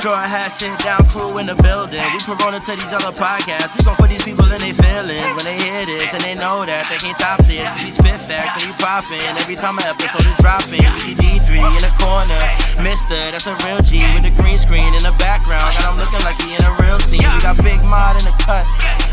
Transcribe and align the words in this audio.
Straw 0.00 0.16
hat 0.16 0.48
sit 0.48 0.72
down 0.80 1.04
crew 1.12 1.36
in 1.36 1.44
the 1.44 1.52
building. 1.60 2.00
We 2.16 2.24
promote 2.24 2.56
to 2.56 2.72
these 2.72 2.88
other 2.96 3.12
podcasts. 3.12 3.76
We 3.76 3.84
gon' 3.84 4.00
put 4.00 4.08
these 4.08 4.24
people 4.24 4.48
in 4.48 4.56
their 4.56 4.72
feelings 4.72 5.28
when 5.36 5.44
they 5.44 5.60
hear 5.60 5.84
this 5.84 6.16
and 6.16 6.24
they 6.24 6.32
know 6.32 6.64
that 6.64 6.88
they 6.88 6.96
can't 6.96 7.12
top 7.20 7.44
this. 7.44 7.68
We 7.84 7.92
spit 7.92 8.16
facts 8.24 8.56
and 8.56 8.64
we 8.64 8.72
poppin'. 8.80 9.20
Every 9.36 9.60
time 9.60 9.76
an 9.76 9.84
episode 9.84 10.24
is 10.24 10.32
dropping, 10.40 10.80
we 10.80 11.00
see 11.04 11.12
D3 11.20 11.52
in 11.76 11.84
the 11.84 11.92
corner. 12.00 12.40
Mister, 12.80 13.12
that's 13.28 13.44
a 13.44 13.52
real 13.60 13.84
G 13.84 14.00
with 14.16 14.24
the 14.24 14.32
green 14.40 14.56
screen 14.56 14.88
in 14.96 15.04
the 15.04 15.12
background. 15.20 15.68
Got 15.76 15.92
him 15.92 16.00
looking 16.00 16.24
like 16.24 16.40
he 16.40 16.56
in 16.56 16.64
a 16.64 16.72
real 16.80 16.96
scene. 16.96 17.20
We 17.20 17.40
got 17.44 17.60
Big 17.60 17.84
Mod 17.84 18.16
in 18.16 18.24
the 18.24 18.32
cut. 18.40 18.64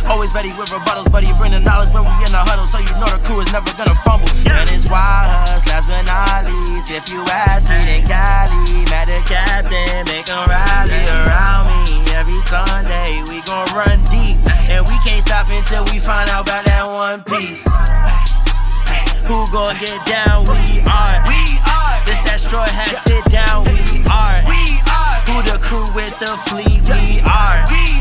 Always 0.05 0.33
ready 0.33 0.53
with 0.53 0.69
rebuttals, 0.69 1.09
but 1.11 1.23
he 1.23 1.33
bring 1.41 1.51
the 1.51 1.59
knowledge 1.59 1.89
when 1.89 2.05
we 2.05 2.13
in 2.21 2.31
the 2.31 2.37
huddle, 2.37 2.69
so 2.69 2.77
you 2.77 2.93
know 3.01 3.09
the 3.09 3.17
crew 3.25 3.41
is 3.41 3.49
never 3.51 3.71
gonna 3.73 3.97
fumble. 4.05 4.29
And 4.45 4.69
it's 4.69 4.85
wild 4.89 5.49
us, 5.49 5.65
last 5.67 5.89
but 5.89 6.05
not 6.05 6.45
least. 6.45 6.91
If 6.93 7.09
you 7.09 7.25
ask 7.27 7.69
me, 7.73 7.81
then 7.85 8.03
Kali, 8.05 8.85
mad 8.93 9.09
the 9.09 9.19
captain, 9.25 10.05
make 10.07 10.29
'em 10.29 10.45
rally 10.45 11.01
around 11.25 11.67
me. 11.73 12.05
Every 12.13 12.41
Sunday 12.41 13.23
we 13.27 13.41
gon' 13.43 13.67
run 13.73 13.99
deep, 14.09 14.37
and 14.69 14.85
we 14.87 14.95
can't 15.05 15.21
stop 15.21 15.49
until 15.49 15.83
we 15.85 15.99
find 15.99 16.29
out 16.29 16.47
about 16.47 16.65
that 16.65 16.85
one 16.85 17.21
piece. 17.23 17.65
Who 19.27 19.45
gon' 19.51 19.75
get 19.79 19.99
down? 20.05 20.45
We 20.45 20.81
are. 20.87 21.15
We 21.27 21.59
are. 21.67 21.99
This 22.05 22.21
that 22.23 22.39
straw 22.39 22.63
hat 22.63 22.95
sit 22.95 23.23
down. 23.29 23.65
We 23.65 24.01
are. 24.07 24.39
We 24.47 24.79
are. 24.87 25.19
Who 25.27 25.43
the 25.43 25.59
crew 25.59 25.85
with 25.93 26.17
the 26.19 26.31
fleet? 26.47 26.87
We 26.87 27.19
are. 27.27 27.59
We 27.67 27.83
are. 27.91 27.96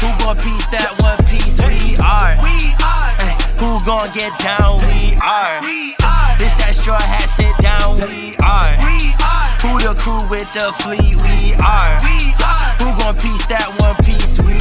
Who 0.00 0.08
gon' 0.24 0.36
piece 0.36 0.68
that 0.72 0.88
one 1.04 1.20
piece? 1.28 1.60
We 1.60 2.00
are. 2.00 2.32
We 2.40 2.72
are. 2.80 3.12
Who 3.60 3.76
gon' 3.84 4.08
get 4.16 4.32
down? 4.40 4.80
We 4.88 5.12
are. 5.20 5.60
We 5.60 5.92
are. 6.00 6.32
This 6.40 6.56
that 6.56 6.72
straw 6.72 6.96
hat 6.96 7.28
sit 7.28 7.52
down. 7.60 8.00
We 8.00 8.32
are. 8.40 8.72
We 8.80 9.12
are. 9.20 9.48
Who 9.60 9.76
the 9.76 9.92
crew 10.00 10.24
with 10.32 10.48
the 10.56 10.72
fleet? 10.80 11.20
We 11.20 11.52
are. 11.60 12.00
We 12.00 12.32
are. 12.40 12.72
Who 12.80 12.96
gon' 12.96 13.14
piece 13.20 13.44
that 13.52 13.68
one 13.76 13.94
piece? 14.00 14.40
We 14.40 14.56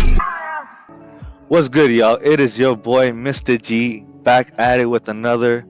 What's 1.47 1.69
good, 1.69 1.89
y'all? 1.89 2.19
It 2.21 2.41
is 2.41 2.59
your 2.59 2.75
boy, 2.75 3.11
Mysta 3.11 3.57
G, 3.61 4.05
back 4.23 4.51
at 4.57 4.81
it 4.81 4.87
with 4.87 5.07
another 5.07 5.65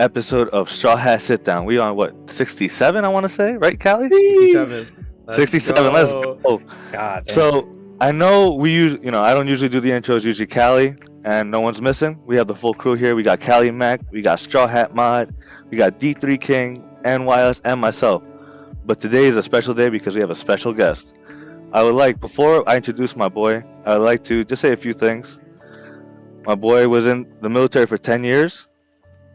episode 0.00 0.48
of 0.48 0.68
Straw 0.68 0.96
Hat 0.96 1.22
Sit 1.22 1.44
Down. 1.44 1.64
We 1.64 1.78
on 1.78 1.94
what, 1.94 2.28
67, 2.28 3.04
I 3.04 3.08
want 3.08 3.22
to 3.22 3.28
say, 3.28 3.56
right, 3.56 3.78
Kali? 3.78 4.08
67. 4.08 4.96
Let's 5.26 5.36
67, 5.36 5.92
let's 5.92 6.12
go. 6.12 6.60
God. 6.90 7.30
So, 7.30 7.79
I 8.02 8.12
know 8.12 8.54
we 8.54 8.72
use, 8.72 8.98
you 9.02 9.10
know, 9.10 9.22
I 9.22 9.34
don't 9.34 9.46
usually 9.46 9.68
do 9.68 9.78
the 9.78 9.90
intros, 9.90 10.24
usually 10.24 10.46
Kali, 10.46 10.96
and 11.24 11.50
no 11.50 11.60
one's 11.60 11.82
missing. 11.82 12.18
We 12.24 12.34
have 12.36 12.46
the 12.46 12.54
full 12.54 12.72
crew 12.72 12.94
here. 12.94 13.14
We 13.14 13.22
got 13.22 13.40
Kali 13.40 13.70
Mac, 13.70 14.00
we 14.10 14.22
got 14.22 14.40
Straw 14.40 14.66
Hat 14.66 14.94
Mod, 14.94 15.34
we 15.68 15.76
got 15.76 16.00
D3 16.00 16.40
King, 16.40 16.82
NYS, 17.04 17.60
and 17.62 17.78
myself. 17.78 18.22
But 18.86 19.00
today 19.02 19.26
is 19.26 19.36
a 19.36 19.42
special 19.42 19.74
day 19.74 19.90
because 19.90 20.14
we 20.14 20.22
have 20.22 20.30
a 20.30 20.34
special 20.34 20.72
guest. 20.72 21.12
I 21.74 21.82
would 21.82 21.94
like, 21.94 22.20
before 22.20 22.66
I 22.66 22.76
introduce 22.76 23.16
my 23.16 23.28
boy, 23.28 23.62
I 23.84 23.98
would 23.98 24.04
like 24.04 24.24
to 24.24 24.44
just 24.44 24.62
say 24.62 24.72
a 24.72 24.78
few 24.78 24.94
things. 24.94 25.38
My 26.46 26.54
boy 26.54 26.88
was 26.88 27.06
in 27.06 27.30
the 27.42 27.50
military 27.50 27.84
for 27.84 27.98
10 27.98 28.24
years. 28.24 28.66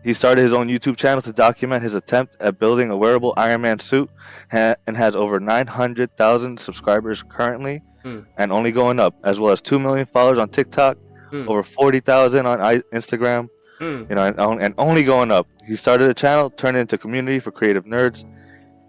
He 0.05 0.13
started 0.13 0.41
his 0.43 0.53
own 0.53 0.67
YouTube 0.69 0.97
channel 0.97 1.21
to 1.23 1.33
document 1.33 1.81
his 1.83 1.95
attempt 1.95 2.38
at 2.39 2.59
building 2.59 2.91
a 2.91 2.95
wearable 2.95 3.33
Iron 3.38 3.61
Man 3.61 3.79
suit 3.79 4.09
ha- 4.51 4.75
and 4.85 4.95
has 4.95 5.16
over 5.16 5.39
900,000 5.39 6.59
subscribers 6.59 7.23
currently 7.23 7.81
Hmm. 8.03 8.19
and 8.38 8.51
only 8.51 8.71
going 8.71 8.99
up, 8.99 9.16
as 9.23 9.39
well 9.39 9.51
as 9.51 9.61
2 9.63 9.79
million 9.79 10.05
followers 10.05 10.38
on 10.38 10.49
TikTok, 10.49 10.97
Hmm. 11.31 11.49
over 11.49 11.63
40,000 11.63 12.45
on 12.45 12.61
I- 12.61 12.83
Instagram, 12.93 13.49
Mm. 13.81 14.07
you 14.09 14.16
know, 14.16 14.25
and, 14.27 14.39
on- 14.39 14.61
and 14.61 14.75
only 14.77 15.03
going 15.03 15.31
up. 15.31 15.47
He 15.66 15.75
started 15.75 16.07
a 16.09 16.13
channel, 16.13 16.51
turned 16.51 16.77
it 16.77 16.81
into 16.81 16.95
a 16.95 16.99
community 16.99 17.39
for 17.39 17.49
creative 17.51 17.85
nerds. 17.85 18.23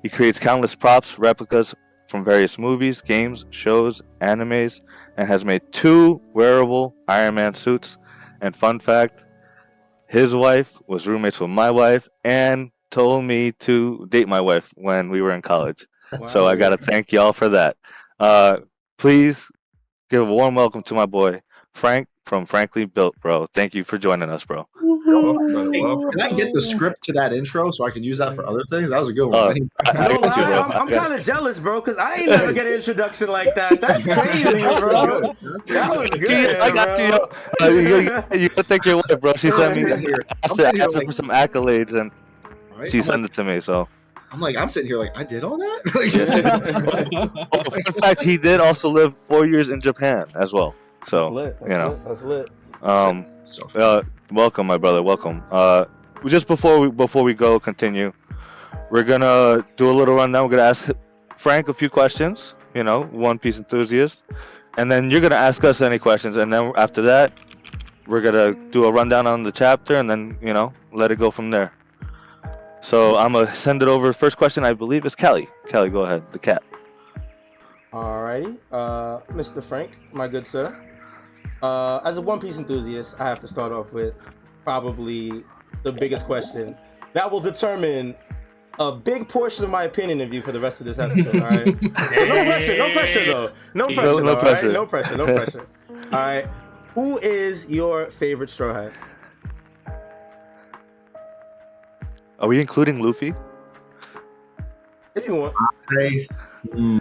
He 0.03 0.11
creates 0.11 0.39
countless 0.39 0.75
props, 0.75 1.19
replicas 1.19 1.75
from 2.09 2.25
various 2.25 2.59
movies, 2.59 3.01
games, 3.01 3.47
shows, 3.51 4.03
animes, 4.21 4.81
and 5.17 5.27
has 5.27 5.45
made 5.47 5.63
two 5.73 6.21
wearable 6.35 6.95
Iron 7.09 7.37
Man 7.37 7.55
suits. 7.55 7.97
And 8.43 8.55
fun 8.55 8.79
fact, 8.81 9.25
his 10.17 10.35
wife 10.35 10.81
was 10.87 11.07
roommates 11.07 11.41
with 11.41 11.51
my 11.51 11.71
wife 11.71 12.09
and 12.25 12.71
told 12.91 13.23
me 13.25 13.53
to 13.53 14.07
date 14.09 14.27
my 14.27 14.41
wife 14.41 14.73
when 14.75 15.11
we 15.11 15.21
were 15.21 15.33
in 15.35 15.43
college. 15.43 15.87
So 16.29 16.47
I 16.47 16.57
gotta 16.57 16.79
thank 16.79 17.13
y'all 17.13 17.35
for 17.35 17.51
that. 17.51 17.77
Uh, 18.19 18.61
please 18.97 19.47
give 20.09 20.27
a 20.27 20.33
warm 20.33 20.55
welcome 20.55 20.83
to 20.85 20.95
my 20.95 21.05
boy 21.05 21.43
Frank 21.75 22.09
from 22.27 22.45
Frankly 22.45 22.85
Built, 22.85 23.19
bro. 23.21 23.47
Thank 23.47 23.73
you 23.75 23.85
for 23.85 23.97
joining 23.99 24.29
us, 24.31 24.45
bro. 24.45 24.67
Hey, 24.75 24.83
can 24.83 26.21
I 26.21 26.29
get 26.29 26.53
the 26.53 26.61
script 26.61 27.05
to 27.05 27.13
that 27.13 27.33
intro 27.33 27.71
so 27.71 27.85
I 27.87 27.91
can 27.91 28.03
use 28.03 28.19
that 28.19 28.35
for 28.35 28.45
other 28.47 28.63
things? 28.69 28.91
That 28.91 28.99
was 28.99 29.09
a 29.09 29.13
good 29.13 29.33
Uh, 29.33 29.55
one. 29.55 29.71
I, 29.87 29.91
I 29.91 30.09
No 30.09 30.21
got 30.21 30.37
you, 30.37 30.43
lie, 30.43 30.49
bro. 30.49 30.61
I'm, 30.61 30.73
I'm 30.73 30.89
kind 30.89 31.13
of 31.15 31.25
jealous, 31.25 31.61
bro, 31.61 31.81
because 31.81 31.97
I 31.99 32.17
ain't 32.17 32.29
never 32.31 32.53
get 32.53 32.67
an 32.67 32.73
introduction 32.75 33.29
like 33.29 33.55
that. 33.55 33.81
That's 33.81 34.05
crazy, 34.05 34.61
bro. 34.61 35.35
That 35.69 35.97
was 35.97 36.11
good. 36.11 36.57
I 36.57 36.71
got 36.73 36.99
you. 36.99 37.11
bro. 37.11 37.31
Uh, 37.63 37.69
you, 37.71 37.79
you, 37.79 38.41
you 38.43 38.49
gotta 38.49 38.63
thank 38.65 38.85
your 38.85 38.97
wife, 38.97 39.21
bro. 39.21 39.33
She 39.35 39.51
sent 39.53 39.77
me. 39.77 39.93
I'm 39.93 40.01
here- 40.01 40.19
I 40.29 40.47
asked 40.47 40.59
her, 40.59 40.67
asked 40.81 40.95
her 40.97 41.05
for 41.05 41.13
some 41.13 41.29
accolades, 41.29 41.95
and 41.99 42.11
right? 42.77 42.91
she 42.91 42.99
I'm, 42.99 43.05
sent 43.05 43.23
like, 43.23 43.31
it 43.31 43.35
to 43.35 43.45
me. 43.45 43.61
So, 43.61 43.89
I'm 44.33 44.41
like, 44.41 44.57
I'm 44.57 44.69
sitting 44.69 44.89
here 44.89 44.99
like, 44.99 45.17
I 45.17 45.23
did 45.23 45.45
all 45.45 45.57
that. 45.59 47.49
oh, 47.53 47.63
fun 47.71 47.83
fact, 48.03 48.21
he 48.23 48.37
did 48.37 48.59
also 48.61 48.89
live 48.89 49.15
four 49.27 49.47
years 49.47 49.69
in 49.69 49.81
Japan 49.81 50.27
as 50.35 50.53
well. 50.53 50.75
That's 51.01 51.11
So, 51.11 51.29
lit. 51.31 51.59
That's 51.61 51.71
you 51.71 51.79
know. 51.79 51.89
lit. 51.91 52.05
That's 52.05 52.23
lit. 52.23 52.51
um, 52.83 53.27
uh, 53.75 54.03
welcome, 54.33 54.67
my 54.67 54.77
brother. 54.77 55.03
Welcome. 55.03 55.43
Uh, 55.51 55.85
just 56.27 56.47
before 56.49 56.81
we 56.81 56.89
before 56.91 57.23
we 57.23 57.35
go 57.35 57.59
continue, 57.61 58.13
we're 58.91 59.05
gonna 59.05 59.65
do 59.77 59.91
a 59.91 59.95
little 59.95 60.15
rundown. 60.15 60.45
We're 60.45 60.57
gonna 60.57 60.69
ask 60.69 60.89
Frank 61.37 61.69
a 61.69 61.75
few 61.75 61.89
questions. 61.91 62.55
You 62.75 62.83
know, 62.85 63.05
One 63.05 63.39
Piece 63.39 63.57
enthusiast, 63.59 64.25
and 64.77 64.91
then 64.91 65.11
you're 65.11 65.21
gonna 65.21 65.35
ask 65.37 65.65
us 65.65 65.81
any 65.81 65.99
questions, 65.99 66.37
and 66.37 66.53
then 66.53 66.73
after 66.77 67.01
that, 67.03 67.33
we're 68.07 68.21
gonna 68.21 68.55
do 68.71 68.85
a 68.85 68.93
rundown 68.93 69.27
on 69.27 69.43
the 69.45 69.53
chapter, 69.53 69.97
and 69.97 70.11
then 70.11 70.37
you 70.43 70.53
know, 70.53 70.73
let 70.93 71.11
it 71.11 71.19
go 71.19 71.31
from 71.31 71.51
there. 71.51 71.73
So 72.83 73.17
I'm 73.17 73.33
gonna 73.33 73.55
send 73.55 73.83
it 73.83 73.89
over. 73.89 74.13
First 74.13 74.37
question, 74.37 74.65
I 74.65 74.73
believe, 74.73 75.07
is 75.07 75.15
Kelly. 75.17 75.49
Kelly, 75.69 75.89
go 75.91 76.03
ahead. 76.03 76.23
The 76.33 76.39
cat. 76.39 76.63
Alrighty, 77.97 78.59
uh, 78.73 79.21
Mr. 79.33 79.65
Frank, 79.65 79.93
my 80.13 80.29
good 80.29 80.47
sir. 80.47 80.77
Uh, 81.63 81.99
as 82.05 82.19
a 82.19 82.21
One 82.21 82.39
Piece 82.39 82.59
enthusiast, 82.59 83.15
I 83.19 83.27
have 83.27 83.41
to 83.41 83.49
start 83.49 83.73
off 83.73 83.91
with 83.91 84.13
probably 84.65 85.43
the 85.83 85.93
biggest 85.93 86.27
question 86.27 86.77
that 87.15 87.31
will 87.31 87.41
determine 87.41 88.15
a 88.79 88.93
big 88.93 89.31
portion 89.31 89.65
of 89.65 89.71
my 89.71 89.85
opinion 89.85 90.21
of 90.21 90.35
you 90.35 90.43
for 90.43 90.53
the 90.53 90.61
rest 90.61 90.79
of 90.81 90.87
this 90.87 90.99
episode. 90.99 91.37
All 91.37 91.49
right, 91.49 91.65
no 91.83 92.45
pressure, 92.45 92.77
no 92.77 92.93
pressure 92.93 93.25
though, 93.25 93.53
no 93.73 93.87
pressure, 93.87 94.03
no 94.03 94.21
though, 94.21 94.29
all 94.29 94.35
right? 94.35 94.41
pressure. 94.41 94.73
no 94.73 94.87
pressure, 94.87 95.17
no 95.17 95.25
pressure. 95.25 95.67
all 96.13 96.19
right, 96.19 96.47
who 96.93 97.17
is 97.21 97.65
your 97.71 98.11
favorite 98.11 98.51
Straw 98.51 98.75
Hat? 98.75 98.93
Are 102.41 102.49
we 102.49 102.61
including 102.61 103.01
Luffy? 103.01 103.33
If 105.15 105.27
you 105.27 105.37
want, 105.37 105.55
I, 105.89 106.27
mm, 106.67 107.01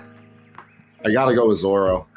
I 1.06 1.12
gotta 1.12 1.35
go 1.35 1.47
with 1.50 1.59
Zoro. 1.59 2.08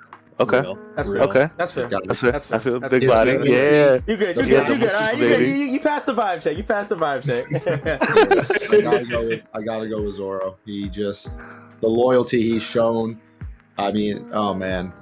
Okay. 0.41 0.63
that's 0.95 1.09
fair. 1.09 1.15
Real. 1.17 1.25
Okay. 1.25 1.51
That's 1.57 1.73
fair. 1.73 1.89
Gotta- 1.89 2.07
That's 2.07 2.21
fair. 2.21 2.31
That's 2.33 2.47
I 2.47 2.51
fair. 2.51 2.61
feel 2.61 2.81
That's 2.81 2.91
big 2.93 3.03
fair. 3.03 3.11
body. 3.11 3.37
That's 3.37 3.49
Yeah. 3.49 3.95
You 4.07 4.17
good? 4.17 4.37
You 4.37 4.43
Yeah, 4.45 4.59
good? 4.59 4.67
the 4.69 4.73
You 4.75 4.79
good? 4.79 4.93
All 4.95 5.01
right, 5.01 5.19
you 5.19 5.29
good? 5.29 5.41
You, 5.41 5.47
you, 5.47 5.65
you 5.67 5.81
passed 5.81 6.07
the 6.07 6.15
vibe 6.15 6.43
check. 6.43 6.57
You 6.57 6.63
passed 6.63 6.89
the 6.91 6.97
vibe 6.97 7.25
check. 7.27 7.47
I 8.73 8.81
gotta 8.81 9.05
go 9.07 9.27
with 9.29 9.43
I 9.53 9.63
gotta 9.63 9.89
go 9.89 10.03
with 10.03 10.15
Zoro. 10.15 10.57
He 10.65 10.89
just 10.89 11.31
the 11.81 11.89
loyalty 11.89 12.53
he's 12.53 12.63
shown. 12.63 13.21
I 13.79 13.91
mean, 13.91 14.31
oh 14.33 14.55
man. 14.55 14.93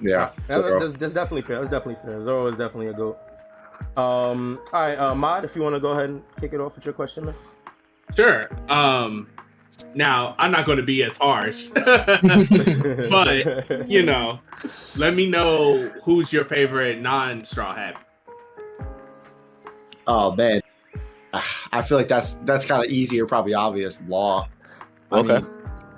Yeah. 0.00 0.30
That- 0.48 0.62
that's, 0.80 0.92
that's 0.98 1.14
definitely 1.14 1.42
fair. 1.42 1.58
That's 1.60 1.70
definitely 1.70 2.02
fair. 2.04 2.22
Zoro 2.24 2.46
is 2.46 2.56
definitely 2.56 2.88
a 2.88 2.94
goat. 2.94 3.18
Um, 3.96 4.58
all 4.72 4.80
right, 4.80 4.98
uh, 4.98 5.14
Mod, 5.14 5.44
if 5.44 5.54
you 5.56 5.62
want 5.62 5.74
to 5.74 5.80
go 5.80 5.90
ahead 5.90 6.08
and 6.10 6.22
kick 6.40 6.52
it 6.52 6.60
off 6.60 6.76
with 6.76 6.84
your 6.84 6.94
question, 6.94 7.26
man. 7.26 7.34
Sure. 8.16 8.48
Um, 8.68 9.28
now 9.94 10.34
I'm 10.38 10.50
not 10.50 10.64
going 10.66 10.78
to 10.78 10.82
be 10.84 11.02
as 11.04 11.16
harsh, 11.16 11.68
but 11.74 12.22
you 13.88 14.02
know, 14.02 14.40
let 14.96 15.14
me 15.14 15.28
know 15.28 15.88
who's 16.04 16.32
your 16.32 16.44
favorite 16.44 17.00
non-straw 17.00 17.74
hat. 17.74 17.96
Oh 20.06 20.34
man. 20.34 20.60
Ah, 21.34 21.68
I 21.72 21.82
feel 21.82 21.96
like 21.98 22.08
that's 22.08 22.36
that's 22.44 22.64
kind 22.64 22.84
of 22.84 22.90
easier, 22.90 23.26
probably 23.26 23.54
obvious. 23.54 23.98
Law. 24.08 24.48
I 25.10 25.18
Okay. 25.18 25.38
mean, 25.40 25.46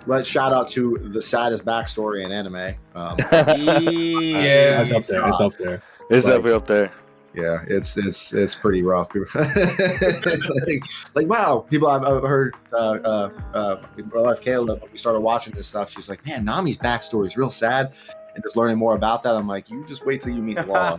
let's 0.07 0.29
shout 0.29 0.53
out 0.53 0.69
to 0.71 1.11
the 1.13 1.23
saddest 1.23 1.65
backstory 1.65 2.25
in 2.25 2.33
anime. 2.33 2.75
Um, 2.95 3.17
Yeah, 3.31 4.83
It's 4.83 4.93
up 4.93 5.07
there. 5.07 5.27
It's 5.29 5.41
up 5.41 5.53
there. 5.59 5.83
It's 6.11 6.27
Like- 6.27 6.37
definitely 6.37 6.53
up 6.53 6.67
there. 6.67 6.91
Yeah, 7.35 7.65
it's 7.67 7.97
it's 7.97 8.33
it's 8.33 8.55
pretty 8.55 8.83
rough. 8.83 9.09
like, 9.35 10.83
like, 11.15 11.27
wow, 11.27 11.67
people 11.69 11.89
I've, 11.89 12.05
I've 12.05 12.23
heard. 12.23 12.55
Uh, 12.73 12.77
uh, 12.77 13.31
uh, 13.55 13.83
my 13.97 14.21
wife 14.21 14.41
Kayla, 14.41 14.81
when 14.81 14.93
we 14.93 14.99
started 14.99 15.21
watching 15.21 15.53
this 15.55 15.67
stuff, 15.67 15.91
she's 15.91 16.09
like, 16.09 16.25
"Man, 16.25 16.45
Nami's 16.45 16.77
backstory 16.79 17.27
is 17.27 17.37
real 17.37 17.51
sad." 17.51 17.93
And 18.35 18.43
just 18.43 18.57
learning 18.57 18.79
more 18.79 18.95
about 18.97 19.23
that, 19.25 19.35
I'm 19.35 19.49
like, 19.49 19.69
"You 19.69 19.85
just 19.87 20.07
wait 20.07 20.23
till 20.23 20.33
you 20.33 20.43
meet 20.43 20.65
Law." 20.67 20.97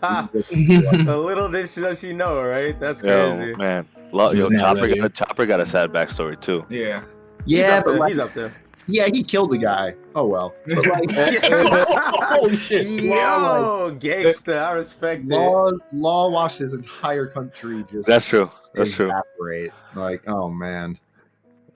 You 0.52 0.88
A 0.92 1.18
little 1.18 1.50
did 1.50 1.70
she, 1.70 1.82
does 1.82 2.00
she 2.00 2.14
know, 2.14 2.42
right? 2.42 2.78
That's 2.80 3.02
crazy 3.02 3.16
Yo, 3.16 3.36
crazy. 3.38 3.56
man. 3.56 3.88
Lo- 4.12 4.32
She's 4.32 4.50
yo, 4.50 4.58
Chopper 4.58 4.88
got, 4.94 5.14
Chopper 5.14 5.46
got 5.46 5.60
a 5.60 5.66
sad 5.66 5.92
backstory 5.92 6.40
too. 6.40 6.66
Yeah. 6.70 7.04
He's 7.46 7.60
yeah, 7.60 7.78
up 7.78 7.86
but 7.86 7.92
there. 7.92 8.00
like, 8.00 8.10
He's 8.12 8.20
up 8.20 8.34
there. 8.34 8.54
Yeah, 8.88 9.08
he 9.08 9.24
killed 9.24 9.52
the 9.52 9.58
guy. 9.58 9.96
Oh 10.16 10.26
well. 10.26 10.54
But 10.68 10.88
like, 10.88 11.12
Holy 11.44 12.58
shit. 12.58 12.88
Yo, 12.88 13.98
gangsta, 14.00 14.64
I 14.64 14.72
respect 14.72 15.24
it. 15.24 15.30
Law, 15.30 15.72
Law 15.94 16.30
watched 16.30 16.60
his 16.60 16.74
entire 16.74 17.28
country 17.28 17.86
just 17.92 18.08
That's 18.08 18.28
true. 18.28 18.50
That's 18.74 18.92
true. 18.92 19.10
evaporate. 19.10 19.72
Like, 19.96 20.28
oh 20.28 20.50
man, 20.50 20.98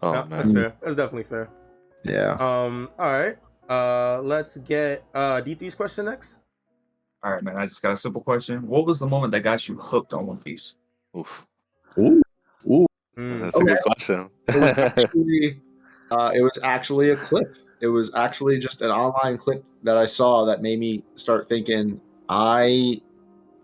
Oh 0.01 0.13
Yeah, 0.13 0.25
that's 0.29 0.51
fair. 0.51 0.73
That's 0.81 0.95
definitely 0.95 1.23
fair. 1.23 1.49
yeah. 2.03 2.31
Um, 2.33 2.89
all 2.97 3.07
right. 3.07 3.37
Uh, 3.69 4.21
let's 4.21 4.57
get 4.57 5.03
uh 5.13 5.41
D3's 5.41 5.75
question 5.75 6.05
next. 6.05 6.39
All 7.23 7.31
right, 7.31 7.43
man. 7.43 7.57
I 7.57 7.65
just 7.65 7.81
got 7.81 7.91
a 7.91 7.97
simple 7.97 8.21
question. 8.21 8.65
What 8.65 8.85
was 8.85 8.99
the 8.99 9.07
moment 9.07 9.31
that 9.33 9.41
got 9.41 9.67
you 9.67 9.75
hooked 9.75 10.13
on 10.13 10.25
One 10.25 10.37
Piece? 10.37 10.75
Oof. 11.17 11.45
Ooh, 11.97 12.21
ooh. 12.65 12.87
Mm. 13.17 13.41
That's 13.41 13.59
a 13.59 13.63
good 13.63 13.79
question. 13.83 14.29
It 16.11 16.15
was 16.15 16.21
actually, 16.21 16.25
uh, 16.25 16.31
it 16.31 16.41
was 16.41 16.59
actually 16.63 17.09
a 17.11 17.15
clip. 17.15 17.55
It 17.81 17.87
was 17.87 18.11
actually 18.15 18.59
just 18.59 18.81
an 18.81 18.89
online 18.91 19.37
clip 19.37 19.63
that 19.83 19.97
I 19.97 20.05
saw 20.05 20.45
that 20.45 20.61
made 20.61 20.79
me 20.79 21.03
start 21.15 21.47
thinking, 21.47 21.99
I, 22.27 23.01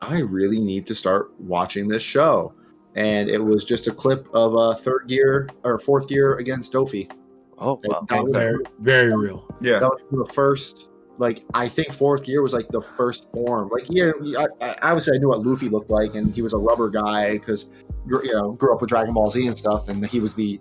I 0.01 0.19
really 0.19 0.59
need 0.59 0.85
to 0.87 0.95
start 0.95 1.31
watching 1.39 1.87
this 1.87 2.03
show. 2.03 2.53
And 2.95 3.29
it 3.29 3.39
was 3.39 3.65
just 3.65 3.87
a 3.87 3.91
clip 3.91 4.27
of 4.33 4.55
uh, 4.55 4.75
third 4.75 5.07
gear 5.09 5.49
or 5.63 5.79
fourth 5.79 6.07
gear 6.07 6.35
against 6.37 6.71
Dofi. 6.71 7.11
oh 7.57 7.81
wow. 7.83 8.05
That 8.09 8.23
was, 8.23 8.31
Very, 8.31 8.63
very 8.79 9.15
real. 9.15 9.45
Yeah. 9.61 9.79
that 9.79 9.89
was 9.89 10.01
the 10.27 10.33
first. 10.33 10.87
Like 11.17 11.43
I 11.53 11.69
think 11.69 11.93
fourth 11.93 12.23
gear 12.23 12.41
was 12.41 12.51
like 12.51 12.67
the 12.69 12.81
first 12.97 13.27
form. 13.33 13.69
Like 13.69 13.85
yeah, 13.89 14.11
I, 14.37 14.47
I, 14.61 14.75
obviously 14.81 15.15
I 15.15 15.19
knew 15.19 15.29
what 15.29 15.45
Luffy 15.45 15.69
looked 15.69 15.89
like, 15.89 16.13
and 16.15 16.33
he 16.33 16.41
was 16.41 16.51
a 16.51 16.57
rubber 16.57 16.89
guy 16.89 17.37
because 17.37 17.67
you 18.05 18.33
know 18.33 18.51
grew 18.51 18.73
up 18.73 18.81
with 18.81 18.89
Dragon 18.89 19.13
Ball 19.13 19.31
Z 19.31 19.47
and 19.47 19.57
stuff, 19.57 19.87
and 19.87 20.05
he 20.05 20.19
was 20.19 20.33
the 20.33 20.59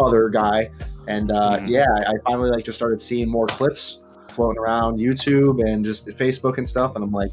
other 0.00 0.28
guy. 0.28 0.70
And 1.08 1.30
uh, 1.30 1.58
Mhm. 1.58 1.68
yeah, 1.68 1.86
I 2.06 2.14
finally 2.24 2.50
like 2.50 2.64
just 2.64 2.76
started 2.76 3.00
seeing 3.00 3.28
more 3.28 3.46
clips 3.46 4.00
floating 4.30 4.58
around 4.60 4.98
YouTube 4.98 5.64
and 5.66 5.84
just 5.84 6.06
Facebook 6.08 6.58
and 6.58 6.68
stuff, 6.68 6.94
and 6.96 7.04
I'm 7.04 7.12
like, 7.12 7.30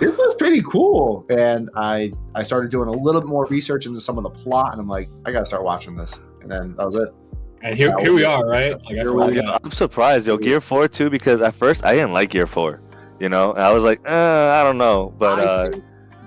this 0.00 0.16
is 0.18 0.34
pretty 0.36 0.62
cool. 0.70 1.26
And 1.30 1.68
I 1.74 2.10
I 2.34 2.42
started 2.44 2.70
doing 2.70 2.88
a 2.88 2.92
little 2.92 3.20
bit 3.20 3.28
more 3.28 3.46
research 3.46 3.86
into 3.86 4.00
some 4.00 4.16
of 4.18 4.24
the 4.24 4.30
plot, 4.30 4.72
and 4.72 4.80
I'm 4.80 4.88
like, 4.88 5.08
I 5.26 5.32
gotta 5.32 5.46
start 5.46 5.64
watching 5.64 5.96
this. 5.96 6.12
And 6.42 6.50
then 6.50 6.74
that 6.76 6.86
was 6.86 6.94
it. 6.94 7.08
And 7.60 7.74
here, 7.74 7.92
here 7.98 8.12
we 8.12 8.22
are, 8.22 8.46
right? 8.46 8.70
Like, 8.70 8.82
I 8.90 8.92
Here 8.94 9.02
feel 9.02 9.14
we 9.14 9.20
like, 9.22 9.34
Yeah, 9.34 9.58
I'm 9.64 9.72
surprised, 9.72 10.28
yo. 10.28 10.36
Gear 10.36 10.60
Four 10.60 10.86
too, 10.86 11.10
because 11.10 11.40
at 11.40 11.54
first 11.56 11.84
I 11.84 11.94
didn't 11.94 12.12
like 12.12 12.30
Gear 12.30 12.46
Four. 12.46 12.80
You 13.18 13.28
know, 13.28 13.52
and 13.52 13.62
I 13.62 13.72
was 13.72 13.82
like, 13.82 13.98
uh, 14.08 14.12
I 14.60 14.62
don't 14.62 14.78
know, 14.78 15.12
but 15.18 15.40
I 15.40 15.42
uh, 15.42 15.70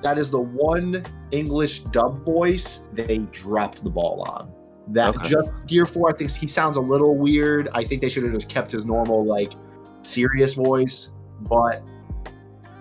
that 0.03 0.17
is 0.17 0.29
the 0.29 0.39
one 0.39 1.03
English 1.31 1.83
dub 1.83 2.25
voice 2.25 2.81
they 2.91 3.19
dropped 3.31 3.81
the 3.81 3.89
ball 3.89 4.25
on. 4.27 4.51
That 4.89 5.15
Okay. 5.15 5.29
just 5.29 5.49
Gear 5.67 5.85
Four, 5.85 6.09
I 6.09 6.13
think 6.13 6.31
he 6.31 6.47
sounds 6.47 6.75
a 6.75 6.81
little 6.81 7.15
weird. 7.17 7.69
I 7.73 7.83
think 7.85 8.01
they 8.01 8.09
should 8.09 8.23
have 8.23 8.33
just 8.33 8.49
kept 8.49 8.71
his 8.71 8.85
normal 8.85 9.23
like 9.25 9.53
serious 10.01 10.53
voice. 10.53 11.09
But 11.49 11.83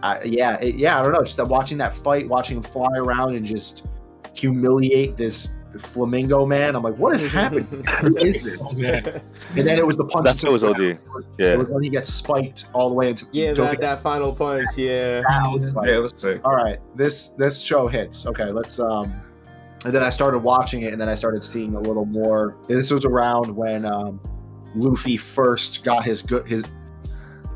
uh, 0.02 0.18
yeah, 0.24 0.56
it, 0.56 0.76
yeah, 0.76 0.98
I 0.98 1.02
don't 1.02 1.12
know. 1.12 1.22
Just 1.22 1.36
that 1.36 1.46
watching 1.48 1.78
that 1.78 1.94
fight, 1.96 2.28
watching 2.28 2.56
him 2.56 2.62
fly 2.62 2.88
around 2.96 3.34
and 3.36 3.44
just 3.44 3.86
humiliate 4.34 5.16
this 5.16 5.48
flamingo 5.78 6.44
man. 6.46 6.74
I'm 6.74 6.82
like, 6.82 6.96
what 6.96 7.14
is 7.14 7.22
happening? 7.30 7.64
Who 8.00 8.16
is 8.16 8.42
this? 8.42 8.60
oh. 8.62 8.70
And 8.70 9.66
then 9.66 9.78
it 9.78 9.86
was 9.86 9.96
the 9.96 10.04
punch. 10.04 10.24
that 10.24 10.40
shit 10.40 10.50
was 10.50 10.64
OD. 10.64 10.80
It 10.80 10.98
Yeah. 11.38 11.54
was 11.56 11.68
when 11.68 11.82
he 11.82 11.90
gets 11.90 12.12
spiked 12.12 12.66
all 12.72 12.88
the 12.88 12.94
way 12.94 13.10
into 13.10 13.26
Yeah, 13.30 13.52
that, 13.54 13.80
that 13.80 14.00
final 14.00 14.34
punch. 14.34 14.66
Yeah. 14.76 15.22
like, 15.74 15.88
Yeah, 15.90 15.96
it 15.96 15.98
was 15.98 16.14
sick. 16.16 16.40
all 16.44 16.54
right 16.56 16.80
this 16.96 17.28
this 17.38 17.60
show 17.60 17.86
hits 17.86 18.26
okay 18.26 18.46
let's 18.50 18.80
um 18.80 19.14
and 19.84 19.94
then 19.94 20.02
i 20.02 20.10
started 20.10 20.38
watching 20.40 20.82
it 20.82 20.92
and 20.92 21.00
then 21.00 21.08
i 21.08 21.14
started 21.14 21.42
seeing 21.44 21.74
a 21.74 21.80
little 21.80 22.04
more 22.06 22.56
this 22.68 22.90
was 22.90 23.04
around 23.04 23.54
when 23.54 23.84
um 23.84 24.20
luffy 24.74 25.16
first 25.16 25.82
got 25.84 26.04
his 26.04 26.22
good 26.22 26.46
his 26.46 26.62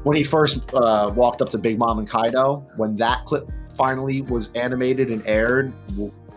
when 0.05 0.17
he 0.17 0.25
first 0.25 0.61
uh 0.75 1.11
walked 1.15 1.41
up 1.43 1.51
to 1.51 1.59
big 1.59 1.79
mom 1.79 1.99
and 1.99 2.09
kaido 2.09 2.67
when 2.77 2.97
that 2.97 3.25
clip 3.27 3.49
finally 3.77 4.23
was 4.23 4.51
animated 4.55 5.11
and 5.11 5.27
aired 5.27 5.73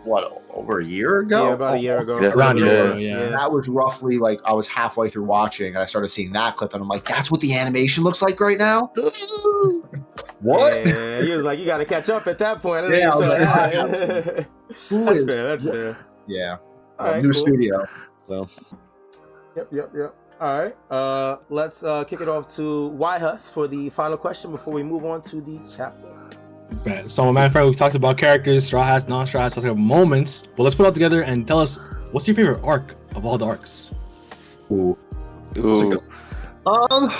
what 0.03 0.43
over 0.53 0.79
a 0.79 0.85
year 0.85 1.19
ago 1.19 1.49
Yeah, 1.49 1.53
about 1.53 1.73
a 1.75 1.79
year 1.79 1.99
ago. 1.99 2.19
Yeah. 2.19 2.29
Around 2.29 2.57
Yeah. 2.57 2.65
here, 2.65 2.97
yeah. 2.97 3.19
and 3.19 3.33
that 3.35 3.51
was 3.51 3.67
roughly 3.67 4.17
like 4.17 4.39
I 4.43 4.53
was 4.53 4.65
halfway 4.65 5.07
through 5.07 5.25
watching, 5.25 5.67
and 5.67 5.77
I 5.77 5.85
started 5.85 6.09
seeing 6.09 6.31
that 6.31 6.55
clip, 6.55 6.73
and 6.73 6.81
I'm 6.81 6.87
like, 6.87 7.05
"That's 7.05 7.29
what 7.29 7.41
the 7.41 7.53
animation 7.53 8.03
looks 8.03 8.23
like 8.23 8.39
right 8.39 8.57
now." 8.57 8.91
what? 10.41 10.85
Yeah, 10.85 11.21
he 11.21 11.31
was 11.31 11.43
like, 11.43 11.59
you 11.59 11.65
got 11.65 11.77
to 11.77 11.85
catch 11.85 12.09
up 12.09 12.27
at 12.27 12.37
that 12.39 12.61
point. 12.61 12.89
Yeah, 12.93 13.11
I 13.11 13.15
was 13.15 13.27
like, 13.27 13.39
that's 14.67 15.25
fair. 15.25 15.47
That's 15.47 15.63
fair. 15.63 15.97
Yeah, 16.27 16.57
All 16.99 17.07
right, 17.07 17.23
new 17.23 17.31
cool. 17.31 17.41
studio. 17.41 17.85
So 18.27 18.49
Yep, 19.57 19.69
yep, 19.71 19.91
yep. 19.95 20.15
All 20.39 20.59
right. 20.59 20.75
Uh, 20.91 21.37
let's 21.49 21.81
uh, 21.81 22.03
kick 22.03 22.21
it 22.21 22.29
off 22.29 22.55
to 22.57 22.89
Y 22.89 23.17
Hus 23.17 23.49
for 23.49 23.67
the 23.67 23.89
final 23.89 24.17
question 24.17 24.51
before 24.51 24.71
we 24.71 24.83
move 24.83 25.03
on 25.03 25.23
to 25.23 25.41
the 25.41 25.59
chapter. 25.75 26.13
Bad. 26.85 27.09
So, 27.11 27.31
my 27.33 27.45
of 27.45 27.53
fact, 27.53 27.65
we've 27.65 27.75
talked 27.75 27.95
about 27.95 28.19
characters, 28.19 28.65
straw 28.65 28.83
hats, 28.83 29.07
non-straw 29.07 29.41
hats, 29.41 29.55
talked 29.55 29.65
about 29.65 29.79
moments. 29.79 30.43
But 30.55 30.63
let's 30.63 30.75
put 30.75 30.83
it 30.83 30.87
all 30.87 30.91
together 30.91 31.23
and 31.23 31.47
tell 31.47 31.57
us 31.57 31.79
what's 32.11 32.27
your 32.27 32.35
favorite 32.35 32.61
arc 32.63 32.93
of 33.15 33.25
all 33.25 33.39
the 33.39 33.47
arcs. 33.47 33.89
Ooh. 34.71 34.95
Ooh. 35.57 36.03
Um, 36.67 37.11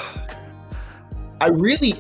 I 1.42 1.48
really, 1.48 2.00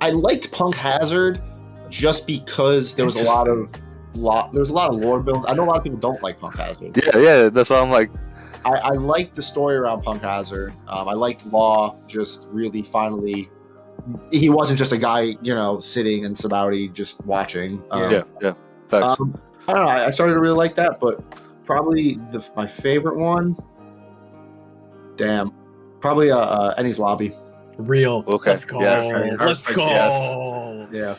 I 0.00 0.10
liked 0.10 0.50
Punk 0.50 0.74
Hazard 0.74 1.42
just 1.90 2.26
because 2.26 2.94
there 2.94 3.04
was 3.04 3.18
a 3.20 3.24
lot 3.24 3.48
of 3.48 3.70
lot. 4.14 4.52
There 4.52 4.60
was 4.60 4.70
a 4.70 4.72
lot 4.72 4.90
of 4.90 4.96
lore 5.00 5.20
build. 5.20 5.44
I 5.46 5.54
know 5.54 5.64
a 5.64 5.66
lot 5.66 5.76
of 5.76 5.82
people 5.82 5.98
don't 5.98 6.22
like 6.22 6.40
Punk 6.40 6.56
Hazard. 6.56 6.96
Yeah, 6.96 7.20
yeah. 7.20 7.48
That's 7.48 7.70
why 7.70 7.80
I'm 7.80 7.90
like, 7.90 8.10
I, 8.64 8.70
I 8.70 8.90
liked 8.90 9.34
the 9.34 9.42
story 9.42 9.76
around 9.76 10.02
Punk 10.02 10.22
Hazard. 10.22 10.72
Um, 10.88 11.08
I 11.08 11.14
liked 11.14 11.46
Law 11.46 11.96
just 12.06 12.40
really 12.50 12.82
finally. 12.82 13.50
He 14.30 14.48
wasn't 14.48 14.78
just 14.78 14.92
a 14.92 14.98
guy, 14.98 15.36
you 15.42 15.54
know, 15.54 15.80
sitting 15.80 16.24
in 16.24 16.34
Sabaody 16.34 16.92
just 16.92 17.20
watching. 17.26 17.82
Um, 17.90 18.10
yeah, 18.10 18.22
yeah. 18.40 18.54
Facts. 18.88 19.20
Um, 19.20 19.40
I 19.68 19.74
don't 19.74 19.84
know. 19.84 19.90
I 19.90 20.06
I 20.06 20.10
started 20.10 20.34
to 20.34 20.40
really 20.40 20.56
like 20.56 20.74
that, 20.76 21.00
but 21.00 21.22
probably 21.64 22.18
the, 22.30 22.44
my 22.56 22.66
favorite 22.66 23.16
one. 23.16 23.56
Damn, 25.16 25.52
probably 26.00 26.30
uh, 26.30 26.38
uh 26.38 26.80
Enies 26.80 26.98
Lobby. 26.98 27.34
Real. 27.80 28.24
Okay, 28.26 28.50
Let's 28.50 28.64
go. 28.64 28.80
yes. 28.80 29.10
Let's 29.38 29.66
go. 29.66 29.86
Yes. 29.86 30.88
Yeah, 30.92 31.16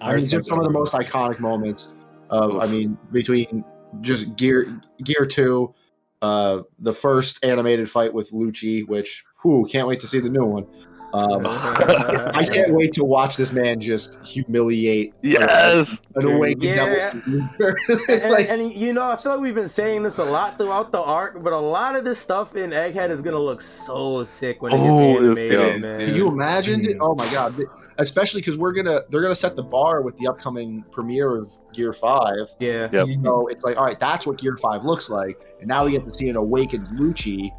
I, 0.00 0.12
I, 0.12 0.16
mean, 0.16 0.28
just 0.28 0.48
some 0.48 0.58
of 0.58 0.64
the 0.64 0.70
most 0.70 0.92
iconic 0.92 1.38
moments. 1.38 1.88
Of, 2.30 2.58
I 2.58 2.66
mean, 2.66 2.96
between 3.12 3.64
just 4.00 4.36
Gear 4.36 4.80
Gear 5.04 5.26
Two, 5.26 5.74
uh, 6.22 6.62
the 6.78 6.92
first 6.92 7.44
animated 7.44 7.90
fight 7.90 8.12
with 8.12 8.30
Lucci, 8.30 8.86
which 8.86 9.24
who 9.36 9.66
can't 9.70 9.86
wait 9.86 10.00
to 10.00 10.06
see 10.06 10.20
the 10.20 10.28
new 10.28 10.44
one. 10.44 10.66
Um, 11.14 11.42
I 11.46 12.48
can't 12.50 12.72
wait 12.72 12.92
to 12.94 13.04
watch 13.04 13.36
this 13.36 13.52
man 13.52 13.80
just 13.80 14.16
humiliate 14.24 15.12
yes. 15.22 15.98
an 16.14 16.24
awakened 16.26 16.62
Yeah. 16.62 17.12
devil. 17.12 17.74
And, 18.08 18.30
like, 18.32 18.48
and 18.48 18.72
you 18.72 18.92
know, 18.92 19.10
I 19.10 19.16
feel 19.16 19.32
like 19.32 19.40
we've 19.40 19.54
been 19.54 19.68
saying 19.68 20.02
this 20.04 20.18
a 20.18 20.24
lot 20.24 20.56
throughout 20.58 20.90
the 20.92 21.00
arc, 21.00 21.42
but 21.42 21.52
a 21.52 21.58
lot 21.58 21.96
of 21.96 22.04
this 22.04 22.18
stuff 22.18 22.56
in 22.56 22.70
Egghead 22.70 23.10
is 23.10 23.20
gonna 23.20 23.38
look 23.38 23.60
so 23.60 24.24
sick 24.24 24.62
when 24.62 24.72
it 24.72 24.78
Oh, 24.80 25.12
gets 25.20 25.38
it's- 25.38 25.52
animated, 25.52 25.82
yeah. 25.82 25.88
man. 25.98 26.06
Can 26.08 26.14
you 26.16 26.28
imagine 26.28 26.84
it? 26.86 26.96
Mm. 26.96 27.02
Oh 27.02 27.14
my 27.14 27.30
god! 27.30 27.54
Especially 27.98 28.40
because 28.40 28.56
we're 28.56 28.72
gonna 28.72 29.02
they're 29.10 29.22
gonna 29.22 29.34
set 29.34 29.54
the 29.56 29.62
bar 29.62 30.00
with 30.02 30.16
the 30.18 30.26
upcoming 30.28 30.82
premiere 30.92 31.36
of 31.36 31.50
Gear 31.74 31.92
Five. 31.92 32.48
yeah. 32.58 32.88
Yep. 32.90 33.06
You 33.06 33.16
know, 33.18 33.48
it's 33.48 33.62
like 33.64 33.76
all 33.76 33.84
right, 33.84 34.00
that's 34.00 34.26
what 34.26 34.38
Gear 34.38 34.56
Five 34.62 34.84
looks 34.84 35.08
like, 35.10 35.38
and 35.60 35.68
now 35.68 35.84
we 35.84 35.92
get 35.92 36.04
to 36.06 36.12
see 36.14 36.28
an 36.30 36.36
awakened 36.36 36.86
Lucci 36.98 37.50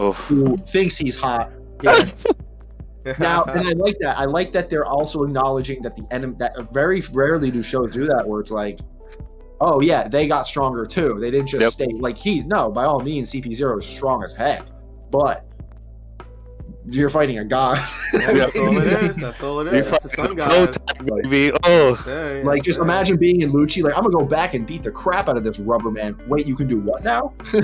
Oof. 0.00 0.16
who 0.16 0.56
thinks 0.56 0.96
he's 0.96 1.16
hot. 1.16 1.50
yeah. 1.82 2.04
Now, 3.18 3.44
and 3.48 3.66
I 3.68 3.72
like 3.72 3.96
that. 4.00 4.18
I 4.18 4.24
like 4.24 4.52
that 4.52 4.70
they're 4.70 4.86
also 4.86 5.22
acknowledging 5.24 5.82
that 5.82 5.96
the 5.96 6.06
enemy 6.10 6.36
that 6.38 6.56
uh, 6.56 6.62
very 6.72 7.00
rarely 7.12 7.50
do 7.50 7.62
shows 7.62 7.92
do 7.92 8.06
that, 8.06 8.26
where 8.26 8.40
it's 8.40 8.50
like, 8.50 8.80
oh 9.60 9.80
yeah, 9.80 10.08
they 10.08 10.26
got 10.26 10.46
stronger 10.46 10.86
too. 10.86 11.18
They 11.20 11.30
didn't 11.30 11.48
just 11.48 11.62
Yep. 11.62 11.72
stay 11.72 11.86
like 11.98 12.16
he. 12.16 12.42
No, 12.42 12.70
by 12.70 12.84
all 12.84 13.00
means, 13.00 13.30
CP 13.32 13.54
Zero 13.54 13.78
is 13.78 13.86
strong 13.86 14.22
as 14.24 14.32
heck, 14.32 14.66
but 15.10 15.46
you're 16.90 17.10
fighting 17.10 17.38
a 17.38 17.44
god. 17.44 17.78
that's 18.12 18.56
all 18.56 18.76
it 18.78 18.86
is. 18.88 19.16
That's 19.20 19.40
all 19.40 19.60
it 19.60 19.72
You 19.72 19.78
is. 19.78 19.86
It's 19.92 20.02
the 20.02 20.08
sun 20.08 20.36
fucking 20.36 20.36
god. 20.36 20.72
tag, 20.72 21.06
baby. 21.22 21.56
Oh. 21.62 21.94
Say, 21.94 22.42
Like, 22.42 22.64
just 22.64 22.78
say. 22.78 22.82
imagine 22.82 23.16
being 23.18 23.42
in 23.42 23.52
Lucci. 23.52 23.84
Like, 23.84 23.96
I'm 23.96 24.02
gonna 24.02 24.16
go 24.18 24.24
back 24.24 24.54
and 24.54 24.66
beat 24.66 24.82
the 24.82 24.90
crap 24.90 25.28
out 25.28 25.36
of 25.36 25.44
this 25.44 25.60
rubber 25.60 25.92
man. 25.92 26.20
Wait, 26.26 26.44
you 26.44 26.56
can 26.56 26.66
do 26.66 26.80
what 26.80 27.04
now? 27.04 27.34
oh, 27.54 27.60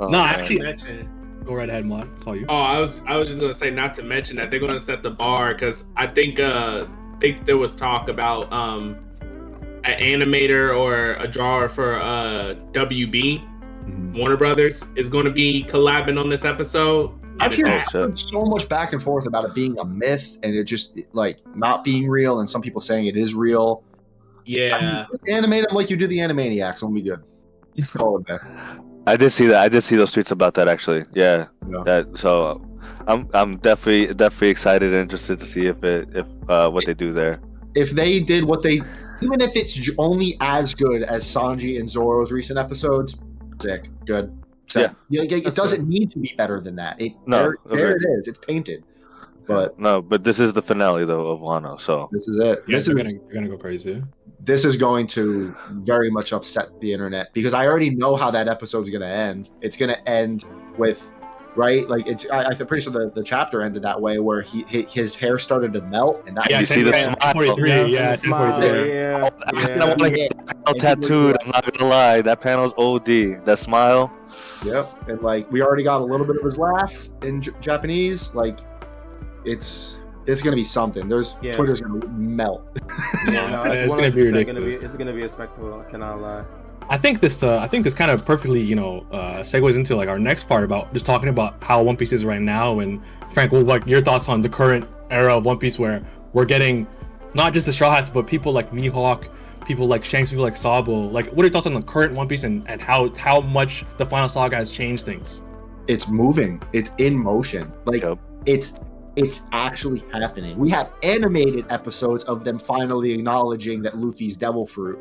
no, 0.00 0.08
man. 0.08 0.14
actually, 0.38 0.56
Imagine. 0.56 1.08
Go 1.44 1.54
right 1.54 1.68
ahead, 1.68 1.84
Mod. 1.84 2.08
It's 2.16 2.26
all 2.26 2.34
you. 2.36 2.46
Oh, 2.48 2.54
I 2.56 2.80
was 2.80 3.00
I 3.06 3.16
was 3.16 3.28
just 3.28 3.40
gonna 3.40 3.54
say 3.54 3.70
not 3.70 3.92
to 3.94 4.02
mention 4.02 4.36
that 4.36 4.50
they're 4.50 4.60
gonna 4.60 4.78
set 4.78 5.02
the 5.02 5.10
bar 5.10 5.52
because 5.54 5.84
I 5.96 6.06
think 6.06 6.40
uh 6.40 6.86
think 7.20 7.44
there 7.46 7.58
was 7.58 7.74
talk 7.74 8.08
about 8.08 8.52
um 8.52 8.96
an 9.84 10.00
animator 10.02 10.76
or 10.78 11.14
a 11.14 11.28
drawer 11.28 11.68
for 11.68 12.00
uh 12.00 12.54
WB 12.72 13.42
Mhm. 13.84 14.16
Warner 14.16 14.38
Brothers 14.38 14.86
is 14.96 15.10
going 15.10 15.26
to 15.26 15.30
be 15.30 15.62
collabing 15.68 16.18
on 16.18 16.30
this 16.30 16.46
episode. 16.46 17.10
I've 17.38 17.52
heard 17.54 17.66
that- 17.66 17.90
shit. 17.90 18.18
so 18.18 18.46
much 18.46 18.66
back 18.66 18.94
and 18.94 19.02
forth 19.02 19.26
about 19.26 19.44
it 19.44 19.52
being 19.52 19.78
a 19.78 19.84
myth 19.84 20.38
and 20.42 20.54
it 20.54 20.64
just 20.64 20.96
like 21.12 21.36
not 21.54 21.84
being 21.84 22.08
real, 22.08 22.40
and 22.40 22.48
some 22.48 22.62
people 22.62 22.80
saying 22.80 23.04
it 23.08 23.16
is 23.18 23.34
real. 23.34 23.82
yeah, 24.46 25.04
Just 25.12 25.28
animate 25.28 25.66
them 25.66 25.74
like 25.76 25.90
you 25.90 25.98
do 25.98 26.06
the 26.06 26.16
Animaniacs, 26.16 26.80
and 26.80 26.92
we'll 26.94 27.02
be 27.02 27.10
good. 27.10 27.22
Call 27.92 28.18
it 28.20 28.26
that. 28.28 28.40
I 29.06 29.16
did 29.16 29.30
see 29.30 29.46
that. 29.46 29.62
I 29.62 29.68
did 29.68 29.82
see 29.82 29.96
those 29.96 30.12
tweets 30.12 30.30
about 30.30 30.54
that 30.54 30.68
actually. 30.68 31.04
Yeah. 31.14 31.46
Yeah. 31.68 31.82
That 31.84 32.18
so 32.18 32.64
I'm 33.06 33.28
I'm 33.34 33.52
definitely 33.52 34.14
definitely 34.14 34.48
excited 34.48 34.92
and 34.92 35.02
interested 35.02 35.38
to 35.38 35.44
see 35.44 35.66
if 35.66 35.82
it 35.84 36.08
if 36.14 36.26
uh 36.48 36.70
what 36.70 36.86
they 36.86 36.94
do 36.94 37.12
there. 37.12 37.40
If 37.74 37.90
they 37.90 38.20
did 38.20 38.44
what 38.44 38.62
they, 38.62 38.80
even 39.20 39.40
if 39.40 39.56
it's 39.56 39.76
only 39.98 40.36
as 40.40 40.74
good 40.74 41.02
as 41.02 41.24
Sanji 41.24 41.80
and 41.80 41.90
Zoro's 41.90 42.30
recent 42.30 42.56
episodes, 42.58 43.16
sick, 43.60 43.90
good. 44.06 44.32
So, 44.68 44.80
Yeah. 44.80 44.92
you 45.08 45.18
know, 45.28 45.36
it 45.36 45.44
That's 45.44 45.56
doesn't 45.56 45.88
need 45.88 46.12
to 46.12 46.18
be 46.20 46.32
better 46.38 46.60
than 46.60 46.76
that. 46.76 47.00
It, 47.00 47.12
No, 47.26 47.52
there, 47.66 47.76
there 47.76 47.96
it 47.96 48.02
is. 48.18 48.28
It's 48.28 48.38
painted. 48.38 48.84
But 49.46 49.78
No, 49.78 50.00
but 50.00 50.24
this 50.24 50.38
is 50.40 50.52
the 50.52 50.62
finale 50.62 51.04
though 51.04 51.26
of 51.30 51.40
Wano. 51.40 51.78
So 51.78 52.08
this 52.12 52.28
is 52.28 52.36
it. 52.38 52.62
Yeah, 52.66 52.76
this 52.76 52.86
they're 52.86 52.96
is 52.96 53.02
gonna, 53.12 53.24
they're 53.24 53.34
gonna 53.34 53.48
go 53.48 53.58
crazy. 53.58 54.02
This 54.44 54.64
is 54.64 54.76
going 54.76 55.06
to 55.08 55.54
very 55.70 56.10
much 56.10 56.32
upset 56.32 56.68
the 56.80 56.92
internet 56.92 57.32
because 57.32 57.54
I 57.54 57.66
already 57.66 57.90
know 57.90 58.16
how 58.16 58.30
that 58.30 58.48
episode's 58.48 58.88
going 58.88 59.00
to 59.00 59.08
end. 59.08 59.50
It's 59.60 59.76
going 59.76 59.90
to 59.90 60.08
end 60.08 60.44
with 60.76 61.00
right 61.56 61.88
like 61.88 62.04
it's 62.08 62.26
I, 62.32 62.46
i'm 62.46 62.66
pretty 62.66 62.82
sure 62.82 62.92
the, 62.92 63.12
the 63.14 63.22
chapter 63.22 63.62
ended 63.62 63.82
that 63.82 64.00
way 64.00 64.18
where 64.18 64.42
he, 64.42 64.64
his 64.64 65.14
hair 65.14 65.38
started 65.38 65.72
to 65.74 65.82
melt 65.82 66.24
and 66.26 66.36
that 66.36 66.50
Yeah, 66.50 66.58
you 66.58 66.66
see 66.66 66.82
the 66.82 66.92
smile. 66.92 67.32
43, 67.32 67.68
Yeah, 67.68 67.84
yeah, 67.84 68.16
smile, 68.16 68.58
1043. 68.58 68.92
yeah, 68.92 69.30
oh, 69.30 69.44
I 69.46 69.76
yeah. 69.76 69.84
want 69.84 69.98
to 70.00 70.10
get 70.10 70.46
that 70.46 70.64
panel 70.64 70.80
tattooed. 70.80 71.36
I'm 71.40 71.50
not 71.50 71.72
gonna 71.72 71.88
lie. 71.88 72.22
That 72.22 72.40
panel's 72.40 72.72
OD. 72.76 73.44
That 73.44 73.60
smile. 73.60 74.12
Yep. 74.64 75.08
And 75.08 75.22
like 75.22 75.48
we 75.52 75.62
already 75.62 75.84
got 75.84 76.00
a 76.00 76.04
little 76.04 76.26
bit 76.26 76.36
of 76.38 76.42
his 76.42 76.58
laugh 76.58 76.92
in 77.22 77.40
J- 77.40 77.52
Japanese. 77.60 78.30
Like 78.34 78.58
it's 79.44 79.94
it's 80.26 80.42
gonna 80.42 80.56
be 80.56 80.64
something. 80.64 81.08
There's 81.08 81.34
Yeah. 81.42 81.56
Twitter's 81.56 81.80
gonna 81.80 82.06
melt. 82.08 82.62
Yeah, 83.26 83.48
no, 83.50 83.62
it's 83.64 83.92
it's, 83.92 83.94
gonna 83.94 84.10
be 84.10 84.22
100% 84.24 84.46
gonna 84.46 84.60
be 84.60 84.66
ridiculous. 84.66 84.84
it's 84.84 84.96
gonna 84.96 85.12
be 85.12 85.22
a 85.22 85.28
spectacle. 85.28 85.82
I 85.86 85.90
cannot 85.90 86.20
lie. 86.20 86.44
I 86.90 86.98
think 86.98 87.20
this 87.20 87.42
uh, 87.42 87.58
I 87.58 87.66
think 87.66 87.84
this 87.84 87.94
kind 87.94 88.10
of 88.10 88.24
perfectly 88.26 88.60
you 88.60 88.74
know 88.76 89.06
uh, 89.10 89.40
segues 89.40 89.76
into 89.76 89.96
like 89.96 90.08
our 90.08 90.18
next 90.18 90.44
part 90.44 90.64
about 90.64 90.92
just 90.92 91.06
talking 91.06 91.28
about 91.30 91.62
how 91.62 91.82
One 91.82 91.96
Piece 91.96 92.12
is 92.12 92.24
right 92.24 92.40
now 92.42 92.80
and 92.80 93.00
Frank, 93.32 93.52
what 93.52 93.64
like 93.66 93.86
your 93.86 94.02
thoughts 94.02 94.28
on 94.28 94.42
the 94.42 94.48
current 94.48 94.86
era 95.10 95.34
of 95.36 95.44
One 95.46 95.58
Piece 95.58 95.78
where 95.78 96.04
we're 96.34 96.44
getting 96.44 96.86
not 97.32 97.52
just 97.54 97.64
the 97.66 97.72
Straw 97.72 97.90
Hats 97.94 98.10
but 98.10 98.26
people 98.26 98.52
like 98.52 98.70
Mihawk, 98.70 99.28
people 99.64 99.86
like 99.86 100.04
Shanks, 100.04 100.28
people 100.30 100.44
like 100.44 100.56
Sabo. 100.56 100.92
Like, 100.92 101.26
what 101.28 101.38
are 101.38 101.46
your 101.46 101.52
thoughts 101.52 101.66
on 101.66 101.74
the 101.74 101.82
current 101.82 102.12
One 102.12 102.28
Piece 102.28 102.44
and, 102.44 102.68
and 102.68 102.80
how 102.82 103.08
how 103.14 103.40
much 103.40 103.84
the 103.96 104.04
final 104.04 104.28
saga 104.28 104.56
has 104.56 104.70
changed 104.70 105.04
things? 105.06 105.42
It's 105.88 106.06
moving. 106.06 106.62
It's 106.74 106.90
in 106.98 107.14
motion. 107.16 107.72
Like 107.86 108.02
Yep. 108.02 108.18
it's 108.46 108.74
it's 109.16 109.42
actually 109.52 110.04
happening. 110.12 110.58
We 110.58 110.70
have 110.70 110.90
animated 111.02 111.66
episodes 111.70 112.24
of 112.24 112.44
them 112.44 112.58
finally 112.58 113.12
acknowledging 113.12 113.82
that 113.82 113.96
Luffy's 113.98 114.36
devil 114.36 114.66
fruit. 114.66 114.98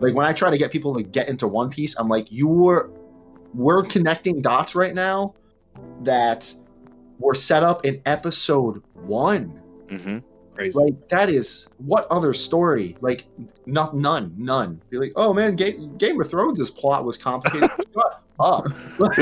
Like 0.00 0.14
when 0.14 0.26
I 0.26 0.32
try 0.32 0.50
to 0.50 0.58
get 0.58 0.70
people 0.70 0.94
to 0.94 1.02
get 1.02 1.28
into 1.28 1.48
One 1.48 1.70
Piece, 1.70 1.94
I'm 1.98 2.08
like, 2.08 2.26
you're 2.30 2.90
we're 3.54 3.84
connecting 3.84 4.42
dots 4.42 4.74
right 4.74 4.94
now 4.94 5.34
that 6.02 6.52
were 7.18 7.34
set 7.34 7.62
up 7.62 7.84
in 7.84 8.00
episode 8.06 8.82
one. 8.94 9.60
hmm 9.88 10.18
Crazy. 10.54 10.78
Like 10.78 11.08
that 11.10 11.28
is 11.28 11.66
what 11.76 12.06
other 12.10 12.32
story? 12.32 12.96
Like 13.02 13.26
not 13.66 13.94
none, 13.94 14.32
none. 14.38 14.80
Be 14.88 14.96
like, 14.98 15.12
oh 15.16 15.34
man, 15.34 15.54
Game, 15.54 15.98
Game 15.98 16.18
of 16.20 16.30
Thrones' 16.30 16.58
This 16.58 16.70
plot 16.70 17.04
was 17.04 17.18
complicated. 17.18 17.70
Shut 17.94 18.22
up. 18.40 18.66
Like, 18.98 19.18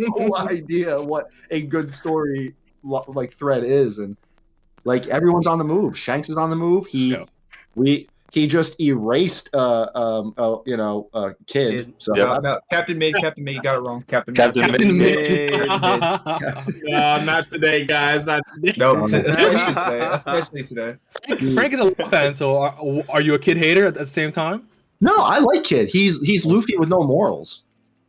no 0.00 0.36
idea 0.36 1.00
what 1.00 1.28
a 1.50 1.62
good 1.62 1.92
story 1.92 2.54
lo- 2.54 2.67
like 2.88 3.34
thread 3.34 3.64
is, 3.64 3.98
and 3.98 4.16
like 4.84 5.06
everyone's 5.08 5.46
on 5.46 5.58
the 5.58 5.64
move. 5.64 5.98
Shanks 5.98 6.28
is 6.28 6.36
on 6.36 6.50
the 6.50 6.56
move. 6.56 6.86
He, 6.86 7.12
Yeah. 7.12 7.24
we, 7.74 8.08
he 8.30 8.46
just 8.46 8.78
erased, 8.80 9.48
uh, 9.54 9.86
um, 9.94 10.34
uh, 10.36 10.56
you 10.66 10.76
know, 10.76 11.08
a 11.14 11.34
kid. 11.46 11.86
Kid. 11.86 11.94
So 11.98 12.14
Yeah. 12.16 12.24
No, 12.24 12.38
no, 12.40 12.60
Captain 12.70 12.98
Mid, 12.98 13.14
Captain 13.16 13.42
Mid, 13.42 13.54
you 13.54 13.62
got 13.62 13.76
it 13.76 13.80
wrong. 13.80 14.02
Captain, 14.06 14.34
Captain 14.34 14.70
Mid. 14.70 14.80
Mid. 14.94 15.50
Yeah, 15.54 16.64
no, 16.84 17.24
not 17.24 17.48
today, 17.48 17.84
guys. 17.86 18.26
Not 18.26 18.40
today. 18.54 18.74
No, 18.76 19.04
especially 19.06 19.74
today. 19.74 20.08
Especially 20.12 20.62
today. 20.62 20.96
Frank 21.54 21.72
is 21.72 21.80
a 21.80 21.84
Luffy 21.84 22.04
fan, 22.04 22.34
so 22.34 22.58
are, 22.58 22.76
are 23.08 23.20
you 23.22 23.34
a 23.34 23.38
kid 23.38 23.56
hater 23.56 23.86
at 23.86 23.94
the 23.94 24.06
same 24.06 24.32
time? 24.32 24.68
no, 25.00 25.14
I 25.16 25.38
like 25.38 25.64
kid. 25.64 25.88
He's 25.88 26.20
he's 26.20 26.44
Luffy 26.44 26.76
with 26.76 26.88
no 26.88 27.00
morals. 27.02 27.62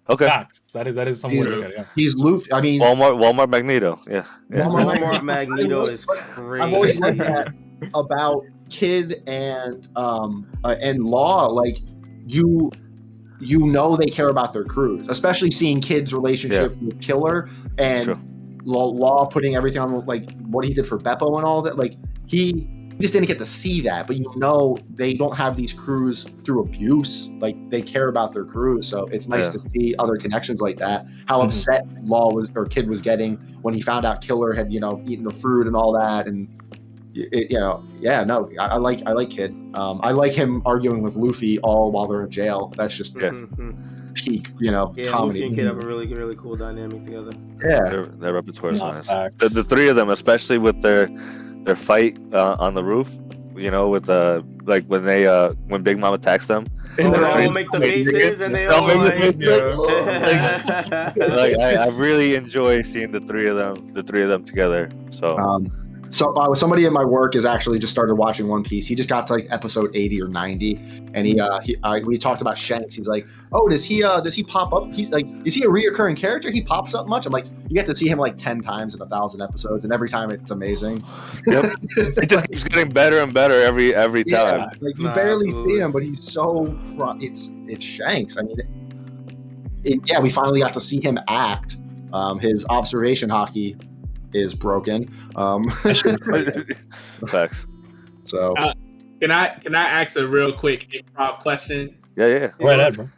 Okay. 0.10 0.26
Facts. 0.26 0.62
That 0.74 0.88
is 0.88 0.96
that 0.96 1.08
is 1.08 1.20
some 1.20 1.32
way 1.32 1.44
to 1.44 1.50
look 1.50 1.66
at 1.66 1.72
it. 1.72 1.76
Yeah. 1.78 1.86
He's 1.96 2.16
Luffy. 2.16 2.52
I 2.52 2.62
mean, 2.62 2.82
Walmart. 2.82 3.22
Walmart 3.22 3.50
Magneto. 3.50 4.00
Yeah. 4.08 4.26
yeah. 4.50 4.62
Walmart 4.62 4.98
Walmart 4.98 5.24
Magneto 5.24 5.86
is 5.86 6.06
crazy. 6.06 6.64
I've 6.64 6.74
always 6.74 7.00
liked 7.00 7.20
that 7.20 7.54
about 7.94 8.44
Kid 8.70 9.24
and 9.28 9.88
um 9.96 10.48
uh, 10.64 10.76
and 10.82 11.04
Law. 11.04 11.48
Like 11.48 11.78
you, 12.26 12.72
you 13.40 13.60
know 13.68 13.96
they 13.96 14.08
care 14.08 14.30
about 14.30 14.54
their 14.54 14.66
crews, 14.66 15.06
especially 15.10 15.52
seeing 15.52 15.80
Kid's 15.80 16.14
relationship 16.14 16.76
with 16.82 17.00
Killer 17.02 17.50
and 17.78 18.06
Sure. 18.06 18.16
Law, 18.64 18.86
Law 18.88 19.26
putting 19.26 19.56
everything 19.56 19.80
on 19.82 20.06
like 20.06 20.32
what 20.42 20.66
he 20.66 20.74
did 20.74 20.88
for 20.88 20.98
Bepo 21.00 21.38
and 21.38 21.46
all 21.46 21.62
that. 21.62 21.78
Like 21.78 21.96
he. 22.28 22.68
He 23.00 23.04
just 23.04 23.14
didn't 23.14 23.28
get 23.28 23.38
to 23.40 23.46
see 23.46 23.80
that, 23.80 24.08
but 24.08 24.18
you 24.18 24.30
know 24.36 24.78
they 24.94 25.14
don't 25.14 25.34
have 25.36 25.56
these 25.56 25.72
crews 25.72 26.26
through 26.44 26.60
abuse. 26.64 27.30
Like 27.40 27.56
they 27.70 27.82
care 27.82 28.10
about 28.10 28.34
their 28.34 28.44
crews, 28.44 28.88
so 28.90 29.06
it's 29.06 29.30
nice 29.30 29.46
Yeah. 29.46 29.52
to 29.54 29.60
see 29.74 29.96
other 30.00 30.18
connections 30.18 30.60
like 30.60 30.78
that. 30.80 31.06
How 31.26 31.40
Mhm. 31.42 31.46
upset 31.46 31.88
Law 32.04 32.34
was 32.34 32.50
or 32.56 32.66
Kid 32.66 32.90
was 32.90 33.00
getting 33.00 33.38
when 33.62 33.74
he 33.74 33.80
found 33.80 34.06
out 34.06 34.22
Killer 34.22 34.52
had 34.52 34.72
you 34.74 34.82
know 34.82 35.02
eaten 35.08 35.24
the 35.24 35.34
fruit 35.36 35.66
and 35.66 35.78
all 35.78 35.94
that, 35.94 36.28
and 36.28 36.50
it, 37.16 37.50
you 37.50 37.58
know, 37.58 37.82
yeah, 38.02 38.24
no, 38.26 38.50
I, 38.60 38.66
I 38.68 38.78
like 38.78 39.02
I 39.06 39.14
like 39.14 39.30
Kid. 39.30 39.52
Um, 39.76 40.02
I 40.04 40.12
like 40.12 40.34
him 40.34 40.62
arguing 40.66 41.02
with 41.02 41.16
Luffy 41.16 41.58
all 41.60 41.92
while 41.94 42.06
they're 42.06 42.24
in 42.26 42.30
jail. 42.32 42.74
That's 42.76 42.94
just 42.94 43.16
Yeah. 43.16 43.30
Mhm. 43.30 43.76
peak, 44.16 44.50
you 44.60 44.72
know, 44.72 44.94
Yeah, 44.98 45.08
comedy. 45.10 45.40
Luffy 45.40 45.48
and 45.48 45.56
Kid 45.56 45.66
have 45.68 45.82
a 45.82 45.88
really, 45.88 46.06
really 46.14 46.36
cool 46.36 46.58
dynamic 46.58 47.06
together. 47.06 47.32
yeah, 47.64 47.90
Their, 47.90 48.06
their 48.08 48.34
repertoire 48.34 48.74
is 48.74 48.80
Nah, 48.80 49.02
nice. 49.02 49.08
The, 49.38 49.48
the 49.50 49.64
three 49.64 49.88
of 49.88 49.96
them, 49.96 50.10
especially 50.10 50.58
with 50.58 50.82
their 50.82 51.08
their 51.64 51.76
fight 51.76 52.18
uh, 52.34 52.56
on 52.60 52.74
the 52.74 52.84
roof. 52.84 53.12
You 53.56 53.72
know, 53.72 53.90
with 53.90 54.10
uh, 54.10 54.42
like 54.66 54.86
when 54.86 55.06
they 55.06 55.28
uh, 55.28 55.54
when 55.68 55.84
Big 55.84 56.00
Mom 56.00 56.14
attacks 56.14 56.48
them. 56.48 56.68
Oh, 56.98 57.12
they 57.12 57.46
all 57.46 57.52
make 57.52 57.70
the 57.72 57.80
faces 57.80 58.40
and 58.42 58.54
they 58.54 58.68
all 58.68 58.88
make 58.88 58.98
the 58.98 59.04
like. 59.04 59.38
faces. 61.16 61.18
like 61.30 61.58
I, 61.60 61.76
I 61.84 61.88
really 61.88 62.36
enjoy 62.36 62.82
seeing 62.82 63.12
the 63.12 63.20
three 63.22 63.48
of 63.48 63.58
them, 63.58 63.94
the 63.94 64.04
three 64.04 64.24
of 64.24 64.30
them 64.30 64.44
together. 64.46 64.90
So 65.12 65.38
Um, 65.38 65.72
so 66.12 66.34
uh, 66.34 66.54
somebody 66.56 66.86
at 66.86 66.92
my 66.92 67.06
work 67.06 67.34
has 67.36 67.46
actually 67.46 67.80
just 67.80 67.92
started 67.92 68.16
watching 68.16 68.48
One 68.48 68.64
Piece. 68.64 68.88
He 68.88 68.96
just 68.96 69.10
got 69.10 69.28
to 69.28 69.34
like 69.34 69.48
episode 69.50 69.96
eighty 69.96 70.22
or 70.22 70.28
ninety, 70.28 70.76
and 71.14 71.28
he 71.28 71.40
uh, 71.40 71.60
he 71.60 71.78
uh, 71.84 72.00
we 72.04 72.18
talked 72.18 72.42
about 72.42 72.58
Shanks. 72.58 72.96
He's 72.96 73.08
like, 73.08 73.26
oh, 73.52 73.68
does 73.70 73.84
he 73.84 74.04
uh 74.04 74.20
does 74.22 74.34
he 74.34 74.44
pop 74.44 74.74
up? 74.74 74.92
He's 74.92 75.10
like, 75.10 75.28
is 75.46 75.54
he 75.54 75.64
a 75.64 75.68
reoccurring 75.68 76.18
character? 76.18 76.50
He 76.52 76.62
pops 76.62 76.94
up 76.94 77.08
much? 77.08 77.26
I'm 77.26 77.32
like, 77.32 77.46
you 77.68 77.76
get 77.76 77.86
to 77.88 77.96
see 77.96 78.08
him 78.08 78.18
like 78.18 78.38
ten 78.38 78.62
times 78.62 78.96
in 78.96 79.02
a 79.02 79.06
thousand 79.06 79.42
episodes, 79.42 79.84
and 79.84 79.94
every 79.94 80.10
time 80.10 80.32
it's 80.32 80.52
amazing. 80.52 81.04
Yep. 81.46 81.76
it 81.98 82.30
just 82.30 82.48
keeps 82.50 82.64
getting 82.64 82.92
better 82.92 83.20
and 83.20 83.34
better 83.34 83.62
every 83.62 83.94
every 83.94 84.24
time. 84.24 84.60
Yeah, 84.62 84.66
like 84.82 84.98
you 84.98 85.04
Nah, 85.04 85.16
barely 85.16 85.48
absolutely. 85.48 85.74
see 85.76 85.80
him, 85.80 85.92
but 85.92 86.04
he's 86.04 86.32
so 86.32 86.78
pro- 86.98 87.18
it's 87.20 87.52
it's 87.68 87.86
Shanks. 87.86 88.36
I 88.38 88.42
mean, 88.42 88.58
it, 89.84 90.00
yeah, 90.06 90.20
we 90.20 90.30
finally 90.30 90.60
got 90.60 90.74
to 90.74 90.82
see 90.82 91.00
him 91.02 91.20
act. 91.28 91.78
Um, 92.14 92.40
his 92.40 92.66
observation 92.70 93.30
haki 93.30 93.80
is 94.34 94.54
broken. 94.54 95.14
Um, 95.36 95.70
Facts. 97.28 97.66
so 98.26 98.54
Uh, 98.58 98.74
Can 99.22 99.32
I 99.32 99.50
can 99.60 99.76
I 99.76 99.84
ask 99.84 100.16
a 100.18 100.28
real 100.28 100.52
quick 100.54 100.88
improv 100.92 101.40
question? 101.42 101.98
Yeah, 102.16 102.28
yeah. 102.28 102.52
Right 102.60 102.80
ahead, 102.80 102.96
bro. 102.96 103.10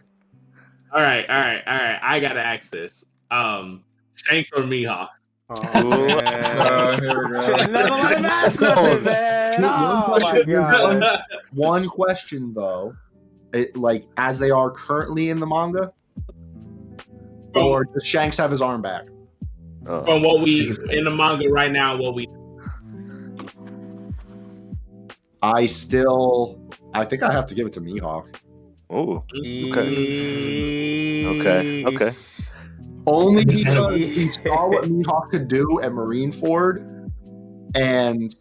All 0.93 1.01
right, 1.01 1.27
all 1.29 1.41
right, 1.41 1.61
all 1.65 1.77
right. 1.77 1.99
I 2.01 2.19
gotta 2.19 2.41
ask 2.41 2.69
this. 2.69 3.03
Um, 3.29 3.83
Shanks 4.15 4.51
or 4.55 4.63
Mihawk? 4.63 5.07
Oh, 5.49 5.63
man. 5.75 6.99
here 7.01 7.27
we 7.27 7.33
go. 7.33 7.55
none 7.67 7.91
of 8.01 8.09
them 8.09 8.25
asked 8.25 8.61
nothing, 8.61 9.03
man. 9.03 9.63
Oh 9.63 10.17
my 10.19 10.43
god. 10.43 11.21
one 11.51 11.87
question 11.89 12.53
though, 12.53 12.93
it, 13.53 13.75
like 13.75 14.05
as 14.17 14.39
they 14.39 14.49
are 14.51 14.71
currently 14.71 15.29
in 15.29 15.39
the 15.39 15.47
manga, 15.47 15.91
or 17.55 17.85
does 17.85 18.05
Shanks 18.05 18.37
have 18.37 18.51
his 18.51 18.61
arm 18.61 18.81
back? 18.81 19.05
Oh. 19.87 20.05
From 20.05 20.21
what 20.21 20.41
we 20.41 20.77
in 20.89 21.05
the 21.05 21.11
manga 21.11 21.49
right 21.49 21.71
now, 21.71 21.97
what 21.97 22.13
we 22.13 22.27
I 25.41 25.65
still, 25.65 26.59
I 26.93 27.03
think 27.05 27.23
I 27.23 27.31
have 27.31 27.47
to 27.47 27.55
give 27.55 27.65
it 27.65 27.73
to 27.73 27.81
Mihawk. 27.81 28.35
Oh, 28.89 29.23
Okay. 29.33 31.25
Okay, 31.25 31.85
okay. 31.85 32.11
Only 33.07 33.45
because 33.45 33.95
he 33.95 34.27
saw 34.43 34.67
what 34.69 34.83
Mihawk 34.83 35.31
could 35.31 35.47
do 35.47 35.81
at 35.81 35.91
Marineford, 35.91 37.11
and 37.73 38.35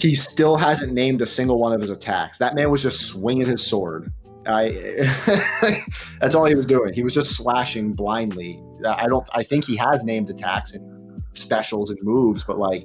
he 0.00 0.14
still 0.14 0.56
hasn't 0.56 0.92
named 0.92 1.20
a 1.20 1.26
single 1.26 1.58
one 1.58 1.72
of 1.72 1.80
his 1.80 1.90
attacks. 1.90 2.38
That 2.38 2.54
man 2.54 2.70
was 2.70 2.82
just 2.82 3.00
swinging 3.02 3.46
his 3.46 3.62
sword. 3.62 4.12
I 4.46 5.84
that's 6.20 6.34
all 6.34 6.44
he 6.46 6.54
was 6.54 6.66
doing. 6.66 6.94
He 6.94 7.02
was 7.02 7.12
just 7.12 7.32
slashing 7.32 7.92
blindly. 7.92 8.62
I 8.86 9.06
don't. 9.06 9.26
I 9.32 9.42
think 9.42 9.64
he 9.64 9.76
has 9.76 10.04
named 10.04 10.30
attacks 10.30 10.72
and 10.72 11.22
specials 11.34 11.90
and 11.90 11.98
moves, 12.02 12.44
but 12.44 12.58
like, 12.58 12.84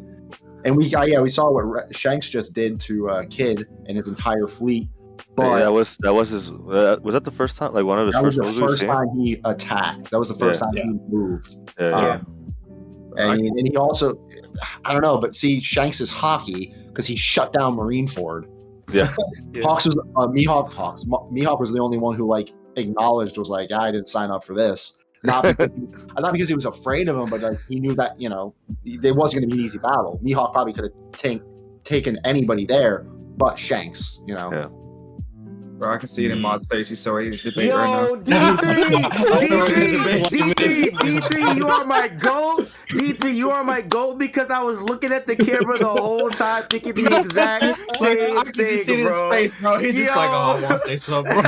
and 0.66 0.75
we 0.75 0.94
uh, 0.94 1.04
yeah 1.04 1.20
we 1.22 1.30
saw 1.30 1.51
what 1.51 1.62
Re- 1.62 1.92
Shanks 1.92 2.30
just 2.30 2.54
did 2.54 2.80
to 2.82 3.10
uh, 3.10 3.24
Kid 3.30 3.66
and 3.88 3.98
his 3.98 4.08
entire 4.08 4.48
fleet. 4.48 4.89
But 5.36 5.44
Yeah, 5.51 5.60
that 5.66 5.72
was 5.72 5.98
that 5.98 6.13
was 6.13 6.30
his. 6.30 6.51
Uh, 6.51 6.98
was 7.01 7.13
that 7.13 7.24
the 7.24 7.32
first 7.32 7.58
time? 7.58 7.74
Like 7.74 7.86
one 7.86 8.00
of 8.00 8.06
his 8.08 8.16
that 8.16 8.24
was 8.24 8.36
the 8.36 8.54
first 8.54 8.82
time 8.82 9.08
he 9.18 9.39
attacked. 9.46 10.12
That 10.12 10.20
was 10.20 10.30
the 10.30 10.36
first 10.36 10.62
Yeah. 10.74 10.82
time 10.84 11.00
he 11.10 11.16
moved. 11.16 11.56
Yeah, 11.80 11.89
yeah. 11.89 12.20
Yeah. 13.16 13.24
Um, 13.24 13.32
and, 13.32 13.42
and 13.42 13.68
he 13.68 13.75
also, 13.77 14.20
I 14.86 14.94
don't 14.94 15.01
know, 15.01 15.18
but 15.18 15.36
see, 15.36 15.60
Shanks 15.60 16.00
is 16.01 16.10
hockey 16.10 16.75
because 16.88 17.08
he 17.08 17.16
shut 17.16 17.51
down 17.51 17.75
Marineford. 17.75 18.46
Yeah. 18.94 19.13
Yeah. 19.54 19.63
Hawks 19.63 19.86
was 19.86 19.96
uh, 19.98 20.27
Mihawk. 20.27 20.72
Hawks. 20.72 21.04
Ma- 21.08 21.24
Mihawk 21.32 21.60
was 21.60 21.72
the 21.72 21.80
only 21.80 21.98
one 21.98 22.16
who 22.16 22.27
like 22.30 22.51
acknowledged 22.75 23.38
was 23.39 23.50
like, 23.50 23.72
I 23.72 23.92
didn't 23.92 24.10
sign 24.10 24.30
up 24.30 24.46
for 24.46 24.54
this. 24.54 24.94
Not 25.24 25.44
because, 25.58 26.08
not 26.18 26.34
because 26.34 26.48
he 26.48 26.56
was 26.56 26.66
afraid 26.66 27.10
of 27.10 27.18
him, 27.18 27.26
but 27.26 27.42
like 27.42 27.60
he 27.68 27.80
knew 27.80 27.96
that 27.96 28.20
you 28.20 28.30
know 28.30 28.54
there 28.84 29.14
wasn't 29.14 29.42
going 29.42 29.50
to 29.50 29.56
be 29.56 29.62
an 29.62 29.66
easy 29.66 29.78
battle. 29.78 30.20
Mihawk 30.24 30.54
probably 30.54 30.74
could 30.74 30.86
have 30.86 31.12
tank, 31.20 31.42
taken 31.84 32.20
anybody 32.24 32.66
there, 32.66 33.06
but 33.38 33.58
Shanks. 33.58 34.20
You 34.26 34.36
know. 34.36 34.52
Yeah. 34.52 34.68
Bro, 35.78 35.94
I 35.94 35.98
can 36.00 36.08
see 36.08 36.26
it 36.26 36.32
in 36.32 36.38
hmm. 36.38 36.44
Mod's 36.44 36.66
face. 36.66 36.90
He's 36.90 37.00
so 37.00 37.14
ready 37.14 37.30
to 37.30 37.52
debate 37.52 37.72
right 37.72 37.86
now. 37.86 38.16
D3, 38.16 38.56
D3, 39.38 40.24
D3, 40.24 40.90
D3, 40.90 41.56
you 41.56 41.68
are 41.68 41.86
my 41.86 42.08
goal. 42.08 42.58
D3, 42.88 43.36
you 43.36 43.52
are 43.52 43.64
my 43.64 43.82
goal 43.82 44.16
because 44.16 44.50
I 44.50 44.64
was 44.64 44.82
looking 44.82 45.12
at 45.12 45.28
the 45.28 45.36
camera 45.36 45.78
the 45.78 45.86
whole 45.86 46.32
time 46.32 46.66
thinking 46.68 46.96
the 46.96 47.20
exact 47.20 47.64
Like, 48.02 48.18
same 48.18 48.38
I 48.40 48.44
can 48.44 48.54
just 48.54 48.86
see 48.86 48.94
thing, 48.94 49.00
it 49.00 49.02
in 49.02 49.08
his 49.08 49.20
face, 49.30 49.62
bro. 49.62 49.78
He's 49.78 49.96
just 49.96 50.16
like, 50.16 50.30
oh, 50.32 50.34
I 50.34 50.62
want 50.62 50.82
to 50.82 50.88
say 50.88 50.98
something, 50.98 51.42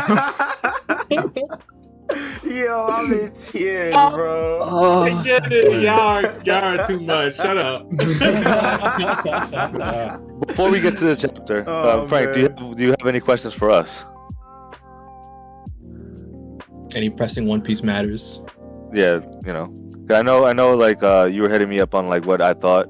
bro. 1.26 1.58
Yo, 2.44 2.88
I'm 2.88 3.12
in 3.12 3.32
tears, 3.32 3.94
Oh. 3.96 4.10
bro. 4.12 4.60
Oh. 4.62 5.24
Get 5.24 5.52
it? 5.52 5.84
Y'all 5.84 6.00
are, 6.00 6.42
y'all 6.44 6.80
are 6.80 6.88
too 6.88 7.00
much. 7.00 7.36
Shut 7.36 7.58
up. 7.58 7.90
Before 10.48 10.72
we 10.72 10.80
get 10.82 10.98
to 10.98 11.06
the 11.06 11.16
chapter, 11.16 11.64
Oh, 11.68 12.02
uh, 12.04 12.08
Frank, 12.08 12.34
do 12.34 12.40
you 12.42 12.50
have, 12.50 12.76
do 12.78 12.84
you 12.84 12.90
have 12.92 13.06
any 13.08 13.20
questions 13.20 13.54
for 13.54 13.70
us? 13.70 14.04
Any 16.96 17.10
pressing 17.10 17.48
One 17.48 17.62
Piece 17.62 17.84
matters? 17.84 18.42
Yeah, 18.94 19.20
you 19.46 19.54
know, 19.54 19.72
I 20.10 20.24
know, 20.24 20.46
I 20.46 20.54
know, 20.54 20.76
like 20.76 21.04
uh, 21.04 21.30
you 21.32 21.44
were 21.44 21.50
hitting 21.50 21.70
me 21.70 21.80
up 21.80 21.94
on 21.94 22.08
like 22.08 22.26
what 22.26 22.42
I 22.42 22.54
thought, 22.54 22.88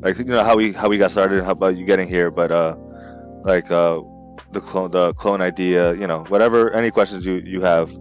like 0.00 0.18
you 0.18 0.24
know 0.24 0.44
how 0.44 0.56
we 0.56 0.72
how 0.72 0.88
we 0.88 0.98
got 0.98 1.10
started, 1.10 1.42
how 1.44 1.50
about 1.50 1.76
you 1.76 1.84
getting 1.84 2.06
here, 2.08 2.30
but 2.30 2.52
uh, 2.52 2.76
like 3.42 3.68
uh, 3.72 4.00
the 4.52 4.60
clone 4.60 4.92
the 4.92 5.12
clone 5.14 5.42
idea, 5.42 5.94
you 5.94 6.06
know, 6.06 6.20
whatever, 6.28 6.70
any 6.70 6.92
questions 6.92 7.26
you 7.26 7.42
you 7.44 7.60
have. 7.62 7.92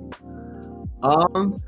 Um, 1.03 1.61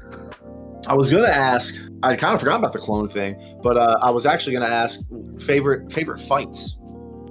I 0.87 0.95
was 0.95 1.09
gonna 1.11 1.27
ask. 1.27 1.73
I 2.03 2.15
kind 2.15 2.33
of 2.33 2.41
forgot 2.41 2.59
about 2.59 2.73
the 2.73 2.79
clone 2.79 3.09
thing, 3.09 3.59
but 3.63 3.77
uh, 3.77 3.97
I 4.01 4.09
was 4.09 4.25
actually 4.25 4.53
gonna 4.53 4.65
ask 4.65 4.99
favorite 5.45 5.91
favorite 5.91 6.21
fights. 6.27 6.75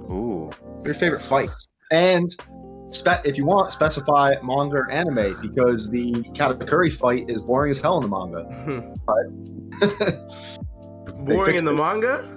Ooh, 0.09 0.51
Your 0.83 0.93
favorite 0.93 1.23
fights, 1.23 1.69
and 1.91 2.35
spe- 2.91 3.25
if 3.25 3.37
you 3.37 3.45
want, 3.45 3.71
specify 3.71 4.35
manga 4.43 4.77
or 4.77 4.91
anime 4.91 5.39
because 5.41 5.89
the 5.89 6.11
Katakuri 6.35 6.95
fight 6.95 7.29
is 7.29 7.41
boring 7.41 7.71
as 7.71 7.79
hell 7.79 8.01
in 8.01 8.09
the 8.09 8.09
manga. 8.09 8.93
Boring 11.25 11.55
in 11.55 11.65
the 11.65 11.73
manga? 11.73 12.29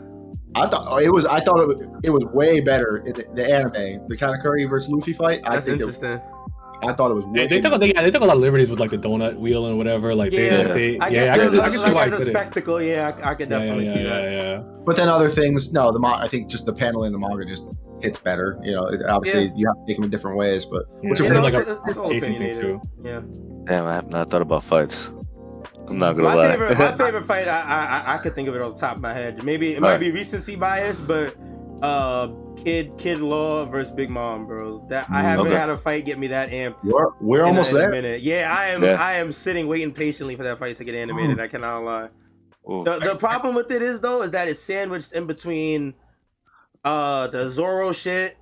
I 0.54 0.68
thought 0.68 0.86
oh, 0.88 0.96
it 0.98 1.12
was. 1.12 1.24
I 1.26 1.40
thought 1.40 1.60
it 1.60 1.68
was, 1.68 1.86
it 2.02 2.10
was 2.10 2.24
way 2.32 2.60
better 2.60 2.98
in 2.98 3.12
the, 3.12 3.24
the 3.34 3.46
anime. 3.46 4.08
The 4.08 4.16
Katakuri 4.16 4.68
versus 4.68 4.88
Luffy 4.90 5.12
fight. 5.12 5.42
I 5.44 5.54
That's 5.54 5.66
think 5.66 5.80
it, 5.80 5.82
interesting. 5.82 6.20
I 6.82 6.92
thought 6.92 7.10
it 7.10 7.14
was. 7.14 7.24
They, 7.34 7.46
they 7.46 7.60
took 7.60 7.80
they, 7.80 7.92
yeah, 7.94 8.02
they 8.02 8.10
took 8.10 8.22
a 8.22 8.24
lot 8.26 8.36
of 8.36 8.42
liberties 8.42 8.68
with 8.70 8.78
like 8.78 8.90
the 8.90 8.98
donut 8.98 9.36
wheel 9.38 9.66
and 9.66 9.76
whatever. 9.78 10.14
Like 10.14 10.30
they, 10.30 10.46
Yeah. 10.46 10.72
they, 10.72 10.98
I 10.98 11.08
yeah, 11.08 11.36
guess 11.36 11.38
I 11.38 11.38
can, 11.38 11.50
see- 11.50 11.60
I 11.60 11.68
can 11.70 11.78
see 11.80 11.92
why 11.92 12.04
as 12.06 12.08
he 12.08 12.14
a 12.14 12.18
said 12.18 12.28
it. 12.28 12.30
spectacle, 12.32 12.82
yeah, 12.82 13.12
I, 13.24 13.30
I 13.30 13.34
could 13.34 13.48
Yeah, 13.50 13.58
definitely 13.58 13.86
yeah, 13.86 13.94
see 13.94 14.00
yeah, 14.02 14.08
that. 14.10 14.22
yeah, 14.32 14.42
yeah. 14.58 14.62
But 14.84 14.96
then 14.96 15.08
other 15.08 15.30
things, 15.30 15.72
no. 15.72 15.90
The 15.92 15.98
mo- 15.98 16.14
I 16.14 16.28
think 16.28 16.48
just 16.48 16.66
the 16.66 16.72
paneling 16.74 17.08
in 17.08 17.12
the 17.12 17.18
manga 17.18 17.44
just 17.46 17.64
hits 18.02 18.18
better. 18.18 18.58
You 18.62 18.72
know, 18.72 18.86
it, 18.88 19.00
obviously 19.08 19.52
you 19.56 19.66
have 19.66 19.76
to 19.76 19.84
take 19.86 19.96
them 19.96 20.04
in 20.04 20.10
different 20.10 20.36
ways, 20.36 20.64
but 20.66 20.84
What's 21.02 21.18
You 21.20 21.26
your 21.26 21.34
know, 21.34 21.40
like 21.40 21.54
a 21.54 21.64
pacing 21.86 21.94
thing 22.02 22.18
opinionated. 22.18 22.60
too? 22.62 22.80
Yeah. 23.04 23.20
damn, 23.64 23.86
I 23.86 23.94
have 23.94 24.08
not 24.10 24.30
thought 24.30 24.42
about 24.42 24.62
fights. 24.62 25.10
I'm 25.88 25.98
not 25.98 26.12
gonna 26.16 26.28
My 26.28 26.34
lie. 26.34 26.50
favorite, 26.50 26.78
my 26.78 26.92
favorite 26.96 27.24
fight, 27.24 27.48
I, 27.48 27.60
I 27.60 27.98
I- 28.12 28.14
I 28.14 28.18
could 28.18 28.34
think 28.34 28.48
of 28.48 28.54
it 28.56 28.60
on 28.62 28.72
the 28.72 28.78
top 28.78 28.96
of 28.96 29.02
my 29.02 29.14
head. 29.14 29.42
Maybe 29.44 29.72
it 29.74 29.80
might 29.80 29.86
Alright. 29.94 30.00
be 30.00 30.10
recency 30.10 30.56
bias, 30.56 31.00
but 31.00 31.34
uh, 31.82 32.28
Kid 32.56 32.92
Kid 32.98 33.20
Law 33.20 33.64
versus 33.66 33.92
Big 33.92 34.10
Mom, 34.10 34.46
bro. 34.46 34.84
That 34.88 35.06
I 35.10 35.22
haven't 35.22 35.48
Okay. 35.48 35.56
had 35.56 35.70
a 35.70 35.78
fight 35.78 36.04
get 36.04 36.18
me 36.18 36.26
that 36.28 36.50
amped. 36.50 36.84
we're 36.84 37.08
we're 37.20 37.38
in 37.40 37.44
a- 37.44 37.48
almost 37.48 37.70
in 37.70 37.76
a 37.76 37.78
there. 37.80 37.90
minute. 37.90 38.22
Yeah, 38.22 38.54
I 38.56 38.66
am. 38.68 38.82
Yeah. 38.82 38.94
I 39.00 39.14
am 39.14 39.32
sitting 39.32 39.66
waiting 39.68 39.92
patiently 39.92 40.36
for 40.36 40.42
that 40.44 40.58
fight 40.58 40.76
to 40.78 40.84
get 40.84 40.94
animated. 40.94 41.38
I 41.40 41.48
cannot 41.48 41.80
lie. 41.84 42.08
Ooh. 42.70 42.82
The, 42.84 42.98
the 42.98 43.16
problem 43.16 43.54
with 43.54 43.70
it 43.70 43.82
is 43.82 44.00
though 44.00 44.22
is 44.22 44.32
that 44.32 44.48
it's 44.48 44.60
sandwiched 44.60 45.12
in 45.12 45.26
between 45.26 45.94
uh 46.84 47.28
the 47.28 47.48
Zoro 47.50 47.92
shit 47.92 48.36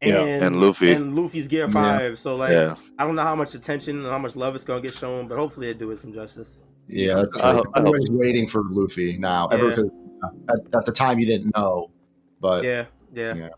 and 0.00 0.10
Yeah, 0.12 0.46
and 0.46 0.60
Luffy. 0.60 0.92
and 0.92 1.14
Luffy's 1.14 1.48
Gear 1.48 1.66
Yeah. 1.66 1.72
Five. 1.72 2.18
So 2.18 2.36
like 2.36 2.52
yeah, 2.52 2.76
I 2.98 3.04
don't 3.04 3.14
know 3.16 3.22
how 3.22 3.34
much 3.34 3.54
attention 3.54 3.98
and 3.98 4.06
how 4.06 4.18
much 4.18 4.36
love 4.36 4.54
it's 4.54 4.64
gonna 4.64 4.80
get 4.80 4.94
shown, 4.94 5.28
but 5.28 5.36
hopefully 5.38 5.66
they 5.72 5.78
do 5.78 5.90
it 5.90 6.00
some 6.00 6.12
justice. 6.14 6.58
Yeah, 6.88 7.16
that's 7.16 7.28
I 7.36 7.52
hope- 7.52 7.66
I 7.74 7.80
everybody's 7.80 8.10
waiting 8.10 8.48
for 8.48 8.62
Luffy 8.70 9.18
now. 9.18 9.48
Ever 9.48 9.68
Yeah. 9.70 9.74
'cause, 9.76 9.90
uh, 10.22 10.52
at, 10.54 10.76
at 10.78 10.86
the 10.86 10.92
time 10.92 11.18
you 11.18 11.26
didn't 11.26 11.54
know, 11.54 11.90
but 12.40 12.64
Yeah, 12.64 12.86
yeah. 13.18 13.34
Yeah. 13.34 13.48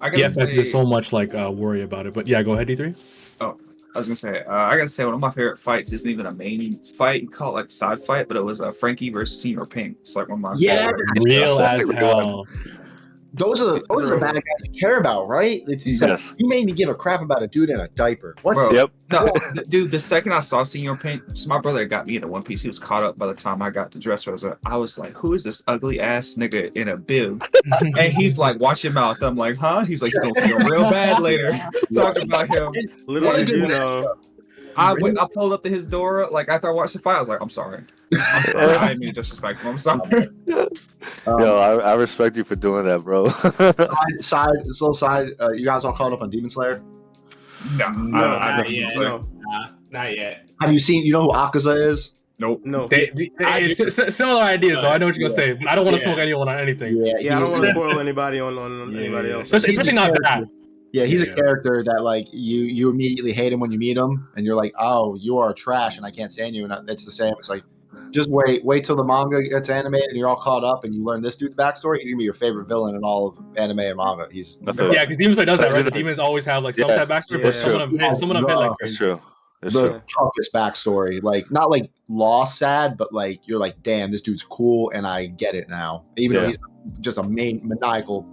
I 0.00 0.10
gotta 0.10 0.20
Yeah, 0.20 0.28
say, 0.28 0.54
there's 0.54 0.70
so 0.70 0.84
much 0.84 1.12
like 1.12 1.34
uh, 1.34 1.50
worry 1.50 1.82
about 1.82 2.06
it. 2.06 2.14
But 2.14 2.28
yeah, 2.28 2.42
go 2.42 2.52
ahead, 2.52 2.68
D3. 2.68 2.94
Oh, 3.40 3.58
I 3.94 3.98
was 3.98 4.06
gonna 4.06 4.16
say, 4.16 4.42
uh, 4.44 4.52
I 4.54 4.76
gotta 4.76 4.88
say, 4.88 5.04
one 5.04 5.14
of 5.14 5.20
my 5.20 5.30
favorite 5.30 5.58
fights 5.58 5.92
isn't 5.92 6.08
even 6.08 6.26
a 6.26 6.32
main 6.32 6.80
fight. 6.96 7.22
You 7.22 7.28
call 7.30 7.50
it 7.52 7.62
like 7.62 7.70
side 7.70 8.04
fight, 8.04 8.28
but 8.28 8.36
it 8.36 8.44
was 8.44 8.60
uh, 8.60 8.70
Frankie 8.70 9.10
versus 9.10 9.44
Señor 9.44 9.68
Pink. 9.68 9.96
It's 10.02 10.14
like 10.14 10.28
one 10.28 10.38
of 10.38 10.42
my 10.42 10.54
Yeah. 10.56 10.86
favorite. 10.86 11.06
Real 11.24 11.58
as 11.60 11.88
hell. 11.96 12.46
Those 13.34 13.60
are 13.60 13.66
the 13.66 13.82
those 13.90 14.02
are 14.04 14.14
the 14.14 14.18
bad 14.18 14.34
guys 14.34 14.42
you 14.64 14.80
care 14.80 14.98
about, 14.98 15.28
right? 15.28 15.62
It's, 15.68 15.84
it's 15.84 16.00
like, 16.00 16.10
Yes. 16.10 16.32
you 16.38 16.48
made 16.48 16.64
me 16.64 16.72
give 16.72 16.88
a 16.88 16.94
crap 16.94 17.20
about 17.20 17.42
a 17.42 17.46
dude 17.46 17.68
in 17.70 17.78
a 17.78 17.86
diaper. 17.88 18.34
What? 18.42 18.54
Bro, 18.54 18.72
Yep. 18.72 18.90
No, 19.10 19.26
th- 19.54 19.66
dude, 19.68 19.90
the 19.90 19.98
second 20.00 20.32
I 20.32 20.40
saw 20.40 20.62
Señor 20.64 21.00
Pink, 21.00 21.22
so 21.32 21.48
my 21.48 21.58
brother 21.58 21.86
got 21.86 22.06
me 22.06 22.16
into 22.16 22.28
One 22.28 22.42
Piece. 22.42 22.60
He 22.60 22.68
was 22.68 22.78
caught 22.78 23.02
up 23.02 23.16
by 23.18 23.26
the 23.26 23.32
time 23.34 23.62
I 23.62 23.70
got 23.70 23.90
to 23.92 23.98
Dressrosa. 23.98 24.58
I 24.66 24.76
was 24.76 24.98
like, 24.98 25.12
who 25.14 25.32
is 25.32 25.42
this 25.42 25.62
ugly 25.66 25.98
ass 25.98 26.34
nigga 26.38 26.74
in 26.76 26.88
a 26.88 26.96
bib? 26.98 27.42
and 27.80 28.12
he's 28.12 28.36
like, 28.38 28.58
watch 28.60 28.84
your 28.84 28.92
mouth. 28.92 29.22
I'm 29.22 29.34
like, 29.36 29.56
huh? 29.56 29.84
He's 29.86 30.02
like, 30.02 30.12
you're 30.12 30.22
gonna 30.30 30.46
feel 30.46 30.58
real 30.58 30.90
bad 30.90 31.20
later. 31.22 31.58
Talking 31.94 32.24
about 32.24 32.48
him. 32.48 32.72
Little 33.06 33.28
What 33.30 33.36
did 33.38 33.48
you 33.48 33.64
it? 33.64 33.68
know. 33.68 34.14
I 34.78 34.94
went, 34.94 35.18
I 35.18 35.26
pulled 35.34 35.52
up 35.52 35.62
to 35.64 35.68
his 35.68 35.84
door, 35.84 36.26
like 36.30 36.48
after 36.48 36.68
I 36.68 36.70
watched 36.72 36.92
the 36.94 36.98
fight, 37.00 37.16
I 37.16 37.20
was 37.20 37.28
like, 37.28 37.40
I'm 37.40 37.50
sorry. 37.50 37.82
I'm 38.14 38.42
sorry. 38.44 38.76
I 38.76 38.88
didn't 38.88 39.00
mean 39.00 39.08
to 39.14 39.20
disrespect 39.20 39.60
him. 39.60 39.70
I'm 39.70 39.78
sorry. 39.78 40.28
Um, 41.26 41.40
Yo, 41.40 41.58
I, 41.58 41.90
I 41.92 41.94
respect 41.94 42.36
you 42.36 42.44
for 42.44 42.56
doing 42.56 42.84
that, 42.86 43.00
bro. 43.00 43.28
side, 43.28 44.24
side, 44.24 44.54
this 44.66 44.80
little 44.80 44.94
side. 44.94 45.28
Uh, 45.40 45.50
you 45.52 45.64
guys 45.64 45.84
all 45.84 45.92
caught 45.92 46.12
up 46.12 46.22
on 46.22 46.30
Demon 46.30 46.48
Slayer? 46.50 46.82
No, 47.76 47.88
No, 47.90 48.18
I, 48.24 48.46
I, 48.52 48.56
not 48.58 48.70
yet. 48.70 48.86
was 48.86 48.96
like, 48.96 49.04
No, 49.06 49.28
Nah, 49.40 49.68
not 49.90 50.16
yet. 50.16 50.48
Have 50.60 50.72
you 50.72 50.80
seen? 50.80 51.04
You 51.04 51.12
know 51.12 51.22
who 51.22 51.32
Akaza 51.32 51.90
is? 51.90 52.12
Nope. 52.38 52.62
no. 52.64 52.86
They, 52.86 53.10
they- 53.14 53.30
I 53.44 53.58
it's 53.60 53.78
do. 53.78 53.86
s- 53.88 53.98
s- 53.98 54.16
similar 54.16 54.40
ideas, 54.42 54.78
though. 54.80 54.88
I 54.88 54.96
know 54.98 55.06
what 55.06 55.16
you're 55.16 55.28
gonna 55.28 55.38
say, 55.40 55.58
I 55.68 55.74
don't 55.74 55.84
want 55.84 55.96
to 55.96 56.02
Yeah. 56.02 56.08
smoke 56.12 56.18
anyone 56.20 56.48
on 56.48 56.58
anything. 56.60 56.96
Yeah, 57.04 57.14
yeah. 57.18 57.36
I 57.36 57.40
don't 57.40 57.50
want 57.50 57.64
to 57.64 57.70
spoil 57.72 57.98
anybody 58.00 58.40
on, 58.40 58.56
on 58.56 58.96
anybody 58.96 59.30
else. 59.32 59.44
Especially, 59.44 59.70
especially 59.70 59.94
not 59.94 60.12
that. 60.22 60.44
Yeah, 60.92 61.04
he's 61.04 61.22
Yeah. 61.22 61.32
a 61.32 61.34
character 61.34 61.84
that 61.84 62.02
like 62.02 62.26
you 62.32 62.62
you 62.62 62.88
immediately 62.90 63.32
hate 63.32 63.52
him 63.52 63.60
when 63.60 63.70
you 63.70 63.78
meet 63.78 63.96
him, 63.96 64.28
and 64.36 64.46
you're 64.46 64.54
like, 64.56 64.72
oh, 64.78 65.14
you 65.16 65.38
are 65.38 65.52
trash, 65.52 65.96
and 65.98 66.06
I 66.06 66.10
can't 66.10 66.32
stand 66.32 66.54
you, 66.56 66.64
and 66.64 66.72
I- 66.72 66.80
it's 66.88 67.04
the 67.04 67.12
same. 67.12 67.34
It's 67.38 67.48
like, 67.50 67.62
just 68.10 68.30
wait, 68.30 68.64
wait 68.64 68.84
till 68.84 68.96
the 68.96 69.04
manga 69.04 69.42
gets 69.42 69.68
animated, 69.68 70.08
and 70.08 70.16
you're 70.16 70.28
all 70.28 70.36
caught 70.40 70.64
up, 70.64 70.84
and 70.84 70.94
you 70.94 71.04
learn 71.04 71.20
this 71.20 71.34
dude's 71.36 71.54
backstory. 71.54 71.98
He's 71.98 72.08
gonna 72.08 72.16
be 72.18 72.24
your 72.24 72.32
favorite 72.32 72.68
villain 72.68 72.94
in 72.94 73.02
all 73.02 73.28
of 73.28 73.38
anime 73.56 73.80
and 73.80 73.96
manga. 73.98 74.28
He's 74.30 74.56
I 74.66 74.72
feel- 74.72 74.94
Yeah, 74.94 75.04
because 75.04 75.18
Demon 75.18 75.34
Slayer 75.34 75.46
does 75.46 75.58
that, 75.60 75.72
right? 75.72 75.84
The 75.84 75.90
demons 75.90 76.18
always 76.18 76.44
have 76.46 76.62
like 76.64 76.74
some 76.74 76.88
Yeah. 76.88 76.96
type 77.04 77.08
backstory, 77.08 77.38
Yeah. 77.38 77.44
but 77.44 77.54
some 77.54 77.72
of 77.72 77.80
them 77.90 77.98
hit, 77.98 78.16
some 78.16 78.30
of 78.30 78.34
them 78.36 78.46
hit 78.46 78.56
like 78.56 78.70
It's 78.80 78.96
crazy. 78.96 78.96
true. 78.96 79.20
It's 79.62 79.74
the 79.74 79.88
true. 79.88 80.00
toughest 80.18 80.52
backstory. 80.54 81.22
Like 81.22 81.50
not 81.50 81.68
like 81.70 81.90
lost 82.08 82.58
sad, 82.58 82.96
but 82.96 83.12
like 83.12 83.40
you're 83.46 83.58
like, 83.58 83.82
damn, 83.82 84.10
this 84.10 84.22
dude's 84.22 84.44
cool, 84.44 84.90
and 84.94 85.06
I 85.06 85.26
get 85.26 85.54
it 85.54 85.68
now. 85.68 86.04
Even 86.16 86.36
though 86.36 86.46
he's 86.48 86.58
just 87.00 87.18
a 87.18 87.22
main 87.22 87.60
maniacal, 87.62 88.24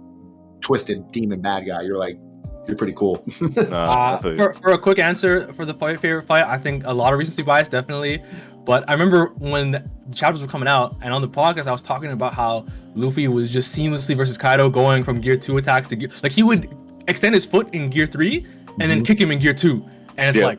twisted 0.62 1.10
demon 1.12 1.40
bad 1.42 1.66
guy, 1.66 1.82
you're 1.82 1.98
like, 1.98 2.18
you're 2.66 2.76
pretty 2.76 2.92
cool. 2.94 3.24
Nah, 3.56 4.14
Uh, 4.14 4.18
for, 4.18 4.54
for 4.54 4.72
a 4.72 4.78
quick 4.78 4.98
answer 4.98 5.52
for 5.54 5.64
the 5.64 5.74
fight, 5.74 6.00
favorite 6.00 6.26
fight, 6.26 6.44
I 6.44 6.58
think 6.58 6.82
a 6.86 6.92
lot 6.92 7.12
of 7.12 7.18
recency 7.18 7.42
bias, 7.42 7.68
definitely. 7.68 8.22
But 8.64 8.84
I 8.88 8.92
remember 8.92 9.26
when 9.38 9.70
the 9.70 9.84
chapters 10.14 10.42
were 10.42 10.48
coming 10.48 10.66
out, 10.68 10.96
and 11.00 11.14
on 11.14 11.22
the 11.22 11.28
podcast, 11.28 11.66
I 11.68 11.72
was 11.72 11.82
talking 11.82 12.10
about 12.10 12.34
how 12.34 12.66
Luffy 12.96 13.28
was 13.28 13.50
just 13.50 13.76
seamlessly 13.76 14.16
versus 14.16 14.36
Kaido, 14.36 14.68
going 14.68 15.04
from 15.04 15.20
Gear 15.20 15.36
Two 15.36 15.56
attacks 15.58 15.86
to 15.88 15.96
Gear. 15.96 16.08
Like 16.24 16.32
he 16.32 16.42
would 16.42 16.74
extend 17.06 17.34
his 17.34 17.46
foot 17.46 17.72
in 17.72 17.90
Gear 17.90 18.06
Three, 18.06 18.44
and 18.80 18.90
then 18.90 19.02
Mhm. 19.02 19.06
kick 19.06 19.20
him 19.20 19.30
in 19.30 19.38
Gear 19.38 19.54
Two, 19.54 19.84
and 20.16 20.28
it's 20.28 20.38
Yeah. 20.38 20.46
like, 20.46 20.58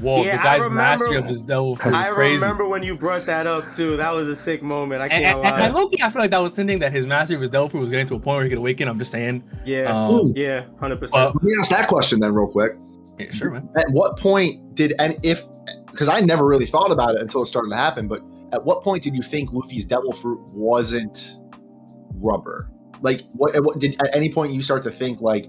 Whoa, 0.00 0.22
Yeah, 0.24 0.36
the 0.36 0.40
I 0.40 0.44
guy's 0.44 0.58
remember- 0.64 0.74
mastery 0.76 1.16
of 1.16 1.24
his 1.26 1.42
devil 1.42 1.76
fruit 1.76 1.94
I 1.94 2.02
is 2.02 2.08
crazy. 2.08 2.40
remember 2.42 2.66
when 2.68 2.82
you 2.82 2.96
brought 2.96 3.26
that 3.26 3.46
up 3.46 3.64
too. 3.74 3.96
That 3.96 4.12
was 4.12 4.28
a 4.28 4.36
sick 4.36 4.62
moment. 4.62 5.02
I 5.02 5.08
can't 5.08 5.24
and, 5.24 5.34
and, 5.46 5.56
lie. 5.56 5.60
and 5.66 5.74
low-key, 5.74 6.02
I 6.02 6.08
feel 6.10 6.22
like 6.22 6.30
that 6.30 6.42
was 6.42 6.56
hinting 6.56 6.78
that 6.80 6.92
his 6.92 7.06
mastery 7.06 7.36
of 7.36 7.42
his 7.42 7.50
devil 7.50 7.68
fruit 7.68 7.80
was 7.82 7.90
getting 7.90 8.06
to 8.06 8.14
a 8.14 8.18
point 8.20 8.36
where 8.36 8.44
he 8.44 8.48
could 8.50 8.58
awaken. 8.58 8.88
I'm 8.88 8.98
just 8.98 9.10
saying. 9.10 9.42
yeah, 9.64 9.84
Um, 9.94 10.32
yeah, 10.36 10.64
hundred 10.78 11.00
percent. 11.00 11.12
well, 11.14 11.32
Let 11.34 11.42
me 11.42 11.54
ask 11.58 11.70
that 11.70 11.88
question 11.88 12.18
then, 12.20 12.32
real 12.34 12.46
quick. 12.48 12.72
yeah, 13.18 13.30
sure, 13.30 13.50
man. 13.50 13.68
At 13.76 13.90
what 13.90 14.16
point 14.18 14.74
did 14.74 14.94
and 14.98 15.16
if 15.22 15.42
because 15.90 16.08
I 16.08 16.20
never 16.20 16.46
really 16.46 16.66
thought 16.66 16.90
about 16.90 17.16
it 17.16 17.20
until 17.20 17.42
it 17.42 17.46
started 17.46 17.68
to 17.70 17.76
happen, 17.76 18.08
but 18.08 18.22
at 18.52 18.64
what 18.64 18.82
point 18.82 19.02
did 19.04 19.14
you 19.14 19.22
think 19.22 19.52
Luffy's 19.52 19.84
devil 19.84 20.12
fruit 20.12 20.40
wasn't 20.52 21.34
rubber? 22.14 22.70
Like 23.02 23.22
what 23.32 23.54
at 23.54 23.62
what 23.64 23.78
did 23.78 24.00
at 24.02 24.14
any 24.14 24.32
point 24.32 24.52
you 24.52 24.62
start 24.62 24.82
to 24.84 24.90
think 24.90 25.20
like 25.20 25.46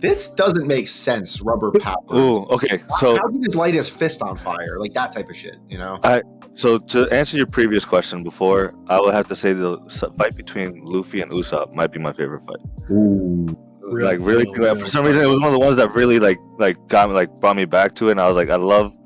this 0.00 0.28
doesn't 0.28 0.66
make 0.66 0.88
sense, 0.88 1.40
rubber 1.40 1.70
power. 1.72 1.96
Ooh, 2.14 2.44
okay. 2.46 2.80
So 2.98 3.16
how 3.16 3.28
did 3.28 3.44
his 3.44 3.54
light 3.54 3.74
his 3.74 3.88
fist 3.88 4.22
on 4.22 4.36
fire? 4.38 4.78
Like 4.78 4.94
that 4.94 5.12
type 5.12 5.28
of 5.28 5.36
shit, 5.36 5.56
you 5.68 5.78
know? 5.78 5.98
I 6.04 6.22
So 6.54 6.78
to 6.78 7.08
answer 7.10 7.36
your 7.36 7.46
previous 7.46 7.84
question 7.84 8.22
before, 8.22 8.74
I 8.88 9.00
would 9.00 9.14
have 9.14 9.26
to 9.26 9.36
say 9.36 9.52
the 9.52 9.78
fight 10.16 10.36
between 10.36 10.82
Luffy 10.84 11.20
and 11.20 11.30
Usopp 11.30 11.74
might 11.74 11.92
be 11.92 11.98
my 11.98 12.12
favorite 12.12 12.42
fight. 12.44 12.60
Ooh. 12.90 13.56
like 13.82 14.18
really, 14.20 14.44
Really, 14.44 14.58
really 14.58 14.80
for 14.80 14.86
some 14.86 15.04
reason, 15.04 15.22
it 15.22 15.26
was 15.26 15.40
one 15.40 15.48
of 15.48 15.52
the 15.52 15.64
ones 15.64 15.76
that 15.76 15.92
really 15.94 16.18
like 16.18 16.38
like 16.58 16.76
got 16.88 17.08
me 17.08 17.14
like 17.14 17.30
brought 17.40 17.56
me 17.56 17.64
back 17.64 17.94
to 17.96 18.08
it. 18.08 18.12
And 18.12 18.20
I 18.20 18.26
was 18.26 18.36
like, 18.36 18.50
I 18.50 18.56
love 18.56 18.96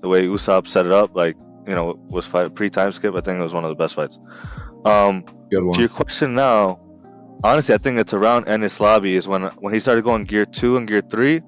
the 0.00 0.08
way 0.08 0.22
Usopp 0.26 0.66
set 0.66 0.86
it 0.86 0.92
up. 0.92 1.14
Like 1.14 1.36
you 1.66 1.74
know, 1.74 1.94
was 2.08 2.26
fight 2.26 2.54
pre 2.54 2.70
time 2.70 2.90
skip. 2.90 3.14
I 3.14 3.20
think 3.20 3.38
it 3.38 3.42
was 3.42 3.54
one 3.54 3.64
of 3.64 3.68
the 3.70 3.76
best 3.76 3.94
fights. 3.94 4.18
Um, 4.84 5.24
Good 5.50 5.62
one. 5.62 5.74
to 5.74 5.80
your 5.80 5.88
question 5.88 6.34
now, 6.34 6.80
honestly, 7.44 7.74
I 7.74 7.78
think 7.78 7.98
it's 7.98 8.14
around 8.14 8.46
Enies 8.46 8.80
Lobby 8.80 9.16
is 9.16 9.28
when 9.28 9.42
when 9.58 9.74
he 9.74 9.80
started 9.80 10.04
going 10.04 10.24
gear 10.24 10.44
two 10.44 10.76
and 10.76 10.86
gear 10.86 11.02
three. 11.10 11.40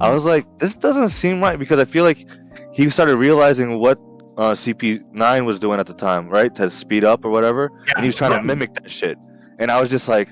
I 0.00 0.10
was 0.10 0.24
like, 0.24 0.46
this 0.58 0.74
doesn't 0.74 1.10
seem 1.10 1.40
right 1.40 1.58
because 1.58 1.78
I 1.78 1.84
feel 1.84 2.04
like 2.04 2.26
he 2.72 2.88
started 2.90 3.16
realizing 3.16 3.78
what 3.78 3.98
uh, 4.36 4.52
CP9 4.52 5.46
was 5.46 5.58
doing 5.58 5.80
at 5.80 5.86
the 5.86 5.94
time, 5.94 6.28
right? 6.28 6.54
To 6.56 6.70
speed 6.70 7.04
up 7.04 7.24
or 7.24 7.30
whatever. 7.30 7.70
and 7.94 8.04
he 8.04 8.08
was 8.08 8.16
trying 8.16 8.32
to 8.32 8.42
mimic 8.42 8.74
that 8.74 8.90
shit. 8.90 9.16
And 9.58 9.70
I 9.70 9.80
was 9.80 9.88
just 9.88 10.08
like, 10.08 10.28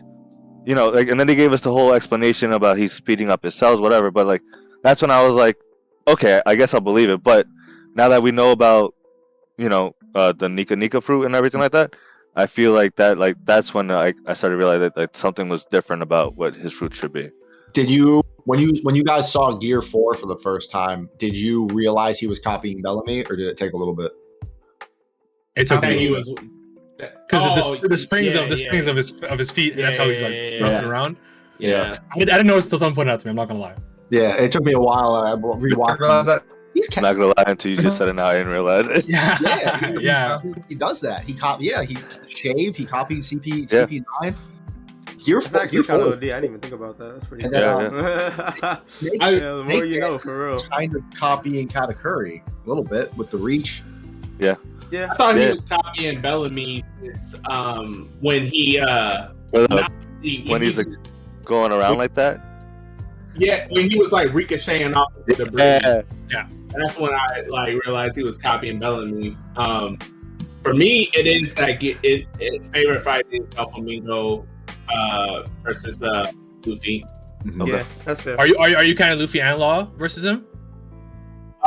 you 0.67 0.75
know, 0.75 0.91
like, 0.91 1.09
and 1.09 1.19
then 1.19 1.27
they 1.27 1.35
gave 1.35 1.53
us 1.53 1.63
the 1.63 1.73
whole 1.73 1.95
explanation 1.95 2.53
about 2.53 2.77
he's 2.77 2.93
speeding 2.93 3.31
up 3.31 3.43
his 3.43 3.55
cells, 3.55 3.81
whatever. 3.81 4.11
But 4.11 4.27
like, 4.27 4.43
that's 4.83 5.01
when 5.01 5.11
I 5.11 5.23
was 5.23 5.35
like, 5.35 5.57
okay, 6.07 6.43
I 6.45 6.55
guess 6.55 6.75
I'll 6.75 6.81
believe 6.81 7.09
it. 7.09 7.23
But 7.23 7.47
now 7.95 8.09
that 8.09 8.23
we 8.23 8.31
know 8.31 8.51
about, 8.51 8.95
you 9.57 9.69
know, 9.69 9.95
uh, 10.15 10.33
the 10.33 10.49
Nika 10.49 10.77
Nika 10.77 11.01
fruit 11.01 11.25
and 11.25 11.35
everything 11.35 11.61
like 11.61 11.73
that, 11.73 11.97
I 12.37 12.47
feel 12.47 12.73
like 12.73 12.97
that, 12.97 13.19
like, 13.19 13.37
that's 13.45 13.73
when 13.75 13.91
I, 13.91 14.13
I 14.27 14.35
started 14.35 14.57
realizing 14.57 14.83
that 14.83 14.97
like, 14.97 15.17
something 15.17 15.49
was 15.49 15.65
different 15.65 16.03
about 16.03 16.35
what 16.37 16.57
his 16.57 16.73
fruit 16.73 16.95
should 16.95 17.13
be. 17.13 17.31
Did 17.73 17.91
you 17.91 18.23
when 18.45 18.61
you 18.61 18.79
when 18.83 18.95
you 18.95 19.03
guys 19.03 19.31
saw 19.33 19.57
Gear 19.57 19.83
Four 19.83 20.17
for 20.17 20.27
the 20.27 20.37
first 20.37 20.71
time? 20.71 21.09
Did 21.19 21.37
you 21.37 21.67
realize 21.69 22.19
he 22.19 22.27
was 22.27 22.39
copying 22.39 22.81
Bellamy, 22.83 23.25
or 23.25 23.35
did 23.37 23.49
it 23.49 23.57
take 23.57 23.73
a 23.73 23.77
little 23.77 23.95
bit? 23.95 24.13
It's 25.57 25.71
I 25.73 25.81
think 25.81 25.93
okay 25.95 25.99
he 25.99 26.11
was 26.11 26.33
because 26.99 27.67
Oh, 27.67 27.79
the, 27.81 27.89
the 27.89 27.99
springs 27.99 28.35
yeah, 28.35 28.43
of 28.43 28.51
the 28.51 28.57
yeah. 28.57 28.69
springs 28.69 28.87
of 28.87 28.97
his 28.97 29.11
of 29.23 29.39
his 29.39 29.51
feet. 29.51 29.75
Yeah, 29.77 29.87
that's 29.87 29.97
how 29.97 30.09
he's 30.09 30.21
yeah, 30.21 30.27
like 30.27 30.37
yeah, 30.37 30.49
yeah. 30.49 30.61
bouncing 30.61 30.85
around. 30.85 31.17
Yeah. 31.59 31.99
I, 32.13 32.21
I 32.21 32.25
didn't 32.25 32.47
know 32.47 32.57
until 32.57 32.79
someone 32.79 32.95
pointed 32.95 33.13
out 33.13 33.21
to 33.21 33.27
me. 33.27 33.31
I'm 33.31 33.37
not 33.37 33.49
gonna 33.49 33.61
lie. 33.61 33.77
Yeah, 34.11 34.35
it 34.35 34.53
took 34.53 34.63
me 34.63 34.73
a 34.73 34.79
while. 34.79 35.15
Uh, 35.15 35.23
I 35.23 35.33
I 35.33 35.37
rewatched. 35.37 35.99
realized 35.99 36.29
that. 36.29 36.45
He's 36.75 36.87
I'm 36.89 36.93
ca- 36.95 37.01
not 37.03 37.13
gonna 37.15 37.27
lie 37.37 37.45
until 37.47 37.71
you 37.71 37.77
just 37.81 37.97
said 37.97 38.09
it 38.09 38.15
now, 38.15 38.27
I 38.27 38.35
didn't 38.35 38.53
realize 38.53 38.89
it. 38.89 39.09
Yeah, 39.09 39.39
yeah, 39.41 39.79
he, 39.99 40.01
yeah. 40.05 40.41
He, 40.43 40.55
he 40.71 40.75
does 40.75 41.01
that. 41.01 41.23
He 41.25 41.33
cop. 41.35 41.61
Yeah, 41.61 41.83
he 41.85 41.97
shaved. 42.29 42.77
He 42.77 42.85
copied 42.85 43.19
CP 43.21 43.71
Yeah. 43.73 43.87
CP 43.87 44.05
nine. 44.21 44.35
Gear 45.25 45.41
That's 45.41 45.53
four. 45.53 45.61
actually 45.63 45.79
Gear 45.79 45.85
kind 45.87 46.03
of. 46.03 46.09
OD. 46.15 46.17
I 46.17 46.19
didn't 46.27 46.45
even 46.45 46.61
think 46.61 46.75
about 46.75 46.99
that. 46.99 47.13
That's 47.15 47.25
pretty. 47.27 47.45
And 47.45 47.53
cool. 47.55 47.61
then, 47.61 47.93
Yeah, 47.95 48.71
um, 48.71 48.79
Snake- 48.89 49.13
yeah, 49.23 49.31
the 49.31 49.55
more 49.57 49.65
Snake 49.65 49.85
you 49.85 50.01
Man 50.01 50.11
know, 50.11 50.19
for 50.19 50.49
real. 50.51 50.61
kind 50.63 50.95
of 50.97 51.03
copying 51.17 51.69
Katakuri 51.69 52.43
a 52.47 52.69
little 52.69 52.85
bit 52.85 53.15
with 53.17 53.31
the 53.31 53.39
reach. 53.39 53.83
Yeah, 54.39 54.55
Yeah. 54.91 55.09
I 55.13 55.17
thought 55.17 55.39
Yeah. 55.39 55.47
he 55.47 55.53
was 55.55 55.65
copying 55.67 56.21
Bellamy 56.21 56.85
um, 57.49 58.11
when 58.21 58.47
he 58.47 58.79
uh 58.81 59.29
But, 59.53 59.73
uh, 59.73 59.77
not- 59.77 59.93
he- 60.23 60.45
when 60.49 60.61
he's 60.61 60.77
like 60.77 60.89
going 61.45 61.73
around 61.73 61.99
like 61.99 62.15
that. 62.15 62.41
yeah 63.37 63.67
when 63.71 63.89
he 63.91 63.97
was 63.99 64.13
like 64.13 64.33
ricocheting 64.35 64.95
off 64.95 65.13
of 65.17 65.37
the 65.39 65.47
bridge. 65.47 66.05
Yeah. 66.31 66.47
That's 66.77 66.99
when 66.99 67.13
I 67.13 67.43
like 67.49 67.73
realized 67.85 68.17
he 68.17 68.25
was 68.25 68.39
copying 68.39 68.79
Bellamy. 68.79 69.37
Um, 69.57 69.99
for 70.63 70.75
me, 70.75 71.11
it 71.15 71.27
is 71.27 71.57
like 71.59 71.83
it, 71.83 71.99
it, 72.03 72.27
it 72.41 72.63
favorite 72.73 73.03
fight 73.03 73.27
is 73.31 73.43
El 73.57 73.71
Flamingo 73.71 74.47
uh, 74.95 75.43
versus 75.63 76.03
uh, 76.03 76.31
Luffy. 76.67 77.05
Okay. 77.61 77.71
yeah, 77.73 77.85
that's 78.05 78.23
fair. 78.23 78.39
Are 78.41 78.47
you 78.49 78.57
are 78.59 78.69
you, 78.71 78.77
are 78.77 78.85
you 78.85 78.97
kind 78.97 79.13
of 79.13 79.21
Luffy 79.21 79.41
and 79.41 79.59
Law 79.59 79.85
versus 79.97 80.25
him? 80.25 80.47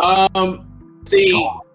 Um, 0.03 1.01
see, 1.07 1.31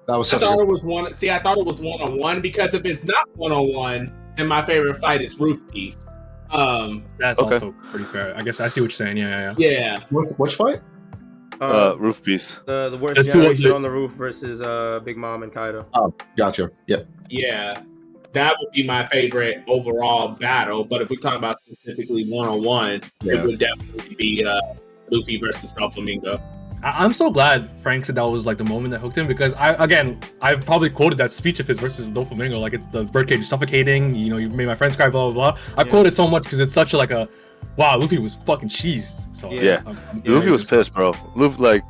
That 0.06 0.16
was 0.16 0.28
I 0.28 0.30
such 0.32 0.42
a 0.42 0.46
thought 0.46 0.56
good 0.58 0.62
it 0.64 0.68
was 0.68 0.84
one. 0.84 1.14
See, 1.14 1.30
I 1.30 1.40
thought 1.42 1.58
it 1.58 1.64
was 1.66 1.80
one 1.80 2.00
on 2.00 2.18
one 2.18 2.40
because 2.40 2.74
if 2.74 2.84
it's 2.84 3.04
not 3.04 3.28
one 3.36 3.52
on 3.52 3.72
one, 3.72 4.12
then 4.36 4.46
my 4.46 4.64
favorite 4.64 4.96
fight 5.00 5.22
is 5.22 5.38
Roof 5.38 5.60
Piece. 5.72 5.96
Um, 6.50 7.04
That's 7.18 7.38
Okay. 7.38 7.54
also 7.54 7.74
pretty 7.90 8.04
fair. 8.06 8.36
I 8.36 8.42
guess 8.42 8.60
I 8.60 8.68
see 8.68 8.80
what 8.80 8.90
you're 8.90 8.96
saying. 8.96 9.16
Yeah, 9.16 9.28
yeah, 9.28 9.54
yeah. 9.56 9.70
yeah, 9.70 10.00
Which, 10.10 10.28
which 10.36 10.54
fight? 10.56 10.80
Uh, 11.62 11.94
roof 11.98 12.22
piece. 12.22 12.58
the 12.66 12.90
the 12.90 12.96
worst 12.98 13.16
the 13.18 13.24
two 13.24 13.30
generation 13.30 13.64
the- 13.68 13.74
on 13.74 13.82
the 13.82 13.90
roof 13.90 14.10
versus 14.12 14.60
uh 14.60 15.00
Big 15.04 15.16
Mom 15.16 15.42
and 15.42 15.52
Kaido. 15.52 15.86
Oh, 15.94 16.12
gotcha. 16.36 16.70
Yep. 16.88 17.06
yeah, 17.30 17.82
that 18.32 18.52
would 18.60 18.72
be 18.72 18.82
my 18.86 19.06
favorite 19.06 19.62
overall 19.68 20.28
battle. 20.36 20.84
But 20.84 21.02
if 21.02 21.10
we 21.10 21.16
talk 21.18 21.36
about 21.36 21.56
specifically 21.64 22.24
one 22.28 22.48
on 22.48 22.62
one, 22.64 23.00
it 23.24 23.42
would 23.44 23.58
definitely 23.58 24.14
be 24.16 24.44
uh, 24.44 24.58
Luffy 25.10 25.38
versus 25.38 25.72
Doflamingo. 25.74 26.40
I- 26.82 27.04
I'm 27.04 27.12
so 27.12 27.30
glad 27.30 27.70
Frank 27.80 28.06
said 28.06 28.16
that 28.16 28.22
was 28.24 28.44
like 28.44 28.58
the 28.58 28.64
moment 28.64 28.90
that 28.92 28.98
hooked 29.00 29.16
him 29.16 29.28
because 29.28 29.54
I 29.54 29.70
again 29.84 30.18
I've 30.40 30.64
probably 30.66 30.90
quoted 30.90 31.16
that 31.18 31.30
speech 31.30 31.60
of 31.60 31.68
his 31.68 31.78
versus 31.78 32.08
Doflamingo 32.08 32.60
like 32.60 32.72
it's 32.72 32.86
the 32.88 33.04
birdcage 33.04 33.40
is 33.40 33.48
suffocating 33.48 34.16
you 34.16 34.30
know 34.30 34.36
you 34.38 34.48
made 34.50 34.66
my 34.66 34.74
friends 34.74 34.96
cry 34.96 35.08
blah 35.08 35.30
blah 35.30 35.52
blah 35.52 35.60
I've 35.76 35.86
Yeah. 35.86 35.90
quoted 35.92 36.12
so 36.14 36.26
much 36.26 36.42
because 36.42 36.58
it's 36.58 36.72
such 36.72 36.92
a 36.92 36.96
like 36.96 37.12
a 37.12 37.28
wow 37.76 37.96
Luffy 37.98 38.18
was 38.18 38.34
fucking 38.34 38.68
cheesed 38.68 39.20
so 39.36 39.50
Yeah. 39.52 39.82
I'm- 39.86 39.98
I'm- 40.08 40.22
Luffy 40.26 40.50
was 40.50 40.64
pissed, 40.64 40.92
bro. 40.94 41.14
Luffy, 41.34 41.60
like, 41.62 41.82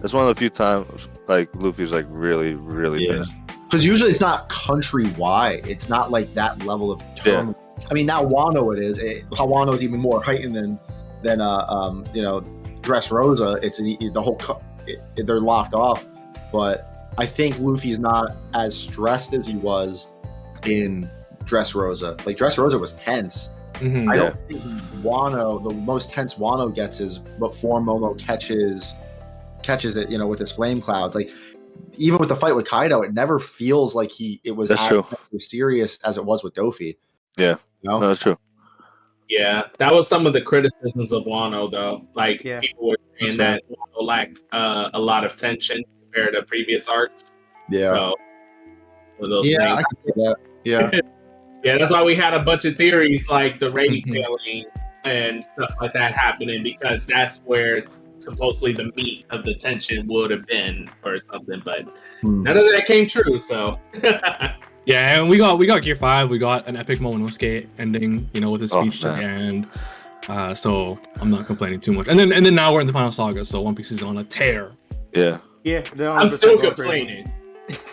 that's 0.00 0.12
one 0.14 0.26
of 0.26 0.34
the 0.34 0.38
few 0.38 0.48
times, 0.50 1.08
like, 1.28 1.48
Luffy's, 1.54 1.92
like, 1.92 2.06
really, 2.08 2.54
really 2.54 3.06
Yeah. 3.06 3.18
pissed. 3.18 3.34
Because 3.68 3.84
usually 3.84 4.10
it's 4.10 4.20
not 4.20 4.48
countrywide. 4.48 5.66
It's 5.66 5.88
not 5.88 6.10
like 6.10 6.34
that 6.34 6.64
level 6.64 6.90
of 6.92 7.00
term. 7.16 7.54
I 7.90 7.94
mean, 7.94 8.06
now 8.06 8.24
Wano 8.24 8.76
it 8.76 8.82
is. 8.82 8.98
It, 8.98 9.28
Wano 9.30 9.74
is 9.74 9.82
even 9.82 9.98
more 10.00 10.22
heightened 10.22 10.54
than 10.56 10.78
than 11.22 11.40
uh, 11.40 11.66
um, 11.68 12.04
you 12.14 12.22
know 12.22 12.40
Dressrosa. 12.82 13.62
It's 13.62 13.78
a, 13.80 13.82
the 14.12 14.20
whole 14.22 14.36
co- 14.36 14.60
it, 14.86 15.00
it- 15.16 15.26
they're 15.26 15.40
locked 15.40 15.74
off. 15.74 16.04
But 16.52 17.12
I 17.18 17.26
think 17.26 17.58
Luffy's 17.60 17.98
not 17.98 18.36
as 18.54 18.74
stressed 18.76 19.34
as 19.34 19.46
he 19.46 19.54
was 19.56 20.08
in 20.64 21.08
Dressrosa. 21.44 22.24
Like 22.26 22.36
Dressrosa 22.36 22.78
was 22.80 22.92
tense. 22.94 23.50
Mhm. 23.80 24.10
I 24.10 24.14
Yeah. 24.14 24.22
don't 24.30 24.48
think 24.48 24.62
Wano, 25.02 25.62
the 25.62 25.74
most 25.74 26.10
tense 26.10 26.34
Wano 26.34 26.72
gets 26.74 27.00
is 27.00 27.18
before 27.38 27.80
Momo 27.80 28.18
catches 28.18 28.94
catches 29.62 29.96
it, 29.96 30.08
you 30.10 30.16
know, 30.18 30.26
with 30.26 30.38
his 30.38 30.50
flame 30.52 30.80
clouds. 30.80 31.14
Like 31.14 31.30
even 31.96 32.18
with 32.18 32.28
the 32.28 32.36
fight 32.36 32.54
with 32.54 32.66
Kaido, 32.66 33.02
it 33.02 33.12
never 33.12 33.38
feels 33.38 33.94
like 33.94 34.10
he 34.10 34.40
it 34.44 34.52
was 34.52 34.68
That's 34.68 34.82
as 34.82 34.88
true. 34.88 35.04
serious 35.38 35.98
as 36.04 36.16
it 36.16 36.24
was 36.24 36.42
with 36.44 36.54
Dofi. 36.54 36.96
Yeah. 37.36 37.56
You 37.82 37.90
know? 37.90 38.00
No, 38.00 38.08
that's 38.08 38.20
true. 38.20 38.36
Yeah, 39.28 39.62
that 39.78 39.92
was 39.94 40.08
some 40.08 40.26
of 40.26 40.32
the 40.32 40.40
criticisms 40.42 41.12
of 41.12 41.22
Wano, 41.24 41.70
though. 41.70 42.06
Like 42.14 42.42
Yeah. 42.44 42.60
people 42.60 42.88
were 42.88 42.96
saying 43.20 43.36
That's 43.36 43.62
that 43.68 43.76
Wano 43.76 44.02
lacked 44.04 44.42
uh, 44.52 44.90
a 44.92 44.98
lot 45.00 45.24
of 45.24 45.36
tension 45.36 45.82
compared 46.02 46.34
to 46.34 46.42
previous 46.42 46.88
arcs. 46.88 47.36
yeah. 47.70 47.86
So, 47.86 48.14
those 49.20 49.48
yeah, 49.48 49.76
things. 49.76 49.78
I 49.78 49.82
can 49.82 50.14
see 50.14 50.22
that. 50.22 50.36
Yeah. 50.64 51.00
Yeah, 51.64 51.76
that's 51.78 51.92
why 51.92 52.02
we 52.02 52.14
had 52.14 52.32
a 52.34 52.40
bunch 52.42 52.64
of 52.64 52.76
theories 52.76 53.28
like 53.28 53.58
the 53.58 53.70
rating 53.70 54.02
Mhm. 54.06 54.12
failing 54.14 54.64
and 55.04 55.44
stuff 55.44 55.72
like 55.80 55.92
that 55.94 56.12
happening 56.14 56.62
because 56.62 57.06
that's 57.06 57.40
where 57.44 57.84
supposedly 58.18 58.72
the 58.72 58.90
meat 58.96 59.24
of 59.30 59.44
the 59.44 59.54
tension 59.54 60.06
would 60.08 60.30
have 60.30 60.46
been 60.46 60.88
or 61.04 61.18
something. 61.18 61.60
But 61.64 61.90
Hmm. 62.20 62.42
none 62.42 62.56
of 62.56 62.64
that 62.70 62.86
came 62.86 63.06
true. 63.06 63.38
So, 63.38 63.78
yeah 64.86 65.14
and 65.20 65.28
we 65.28 65.36
got 65.38 65.58
we 65.58 65.66
got 65.66 65.82
Gear 65.82 65.96
Five 65.96 66.30
we 66.30 66.38
got 66.38 66.66
an 66.66 66.76
epic 66.76 66.98
Momonosuke 67.00 67.66
ending 67.78 68.28
you 68.32 68.40
know 68.40 68.50
with 68.50 68.62
his 68.62 68.72
Oh, 68.74 68.80
speech 68.82 69.04
at 69.04 69.14
the 69.16 69.20
man. 69.22 69.40
end 69.42 69.66
uh, 70.28 70.54
so 70.54 70.98
I'm 71.20 71.30
not 71.30 71.46
complaining 71.46 71.80
too 71.80 71.92
much 71.92 72.08
and 72.08 72.18
then 72.18 72.32
and 72.32 72.44
then 72.44 72.54
now 72.54 72.72
we're 72.72 72.80
in 72.80 72.86
the 72.86 72.92
final 72.92 73.12
saga 73.12 73.44
so 73.44 73.60
One 73.60 73.74
Piece 73.74 73.90
is 73.90 74.02
on 74.02 74.16
a 74.18 74.24
tear 74.24 74.72
Yeah. 75.14 75.38
Yeah, 75.64 75.82
they're 75.94 76.10
I'm 76.10 76.30
still 76.30 76.58
complaining. 76.58 77.30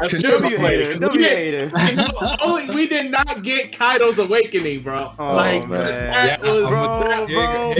I'm 0.00 0.08
still 0.08 0.22
Don't 0.22 0.42
be 0.42 0.48
a 0.48 0.50
complaining. 0.56 0.86
hater. 0.86 0.98
'cause 1.00 1.12
we 1.12 1.18
didn't- 1.18 1.76
hater. 1.76 2.36
only 2.42 2.74
we 2.74 2.88
did 2.88 3.10
not 3.12 3.42
get 3.42 3.78
Kaido's 3.78 4.18
awakening, 4.18 4.82
bro. 4.82 5.12
Oh, 5.18 5.34
like 5.34 5.68
man. 5.68 5.80
that 6.12 6.40
Yeah, 6.42 6.50
was 6.52 6.62
Bro, 6.68 6.98
that- 7.00 7.26
bro, 7.28 7.28
you, 7.28 7.36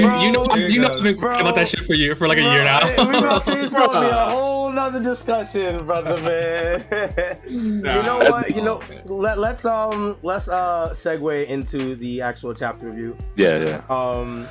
bro, 0.06 0.20
you 0.22 0.32
know 0.32 0.46
bro. 0.46 0.56
you 0.56 0.80
know 0.80 0.94
I've 0.94 1.02
been 1.02 1.18
crying 1.18 1.40
about 1.40 1.56
that 1.56 1.68
shit 1.68 1.80
for 1.84 1.94
you 1.94 2.14
for 2.14 2.28
like 2.28 2.38
a 2.38 2.42
year 2.42 2.62
now 2.64 2.86
we 3.08 3.18
about 3.18 3.44
to, 3.46 3.52
it's 3.64 3.72
gonna 3.74 4.00
be 4.00 4.06
a 4.06 4.14
whole 4.30 4.70
nother 4.70 5.02
discussion, 5.02 5.84
brother 5.86 6.16
man. 6.20 6.84
you 7.48 7.82
know 7.82 8.18
what? 8.30 8.54
You 8.54 8.62
know, 8.62 8.80
let, 9.06 9.38
let's 9.38 9.64
um 9.64 10.16
let's 10.22 10.48
uh 10.48 10.90
segue 10.92 11.46
into 11.46 11.96
the 11.96 12.20
actual 12.22 12.54
chapter 12.54 12.86
review. 12.90 13.16
yeah, 13.36 13.58
yeah. 13.58 13.82
Um, 13.90 14.46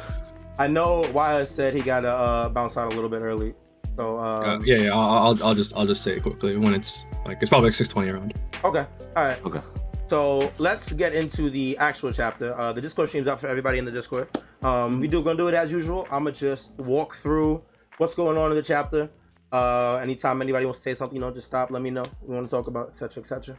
I 0.59 0.67
know 0.67 1.09
Wyatt 1.13 1.47
said 1.47 1.73
he 1.73 1.81
got 1.81 2.01
to 2.01 2.09
uh, 2.11 2.49
bounce 2.49 2.77
out 2.77 2.91
a 2.91 2.95
little 2.95 3.09
bit 3.09 3.21
early. 3.21 3.55
So 3.95 4.17
Uh, 4.19 4.55
um, 4.55 4.65
yeah, 4.65 4.77
yeah. 4.77 4.93
I'll, 4.93 5.27
I'll, 5.27 5.43
I'll 5.43 5.55
just, 5.55 5.75
I'll 5.75 5.85
just 5.85 6.01
say 6.01 6.13
it 6.17 6.23
quickly 6.23 6.57
when 6.57 6.73
it's 6.73 7.05
like 7.25 7.37
it's 7.41 7.49
probably 7.49 7.69
like 7.69 7.75
six 7.75 7.89
twenty 7.89 8.09
around. 8.09 8.33
Okay. 8.63 8.85
All 9.15 9.25
right. 9.27 9.43
Okay. 9.45 9.61
So 10.07 10.51
let's 10.57 10.91
get 10.93 11.13
into 11.13 11.49
the 11.49 11.77
actual 11.77 12.11
chapter. 12.11 12.57
Uh, 12.59 12.73
the 12.73 12.81
Discord 12.81 13.09
stream's 13.09 13.27
up 13.27 13.39
for 13.39 13.47
everybody 13.47 13.77
in 13.77 13.85
the 13.85 13.91
Discord. 13.91 14.27
Um, 14.61 14.99
we 14.99 15.07
do 15.07 15.23
gonna 15.23 15.37
do 15.37 15.47
it 15.47 15.53
as 15.53 15.71
usual. 15.71 16.05
I'm 16.11 16.23
gonna 16.25 16.31
just 16.31 16.71
walk 16.77 17.15
through 17.15 17.63
what's 17.97 18.15
going 18.15 18.37
on 18.37 18.51
in 18.51 18.55
the 18.55 18.63
chapter. 18.63 19.09
Uh, 19.51 19.97
anytime 20.01 20.41
anybody 20.41 20.65
wants 20.65 20.79
to 20.79 20.83
say 20.83 20.95
something, 20.95 21.15
you 21.15 21.21
know, 21.21 21.31
just 21.31 21.47
stop. 21.47 21.69
Let 21.71 21.81
me 21.81 21.89
know. 21.89 22.05
We 22.21 22.35
want 22.35 22.47
to 22.47 22.51
talk 22.51 22.67
about 22.67 22.89
etc. 22.89 23.21
etc. 23.21 23.57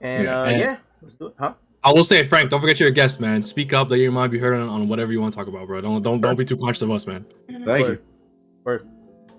And 0.00 0.24
Yeah, 0.24 0.40
uh, 0.40 0.44
and- 0.44 0.58
yeah, 0.60 0.76
let's 1.02 1.14
do 1.14 1.26
it. 1.26 1.34
Huh? 1.38 1.54
I 1.84 1.92
will 1.92 2.04
say, 2.04 2.24
Frank, 2.24 2.50
don't 2.50 2.60
forget 2.60 2.80
you're 2.80 2.88
a 2.88 2.92
guest, 2.92 3.20
man. 3.20 3.40
Speak 3.40 3.72
up, 3.72 3.88
let 3.88 4.00
your 4.00 4.10
mind 4.10 4.32
be 4.32 4.38
heard 4.38 4.54
on, 4.54 4.68
on 4.68 4.88
whatever 4.88 5.12
you 5.12 5.20
want 5.20 5.32
to 5.32 5.38
talk 5.38 5.46
about, 5.46 5.68
bro. 5.68 5.80
Don't, 5.80 6.02
don't, 6.02 6.20
don't 6.20 6.36
be 6.36 6.44
too 6.44 6.56
conscious 6.56 6.82
of 6.82 6.90
us, 6.90 7.06
man. 7.06 7.24
Thank 7.48 7.66
Word. 7.66 8.02
Word. 8.64 8.88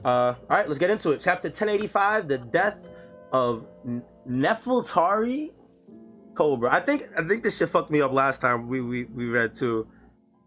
Uh, 0.05 0.07
all 0.07 0.35
right, 0.49 0.67
let's 0.67 0.79
get 0.79 0.89
into 0.89 1.11
it. 1.11 1.21
Chapter 1.21 1.49
1085: 1.49 2.27
The 2.27 2.37
death 2.37 2.87
of 3.31 3.65
N- 3.85 4.03
Nefeltari 4.27 5.51
Cobra. 6.35 6.71
I 6.73 6.79
think 6.79 7.03
I 7.17 7.23
think 7.23 7.43
this 7.43 7.57
shit 7.57 7.69
fucked 7.69 7.91
me 7.91 8.01
up 8.01 8.11
last 8.13 8.41
time 8.41 8.67
we 8.67 8.81
we, 8.81 9.03
we 9.05 9.25
read 9.25 9.53
too. 9.53 9.87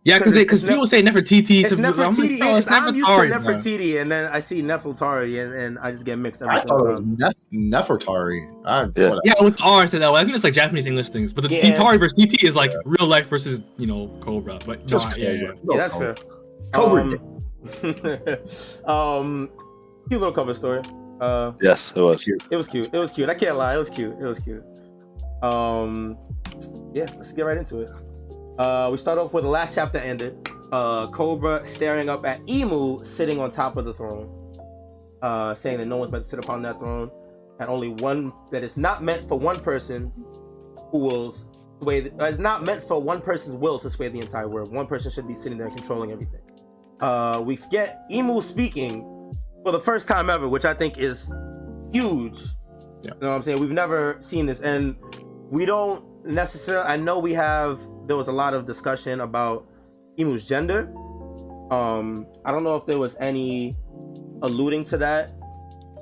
Yeah, 0.05 0.19
because 0.19 0.33
Because 0.33 0.62
because 0.62 0.69
people 0.69 0.87
say 0.88 1.01
Nefertiti. 1.01 1.61
It's 1.61 1.69
so 1.69 1.77
people- 1.77 1.91
I'm 2.03 2.17
like, 2.17 2.17
Nefertiti. 2.31 2.38
no, 2.41 2.47
yeah, 2.51 2.57
it's 2.57 2.67
'cause 2.67 2.83
I'm 2.88 2.97
used 2.97 3.09
to 3.09 3.15
Nefertiti, 3.15 4.01
and 4.03 4.11
then 4.11 4.33
I 4.33 4.41
see 4.41 4.61
Nefeltari, 4.61 5.41
and, 5.45 5.55
and 5.55 5.79
I 5.79 5.93
just 5.93 6.05
get 6.05 6.19
mixed 6.19 6.43
every 6.43 6.55
I 6.57 6.62
thought 6.62 6.87
it 6.87 6.91
was. 6.91 7.01
Nef- 7.03 7.33
Nefertari. 7.53 8.51
I, 8.67 8.81
Yeah. 8.81 8.87
whatever. 8.87 9.21
Yeah, 9.25 9.35
with 9.43 9.61
R 9.61 9.87
said 9.87 10.01
that. 10.03 10.07
Well, 10.11 10.17
I 10.17 10.25
think 10.25 10.35
it's 10.35 10.43
like 10.43 10.55
Japanese 10.55 10.87
English 10.87 11.11
things, 11.11 11.33
but 11.33 11.43
the 11.43 11.55
Yeah. 11.55 11.73
Titari 11.77 12.01
versus 12.01 12.19
TT 12.19 12.43
is 12.43 12.57
like 12.57 12.73
real 12.85 13.07
life 13.07 13.29
versus 13.29 13.61
you 13.77 13.87
know 13.87 14.09
Cobra. 14.21 14.59
But 14.67 14.81
no, 14.81 14.87
Just 14.88 15.17
yeah, 15.17 15.31
yeah. 15.31 15.53
Yeah, 15.71 15.77
that's 15.77 15.95
fair. 15.95 16.17
Cobra. 16.73 17.03
Um, 17.03 17.32
um, 18.85 19.51
cute 20.09 20.20
little 20.20 20.33
cover 20.33 20.55
story. 20.55 20.83
Uh, 21.20 21.53
Yes, 21.61 21.92
it 21.94 22.01
was. 22.01 22.25
Cute. 22.25 22.42
It 22.51 22.57
was 22.57 22.66
cute. 22.66 22.90
It 22.92 22.98
was 22.98 23.12
cute. 23.12 23.29
I 23.29 23.35
can't 23.35 23.57
lie. 23.57 23.75
It 23.75 23.79
was 23.79 23.90
cute. 23.90 24.14
It 24.18 24.25
was 24.25 24.38
cute. 24.38 24.64
Um, 25.42 26.16
yeah, 26.92 27.07
let's 27.16 27.33
get 27.33 27.44
right 27.44 27.57
into 27.57 27.81
it. 27.81 27.90
Uh, 28.59 28.88
we 28.90 28.96
start 28.96 29.18
off 29.18 29.33
where 29.33 29.42
the 29.42 29.48
last 29.48 29.75
chapter 29.75 29.98
ended. 29.98 30.48
Uh, 30.72 31.09
Cobra 31.09 31.66
staring 31.66 32.09
up 32.09 32.25
at 32.27 32.40
Imu 32.46 33.07
sitting 33.07 33.38
on 33.38 33.51
top 33.51 33.77
of 33.77 33.85
the 33.85 33.94
throne, 33.94 34.29
uh, 35.20 35.55
saying 35.55 35.79
that 35.79 35.87
no 35.87 35.96
one's 35.98 36.12
meant 36.12 36.25
to 36.25 36.31
sit 36.31 36.38
upon 36.38 36.62
that 36.62 36.79
throne, 36.79 37.11
and 37.61 37.68
only 37.68 37.88
one 37.88 38.33
that 38.51 38.62
is 38.62 38.77
not 38.77 39.03
meant 39.03 39.22
for 39.29 39.38
one 39.38 39.61
person 39.61 40.12
who 40.90 40.98
will 40.98 41.35
sway. 41.81 42.01
The, 42.01 42.25
is 42.27 42.38
not 42.38 42.64
meant 42.64 42.83
for 42.83 43.01
one 43.01 43.20
person's 43.20 43.57
will 43.57 43.79
to 43.81 43.90
sway 43.90 44.09
the 44.09 44.20
entire 44.20 44.48
world. 44.48 44.72
One 44.72 44.87
person 44.87 45.11
should 45.11 45.29
be 45.29 45.35
sitting 45.35 45.59
there 45.59 45.68
controlling 45.68 46.11
everything. 46.12 46.40
Uh, 47.00 47.42
we 47.44 47.57
get 47.70 48.09
Imu 48.11 48.42
speaking 48.42 49.02
for 49.64 49.72
the 49.72 49.81
first 49.81 50.09
time 50.09 50.31
ever, 50.31 50.48
which 50.48 50.64
I 50.64 50.74
think 50.74 50.98
is 50.98 51.33
huge. 51.92 52.40
Yeah. 53.02 53.12
You 53.14 53.20
know 53.20 53.28
what 53.31 53.37
I'm 53.37 53.42
saying? 53.42 53.61
We've 53.61 53.70
never 53.70 54.16
seen 54.20 54.46
this, 54.46 54.61
and 54.61 54.96
we 55.50 55.64
don't 55.64 56.05
necessarily. 56.24 56.87
I 56.87 56.96
know 56.96 57.18
we 57.18 57.35
have. 57.35 57.81
There 58.07 58.16
was 58.16 58.28
a 58.28 58.33
lot 58.33 58.55
of 58.55 58.66
discussion 58.66 59.20
about 59.20 59.66
Imu's 60.18 60.44
gender. 60.46 60.92
Um, 61.70 62.26
I 62.44 62.52
don't 62.52 62.64
know 62.64 62.76
if 62.76 62.87
there 62.87 62.98
was 62.98 63.16
any 63.18 63.76
alluding 64.42 64.85
to 64.85 64.98
that 64.98 65.33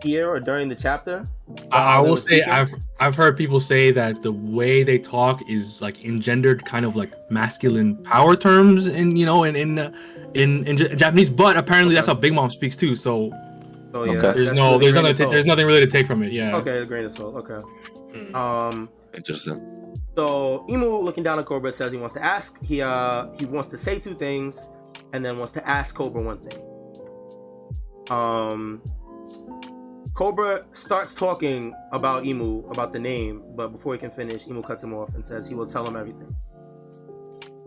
here 0.02 0.28
or 0.30 0.40
during 0.40 0.68
the 0.68 0.74
chapter. 0.74 1.26
I, 1.72 1.96
I 1.96 1.98
will 2.00 2.16
say 2.16 2.40
speaking. 2.40 2.52
I've 2.52 2.74
I've 3.00 3.14
heard 3.14 3.36
people 3.36 3.60
say 3.60 3.90
that 3.92 4.22
the 4.22 4.32
way 4.32 4.82
they 4.82 4.98
talk 4.98 5.40
is 5.48 5.80
like 5.82 6.04
engendered 6.04 6.64
kind 6.64 6.84
of 6.84 6.96
like 6.96 7.12
masculine 7.30 7.96
power 8.04 8.36
terms 8.36 8.88
in 8.88 9.16
you 9.16 9.26
know 9.26 9.44
in 9.44 9.56
in 9.56 9.78
uh, 9.78 9.92
in, 10.34 10.66
in 10.66 10.76
Japanese, 10.96 11.28
but 11.28 11.56
apparently 11.56 11.94
that's 11.94 12.06
how 12.06 12.14
Big 12.14 12.32
Mom 12.32 12.50
speaks 12.50 12.76
too. 12.76 12.94
So 12.94 13.30
So 13.92 14.04
yeah, 14.04 14.12
Okay. 14.18 14.32
there's 14.32 14.46
that's 14.48 14.56
no 14.56 14.72
really 14.72 14.84
there's 14.84 14.94
nothing 14.94 15.10
of 15.10 15.16
to, 15.16 15.26
there's 15.26 15.46
nothing 15.46 15.66
really 15.66 15.80
to 15.80 15.86
take 15.86 16.06
from 16.06 16.22
it. 16.22 16.32
Yeah. 16.32 16.56
Okay, 16.56 16.78
a 16.78 16.86
grain 16.86 17.04
of 17.04 17.12
salt. 17.12 17.34
Okay. 17.36 17.60
Mm. 18.14 18.34
Um, 18.34 18.88
Interesting. 19.14 19.58
So 20.14 20.64
Imu 20.68 21.02
looking 21.02 21.24
down 21.24 21.38
at 21.38 21.46
Cobra 21.46 21.72
says 21.72 21.90
he 21.90 21.96
wants 21.98 22.14
to 22.14 22.24
ask 22.24 22.60
he 22.62 22.80
uh 22.82 23.26
he 23.38 23.44
wants 23.46 23.70
to 23.70 23.78
say 23.78 23.98
two 23.98 24.14
things 24.14 24.68
and 25.12 25.24
then 25.24 25.38
wants 25.38 25.52
to 25.54 25.68
ask 25.68 25.94
Cobra 25.94 26.22
one 26.22 26.38
thing. 26.38 26.58
Um 28.10 28.82
Cobra 30.20 30.66
starts 30.72 31.14
talking 31.14 31.74
about 31.92 32.24
Imu, 32.24 32.70
about 32.70 32.92
the 32.92 32.98
name, 32.98 33.42
but 33.56 33.68
before 33.68 33.94
he 33.94 33.98
can 33.98 34.10
finish, 34.10 34.44
Imu 34.44 34.62
cuts 34.62 34.84
him 34.84 34.92
off 34.92 35.14
and 35.14 35.24
says 35.24 35.48
he 35.48 35.54
will 35.54 35.66
tell 35.66 35.86
him 35.86 35.96
everything. 35.96 36.36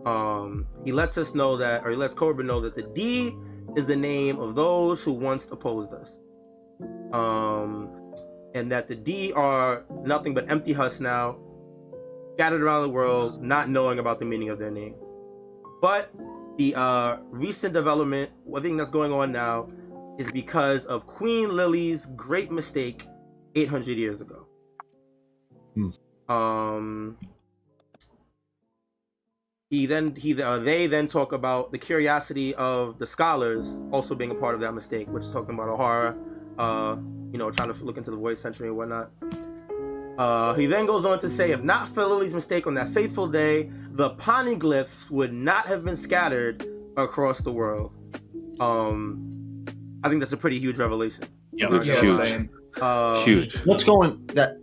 Um 0.06 0.68
he 0.84 0.92
lets 0.92 1.18
us 1.18 1.34
know 1.34 1.56
that 1.56 1.84
or 1.84 1.90
he 1.90 1.96
lets 1.96 2.14
Cobra 2.14 2.44
know 2.44 2.60
that 2.60 2.76
the 2.76 2.82
D 2.82 3.34
is 3.74 3.86
the 3.86 3.96
name 3.96 4.38
of 4.38 4.54
those 4.54 5.02
who 5.02 5.10
once 5.10 5.48
opposed 5.50 5.92
us. 5.94 6.16
Um 7.12 7.90
and 8.54 8.70
that 8.70 8.86
the 8.86 8.94
D 8.94 9.32
are 9.32 9.84
nothing 10.04 10.32
but 10.32 10.48
empty 10.48 10.72
husks 10.74 11.00
now, 11.00 11.36
scattered 12.34 12.62
around 12.62 12.82
the 12.82 12.90
world, 12.90 13.42
not 13.42 13.68
knowing 13.68 13.98
about 13.98 14.20
the 14.20 14.26
meaning 14.26 14.50
of 14.50 14.60
their 14.60 14.70
name. 14.70 14.94
But 15.82 16.08
the 16.56 16.76
uh, 16.76 17.16
recent 17.30 17.74
development, 17.74 18.30
one 18.44 18.62
thing 18.62 18.76
that's 18.76 18.90
going 18.90 19.12
on 19.12 19.32
now, 19.32 19.68
is 20.18 20.30
because 20.32 20.84
of 20.86 21.06
Queen 21.06 21.54
Lili's 21.54 22.06
great 22.16 22.50
mistake 22.50 23.06
800 23.54 23.96
years 23.96 24.20
ago. 24.20 24.46
Hmm. 25.74 25.90
Um, 26.28 27.18
he 29.70 29.86
then 29.86 30.14
he 30.14 30.40
uh, 30.40 30.58
they 30.58 30.86
then 30.86 31.06
talk 31.06 31.32
about 31.32 31.72
the 31.72 31.78
curiosity 31.78 32.54
of 32.54 32.98
the 32.98 33.06
scholars 33.06 33.78
also 33.90 34.14
being 34.14 34.30
a 34.30 34.34
part 34.34 34.54
of 34.54 34.60
that 34.60 34.72
mistake, 34.72 35.08
which 35.08 35.24
is 35.24 35.32
talking 35.32 35.54
about 35.54 35.68
Ohara, 35.68 36.16
uh, 36.58 36.96
you 37.32 37.38
know, 37.38 37.50
trying 37.50 37.72
to 37.72 37.84
look 37.84 37.96
into 37.96 38.10
the 38.10 38.16
void 38.16 38.38
century 38.38 38.68
and 38.68 38.76
whatnot. 38.76 39.10
Uh, 40.16 40.54
he 40.54 40.66
then 40.66 40.86
goes 40.86 41.04
on 41.04 41.18
to 41.18 41.28
say, 41.28 41.50
if 41.50 41.62
not 41.62 41.88
for 41.88 42.06
Lily's 42.06 42.34
mistake 42.34 42.68
on 42.68 42.74
that 42.74 42.90
fateful 42.90 43.26
day, 43.26 43.68
the 43.90 44.10
poneglyphs 44.10 45.10
would 45.10 45.32
not 45.32 45.66
have 45.66 45.84
been 45.84 45.96
scattered 45.96 46.64
across 46.96 47.40
the 47.40 47.50
world. 47.50 47.92
Um, 48.60 49.34
I 50.04 50.08
think 50.08 50.20
that's 50.20 50.32
a 50.34 50.36
pretty 50.36 50.58
huge 50.58 50.76
revelation. 50.76 51.24
Yeah. 51.52 51.70
Huge. 51.70 51.86
Yeah, 51.86 52.00
Huge. 52.02 52.16
same. 52.16 52.50
Uh, 52.80 53.24
Huge. 53.24 53.56
What's 53.64 53.82
going 53.84 54.24
that? 54.34 54.56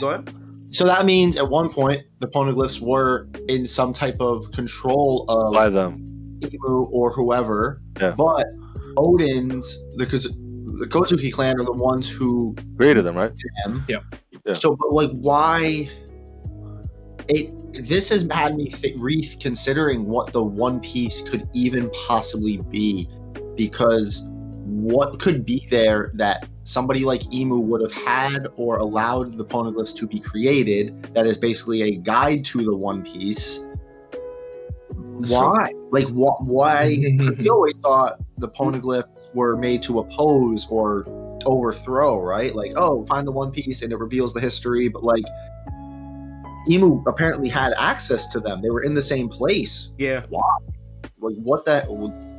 Go 0.00 0.08
ahead. 0.10 0.34
So 0.70 0.84
that 0.86 1.04
means 1.06 1.36
at 1.36 1.48
one 1.48 1.70
point 1.70 2.02
the 2.20 2.26
poneglyphs 2.28 2.80
were 2.80 3.28
in 3.48 3.66
some 3.66 3.92
type 3.92 4.16
of 4.20 4.50
control 4.52 5.24
of 5.28 5.52
By 5.52 5.68
them. 5.68 6.38
Imu 6.40 6.88
or 6.90 7.12
whoever. 7.12 7.80
Yeah. 8.00 8.12
But 8.12 8.46
Odin's 8.96 9.78
because 9.96 10.24
the 10.24 10.86
Kozuki 10.88 11.32
clan 11.32 11.58
are 11.60 11.64
the 11.64 11.72
ones 11.72 12.08
who 12.08 12.54
Created 12.76 13.02
them, 13.02 13.16
right? 13.16 13.32
them. 13.64 13.84
Yeah. 13.88 13.98
Yeah. 14.46 14.54
So, 14.54 14.76
but 14.76 14.92
like, 14.92 15.10
why? 15.12 15.90
It 17.28 17.52
this 17.86 18.08
has 18.08 18.26
had 18.30 18.56
me 18.56 18.70
th- 18.70 18.96
reconsidering 18.96 20.06
what 20.06 20.32
the 20.32 20.42
One 20.42 20.80
Piece 20.80 21.20
could 21.20 21.46
even 21.52 21.90
possibly 22.06 22.58
be, 22.70 23.08
because 23.56 24.22
what 24.68 25.18
could 25.18 25.46
be 25.46 25.66
there 25.70 26.12
that 26.14 26.46
somebody 26.64 27.04
like 27.04 27.22
Imu 27.22 27.60
would 27.62 27.80
have 27.80 27.92
had 27.92 28.48
or 28.56 28.76
allowed 28.76 29.38
the 29.38 29.44
poneglyphs 29.44 29.96
to 29.96 30.06
be 30.06 30.20
created? 30.20 31.10
That 31.14 31.26
is 31.26 31.38
basically 31.38 31.82
a 31.82 31.96
guide 31.96 32.44
to 32.46 32.62
the 32.62 32.76
One 32.76 33.02
Piece. 33.02 33.64
Why? 34.90 35.72
Like, 35.90 36.06
wh- 36.08 36.40
why? 36.42 36.98
we 37.38 37.48
always 37.48 37.74
thought 37.82 38.20
the 38.36 38.48
poneglyphs 38.48 39.34
were 39.34 39.56
made 39.56 39.82
to 39.84 40.00
oppose 40.00 40.66
or 40.68 41.06
overthrow, 41.46 42.20
right? 42.20 42.54
Like, 42.54 42.72
oh, 42.76 43.06
find 43.06 43.26
the 43.26 43.32
One 43.32 43.50
Piece 43.50 43.80
and 43.82 43.92
it 43.92 43.98
reveals 43.98 44.34
the 44.34 44.40
history, 44.40 44.88
but 44.88 45.02
like 45.02 45.24
Imu 46.68 47.06
apparently 47.06 47.48
had 47.48 47.72
access 47.78 48.26
to 48.28 48.40
them. 48.40 48.60
They 48.60 48.70
were 48.70 48.82
in 48.82 48.94
the 48.94 49.02
same 49.02 49.28
place. 49.28 49.88
Yeah. 49.96 50.24
Why? 50.28 50.56
Like, 51.20 51.36
what 51.36 51.64
that? 51.64 51.86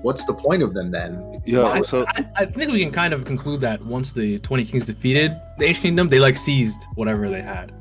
What's 0.02 0.24
the 0.26 0.34
point 0.34 0.64
of 0.64 0.74
them 0.74 0.92
then? 0.92 1.42
Yeah. 1.46 1.64
Why- 1.64 1.82
So 1.82 2.06
I, 2.10 2.26
I 2.38 2.46
think 2.46 2.72
we 2.72 2.80
can 2.82 2.92
kind 2.92 3.14
of 3.14 3.26
conclude 3.26 3.60
that 3.62 3.84
once 3.86 4.12
the 4.12 4.40
20 4.40 4.66
kings 4.66 4.86
defeated 4.86 5.34
the 5.58 5.66
ancient 5.66 5.84
kingdom, 5.84 6.08
they 6.08 6.20
like 6.20 6.38
seized 6.38 6.86
whatever 6.96 7.30
they 7.30 7.42
had. 7.42 7.72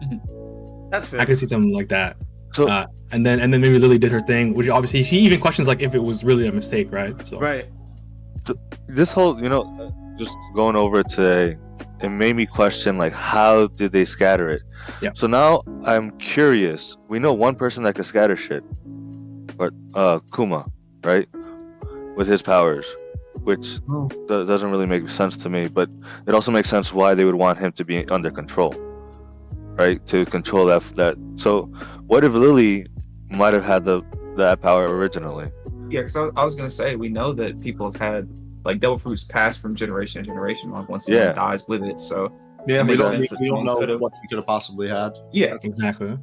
That's 0.90 1.06
fair. 1.08 1.20
I 1.20 1.24
could 1.24 1.38
see 1.38 1.46
something 1.46 1.72
like 1.74 1.88
that. 1.88 2.16
So- 2.54 2.68
uh, 2.68 2.86
and 3.12 3.26
then 3.26 3.40
and 3.40 3.52
then 3.52 3.60
maybe 3.60 3.76
Lili 3.78 3.98
did 3.98 4.12
her 4.12 4.20
thing, 4.20 4.54
which 4.54 4.68
obviously 4.68 5.02
she 5.02 5.18
even 5.18 5.40
questions 5.40 5.66
like 5.66 5.80
if 5.82 5.94
it 5.96 5.98
was 5.98 6.22
really 6.22 6.46
a 6.46 6.52
mistake, 6.52 6.92
right? 6.92 7.14
So 7.26 7.40
Right. 7.40 7.66
this 8.88 9.12
whole, 9.12 9.40
you 9.42 9.48
know, 9.48 9.62
uh, 9.80 9.90
just 10.16 10.36
going 10.54 10.76
over 10.76 11.00
it 11.00 11.08
today, 11.08 11.56
it 12.00 12.08
made 12.08 12.36
me 12.36 12.46
question 12.46 12.98
like 12.98 13.12
how 13.12 13.66
did 13.66 13.90
they 13.92 14.04
scatter 14.04 14.48
it? 14.48 14.62
Yeah. 15.02 15.10
So 15.14 15.26
now 15.26 15.62
I'm 15.84 16.12
curious. 16.18 16.96
We 17.08 17.18
know 17.18 17.32
one 17.32 17.56
person 17.56 17.82
that 17.82 17.96
can 17.96 18.04
scatter 18.04 18.36
shit, 18.36 18.62
but 19.56 19.72
uh, 19.94 20.20
Kuma, 20.32 20.66
right, 21.04 21.28
with 22.16 22.26
his 22.26 22.42
powers, 22.42 22.86
which 23.44 23.78
Oh. 23.90 24.08
do- 24.28 24.46
doesn't 24.46 24.70
really 24.70 24.86
make 24.86 25.08
sense 25.08 25.36
to 25.38 25.48
me. 25.48 25.68
But 25.68 25.88
it 26.26 26.34
also 26.34 26.50
makes 26.52 26.68
sense 26.68 26.92
why 26.92 27.14
they 27.14 27.24
would 27.24 27.34
want 27.36 27.58
him 27.58 27.72
to 27.72 27.84
be 27.84 28.06
under 28.08 28.30
control, 28.30 28.74
right, 29.78 30.04
to 30.06 30.24
control 30.26 30.66
that 30.66 30.82
that. 30.96 31.16
So 31.36 31.62
what 32.06 32.24
if 32.24 32.32
Lili 32.32 32.86
might 33.30 33.54
have 33.54 33.64
had 33.64 33.84
the 33.84 34.02
that 34.36 34.60
power 34.60 34.84
originally? 34.96 35.50
Yeah, 35.90 36.00
because 36.00 36.16
I, 36.16 36.28
I 36.36 36.44
was 36.44 36.54
gonna 36.54 36.70
say 36.70 36.96
we 36.96 37.08
know 37.08 37.32
that 37.32 37.60
people 37.60 37.90
have 37.90 38.00
had 38.00 38.28
like 38.64 38.78
devil 38.80 38.98
fruits 38.98 39.24
passed 39.24 39.58
from 39.60 39.74
generation 39.74 40.22
to 40.22 40.26
generation. 40.26 40.70
Like 40.70 40.88
once 40.88 41.08
Yeah. 41.08 41.32
someone 41.34 41.36
dies 41.50 41.66
with 41.66 41.82
it, 41.82 42.00
so 42.00 42.30
Yeah, 42.68 42.82
we 42.82 42.94
don't, 42.96 43.18
we, 43.18 43.26
we 43.40 43.48
don't 43.48 43.64
know 43.64 43.76
could've- 43.78 44.00
what 44.00 44.12
he 44.20 44.28
could 44.28 44.36
have 44.36 44.46
possibly 44.46 44.86
had. 44.88 45.12
yeah, 45.32 45.56
Exactly. 45.62 46.18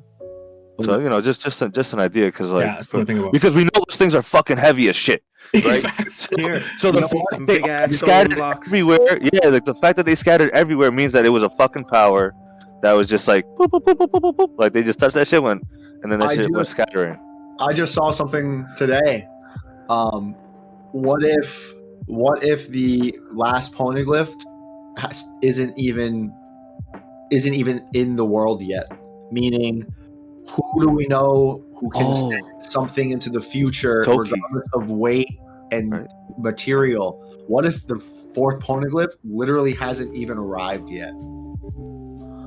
So 0.81 0.99
you 0.99 1.09
know, 1.09 1.21
just 1.21 1.41
just 1.41 1.61
a, 1.61 1.69
just 1.69 1.93
an 1.93 1.99
idea, 1.99 2.25
because 2.25 2.51
like 2.51 2.65
yeah, 2.65 2.75
that's 2.75 2.93
what 2.93 3.01
I 3.01 3.05
think 3.05 3.19
about. 3.19 3.33
because 3.33 3.53
we 3.53 3.63
know 3.63 3.69
those 3.87 3.97
things 3.97 4.13
are 4.15 4.21
fucking 4.21 4.57
heavy 4.57 4.89
as 4.89 4.95
shit. 4.95 5.23
right? 5.65 5.81
Facts. 5.81 6.29
Here, 6.35 6.63
So 6.77 6.91
the 6.91 7.01
fact 7.01 7.13
that 7.31 7.45
they 7.47 7.59
Big 7.59 7.67
ass 7.67 7.95
stone 7.95 8.09
scattered 8.09 8.35
blocks. 8.35 8.67
everywhere, 8.67 9.19
yeah, 9.33 9.47
like 9.49 9.65
the 9.65 9.75
fact 9.75 9.95
that 9.97 10.05
they 10.05 10.13
scattered 10.15 10.51
everywhere 10.53 10.91
means 10.91 11.13
that 11.13 11.25
it 11.25 11.29
was 11.29 11.41
a 11.41 11.49
fucking 11.49 11.85
power 11.85 12.33
that 12.81 12.91
was 12.93 13.07
just 13.07 13.27
like 13.27 13.45
boop, 13.57 13.67
boop, 13.69 13.81
boop, 13.83 13.95
boop, 13.95 14.09
boop, 14.11 14.21
boop, 14.21 14.35
boop. 14.35 14.59
like 14.59 14.73
they 14.73 14.83
just 14.83 14.99
touched 14.99 15.15
that 15.15 15.27
shit 15.27 15.41
went, 15.41 15.63
and 16.03 16.11
then 16.11 16.19
that 16.19 16.29
I 16.29 16.35
shit 16.35 16.51
went 16.51 16.57
just- 16.65 16.71
scattering. 16.71 17.17
I 17.59 17.73
just 17.73 17.93
saw 17.93 18.11
something 18.11 18.67
today. 18.77 19.27
Um, 19.89 20.33
what 20.91 21.23
if 21.23 21.73
what 22.05 22.43
if 22.43 22.67
the 22.69 23.17
last 23.31 23.71
poneglyph 23.73 24.33
has, 24.97 25.23
isn't 25.41 25.77
even 25.77 26.31
isn't 27.31 27.53
even 27.53 27.87
in 27.93 28.15
the 28.15 28.25
world 28.25 28.61
yet? 28.61 28.91
Meaning, 29.31 29.85
who 30.51 30.81
do 30.81 30.89
we 30.89 31.05
know 31.07 31.63
who 31.75 31.89
can 31.91 32.03
Oh. 32.05 32.29
send 32.29 32.43
something 32.71 33.11
into 33.11 33.29
the 33.29 33.41
future 33.41 34.03
Toki. 34.03 34.31
regardless 34.31 34.67
of 34.73 34.89
weight 34.89 35.29
and 35.71 35.91
Right. 35.91 36.07
material? 36.37 37.23
What 37.47 37.65
if 37.65 37.85
the 37.87 38.01
fourth 38.33 38.59
poneglyph 38.63 39.09
literally 39.23 39.73
hasn't 39.73 40.13
even 40.15 40.37
arrived 40.37 40.89
yet? 40.89 41.11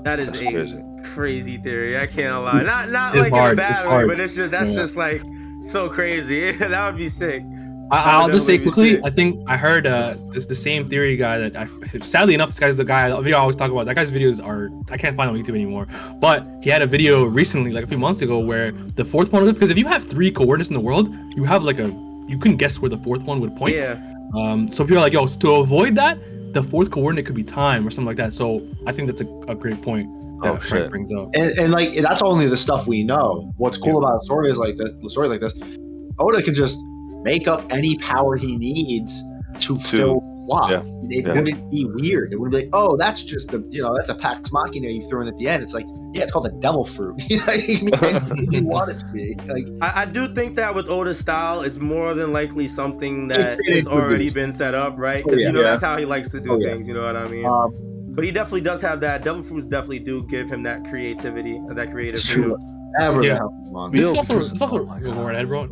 that 0.04 0.18
is 0.18 0.26
That's 0.28 0.40
a 0.40 0.50
crazy. 0.52 0.84
crazy. 1.14 1.56
theory. 1.58 1.98
I 1.98 2.06
can't 2.06 2.42
lie. 2.42 2.62
Not 2.62 2.90
not 2.90 3.14
It's 3.14 3.24
like 3.24 3.32
hard, 3.32 3.52
in 3.52 3.58
a 3.58 3.68
it's 3.68 3.80
bad 3.80 3.86
way, 3.86 3.92
hard. 3.94 4.08
but 4.08 4.18
it's 4.20 4.34
just 4.34 4.50
that's 4.50 4.70
Yeah. 4.70 4.76
just 4.76 4.96
like 4.96 5.22
so 5.68 5.88
crazy. 5.90 6.52
that 6.56 6.86
would 6.86 6.96
be 6.98 7.08
sick. 7.10 7.42
I, 7.90 8.12
I'll 8.20 8.28
just 8.28 8.46
say 8.46 8.58
quickly. 8.58 9.02
I 9.04 9.10
think 9.10 9.42
I 9.48 9.56
heard 9.56 9.86
uh, 9.86 10.14
this, 10.30 10.46
the 10.46 10.54
same 10.54 10.86
theory 10.86 11.16
guy 11.16 11.38
that 11.38 11.56
I. 11.56 11.98
Sadly 12.00 12.34
enough, 12.34 12.48
this 12.48 12.58
guy's 12.58 12.76
the 12.76 12.84
guy. 12.84 13.08
The 13.10 13.20
video 13.20 13.38
I 13.38 13.40
always 13.40 13.56
talk 13.56 13.70
about. 13.70 13.86
That 13.86 13.96
guy's 13.96 14.10
videos 14.12 14.44
are 14.44 14.70
I 14.92 14.96
can't 14.96 15.16
find 15.16 15.28
on 15.28 15.36
YouTube 15.36 15.54
anymore. 15.54 15.86
But 16.20 16.46
he 16.62 16.70
had 16.70 16.82
a 16.82 16.86
video 16.86 17.24
recently, 17.24 17.72
like 17.72 17.84
a 17.84 17.86
few 17.88 17.98
months 17.98 18.22
ago, 18.22 18.38
where 18.38 18.72
the 18.72 19.04
fourth 19.04 19.32
one. 19.32 19.44
Because 19.52 19.70
if 19.70 19.78
you 19.78 19.86
have 19.86 20.04
three 20.04 20.30
coordinates 20.30 20.70
in 20.70 20.74
the 20.74 20.80
world, 20.80 21.08
you 21.36 21.44
have 21.44 21.62
like 21.64 21.78
a 21.80 21.88
you 22.28 22.38
couldn't 22.38 22.58
guess 22.58 22.78
where 22.78 22.88
the 22.88 22.98
fourth 22.98 23.22
one 23.22 23.40
would 23.40 23.56
point. 23.56 23.74
Yeah. 23.74 23.98
Um, 24.36 24.68
so 24.68 24.84
people 24.84 24.98
are 24.98 25.02
like, 25.02 25.12
yo, 25.12 25.26
so 25.26 25.38
to 25.40 25.54
avoid 25.56 25.96
that, 25.96 26.16
the 26.54 26.62
fourth 26.62 26.92
coordinate 26.92 27.26
could 27.26 27.34
be 27.34 27.42
time 27.42 27.84
or 27.84 27.90
something 27.90 28.06
like 28.06 28.16
that. 28.18 28.32
So 28.32 28.64
I 28.86 28.92
think 28.92 29.08
that's 29.08 29.20
a, 29.22 29.26
a 29.48 29.54
great 29.56 29.82
point 29.82 30.08
that 30.42 30.52
Oh, 30.52 30.56
Frank 30.56 30.84
shit. 30.84 30.90
brings 30.90 31.12
up. 31.12 31.28
and, 31.34 31.58
and 31.58 31.72
like 31.72 31.94
that's 32.00 32.22
only 32.22 32.46
the 32.46 32.56
stuff 32.56 32.86
we 32.86 33.02
know. 33.02 33.52
What's 33.56 33.76
cool 33.78 33.98
about 33.98 34.22
a 34.22 34.24
story 34.26 34.48
is 34.50 34.56
like 34.58 34.76
that. 34.76 34.96
A 35.04 35.10
story 35.10 35.26
like 35.28 35.40
this, 35.40 35.52
Oda 36.20 36.40
can 36.42 36.54
just 36.54 36.78
make 37.22 37.48
up 37.48 37.64
any 37.70 37.96
power 37.98 38.36
he 38.36 38.56
needs 38.56 39.22
to, 39.60 39.78
fill 39.80 40.20
the 40.20 40.44
slot. 40.46 40.70
yeah, 40.70 40.82
It 41.18 41.26
yeah. 41.26 41.34
wouldn't 41.34 41.70
be 41.70 41.84
weird. 41.84 42.32
It 42.32 42.36
wouldn't 42.40 42.52
be 42.56 42.64
like, 42.66 42.70
oh, 42.72 42.96
that's 42.96 43.22
just 43.24 43.52
a 43.52 43.58
you 43.68 43.82
know 43.82 43.94
that's 43.96 44.08
a 44.08 44.14
pax 44.14 44.50
machina 44.52 44.88
you 44.88 45.08
throw 45.08 45.20
in 45.22 45.28
at 45.28 45.36
the 45.36 45.48
end. 45.48 45.62
It's 45.62 45.72
like, 45.74 45.84
yeah, 46.14 46.22
it's 46.22 46.32
called 46.32 46.46
a 46.46 46.52
devil 46.60 46.84
fruit. 46.84 47.16
you 47.28 47.40
can 47.40 47.84
make 47.86 48.02
anything 48.02 48.52
you 48.52 48.64
want 48.64 48.90
it 48.90 48.98
to 49.00 49.04
be. 49.06 49.34
Like, 49.46 49.66
I, 49.82 50.02
I 50.02 50.04
do 50.06 50.32
think 50.34 50.56
that 50.56 50.74
with 50.74 50.88
Oda's 50.88 51.18
style, 51.18 51.62
it's 51.62 51.76
more 51.78 52.14
than 52.14 52.32
likely 52.32 52.68
something 52.68 53.28
that 53.28 53.58
It- 53.60 53.66
it 53.66 53.76
has 53.76 53.86
already 53.86 54.28
be. 54.28 54.34
been 54.34 54.52
set 54.52 54.74
up, 54.74 54.94
right? 54.98 55.22
Oh, 55.24 55.28
Because 55.28 55.40
yeah. 55.40 55.46
you 55.48 55.52
know 55.52 55.60
Yeah. 55.60 55.70
that's 55.70 55.82
how 55.82 55.96
he 55.98 56.04
likes 56.04 56.30
to 56.30 56.40
do 56.40 56.52
Oh, 56.52 56.58
yeah. 56.58 56.68
things. 56.74 56.86
You 56.88 56.94
know 56.94 57.02
what 57.02 57.16
I 57.16 57.26
mean? 57.28 57.44
um, 57.46 57.70
but 58.12 58.24
he 58.24 58.30
definitely 58.32 58.62
does 58.62 58.80
have 58.82 59.00
that. 59.00 59.22
Devil 59.24 59.42
fruits 59.42 59.66
definitely 59.66 60.00
do 60.00 60.26
give 60.28 60.48
him 60.48 60.62
that 60.64 60.84
creativity, 60.88 61.56
and 61.56 61.76
that 61.78 61.90
creative. 61.92 62.14
It's 62.20 62.28
true. 62.28 62.56
ever 62.98 63.22
Yeah. 63.22 63.34
the 63.34 63.36
hell. 63.36 63.90
This 63.92 64.08
is 64.08 64.14
also, 64.16 64.38
this 64.40 64.52
is 64.52 64.62
also 64.62 64.80
Oh 64.80 64.84
my 64.84 64.98
go 65.00 65.12
God. 65.14 65.34
ahead, 65.34 65.46
bro. 65.46 65.68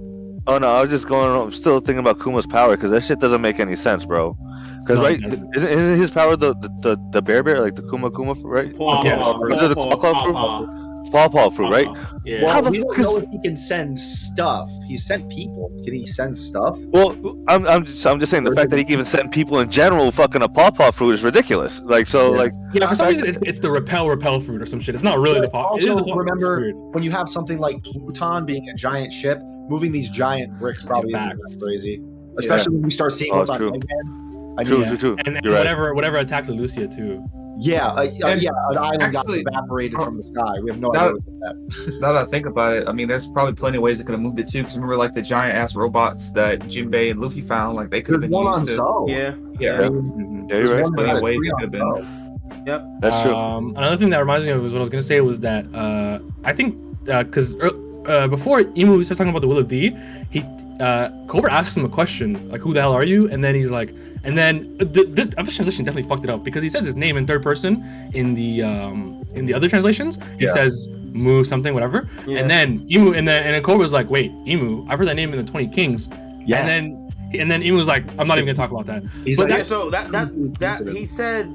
Oh 0.46 0.58
no, 0.58 0.68
I 0.68 0.80
was 0.82 0.90
just 0.90 1.06
going. 1.08 1.30
I'm 1.40 1.52
still 1.52 1.78
thinking 1.80 1.98
about 1.98 2.20
Kuma's 2.20 2.46
power 2.46 2.76
because 2.76 2.90
that 2.90 3.02
shit 3.02 3.18
doesn't 3.20 3.40
make 3.40 3.60
any 3.60 3.74
sense, 3.74 4.04
bro. 4.06 4.36
Because 4.80 4.98
No, 5.00 5.04
it 5.04 5.08
right, 5.08 5.20
doesn't. 5.20 5.56
isn't, 5.56 5.68
isn't 5.70 5.96
his 6.00 6.10
power 6.10 6.36
the, 6.36 6.54
the 6.54 6.68
the 6.80 7.08
the 7.10 7.22
bear 7.22 7.42
bear 7.42 7.60
like 7.60 7.74
the 7.76 7.82
Kuma 7.82 8.10
Kuma 8.10 8.34
fruit, 8.34 8.46
right? 8.50 8.76
Paw, 8.76 9.04
Yeah. 9.04 9.16
paw, 9.18 9.44
Is 9.46 9.62
it 9.62 9.70
a 9.72 9.74
paw, 9.74 9.90
claw 9.96 9.96
claw 9.98 10.12
paw, 10.12 10.24
fruit? 10.24 10.34
paw. 10.34 10.84
Paw 11.10 11.28
paw 11.28 11.48
fruit, 11.50 11.70
right? 11.70 11.86
Yeah. 12.24 12.44
Well, 12.44 12.52
How 12.52 12.60
the 12.60 12.70
we 12.70 12.80
fuck 12.80 12.88
don't 12.96 12.98
is- 13.00 13.04
know 13.06 13.16
if 13.18 13.28
he 13.30 13.40
can 13.42 13.56
send 13.56 13.98
stuff. 13.98 14.68
He 14.86 14.96
sent 14.98 15.28
people. 15.30 15.70
Can 15.84 15.94
he 15.94 16.06
send 16.06 16.36
stuff? 16.36 16.78
Well, 16.78 17.14
I'm 17.48 17.66
I'm 17.66 17.84
just 17.84 18.06
I'm 18.06 18.18
just 18.20 18.30
saying 18.30 18.44
the 18.44 18.52
fact 18.54 18.70
that 18.70 18.78
he 18.78 18.84
can 18.84 18.92
even 18.94 19.04
send 19.04 19.30
people 19.32 19.58
in 19.60 19.70
general 19.70 20.10
fucking 20.10 20.40
a 20.42 20.48
paw 20.48 20.70
paw 20.70 20.90
fruit 20.90 21.12
is 21.12 21.22
ridiculous. 21.22 21.80
Like 21.84 22.06
so, 22.06 22.32
Yeah. 22.32 22.38
like 22.38 22.52
Yeah, 22.72 22.88
for 22.88 22.94
some 22.94 23.08
reason 23.08 23.26
it's, 23.26 23.38
it's 23.42 23.60
the 23.60 23.70
repel 23.70 24.08
repel 24.08 24.40
fruit 24.40 24.62
or 24.62 24.66
some 24.66 24.80
shit. 24.80 24.94
It's 24.94 25.04
not 25.04 25.18
really 25.18 25.40
the 25.40 25.48
But 25.48 25.52
pop. 25.62 25.76
It 25.78 25.84
is 25.84 25.90
also, 25.90 26.04
the 26.04 26.10
pop. 26.10 26.18
remember- 26.18 26.54
It's 26.54 26.74
weird. 26.74 26.94
When 26.94 27.02
you 27.02 27.10
have 27.10 27.28
something 27.28 27.58
like 27.58 27.82
Pluton 27.84 28.44
being 28.46 28.68
a 28.68 28.74
giant 28.74 29.12
ship, 29.12 29.38
moving 29.68 29.92
these 29.92 30.08
giant 30.08 30.58
bricks 30.58 30.82
probably 30.84 31.12
isn't 31.14 31.60
crazy. 31.62 32.02
Especially 32.38 32.74
when 32.74 32.82
we 32.82 32.90
start 32.90 33.14
seeing 33.14 33.32
Oh, 33.34 33.38
what's 33.38 33.50
on 33.50 33.58
true. 33.58 33.72
Eggman. 33.72 34.54
I 34.60 34.64
true, 34.64 34.78
mean, 34.78 34.88
true, 34.88 34.96
true. 34.96 35.16
And, 35.26 35.36
and 35.36 35.44
You're 35.44 35.52
right. 35.54 35.60
whatever 35.60 35.94
whatever 35.94 36.16
attacked 36.18 36.48
Lulusia 36.48 36.92
too. 36.94 37.24
yeah, 37.60 37.88
uh, 37.88 38.00
uh, 38.02 38.04
yeah, 38.38 38.50
an 38.70 38.78
island 38.78 39.02
actually- 39.02 39.42
got 39.42 39.54
evaporated 39.54 39.96
from 39.98 40.16
the 40.16 40.22
sky. 40.22 40.60
We 40.62 40.70
have 40.70 40.78
no 40.80 40.90
That- 40.92 41.08
idea 41.08 41.20
that. 41.40 41.98
Now 42.00 42.12
that 42.12 42.26
I 42.26 42.30
think 42.30 42.46
about 42.46 42.76
it, 42.76 42.88
I 42.88 42.92
mean, 42.92 43.08
there's 43.08 43.26
probably 43.26 43.54
plenty 43.54 43.76
of 43.78 43.82
ways 43.82 43.98
it 44.00 44.04
could 44.04 44.12
have 44.12 44.20
moved 44.20 44.38
it 44.40 44.48
too. 44.48 44.62
Because 44.62 44.76
remember, 44.76 44.96
like 44.96 45.14
the 45.14 45.22
giant 45.22 45.56
ass 45.56 45.74
robots 45.76 46.30
that 46.32 46.60
Jinbei 46.60 47.10
and 47.10 47.20
Luffy 47.20 47.40
found, 47.40 47.76
like 47.76 47.90
they 47.90 48.00
could 48.02 48.12
have 48.14 48.20
been 48.20 48.30
one 48.30 48.46
on 48.46 48.54
used 48.60 48.68
to. 48.68 48.76
Zou. 48.76 49.06
Yeah. 49.08 49.34
Yeah, 49.58 49.80
I 49.86 49.88
mean, 49.90 50.46
Yeah, 50.48 50.56
you're 50.58 50.68
right. 50.68 50.76
there's 50.76 50.88
one 50.88 50.94
plenty 50.94 51.10
of 51.16 51.22
ways 51.22 51.40
had 51.44 51.46
it 51.46 51.50
could 51.54 51.62
have 51.62 51.70
been. 51.72 51.82
on 51.82 52.66
Zou. 52.66 52.98
That's 53.00 53.22
true. 53.22 53.34
Um, 53.34 53.74
another 53.76 53.96
thing 53.96 54.10
that 54.10 54.18
reminds 54.20 54.44
me 54.46 54.52
of 54.52 54.64
is 54.64 54.72
what 54.72 54.78
I 54.78 54.80
was 54.80 54.88
gonna 54.88 55.02
say 55.02 55.20
was 55.20 55.40
that 55.40 55.64
uh, 55.74 56.18
I 56.44 56.52
think 56.52 56.76
because 57.04 57.56
uh, 58.08 58.26
before 58.28 58.62
Imu 58.62 59.04
starts 59.04 59.18
talking 59.18 59.30
about 59.30 59.42
the 59.42 59.48
Will 59.48 59.58
of 59.58 59.68
D, 59.68 59.96
he 60.30 60.40
uh, 60.80 61.10
Cobra 61.26 61.52
asks 61.52 61.76
him 61.76 61.84
a 61.84 61.88
question 61.88 62.48
like, 62.50 62.60
"Who 62.60 62.72
the 62.74 62.80
hell 62.80 62.92
are 62.92 63.04
you?" 63.04 63.28
And 63.30 63.42
then 63.42 63.54
he's 63.54 63.70
like, 63.70 63.92
and 64.24 64.36
then 64.38 64.76
uh, 64.80 64.84
th- 64.84 65.08
this 65.10 65.26
English 65.36 65.56
translation 65.56 65.84
definitely 65.84 66.08
fucked 66.08 66.24
it 66.24 66.30
up 66.30 66.44
because 66.44 66.62
he 66.62 66.68
says 66.68 66.84
his 66.86 66.94
name 66.94 67.16
in 67.16 67.26
third 67.26 67.42
person 67.42 67.72
in 68.14 68.34
the 68.34 68.62
um, 68.62 69.24
in 69.34 69.44
the 69.46 69.54
other 69.54 69.68
translations. 69.68 70.18
He 70.38 70.44
Yeah. 70.46 70.52
says 70.54 70.88
Mu 71.12 71.42
something 71.44 71.74
whatever, 71.74 72.08
Yeah. 72.26 72.38
and 72.40 72.50
then 72.50 72.80
Imu 72.88 73.16
and 73.18 73.26
then 73.26 73.42
and 73.42 73.54
then 73.54 73.62
Cobra's 73.62 73.92
like, 73.92 74.08
"Wait, 74.10 74.30
Imu? 74.46 74.86
I've 74.88 74.98
heard 74.98 75.08
that 75.08 75.16
name 75.16 75.32
in 75.34 75.44
the 75.44 75.50
Twenty 75.50 75.68
Kings." 75.68 76.08
Yes. 76.46 76.60
And 76.60 76.68
then 76.68 76.84
and 77.40 77.50
then 77.50 77.60
Imu 77.62 77.76
was 77.76 77.86
like, 77.88 78.04
"I'm 78.18 78.28
not 78.28 78.38
even 78.38 78.46
gonna 78.46 78.54
talk 78.54 78.70
about 78.70 78.86
that." 78.86 79.02
He's 79.24 79.36
but 79.36 79.50
like, 79.50 79.58
yeah, 79.58 79.62
so 79.64 79.90
that 79.90 80.10
that 80.12 80.28
that 80.60 80.86
he 80.88 81.04
said 81.06 81.46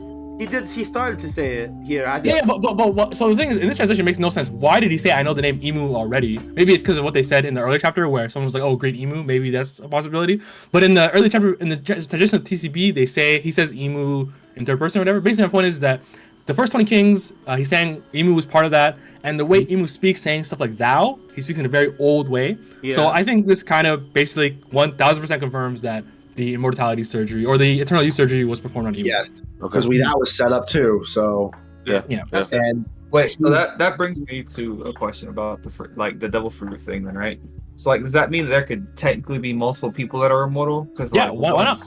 he 0.44 0.50
did 0.50 0.68
he 0.68 0.84
started 0.84 1.20
to 1.22 1.30
say 1.32 1.48
it 1.64 1.72
here. 1.84 2.06
I 2.06 2.18
just, 2.18 2.26
Yeah, 2.26 2.36
yeah, 2.36 2.46
but, 2.46 2.62
but, 2.62 2.74
but, 2.76 2.96
but 2.96 3.18
so 3.18 3.30
the 3.30 3.36
thing 3.36 3.50
is, 3.50 3.58
in 3.58 3.68
this 3.68 3.78
transition 3.78 4.04
makes 4.06 4.20
no 4.20 4.30
sense. 4.30 4.50
Why 4.50 4.80
did 4.80 4.92
he 4.92 4.98
say 4.98 5.12
I 5.12 5.24
know 5.24 5.34
the 5.34 5.42
name 5.42 5.60
Imu 5.62 5.96
already? 5.96 6.38
Maybe 6.38 6.74
it's 6.74 6.84
because 6.84 6.98
of 6.98 7.04
what 7.04 7.14
they 7.14 7.24
said 7.24 7.46
in 7.46 7.54
the 7.54 7.62
earlier 7.62 7.80
chapter, 7.80 8.08
where 8.10 8.28
someone 8.30 8.46
was 8.46 8.54
like, 8.54 8.64
"Oh, 8.64 8.76
great 8.76 8.96
Imu." 8.96 9.26
Maybe 9.26 9.50
that's 9.52 9.80
a 9.80 9.88
possibility. 9.88 10.42
But 10.72 10.84
in 10.84 10.94
the 10.94 11.10
early 11.12 11.30
chapter, 11.30 11.54
in 11.56 11.70
the 11.70 11.78
tra- 11.78 12.04
translation 12.04 12.36
of 12.36 12.44
TCB, 12.44 12.94
they 12.94 13.06
say 13.06 13.40
he 13.42 13.52
says 13.52 13.72
Imu 13.74 14.32
in 14.56 14.66
third 14.66 14.80
person 14.80 15.00
or 15.00 15.02
whatever. 15.02 15.22
Basically, 15.22 15.46
my 15.48 15.52
point 15.52 15.68
is 15.68 15.80
that 15.80 16.02
the 16.46 16.54
first 16.54 16.72
twenty 16.74 16.86
kings, 16.86 17.32
uh, 17.48 17.56
he's 17.56 17.70
saying 17.70 18.04
Imu 18.14 18.36
was 18.36 18.46
part 18.46 18.66
of 18.66 18.72
that, 18.72 18.98
and 19.24 19.40
the 19.40 19.46
way 19.46 19.66
Imu 19.66 19.88
speaks, 19.88 20.22
saying 20.22 20.44
stuff 20.44 20.60
like 20.60 20.76
"thou," 20.78 21.18
he 21.36 21.42
speaks 21.42 21.60
in 21.60 21.66
a 21.66 21.70
very 21.70 21.96
old 22.00 22.28
way. 22.28 22.58
yeah. 22.82 22.96
So 22.96 23.08
I 23.08 23.24
think 23.24 23.48
this 23.48 23.64
kind 23.64 23.88
of 23.88 24.12
basically 24.14 24.60
one 24.72 24.98
thousand 24.98 25.22
percent 25.22 25.42
confirms 25.42 25.82
that 25.82 26.04
the 26.36 26.54
immortality 26.54 27.04
surgery 27.04 27.46
or 27.46 27.58
the 27.58 27.80
eternal 27.80 28.04
youth 28.04 28.16
surgery 28.16 28.44
was 28.44 28.60
performed 28.60 28.88
on 28.88 28.96
Imu. 28.96 29.06
yes, 29.06 29.30
Okay. 29.64 29.72
because 29.72 29.88
we 29.88 29.98
that 30.00 30.18
was 30.18 30.32
set 30.34 30.52
up 30.52 30.68
too. 30.68 31.04
So 31.06 31.52
Yeah. 31.86 32.02
yeah. 32.10 32.24
and 32.52 32.86
Wait, 33.12 33.30
so 33.36 33.48
that 33.50 33.78
that 33.78 33.96
brings 33.98 34.20
me 34.24 34.42
to 34.44 34.82
a 34.84 34.94
question 34.94 35.30
about 35.30 35.62
the 35.62 35.70
fr- 35.70 35.86
like 35.96 36.20
the 36.20 36.28
devil 36.28 36.50
fruit 36.50 36.82
thing, 36.82 37.04
then, 37.04 37.16
right? 37.16 37.40
So, 37.76 37.90
like, 37.92 38.02
does 38.02 38.14
that 38.14 38.30
mean 38.32 38.46
that 38.46 38.50
there 38.50 38.64
could 38.64 38.96
technically 38.98 39.38
be 39.40 39.54
multiple 39.54 39.92
people 39.92 40.20
that 40.22 40.32
are 40.32 40.44
immortal? 40.44 40.86
Because 40.86 41.14
Yeah, 41.14 41.26
like, 41.30 41.40
why- 41.40 41.54
why 41.54 41.64
not? 41.66 41.78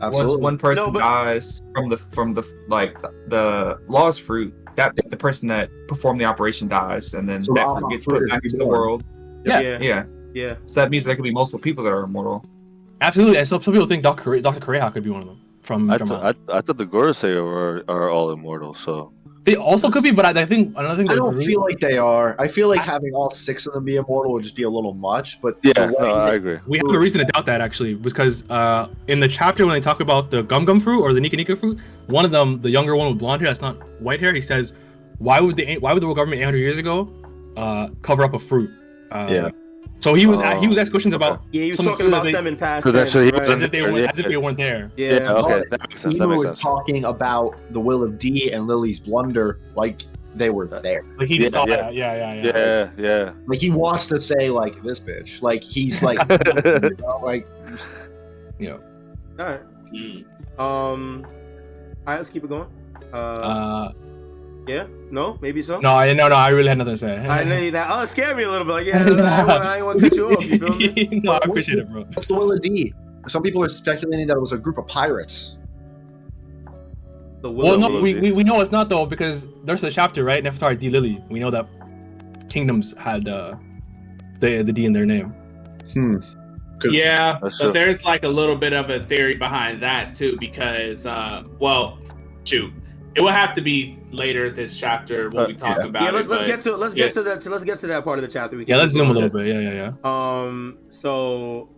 once, 0.00 0.14
once 0.14 0.36
one 0.36 0.58
person 0.58 0.84
No, 0.84 0.90
but- 0.92 0.98
dies 1.00 1.62
from 1.74 1.88
the 1.88 1.96
from 1.96 2.34
the 2.34 2.42
like 2.68 3.00
the, 3.00 3.10
the 3.28 3.78
law's 3.88 4.18
fruit, 4.18 4.52
that 4.76 4.92
the 5.08 5.16
person 5.16 5.48
that 5.48 5.70
performed 5.88 6.20
the 6.20 6.24
operation 6.26 6.68
dies, 6.68 7.14
and 7.14 7.26
then 7.28 7.44
So 7.44 7.54
that 7.54 7.66
fruit 7.66 7.90
gets 7.90 8.04
fruit 8.04 8.20
put 8.20 8.28
back 8.28 8.40
into 8.44 8.56
the 8.58 8.66
world. 8.66 9.04
Yeah. 9.46 9.60
yeah, 9.60 9.78
Yeah, 9.80 10.04
yeah. 10.34 10.54
so 10.66 10.80
that 10.82 10.90
means 10.90 11.04
there 11.06 11.14
could 11.16 11.22
be 11.24 11.32
multiple 11.32 11.60
people 11.60 11.82
that 11.84 11.92
are 11.94 12.04
immortal. 12.04 12.44
Absolutely, 13.00 13.38
and 13.38 13.48
some, 13.48 13.62
some 13.62 13.72
people 13.72 13.86
think 13.86 14.02
Dr. 14.02 14.22
Kore- 14.22 14.40
Dr. 14.40 14.60
Kureha 14.60 14.92
could 14.92 15.02
be 15.04 15.10
one 15.10 15.22
of 15.22 15.28
them. 15.28 15.40
From, 15.64 15.90
I, 15.90 15.98
th- 15.98 16.10
I, 16.10 16.34
I 16.52 16.60
thought 16.60 16.76
the 16.78 16.86
Gorosei 16.86 17.34
are 17.34 17.82
are 17.88 18.10
all 18.10 18.30
immortal. 18.30 18.74
So 18.74 19.12
they 19.44 19.56
also 19.56 19.90
could 19.90 20.02
be, 20.02 20.10
but 20.10 20.24
I, 20.26 20.42
I 20.42 20.46
think 20.46 20.76
another 20.76 20.96
thing 20.96 21.10
I 21.10 21.14
don't 21.14 21.34
really- 21.34 21.46
feel 21.46 21.60
like 21.62 21.78
they 21.80 21.96
are. 21.98 22.36
I 22.38 22.48
feel 22.48 22.68
like 22.68 22.80
I- 22.80 22.84
having 22.84 23.12
all 23.14 23.30
six 23.30 23.66
of 23.66 23.72
them 23.74 23.84
be 23.84 23.96
immortal 23.96 24.32
would 24.34 24.42
just 24.42 24.56
be 24.56 24.62
a 24.64 24.70
little 24.70 24.94
much. 24.94 25.40
But 25.40 25.58
yeah, 25.62 25.72
the 25.74 25.86
way 25.86 25.94
no, 26.00 26.14
I 26.14 26.34
agree. 26.34 26.58
we 26.66 26.76
have 26.78 26.86
a 26.94 26.98
reason 26.98 27.20
to 27.24 27.26
doubt 27.32 27.46
that 27.46 27.60
actually, 27.60 27.94
because 27.94 28.44
uh, 28.50 28.88
in 29.08 29.20
the 29.20 29.28
chapter 29.28 29.66
when 29.66 29.74
they 29.74 29.80
talk 29.80 30.00
about 30.00 30.30
the 30.30 30.42
gum 30.42 30.64
gum 30.64 30.80
fruit 30.80 31.00
or 31.02 31.12
the 31.14 31.20
Nika 31.20 31.36
Nika 31.36 31.56
fruit, 31.56 31.78
one 32.06 32.24
of 32.24 32.30
them, 32.30 32.60
the 32.60 32.70
younger 32.70 32.94
one 32.96 33.08
with 33.08 33.18
blonde 33.18 33.40
hair, 33.42 33.50
that's 33.50 33.60
not 33.62 33.76
white 34.00 34.20
hair, 34.20 34.32
he 34.34 34.40
says, 34.42 34.72
"Why 35.18 35.40
would 35.40 35.56
the 35.56 35.78
why 35.78 35.92
would 35.94 36.02
the 36.02 36.06
world 36.06 36.16
government 36.18 36.40
800 36.42 36.58
years 36.58 36.78
ago 36.78 37.08
uh, 37.56 37.88
cover 38.02 38.22
up 38.24 38.34
a 38.34 38.38
fruit?" 38.38 38.70
Uh, 39.12 39.28
Yeah. 39.30 39.50
So 40.00 40.12
he 40.14 40.26
was 40.26 40.40
Oh, 40.40 40.56
he 40.60 40.68
was 40.68 40.76
asked 40.76 40.90
questions 40.90 41.14
okay. 41.14 41.24
about 41.24 41.42
Yeah, 41.52 41.62
he 41.62 41.68
was 41.68 41.76
talking 41.78 42.08
about 42.08 42.24
they- 42.24 42.32
them 42.32 42.46
in 42.46 42.56
past 42.56 42.84
tense, 42.86 43.10
shit 43.10 43.24
he 43.24 43.30
right? 43.30 43.48
as 43.48 43.62
if 43.62 43.70
they 43.70 43.80
were 43.82 43.98
Yeah. 43.98 44.10
as 44.10 44.18
if 44.18 44.26
they 44.26 44.36
weren't 44.36 44.58
there. 44.58 44.90
Yeah, 44.96 45.12
Yeah, 45.14 45.32
okay, 45.32 45.58
But 45.60 45.70
that 45.70 45.88
makes 45.88 46.02
sense. 46.02 46.18
That 46.18 46.24
Imu 46.24 46.30
makes 46.30 46.38
was 46.40 46.46
sense. 46.48 46.60
talking 46.60 47.04
about 47.06 47.54
the 47.70 47.80
will 47.80 48.02
of 48.02 48.18
D 48.18 48.52
and 48.52 48.66
Lili's 48.66 49.00
blunder 49.00 49.60
like 49.76 50.02
they 50.36 50.50
were 50.50 50.66
there. 50.66 51.04
Like 51.18 51.28
he 51.28 51.38
just 51.38 51.54
Yeah, 51.54 51.60
saw 51.60 51.66
yeah. 51.68 51.76
that. 51.76 51.94
Yeah, 51.94 52.14
yeah, 52.16 52.34
yeah. 52.34 52.52
Yeah, 52.54 52.88
yeah. 53.24 53.32
Like 53.46 53.60
he 53.60 53.70
wants 53.70 54.06
to 54.08 54.20
say 54.20 54.50
like 54.50 54.82
this 54.82 55.00
bitch. 55.00 55.40
Like 55.40 55.62
he's 55.62 56.02
like 56.02 56.18
you 56.28 56.96
know, 57.00 57.20
like 57.22 57.46
You 58.58 58.68
know. 58.70 58.80
All 59.38 59.46
right. 59.46 59.60
Mm. 59.92 60.24
Um, 60.60 61.24
all 61.26 61.30
right, 62.06 62.16
let's 62.18 62.30
keep 62.30 62.44
it 62.44 62.48
going. 62.48 62.66
Uh, 63.12 63.16
Uh, 63.16 63.92
yeah, 64.66 64.86
no, 65.10 65.38
maybe 65.40 65.62
so. 65.62 65.80
no, 65.80 65.94
I 65.94 66.12
no, 66.12 66.28
no, 66.28 66.36
I 66.36 66.48
really 66.48 66.68
had 66.68 66.78
nothing 66.78 66.94
to 66.94 66.98
say. 66.98 67.16
I 67.18 67.44
know 67.44 67.70
that. 67.70 67.88
Oh, 67.90 68.02
it 68.02 68.06
scared 68.08 68.36
me 68.36 68.44
a 68.44 68.50
little 68.50 68.66
bit. 68.66 68.72
Like, 68.72 68.86
yeah, 68.86 69.00
I 69.00 69.04
didn't 69.04 69.18
want, 69.22 69.50
I 69.50 69.82
want 69.82 69.98
to 70.00 70.08
cut 70.08 70.16
you 70.16 70.30
off. 70.30 70.44
You 70.44 70.58
feel 70.58 70.76
me? 70.76 71.20
no, 71.24 71.32
I 71.32 71.38
appreciate 71.44 71.78
it, 71.78 71.90
bro. 71.90 72.04
What's 72.04 72.26
the 72.28 72.34
Will 72.34 72.52
of 72.52 72.62
D? 72.62 72.92
Some 73.28 73.42
people 73.42 73.62
are 73.62 73.68
speculating 73.68 74.26
that 74.26 74.36
it 74.36 74.40
was 74.40 74.52
a 74.52 74.58
group 74.58 74.78
of 74.78 74.86
pirates. 74.86 75.56
The 77.40 77.50
Well, 77.50 77.66
Willow 77.66 77.76
no, 77.78 77.88
Willow. 77.88 78.02
we, 78.02 78.14
we, 78.14 78.32
we 78.32 78.44
know 78.44 78.60
it's 78.60 78.72
not 78.72 78.88
though 78.88 79.06
because 79.06 79.46
there's 79.64 79.80
the 79.82 79.90
chapter 79.90 80.24
right, 80.24 80.42
Nefertari 80.42 80.78
D 80.78 80.88
Lili. 80.90 81.22
We 81.28 81.40
know 81.40 81.50
that 81.50 81.66
kingdoms 82.48 82.94
had 82.98 83.28
uh, 83.28 83.56
the 84.40 84.62
the 84.62 84.72
D 84.72 84.86
in 84.86 84.92
their 84.92 85.06
name. 85.06 85.34
Hmm. 85.92 86.16
Yeah, 86.90 87.38
That's 87.40 87.56
but 87.58 87.64
true. 87.64 87.72
there's 87.72 88.04
like 88.04 88.24
a 88.24 88.28
little 88.28 88.56
bit 88.56 88.72
of 88.74 88.90
a 88.90 89.00
theory 89.00 89.36
behind 89.36 89.82
that 89.82 90.14
too, 90.14 90.36
because 90.38 91.06
uh, 91.06 91.44
well, 91.58 91.98
shoot, 92.44 92.72
it 93.16 93.20
will 93.20 93.28
have 93.32 93.54
to 93.54 93.60
be 93.60 93.98
later 94.10 94.50
this 94.50 94.76
chapter 94.76 95.28
when 95.30 95.44
Uh, 95.44 95.48
we 95.48 95.54
talk 95.54 95.78
yeah. 95.78 95.84
about 95.86 96.02
yeah, 96.02 96.10
let's, 96.10 96.28
let's 96.28 96.42
but- 96.42 96.46
get 96.48 96.60
to 96.62 96.76
let's 96.76 96.96
yeah. 96.96 97.04
get 97.06 97.14
to 97.14 97.22
that. 97.22 97.46
Let's 97.46 97.64
get 97.64 97.80
to 97.80 97.86
that 97.88 98.04
part 98.04 98.18
of 98.18 98.22
the 98.26 98.30
chapter. 98.30 98.56
We 98.56 98.64
can 98.64 98.74
Yeah, 98.74 98.80
let's 98.80 98.92
zoom 98.92 99.10
a 99.10 99.12
little 99.12 99.28
bit. 99.28 99.46
Yeah, 99.46 99.60
yeah, 99.60 99.92
yeah. 100.02 100.10
Um. 100.42 100.78
So, 100.90 101.68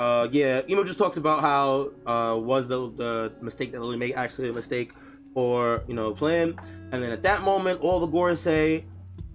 uh, 0.00 0.28
yeah, 0.30 0.62
Imu 0.62 0.86
just 0.86 0.98
talks 0.98 1.16
about 1.16 1.40
how 1.40 1.90
uh 2.06 2.36
was 2.38 2.68
the 2.68 2.90
the 2.92 3.32
mistake 3.42 3.72
that 3.72 3.80
Lili 3.80 3.96
made 3.98 4.14
actually 4.14 4.48
a 4.48 4.52
mistake 4.52 4.92
or 5.34 5.82
you 5.88 5.94
know 5.94 6.14
plan, 6.14 6.56
and 6.92 7.02
then 7.02 7.10
at 7.12 7.22
that 7.22 7.42
moment, 7.42 7.80
all 7.80 8.00
the 8.00 8.08
Gorosei 8.08 8.84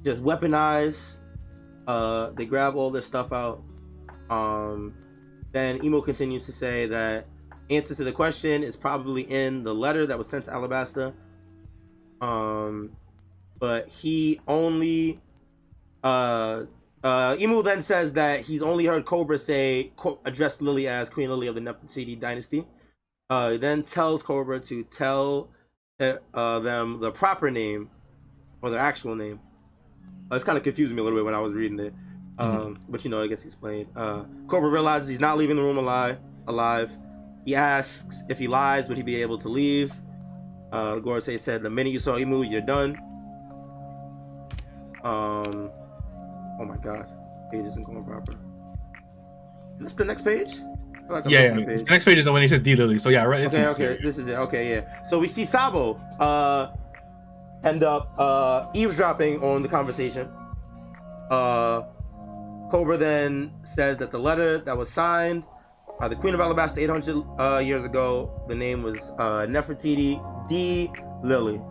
just 0.03 0.21
weaponize. 0.21 1.15
Uh, 1.87 2.29
they 2.37 2.45
grab 2.45 2.75
all 2.75 2.89
this 2.89 3.05
stuff 3.05 3.31
out. 3.33 3.61
Um, 4.29 4.93
then 5.51 5.79
Imu 5.79 6.03
continues 6.05 6.45
to 6.45 6.51
say 6.53 6.87
that 6.87 7.27
answer 7.77 7.95
to 7.95 8.03
the 8.03 8.11
question 8.11 8.63
is 8.63 8.75
probably 8.75 9.23
in 9.23 9.63
the 9.63 9.73
letter 9.73 10.05
that 10.07 10.17
was 10.17 10.27
sent 10.27 10.45
to 10.45 10.51
Alabasta. 10.51 11.13
Um, 12.21 12.91
but 13.59 13.87
he 13.87 14.39
only 14.47 15.19
uh 16.03 16.63
uh, 17.03 17.35
Imu 17.35 17.63
then 17.63 17.81
says 17.81 18.13
that 18.13 18.41
he's 18.41 18.61
only 18.61 18.85
heard 18.85 19.03
Cobra 19.05 19.37
say 19.37 19.91
quote, 19.97 20.21
address 20.23 20.61
Lili 20.61 20.87
as 20.87 21.09
Queen 21.09 21.29
Lili 21.29 21.47
of 21.47 21.55
the 21.55 21.61
Nefertari 21.61 22.17
dynasty. 22.17 22.65
Uh, 23.29 23.57
then 23.57 23.83
tells 23.83 24.23
Cobra 24.23 24.59
to 24.61 24.83
tell 24.83 25.49
uh, 25.99 26.13
uh, 26.33 26.59
them 26.59 26.99
the 27.01 27.11
proper 27.11 27.51
name 27.51 27.89
or 28.61 28.69
their 28.69 28.79
actual 28.79 29.15
name. 29.15 29.39
Uh, 30.31 30.35
it's 30.35 30.45
kind 30.45 30.57
of 30.57 30.63
confusing 30.63 30.95
me 30.95 31.01
a 31.01 31.03
little 31.03 31.19
bit 31.19 31.25
when 31.25 31.33
I 31.33 31.39
was 31.39 31.53
reading 31.53 31.79
it, 31.79 31.93
um, 32.37 32.79
but 32.87 33.03
you 33.03 33.09
know 33.09 33.21
it 33.21 33.27
gets 33.27 33.43
explained. 33.43 33.87
Uh, 33.95 34.23
Cobra 34.47 34.69
realizes 34.69 35.09
he's 35.09 35.19
not 35.19 35.37
leaving 35.37 35.57
the 35.57 35.61
room 35.61 35.77
alive. 35.77 36.19
Alive. 36.47 36.91
He 37.45 37.55
asks 37.55 38.23
if 38.29 38.39
he 38.39 38.47
lies, 38.47 38.87
would 38.87 38.97
he 38.97 39.03
be 39.03 39.21
able 39.21 39.37
to 39.39 39.49
leave? 39.49 39.93
Uh, 40.71 40.95
Gorosei 40.95 41.39
said, 41.39 41.61
"The 41.61 41.69
minute 41.69 41.91
you 41.91 41.99
saw 41.99 42.13
Imu, 42.17 42.49
you're 42.49 42.61
done." 42.61 42.97
Um. 45.03 45.69
Oh 46.59 46.65
my 46.65 46.77
god, 46.77 47.11
page 47.51 47.65
isn't 47.65 47.83
going 47.83 48.03
proper. 48.03 48.33
Is 49.77 49.85
this 49.85 49.93
the 49.93 50.05
next 50.05 50.23
page? 50.23 50.49
Like 51.09 51.25
Yeah, 51.27 51.41
yeah. 51.41 51.57
a 51.57 51.65
page. 51.65 51.79
The 51.83 51.89
next 51.91 52.05
page 52.05 52.17
is 52.17 52.29
when 52.29 52.41
he 52.41 52.47
says 52.47 52.61
D 52.61 52.75
Lili. 52.75 52.97
So 52.97 53.09
yeah, 53.09 53.23
right. 53.23 53.41
It's 53.41 53.55
Okay, 53.55 53.67
okay, 53.67 54.01
this 54.01 54.17
is 54.17 54.27
it. 54.27 54.33
Okay, 54.35 54.69
yeah. 54.71 55.03
So 55.03 55.19
we 55.19 55.27
see 55.27 55.45
Sabo 55.45 55.95
uh 56.19 56.71
end 57.63 57.83
up 57.83 58.13
uh 58.17 58.67
eavesdropping 58.73 59.43
on 59.43 59.61
the 59.61 59.67
conversation. 59.69 60.29
Uh 61.29 61.83
Cobra 62.71 62.97
then 62.97 63.51
says 63.63 63.97
that 63.97 64.11
the 64.11 64.17
letter 64.19 64.59
that 64.59 64.77
was 64.77 64.89
signed 64.89 65.43
by 66.03 66.09
the 66.09 66.15
Queen 66.17 66.33
of 66.33 66.41
Alabasta 66.41 66.79
800 66.79 67.23
uh, 67.39 67.59
years 67.59 67.85
ago, 67.85 68.29
the 68.49 68.55
name 68.55 68.83
was 68.83 68.99
uh, 69.19 69.47
Nefertari 69.47 70.19
D. 70.49 70.91
Lili. 71.23 71.61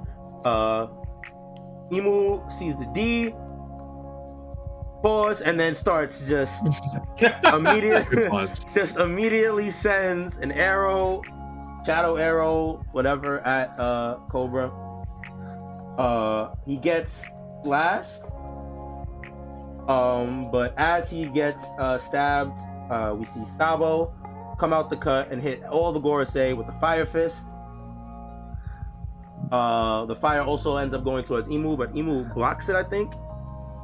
Uh, 0.46 0.86
Imu 1.90 2.50
sees 2.50 2.74
the 2.78 2.86
D, 2.94 3.34
pause, 5.02 5.42
and 5.42 5.60
then 5.60 5.74
starts 5.74 6.26
just 6.26 6.64
immediately 7.52 8.26
just 8.74 8.96
immediately 8.96 9.70
sends 9.70 10.38
an 10.38 10.50
arrow, 10.52 11.20
shadow 11.84 12.16
arrow, 12.16 12.82
whatever, 12.92 13.40
at 13.40 13.78
uh 13.78 14.16
Cobra. 14.30 14.72
Uh 15.98 16.54
he 16.64 16.76
gets 16.78 17.26
slashed. 17.64 18.22
Um, 19.86 20.50
but 20.50 20.72
as 20.78 21.10
he 21.10 21.26
gets 21.26 21.62
uh 21.78 21.98
stabbed, 21.98 22.56
uh 22.90 23.14
we 23.14 23.26
see 23.26 23.44
Sabo 23.58 24.14
come 24.62 24.72
out 24.72 24.88
the 24.90 24.96
cut 24.96 25.32
and 25.32 25.42
hit 25.42 25.64
all 25.64 25.90
the 25.92 26.00
Gorosei 26.00 26.56
with 26.56 26.66
the 26.68 26.72
fire 26.84 27.04
fist. 27.04 27.46
Uh 29.50 30.04
the 30.06 30.14
fire 30.14 30.42
also 30.42 30.76
ends 30.76 30.94
up 30.94 31.02
going 31.04 31.24
towards 31.24 31.48
Imu, 31.48 31.76
but 31.76 31.92
Imu 31.94 32.32
blocks 32.32 32.68
it, 32.68 32.76
I 32.76 32.84
think. 32.84 33.12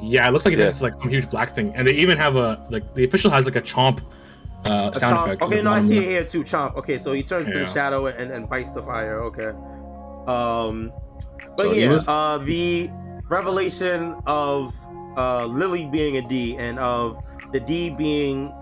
Yeah, 0.01 0.29
it 0.29 0.33
looks 0.33 0.45
like 0.45 0.57
Yeah. 0.57 0.69
it's 0.69 0.81
like 0.81 0.95
some 0.95 1.09
huge 1.11 1.29
black 1.29 1.55
thing, 1.57 1.73
and 1.75 1.83
they 1.87 1.95
even 1.95 2.17
have 2.17 2.37
a 2.37 2.65
like 2.71 2.85
the 2.95 3.05
official 3.05 3.31
has 3.33 3.45
like 3.45 3.57
a 3.57 3.61
chomp 3.73 3.99
uh, 4.65 4.91
A 4.95 4.99
sound 4.99 5.17
chomp- 5.17 5.25
effect. 5.25 5.43
Okay, 5.43 5.63
no, 5.63 5.73
I 5.73 5.81
see 5.83 5.99
it 5.99 6.05
here 6.05 6.25
too. 6.25 6.45
Chomp. 6.45 6.77
Okay, 6.77 6.99
so 6.99 7.13
he 7.13 7.23
turns 7.25 7.47
to 7.53 7.59
the 7.59 7.67
shadow 7.67 8.07
and, 8.07 8.31
and 8.31 8.49
bites 8.49 8.71
the 8.73 8.83
fire. 8.83 9.21
Okay. 9.31 9.51
Um, 10.35 10.93
but 11.57 11.65
So 11.67 11.73
yeah, 11.73 12.01
uh, 12.07 12.39
the 12.39 12.89
revelation 13.29 14.15
of 14.27 14.73
uh, 15.17 15.45
Lili 15.47 15.87
being 15.87 16.17
a 16.19 16.23
D 16.23 16.57
and 16.57 16.79
of 16.79 17.19
the 17.53 17.61
D 17.61 17.91
being 17.91 18.53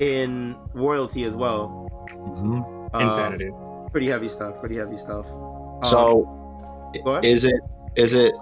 in 0.00 0.56
royalty 0.74 1.24
as 1.24 1.34
well. 1.34 1.90
Uh, 2.94 2.98
Insanity. 2.98 3.50
Pretty 3.90 4.08
heavy 4.08 4.28
stuff. 4.28 4.58
Pretty 4.60 4.76
heavy 4.76 4.98
stuff. 4.98 5.26
Um, 5.26 5.84
So, 5.84 6.90
go 7.04 7.20
is 7.22 7.44
it 7.44 7.60
is 7.96 8.14
it 8.14 8.32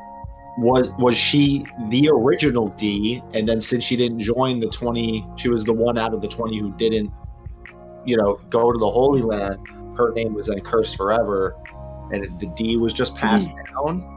was 0.59 0.89
was 0.99 1.17
she 1.17 1.67
the 1.89 2.09
original 2.09 2.69
D, 2.69 3.23
and 3.33 3.49
then 3.49 3.61
since 3.61 3.85
she 3.85 3.97
didn't 3.97 4.21
join 4.21 4.61
the 4.61 4.69
twenty, 4.69 5.27
she 5.37 5.49
was 5.49 5.65
the 5.65 5.73
one 5.73 5.99
out 5.99 6.15
of 6.15 6.21
the 6.21 6.29
twenty 6.29 6.59
who 6.59 6.73
didn't, 6.73 7.11
you 8.05 8.17
know, 8.17 8.41
go 8.51 8.73
to 8.73 8.79
the 8.79 8.91
Holy 8.91 9.23
Land. 9.23 9.59
Her 9.97 10.13
name 10.13 10.35
was 10.35 10.47
then 10.47 10.61
cursed 10.61 10.97
forever, 10.97 11.57
and 12.13 12.39
the 12.41 12.47
D 12.57 12.77
was 12.77 12.93
just 12.93 13.15
passed 13.17 13.49
down. 13.73 14.14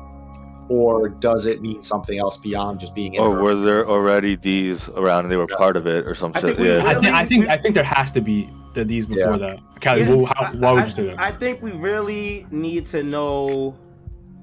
Or 0.69 1.07
does 1.09 1.45
it 1.45 1.61
mean 1.61 1.81
something 1.83 2.17
else 2.19 2.35
beyond 2.37 2.79
just 2.81 2.93
being 2.93 3.13
in 3.13 3.21
Or 3.21 3.33
her- 3.35 3.41
were 3.41 3.55
there 3.55 3.87
already 3.87 4.35
these 4.35 4.89
around 4.89 5.23
and 5.25 5.31
they 5.31 5.37
were 5.37 5.47
part 5.47 5.77
of 5.77 5.87
it 5.87 6.05
or 6.05 6.13
some 6.13 6.31
I 6.35 6.39
shit? 6.41 6.47
think 6.57 6.59
we- 6.59 6.67
Yeah. 6.67 6.83
I, 6.85 6.93
think 6.95 7.15
I 7.15 7.25
think 7.25 7.47
I 7.49 7.57
think 7.57 7.73
there 7.75 7.83
has 7.85 8.11
to 8.13 8.21
be 8.21 8.49
the 8.73 8.83
these 8.83 9.05
before 9.05 9.33
Yeah. 9.37 9.37
that. 9.55 9.59
Kali, 9.81 10.01
Yeah, 10.01 10.13
well, 10.13 10.25
how, 10.25 10.45
I- 10.45 10.51
why 10.55 10.71
would 10.73 10.83
I- 10.83 10.85
you 10.87 10.91
say 10.91 11.05
that? 11.07 11.19
I 11.19 11.31
think 11.31 11.61
we 11.61 11.71
really 11.71 12.45
need 12.51 12.85
to 12.87 13.01
know 13.03 13.75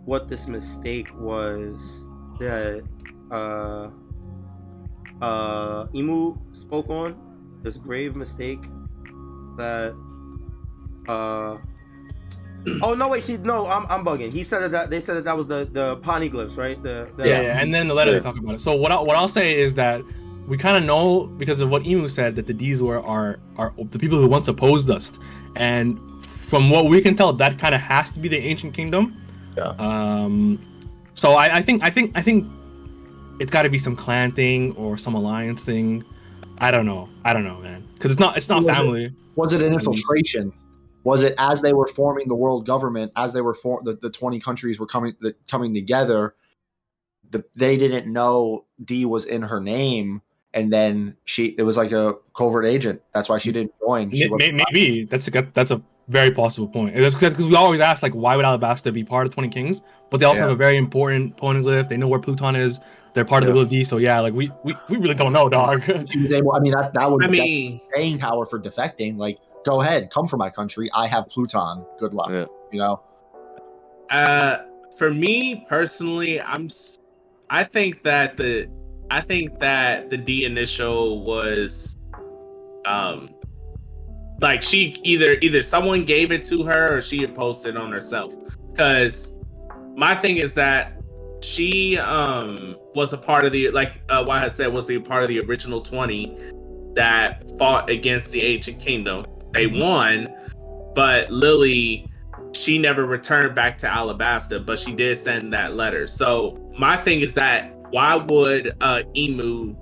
what 0.06 0.28
this 0.28 0.48
mistake 0.48 1.08
was 1.18 1.76
that 2.40 2.82
uh 3.30 3.88
uh 5.22 5.86
Imu 5.94 6.36
spoke 6.56 6.88
on. 6.90 7.14
This 7.62 7.76
grave 7.76 8.16
mistake 8.16 8.62
that 9.56 9.94
uh 11.08 11.56
Oh 12.82 12.94
no! 12.94 13.08
Wait, 13.08 13.22
she 13.24 13.36
no. 13.36 13.66
I'm, 13.66 13.86
I'm 13.88 14.04
bugging. 14.04 14.32
He 14.32 14.42
said 14.42 14.60
that, 14.62 14.72
that 14.72 14.90
they 14.90 15.00
said 15.00 15.16
that 15.16 15.24
that 15.24 15.36
was 15.36 15.46
the 15.46 15.68
the 15.70 15.96
poneglyphs, 15.98 16.56
right? 16.56 16.82
The, 16.82 17.10
the 17.16 17.28
yeah, 17.28 17.40
yeah, 17.42 17.60
and 17.60 17.74
then 17.74 17.88
the 17.88 17.94
letter 17.94 18.10
Yeah. 18.12 18.18
they 18.18 18.22
talk 18.22 18.38
about 18.38 18.54
it. 18.54 18.60
So 18.62 18.74
what 18.74 18.90
I, 18.92 19.00
what 19.00 19.16
I'll 19.16 19.28
say 19.28 19.58
is 19.60 19.74
that 19.74 20.00
we 20.46 20.56
kind 20.56 20.76
of 20.76 20.82
know 20.82 21.26
because 21.26 21.60
of 21.60 21.70
what 21.70 21.82
Imu 21.82 22.10
said 22.10 22.36
that 22.36 22.46
the 22.46 22.54
D's 22.54 22.80
were 22.80 23.00
are 23.00 23.38
are 23.56 23.72
the 23.90 23.98
people 23.98 24.18
who 24.18 24.26
once 24.28 24.48
opposed 24.48 24.90
us, 24.90 25.12
and 25.56 25.98
from 26.24 26.70
what 26.70 26.86
we 26.86 27.00
can 27.02 27.14
tell, 27.14 27.32
that 27.34 27.58
kind 27.58 27.74
of 27.74 27.80
has 27.82 28.10
to 28.12 28.18
be 28.20 28.28
the 28.28 28.38
ancient 28.38 28.72
kingdom. 28.74 29.16
Yeah. 29.56 29.68
Um. 29.78 30.58
So 31.14 31.32
I, 31.32 31.56
I 31.56 31.62
think 31.62 31.82
I 31.84 31.90
think 31.90 32.12
I 32.14 32.22
think 32.22 32.46
it's 33.40 33.50
got 33.50 33.64
to 33.64 33.68
be 33.68 33.78
some 33.78 33.94
clan 33.96 34.32
thing 34.32 34.72
or 34.76 34.96
some 34.96 35.14
alliance 35.14 35.62
thing. 35.64 36.02
I 36.58 36.70
don't 36.70 36.86
know. 36.86 37.08
I 37.24 37.32
don't 37.32 37.44
know, 37.44 37.58
man. 37.60 37.86
Because 37.94 38.10
it's 38.12 38.20
not 38.20 38.36
it's 38.36 38.48
not 38.48 38.62
Was 38.62 38.68
it- 38.68 38.74
family. 38.74 39.14
Was 39.36 39.52
it 39.52 39.62
an 39.62 39.74
At 39.74 39.86
least. 39.86 40.04
Infiltration? 41.04 41.10
Was 41.10 41.22
it 41.22 41.34
as 41.38 41.62
they 41.62 41.72
were 41.72 41.88
forming 41.88 42.28
the 42.28 42.34
world 42.34 42.66
government, 42.66 43.12
as 43.16 43.32
they 43.32 43.40
were 43.40 43.54
for 43.54 43.80
the, 43.84 43.98
the 44.00 44.10
twenty 44.10 44.40
countries 44.40 44.78
were 44.78 44.86
coming 44.86 45.14
the, 45.20 45.34
coming 45.48 45.74
together? 45.74 46.34
The, 47.30 47.44
they 47.56 47.76
didn't 47.76 48.12
know 48.12 48.64
D 48.84 49.06
was 49.06 49.24
in 49.24 49.42
her 49.42 49.60
name, 49.60 50.22
and 50.52 50.72
then 50.72 51.16
she 51.24 51.54
it 51.58 51.62
was 51.62 51.76
like 51.76 51.92
a 51.92 52.14
covert 52.36 52.64
agent. 52.66 53.02
That's 53.12 53.28
why 53.28 53.38
she 53.38 53.50
didn't 53.52 53.72
join. 53.80 54.10
She 54.10 54.24
May- 54.24 54.28
was- 54.28 54.38
may- 54.52 54.64
Maybe 54.72 55.04
that's 55.04 55.26
a 55.28 55.30
that's 55.30 55.70
a 55.70 55.82
very 56.08 56.30
possible 56.30 56.68
point. 56.68 56.94
Because 56.94 57.46
we 57.46 57.56
always 57.56 57.80
ask 57.80 58.02
like, 58.02 58.12
why 58.12 58.36
would 58.36 58.44
Alabasta 58.44 58.92
be 58.92 59.02
part 59.04 59.26
of 59.26 59.32
Twenty 59.34 59.48
Kings? 59.48 59.80
But 60.10 60.18
they 60.18 60.26
also 60.26 60.40
Yeah. 60.40 60.48
have 60.48 60.52
a 60.52 60.56
very 60.56 60.76
important 60.76 61.36
poneglyph. 61.38 61.88
They 61.88 61.96
know 61.96 62.08
where 62.08 62.20
Pluton 62.20 62.56
is. 62.56 62.78
They're 63.14 63.24
part 63.24 63.42
of 63.42 63.46
the 63.48 63.52
Yes. 63.52 63.56
Will 63.56 63.62
of 63.62 63.70
D. 63.70 63.84
So 63.84 63.96
yeah, 63.96 64.20
like 64.20 64.34
we, 64.34 64.50
we, 64.64 64.74
we 64.90 64.96
really 64.98 65.14
don't 65.14 65.32
know, 65.32 65.48
dog. 65.48 65.82
she 66.10 66.18
was 66.20 66.32
able. 66.32 66.52
I 66.52 66.58
mean, 66.60 66.72
that 66.72 66.92
that 66.94 67.10
would 67.10 67.24
I 67.24 67.28
be 67.30 67.40
mean, 67.40 67.80
staying 67.90 68.18
power 68.18 68.44
for 68.44 68.60
defecting. 68.60 69.16
Like, 69.16 69.38
go 69.64 69.80
ahead, 69.80 70.10
come 70.12 70.28
for 70.28 70.36
my 70.36 70.50
country. 70.50 70.90
I 70.92 71.06
have 71.06 71.28
Pluton. 71.28 71.84
Good 71.98 72.14
luck. 72.14 72.30
Yeah. 72.30 72.46
You 72.72 72.78
know. 72.78 73.02
uh, 74.10 74.58
for 74.96 75.12
me 75.12 75.66
personally, 75.68 76.40
I'm. 76.40 76.68
I 77.50 77.64
think 77.64 78.02
that 78.04 78.36
the, 78.36 78.68
I 79.10 79.20
think 79.20 79.58
that 79.60 80.10
the 80.10 80.16
D 80.16 80.44
initial 80.44 81.24
was, 81.24 81.96
um, 82.86 83.28
like 84.40 84.62
she 84.62 84.96
either 85.04 85.36
either 85.42 85.62
someone 85.62 86.04
gave 86.04 86.32
it 86.32 86.44
to 86.46 86.62
her 86.64 86.96
or 86.96 87.02
she 87.02 87.20
had 87.20 87.34
posted 87.34 87.76
on 87.76 87.92
herself. 87.92 88.34
Because 88.70 89.36
my 89.96 90.14
thing 90.14 90.38
is 90.38 90.54
that 90.54 91.00
she 91.42 91.98
um 91.98 92.76
was 92.94 93.12
a 93.12 93.18
part 93.18 93.44
of 93.44 93.52
the 93.52 93.70
like 93.70 94.00
uh, 94.08 94.24
why 94.24 94.44
I 94.44 94.48
said 94.48 94.72
was 94.72 94.90
a 94.90 94.98
part 94.98 95.22
of 95.22 95.28
the 95.28 95.40
original 95.40 95.80
twenty 95.80 96.36
that 96.94 97.44
fought 97.58 97.90
against 97.90 98.30
the 98.30 98.42
ancient 98.42 98.80
kingdom. 98.80 99.24
They 99.54 99.66
won, 99.66 100.28
but 100.94 101.30
Lili 101.30 102.10
she 102.54 102.78
never 102.78 103.04
returned 103.04 103.54
back 103.54 103.76
to 103.78 103.86
Alabasta, 103.86 104.64
but 104.64 104.78
she 104.78 104.92
did 104.92 105.18
send 105.18 105.52
that 105.52 105.74
letter. 105.74 106.06
So 106.06 106.70
my 106.78 106.96
thing 106.96 107.20
is 107.20 107.34
that 107.34 107.74
why 107.90 108.14
would 108.14 108.76
uh 108.80 109.00
Imu 109.16 109.76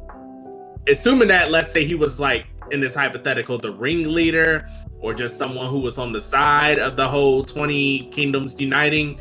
assuming 0.88 1.28
that 1.28 1.50
let's 1.50 1.72
say 1.72 1.84
he 1.84 1.94
was 1.94 2.18
like 2.18 2.46
in 2.70 2.80
this 2.80 2.94
hypothetical 2.94 3.58
the 3.58 3.70
ringleader 3.72 4.68
or 5.00 5.14
just 5.14 5.36
someone 5.36 5.68
who 5.68 5.78
was 5.78 5.98
on 5.98 6.12
the 6.12 6.20
side 6.20 6.78
of 6.78 6.96
the 6.96 7.08
whole 7.08 7.44
20 7.44 8.10
kingdoms 8.10 8.58
uniting 8.58 9.18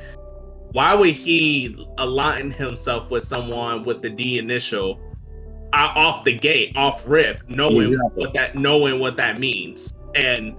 why 0.71 0.95
would 0.95 1.13
he 1.13 1.87
align 1.97 2.49
himself 2.51 3.09
with 3.09 3.27
someone 3.27 3.83
with 3.83 4.01
the 4.01 4.09
D 4.09 4.37
initial 4.37 4.99
uh, 5.73 5.91
off 5.95 6.23
the 6.23 6.33
gate, 6.33 6.73
off 6.75 7.07
rip, 7.07 7.41
knowing 7.49 7.93
Exactly. 7.93 8.23
what 8.23 8.33
that 8.33 8.55
knowing 8.55 8.99
what 8.99 9.15
that 9.17 9.39
means? 9.39 9.91
And 10.15 10.55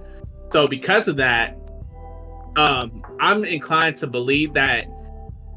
so 0.51 0.67
because 0.67 1.07
of 1.07 1.15
that, 1.17 1.57
um, 2.55 3.03
I'm 3.19 3.43
inclined 3.43 3.97
to 3.99 4.07
believe 4.07 4.53
that, 4.53 4.85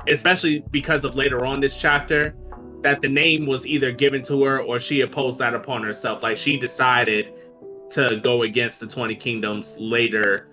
especially 0.09 0.65
because 0.71 1.05
of 1.05 1.15
later 1.17 1.45
on 1.45 1.61
this 1.61 1.77
chapter, 1.77 2.35
that 2.83 3.03
the 3.03 3.09
name 3.09 3.47
was 3.47 3.67
either 3.67 3.91
given 3.93 4.23
to 4.25 4.43
her 4.45 4.61
or 4.61 4.79
she 4.79 5.01
imposed 5.01 5.39
that 5.41 5.55
upon 5.55 5.83
herself. 5.83 6.23
Like 6.23 6.37
she 6.37 6.57
decided 6.59 7.33
to 7.91 8.21
go 8.23 8.43
against 8.43 8.81
the 8.81 8.87
20 8.87 9.15
kingdoms 9.17 9.77
later 9.79 10.49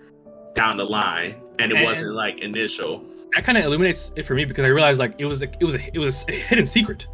down 0.54 0.76
the 0.76 0.84
line, 0.84 1.36
and 1.58 1.72
it 1.72 1.78
And- 1.78 1.84
wasn't 1.86 2.14
like 2.14 2.38
initial. 2.40 3.04
that 3.34 3.44
kind 3.44 3.58
of 3.58 3.64
illuminates 3.64 4.12
it 4.14 4.24
for 4.24 4.34
me 4.34 4.44
because 4.44 4.64
I 4.64 4.68
realized 4.68 5.00
like 5.00 5.14
it 5.18 5.24
was 5.24 5.40
like 5.40 5.56
it 5.58 5.64
was 5.64 5.74
a 5.74 5.80
it 5.92 5.98
was 5.98 6.24
a 6.28 6.32
hidden 6.32 6.66
secret. 6.66 7.06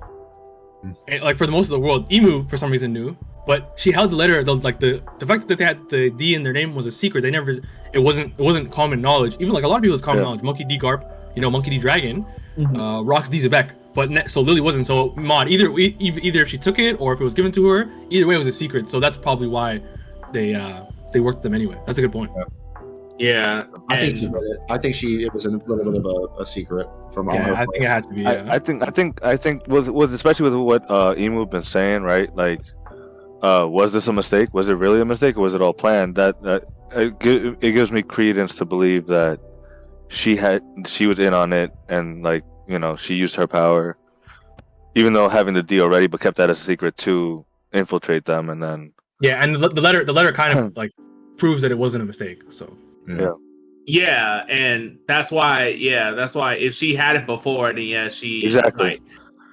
Hmm. 0.82 0.92
And, 1.08 1.22
like 1.22 1.38
for 1.38 1.46
the 1.46 1.52
most 1.52 1.66
of 1.68 1.70
the 1.72 1.80
world, 1.80 2.10
Imu 2.10 2.48
for 2.50 2.56
some 2.58 2.70
reason 2.70 2.92
knew, 2.92 3.16
but 3.46 3.72
she 3.76 3.90
held 3.92 4.10
the 4.12 4.16
letter. 4.16 4.42
The, 4.44 4.54
like 4.54 4.78
the 4.80 5.02
the 5.18 5.26
fact 5.26 5.48
that 5.48 5.58
they 5.58 5.64
had 5.64 5.78
the 5.88 6.10
D 6.10 6.34
in 6.34 6.42
their 6.42 6.52
name 6.52 6.74
was 6.74 6.86
a 6.86 6.90
secret. 6.90 7.22
They 7.22 7.30
never 7.30 7.52
it 7.92 7.98
wasn't 7.98 8.32
it 8.38 8.42
wasn't 8.42 8.70
common 8.70 9.00
knowledge. 9.00 9.34
Even 9.40 9.52
like 9.52 9.64
a 9.64 9.68
lot 9.68 9.76
of 9.76 9.82
people, 9.82 9.94
it's 9.94 10.04
common 10.04 10.18
Yeah. 10.20 10.24
knowledge. 10.28 10.42
Monkey 10.42 10.64
D 10.64 10.78
Garp, 10.78 11.02
you 11.34 11.42
know, 11.42 11.50
Monkey 11.50 11.70
D 11.70 11.78
Dragon, 11.78 12.24
Mhm. 12.58 12.78
uh, 12.78 13.02
Rocks 13.04 13.28
D 13.28 13.38
Xebec. 13.40 13.70
But 13.92 14.10
ne- 14.10 14.28
so 14.28 14.40
Lili 14.40 14.60
wasn't. 14.60 14.86
So 14.86 15.12
Mod 15.16 15.48
either 15.48 15.68
e- 15.78 15.96
either 16.00 16.40
if 16.40 16.48
she 16.48 16.58
took 16.58 16.78
it 16.78 16.96
or 17.00 17.12
if 17.12 17.20
it 17.20 17.24
was 17.24 17.34
given 17.34 17.50
to 17.52 17.66
her, 17.68 17.88
either 18.10 18.26
way 18.26 18.36
it 18.36 18.38
was 18.38 18.46
a 18.46 18.52
secret. 18.52 18.88
So 18.88 19.00
that's 19.00 19.16
probably 19.16 19.48
why 19.48 19.80
they 20.32 20.54
uh 20.54 20.82
they 21.12 21.18
worked 21.20 21.42
them 21.42 21.54
anyway. 21.54 21.76
That's 21.86 21.98
a 21.98 22.02
good 22.02 22.12
point. 22.12 22.30
Yeah, 23.18 23.64
I 23.90 23.96
think 23.98 24.16
she 24.16 24.26
did 24.26 24.34
it. 24.34 24.58
I 24.70 24.78
think 24.78 24.94
she 24.94 25.24
it 25.24 25.34
was 25.34 25.44
a 25.44 25.50
little 25.50 25.92
bit 25.92 25.94
of 25.96 26.06
a, 26.06 26.42
a 26.42 26.46
secret 26.46 26.86
from 27.12 27.28
on 27.28 27.34
Yeah, 27.34 27.42
her 27.48 27.52
I 27.52 27.56
part. 27.56 27.68
think 27.72 27.84
it 27.84 27.90
had 27.90 28.04
to 28.04 28.10
be. 28.14 28.22
Yeah. 28.22 28.46
I, 28.48 28.54
I 28.54 28.58
think 28.58 28.82
I 28.86 28.90
think 28.90 29.22
I 29.24 29.36
think 29.36 29.66
with 29.68 29.88
with 29.88 30.14
especially 30.14 30.44
with 30.48 30.54
what 30.54 30.84
uh 30.90 31.14
Imu 31.14 31.50
been 31.50 31.64
saying, 31.64 32.02
right? 32.02 32.34
Like, 32.34 32.60
uh, 33.42 33.66
was 33.68 33.92
this 33.92 34.06
a 34.08 34.12
mistake? 34.12 34.52
Was 34.52 34.68
it 34.68 34.74
really 34.74 35.00
a 35.00 35.04
mistake, 35.04 35.36
or 35.36 35.40
was 35.40 35.54
it 35.54 35.62
all 35.62 35.72
planned? 35.72 36.14
That 36.16 36.40
that 36.42 36.64
it, 36.92 37.18
gi- 37.20 37.56
it 37.60 37.72
gives 37.72 37.90
me 37.92 38.02
credence 38.02 38.56
to 38.56 38.64
believe 38.64 39.06
that 39.08 39.40
she 40.08 40.36
had 40.36 40.62
she 40.86 41.06
was 41.06 41.18
in 41.18 41.34
on 41.34 41.52
it, 41.52 41.70
and 41.88 42.22
like 42.22 42.44
you 42.68 42.78
know 42.78 42.96
she 42.96 43.14
used 43.14 43.34
her 43.36 43.46
power, 43.46 43.96
even 44.94 45.12
though 45.12 45.28
having 45.28 45.54
the 45.54 45.62
deal 45.62 45.84
already, 45.84 46.06
but 46.06 46.20
kept 46.20 46.36
that 46.36 46.50
a 46.50 46.54
secret 46.54 46.96
to 46.98 47.44
infiltrate 47.72 48.24
them, 48.24 48.50
and 48.50 48.62
then 48.62 48.92
Yeah, 49.20 49.42
and 49.42 49.54
the, 49.54 49.68
the 49.68 49.80
letter 49.80 50.04
the 50.04 50.12
letter 50.12 50.32
kind 50.32 50.58
of 50.58 50.76
like 50.76 50.92
proves 51.36 51.62
that 51.62 51.70
it 51.70 51.78
wasn't 51.78 52.02
a 52.02 52.06
mistake. 52.06 52.42
So 52.50 52.76
Yeah, 53.08 53.32
Yeah, 53.86 54.44
and 54.48 54.98
that's 55.06 55.30
why. 55.30 55.68
Yeah, 55.68 56.10
that's 56.12 56.34
why. 56.34 56.54
If 56.54 56.74
she 56.74 56.94
had 56.94 57.16
it 57.16 57.26
before, 57.26 57.72
then 57.72 57.84
yeah, 57.84 58.08
she 58.08 58.44
Exactly. 58.44 58.84
like- 58.84 59.02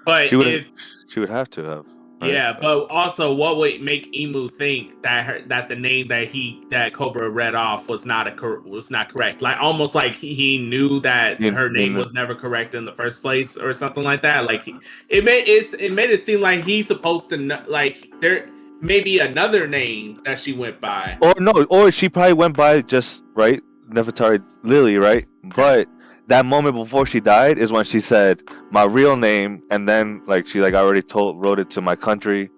but 0.06 0.30
she 0.30 0.36
would 0.38 0.48
if 0.48 0.72
she 1.08 1.20
would 1.20 1.30
have 1.30 1.50
to 1.52 1.64
have. 1.64 1.86
Right? 2.20 2.34
yeah, 2.34 2.58
but 2.60 2.88
also, 2.90 3.32
what 3.34 3.58
would 3.58 3.80
make 3.82 4.12
Imu 4.12 4.52
think 4.52 5.04
that 5.04 5.24
her 5.26 5.42
that 5.48 5.70
the 5.70 5.76
name 5.76 6.08
that 6.08 6.28
he 6.28 6.64
that 6.72 6.94
Cobra 6.94 7.30
read 7.30 7.54
off 7.54 7.88
was 7.90 8.08
not 8.08 8.28
a 8.28 8.60
was 8.66 8.90
not 8.90 9.14
correct? 9.14 9.44
Like 9.44 9.58
almost 9.60 9.94
like 9.94 10.16
he, 10.16 10.34
he 10.34 10.58
knew 10.58 11.00
that 11.02 11.38
He- 11.40 11.50
her 11.50 11.70
name 11.70 11.94
knew. 11.94 12.00
was 12.04 12.14
never 12.14 12.34
correct 12.34 12.74
in 12.74 12.86
the 12.86 12.94
first 12.94 13.22
place, 13.22 13.56
or 13.56 13.72
something 13.72 14.04
like 14.04 14.24
that. 14.24 14.46
Like 14.46 14.64
he- 14.64 14.76
it 15.10 15.24
made 15.24 15.48
it's 15.48 15.74
it 15.76 15.92
made 15.92 16.10
it 16.10 16.26
seem 16.26 16.42
like 16.42 16.64
he's 16.64 16.88
supposed 16.88 17.30
to 17.30 17.38
know, 17.38 17.62
like 17.68 18.10
there 18.20 18.50
may 18.82 19.00
be 19.00 19.20
another 19.20 19.68
name 19.68 20.20
that 20.26 20.40
she 20.40 20.54
went 20.54 20.82
by. 20.82 21.18
Or 21.22 21.36
no, 21.40 21.52
or 21.70 21.92
she 21.92 22.10
probably 22.10 22.34
went 22.34 22.58
by 22.58 22.82
just 22.82 23.22
right, 23.36 23.62
Nefertari 23.90 24.42
Lili, 24.64 24.98
right? 24.98 25.26
But 25.56 25.88
that 26.28 26.46
moment 26.46 26.76
before 26.76 27.06
she 27.06 27.20
died 27.20 27.58
is 27.58 27.72
when 27.72 27.86
she 27.86 28.00
said 28.00 28.44
my 28.72 28.84
real 28.84 29.16
name, 29.16 29.64
and 29.72 29.88
then 29.88 30.22
like 30.28 30.48
she 30.48 30.62
like 30.62 30.74
already 30.74 31.02
told 31.02 31.42
wrote 31.42 31.60
it 31.60 31.70
to 31.72 31.82
my 31.82 31.96
country, 31.96 32.50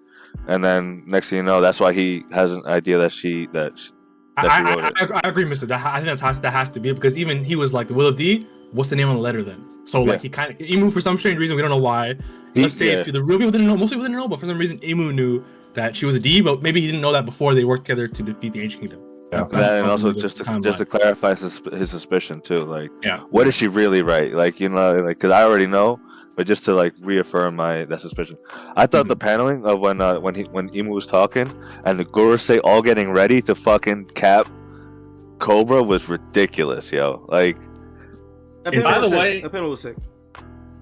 and 0.48 0.62
then 0.64 1.02
next 1.06 1.30
thing 1.30 1.38
you 1.38 1.42
know, 1.42 1.60
that's 1.60 1.80
why 1.80 1.92
he 1.92 2.24
has 2.32 2.52
an 2.52 2.64
idea 2.66 2.98
that 2.98 3.12
she 3.12 3.46
that 3.52 3.78
sh- 3.78 3.90
I, 4.36 4.42
That 4.42 4.56
she 4.56 4.64
I, 4.64 4.74
wrote 4.74 4.84
it. 4.84 5.12
I, 5.12 5.14
I, 5.14 5.20
I 5.24 5.28
agree, 5.28 5.44
Mister. 5.44 5.66
That, 5.66 5.84
I 5.84 5.96
think 5.96 6.06
that's, 6.06 6.20
has- 6.20 6.40
that 6.40 6.52
has 6.52 6.68
to 6.70 6.80
be 6.80 6.92
because 6.92 7.16
even 7.16 7.44
he 7.44 7.56
was 7.56 7.72
like 7.72 7.88
the 7.88 7.94
Will 7.94 8.06
of 8.06 8.16
D. 8.16 8.46
What's 8.72 8.88
the 8.88 8.96
name 8.96 9.08
on 9.08 9.16
the 9.16 9.22
letter 9.22 9.42
then? 9.42 9.64
So 9.86 10.02
like 10.02 10.20
he 10.20 10.28
kind 10.28 10.50
of 10.52 10.58
Imu 10.58 10.92
for 10.92 11.00
some 11.00 11.18
strange 11.18 11.38
reason 11.38 11.56
we 11.56 11.62
don't 11.62 11.70
know 11.70 11.76
why. 11.76 12.14
he, 12.54 12.62
Let's 12.62 12.76
say 12.76 12.92
yeah, 12.92 13.00
if 13.00 13.12
the 13.12 13.22
real 13.22 13.38
people 13.38 13.50
didn't 13.50 13.66
know, 13.66 13.76
most 13.76 13.90
people 13.90 14.04
didn't 14.04 14.16
know, 14.16 14.28
but 14.28 14.38
for 14.38 14.46
some 14.46 14.58
reason 14.58 14.78
Imu 14.78 15.12
knew 15.12 15.44
that 15.74 15.96
she 15.96 16.06
was 16.06 16.14
a 16.14 16.20
D, 16.20 16.40
but 16.40 16.62
maybe 16.62 16.80
he 16.80 16.86
didn't 16.86 17.00
know 17.00 17.12
that 17.12 17.24
before 17.24 17.54
they 17.54 17.64
worked 17.64 17.84
together 17.86 18.06
to 18.06 18.22
defeat 18.22 18.52
the 18.52 18.60
Ancient 18.62 18.82
Kingdom. 18.82 19.00
Yeah. 19.32 19.44
That's 19.44 19.52
that 19.52 19.72
and 19.80 19.86
also 19.90 20.12
just 20.12 20.38
to 20.38 20.44
timeline. 20.44 20.64
just 20.64 20.78
to 20.78 20.84
clarify 20.86 21.30
his, 21.36 21.62
his 21.72 21.90
suspicion 21.90 22.40
too, 22.40 22.64
like 22.64 22.90
Yeah. 23.02 23.20
what 23.30 23.46
is 23.46 23.54
she 23.54 23.68
really 23.68 24.02
right? 24.02 24.32
Like 24.32 24.58
you 24.60 24.68
know, 24.68 24.92
like 24.94 25.18
because 25.18 25.30
I 25.30 25.44
already 25.44 25.66
know, 25.66 26.00
but 26.36 26.46
just 26.46 26.64
to 26.64 26.74
like 26.74 26.94
reaffirm 27.00 27.54
my 27.56 27.84
that 27.84 28.00
suspicion. 28.00 28.36
I 28.76 28.86
thought 28.86 29.06
the 29.08 29.16
paneling 29.16 29.64
of 29.64 29.78
when 29.80 30.00
uh, 30.00 30.18
when 30.20 30.34
he 30.34 30.42
when 30.44 30.68
Imu 30.70 30.88
was 30.88 31.06
talking 31.06 31.48
and 31.84 31.98
the 31.98 32.04
Gorosei 32.04 32.58
all 32.64 32.82
getting 32.82 33.12
ready 33.12 33.40
to 33.42 33.54
fucking 33.54 34.06
cap 34.14 34.48
Cobra 35.38 35.82
was 35.82 36.08
ridiculous, 36.08 36.90
yo. 36.92 37.24
Like 37.28 37.56
That 38.64 38.74
And 38.74 38.82
by 38.84 38.98
the 38.98 39.08
sick. 39.08 39.18
way- 39.18 39.40
that 39.42 39.52
panel 39.52 39.70
was 39.70 39.80
sick. 39.80 39.96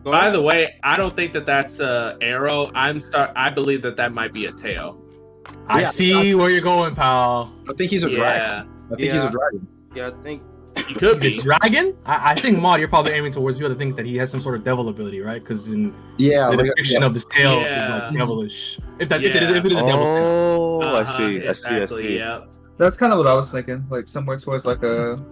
Go 0.04 0.12
By 0.12 0.20
ahead. 0.20 0.34
the 0.34 0.42
way, 0.42 0.74
I 0.82 0.96
don't 0.96 1.14
think 1.14 1.32
that 1.34 1.44
that's 1.44 1.80
a 1.80 2.16
arrow. 2.22 2.70
I'm 2.74 3.00
start. 3.00 3.30
I 3.36 3.50
believe 3.50 3.82
that 3.82 3.96
that 3.96 4.12
might 4.14 4.32
be 4.32 4.46
a 4.46 4.52
tail. 4.52 4.96
I 5.68 5.80
Yeah, 5.82 5.86
see 5.88 6.34
where 6.34 6.50
you're 6.50 6.60
going, 6.60 6.94
pal. 6.94 7.52
I 7.68 7.72
think 7.74 7.90
he's 7.90 8.02
a 8.02 8.08
dragon. 8.10 8.66
Yeah, 8.68 8.92
I 8.92 8.96
think 8.96 9.12
he's 9.12 9.24
a 9.24 9.30
dragon. 9.30 9.68
yeah, 9.94 10.06
I 10.08 10.10
think 10.22 10.42
he 10.86 10.94
could 10.94 11.20
He's 11.22 11.32
a 11.32 11.36
be. 11.36 11.40
dragon? 11.42 11.94
I, 12.06 12.32
I 12.32 12.40
think 12.40 12.58
Mod, 12.60 12.78
you're 12.80 12.88
probably 12.88 13.12
aiming 13.12 13.32
towards 13.32 13.58
people 13.58 13.70
to 13.70 13.74
think 13.74 13.96
that 13.96 14.06
he 14.06 14.16
has 14.16 14.30
some 14.30 14.40
sort 14.40 14.54
of 14.54 14.64
devil 14.64 14.88
ability, 14.88 15.20
right? 15.20 15.42
Because 15.42 15.68
in 15.68 15.94
Yeah, 16.16 16.50
the 16.50 16.56
like, 16.56 16.66
depiction 16.66 17.02
yeah. 17.02 17.06
of 17.06 17.14
this 17.14 17.24
tail 17.32 17.60
is 17.60 17.88
like 17.88 18.12
devilish. 18.14 18.78
If 18.98 19.08
that 19.10 19.22
if 19.24 19.34
it 19.34 19.42
is 19.42 19.50
if 19.50 19.64
it 19.64 19.72
is 19.72 19.78
a 19.80 19.86
devil's 19.86 20.08
tail. 20.08 20.26
oh, 20.82 20.94
I 20.94 21.00
Uh-huh, 21.02 21.16
see, 21.16 21.46
I 21.46 21.52
see, 21.52 21.82
I 21.82 21.86
see. 21.86 22.16
Yeah. 22.16 22.40
That's 22.78 22.96
kind 22.96 23.12
of 23.12 23.18
what 23.18 23.26
I 23.26 23.34
was 23.34 23.50
thinking, 23.50 23.84
like 23.90 24.06
somewhere 24.08 24.38
towards 24.38 24.64
like 24.64 24.82
a 24.84 25.22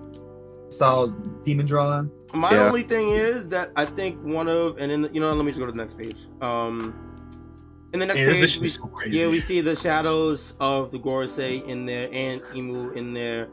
style 0.68 1.08
demon 1.44 1.64
drawing. 1.64 2.10
My 2.34 2.50
Yeah. 2.52 2.66
only 2.66 2.82
thing 2.82 3.10
is 3.10 3.48
that 3.48 3.70
I 3.76 3.84
think 3.86 4.20
one 4.24 4.48
of 4.48 4.78
and 4.78 4.90
then 4.90 5.08
you 5.14 5.20
know 5.20 5.32
let 5.32 5.44
me 5.44 5.52
just 5.52 5.60
go 5.60 5.66
to 5.66 5.72
the 5.72 5.78
next 5.78 5.96
page. 5.96 6.16
Um, 6.42 6.92
in 7.92 8.00
the 8.00 8.06
next 8.06 8.18
Man, 8.18 8.26
this, 8.28 8.40
this 8.40 8.52
page, 8.54 8.60
we, 8.62 8.68
so 8.68 8.86
crazy. 8.86 9.18
yeah, 9.18 9.28
we 9.28 9.40
see 9.40 9.60
the 9.60 9.76
shadows 9.76 10.52
of 10.60 10.90
the 10.90 10.98
Gorosei 10.98 11.66
in 11.66 11.86
there 11.86 12.08
and 12.12 12.40
Imu 12.54 12.94
in 12.96 13.14
there. 13.14 13.48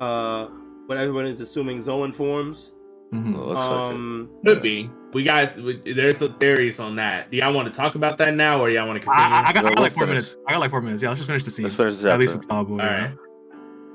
Uh, 0.00 0.46
what 0.86 0.98
everyone 0.98 1.26
is 1.26 1.40
assuming 1.40 1.82
Zoan 1.82 2.12
forms. 2.12 2.72
Mhm. 3.12 3.34
Well, 3.36 3.46
looks 3.48 3.56
like 3.58 3.66
it. 3.70 3.94
Um, 3.94 4.30
Could 4.46 4.62
be. 4.62 4.90
We 5.12 5.24
got. 5.24 5.56
We, 5.56 5.80
there's 5.94 6.18
some 6.18 6.34
theories 6.38 6.78
on 6.78 6.94
that. 6.96 7.30
Do 7.30 7.36
y'all 7.38 7.52
want 7.52 7.72
to 7.72 7.76
talk 7.76 7.96
about 7.96 8.18
that 8.18 8.34
now, 8.36 8.60
or 8.60 8.68
do 8.68 8.74
y'all 8.74 8.86
want 8.86 9.00
to 9.00 9.04
continue? 9.06 9.34
I, 9.34 9.48
I 9.48 9.52
got, 9.52 9.64
I 9.64 9.68
got 9.70 9.78
like 9.78 9.78
we'll 9.78 9.90
four 9.90 10.06
finish. 10.06 10.08
minutes. 10.08 10.36
I 10.46 10.52
got 10.52 10.60
like 10.60 10.70
four 10.70 10.80
minutes. 10.80 11.02
Yeah, 11.02 11.08
let's 11.08 11.18
just 11.20 11.26
finish 11.28 11.44
the 11.44 11.50
scene. 11.50 11.64
Let's 11.64 11.74
finish 11.74 11.96
the 11.96 12.12
At 12.12 12.20
least 12.20 12.34
chapter. 12.34 12.38
with 12.38 12.68
Sabo. 12.68 12.72
All 12.74 12.78
yeah. 12.78 13.12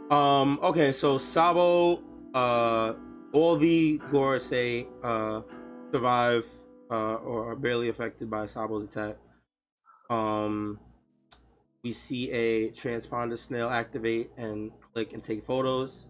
right. 0.10 0.42
Um. 0.42 0.60
Okay. 0.62 0.92
So 0.92 1.18
Sabo, 1.18 2.02
uh, 2.34 2.94
all 3.32 3.58
the 3.58 4.00
Gorosei 4.10 4.86
uh 5.04 5.42
survive 5.92 6.46
uh 6.92 7.16
or 7.16 7.52
are 7.52 7.56
barely 7.56 7.88
affected 7.90 8.30
by 8.30 8.46
Sabo's 8.48 8.84
attack. 8.84 9.16
Um, 10.10 10.80
we 11.84 11.94
see 11.94 12.32
a 12.32 12.72
transponder 12.72 13.38
snail 13.38 13.70
activate 13.70 14.32
and 14.38 14.72
click 14.94 15.14
and 15.14 15.24
take 15.24 15.44
photos. 15.44 16.06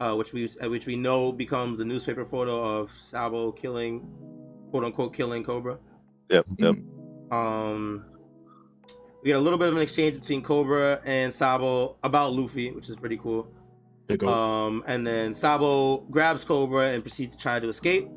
Uh, 0.00 0.16
which 0.16 0.32
we 0.32 0.50
uh, 0.60 0.68
which 0.68 0.84
we 0.84 0.96
know 0.96 1.30
becomes 1.30 1.78
the 1.78 1.84
newspaper 1.84 2.24
photo 2.24 2.80
of 2.80 2.90
Sabo 3.00 3.52
killing, 3.52 4.04
quote 4.70 4.82
unquote, 4.82 5.14
killing 5.14 5.44
Cobra. 5.44 5.78
Yep, 6.28 6.46
yep. 6.56 6.74
Um, 7.30 8.04
we 9.22 9.28
get 9.28 9.36
a 9.36 9.40
little 9.40 9.60
bit 9.60 9.68
of 9.68 9.76
an 9.76 9.82
exchange 9.82 10.18
between 10.18 10.42
Cobra 10.42 11.00
and 11.04 11.32
Sabo 11.32 11.96
about 12.02 12.32
Luffy, 12.32 12.72
which 12.72 12.88
is 12.88 12.96
pretty 12.96 13.16
cool. 13.16 13.46
They 14.08 14.16
go. 14.16 14.26
Um, 14.26 14.82
and 14.88 15.06
then 15.06 15.34
Sabo 15.34 15.98
grabs 16.10 16.42
Cobra 16.42 16.88
and 16.88 17.04
proceeds 17.04 17.36
to 17.36 17.38
try 17.40 17.60
to 17.60 17.68
escape. 17.68 18.08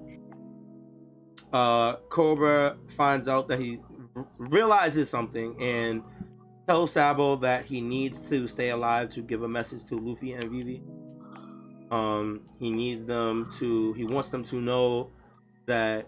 Uh, 1.54 1.98
Cobra 2.10 2.78
finds 2.98 3.28
out 3.28 3.48
that 3.50 3.60
he 3.60 3.78
r- 3.78 3.95
realizes 4.38 5.10
something 5.10 5.62
and 5.62 6.04
tells 6.68 6.94
Sabo 6.94 7.36
that 7.38 7.66
he 7.66 7.82
needs 7.82 8.28
to 8.30 8.48
stay 8.48 8.70
alive 8.70 9.10
to 9.12 9.22
give 9.22 9.44
a 9.44 9.48
message 9.48 9.86
to 9.86 9.96
Luffy 9.98 10.34
and 10.34 10.50
Vivi. 10.50 10.82
Um, 11.92 12.42
he 12.60 12.72
needs 12.72 13.06
them 13.06 13.52
to. 13.60 13.94
He 13.94 14.04
wants 14.06 14.30
them 14.30 14.44
to 14.46 14.60
know 14.60 15.12
that 15.68 16.08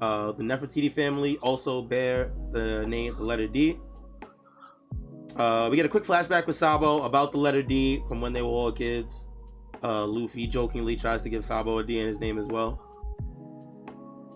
uh, 0.00 0.32
the 0.32 0.42
Nefertari 0.42 0.92
family 0.92 1.38
also 1.38 1.82
bear 1.82 2.32
the 2.52 2.84
name, 2.86 3.14
the 3.16 3.22
letter 3.22 3.46
D. 3.46 3.78
Uh, 5.36 5.68
we 5.70 5.76
get 5.76 5.86
a 5.86 5.88
quick 5.88 6.04
flashback 6.04 6.46
with 6.46 6.56
Sabo 6.56 7.02
about 7.02 7.32
the 7.32 7.38
letter 7.38 7.62
D 7.62 8.02
from 8.08 8.20
when 8.20 8.32
they 8.32 8.42
were 8.42 8.48
all 8.48 8.72
kids. 8.72 9.26
Uh, 9.82 10.06
Luffy 10.06 10.46
jokingly 10.46 10.96
tries 10.96 11.22
to 11.22 11.28
give 11.28 11.44
Sabo 11.44 11.78
a 11.78 11.84
D 11.84 12.00
in 12.00 12.08
his 12.08 12.18
name 12.18 12.38
as 12.38 12.46
well. 12.46 12.82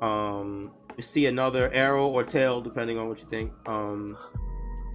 Um, 0.00 0.72
you 1.00 1.04
see 1.04 1.24
another 1.26 1.72
arrow 1.72 2.06
or 2.08 2.22
tail, 2.24 2.60
depending 2.60 2.98
on 2.98 3.08
what 3.08 3.18
you 3.20 3.26
think. 3.26 3.50
Um, 3.66 4.18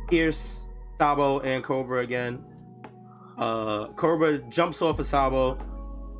Pierce, 0.07 0.67
Sabo, 0.99 1.39
and 1.39 1.63
Cobra 1.63 2.01
again. 2.03 2.45
Uh, 3.39 3.87
Cobra 3.93 4.37
jumps 4.49 4.83
off 4.83 4.99
of 4.99 5.07
Sabo 5.07 5.57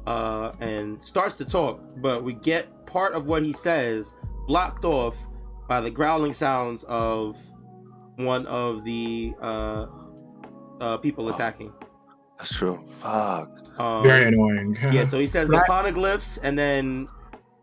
uh, 0.08 0.54
and 0.60 1.02
starts 1.04 1.38
to 1.38 1.46
talk, 1.46 1.80
but 1.98 2.24
we 2.24 2.34
get 2.34 2.88
part 2.88 3.14
of 3.14 3.28
what 3.28 3.44
he 3.44 3.54
says 3.54 4.14
blocked 4.48 4.86
off 4.86 5.16
by 5.70 5.82
the 5.82 5.92
growling 5.92 6.34
sounds 6.34 6.84
of 6.88 7.38
one 8.16 8.48
of 8.48 8.84
the 8.84 9.34
uh, 9.42 9.86
uh, 10.82 10.98
people 10.98 11.30
attacking. 11.30 11.72
That's 12.40 12.52
true. 12.54 12.80
Fuck. 13.02 13.50
Um, 13.80 14.04
Very 14.04 14.30
annoying. 14.30 14.78
yeah, 14.92 15.06
so 15.06 15.20
he 15.20 15.28
says 15.28 15.48
the 15.50 15.58
Right. 15.58 15.70
poneglyphs, 15.70 16.40
and 16.42 16.58
then 16.58 17.08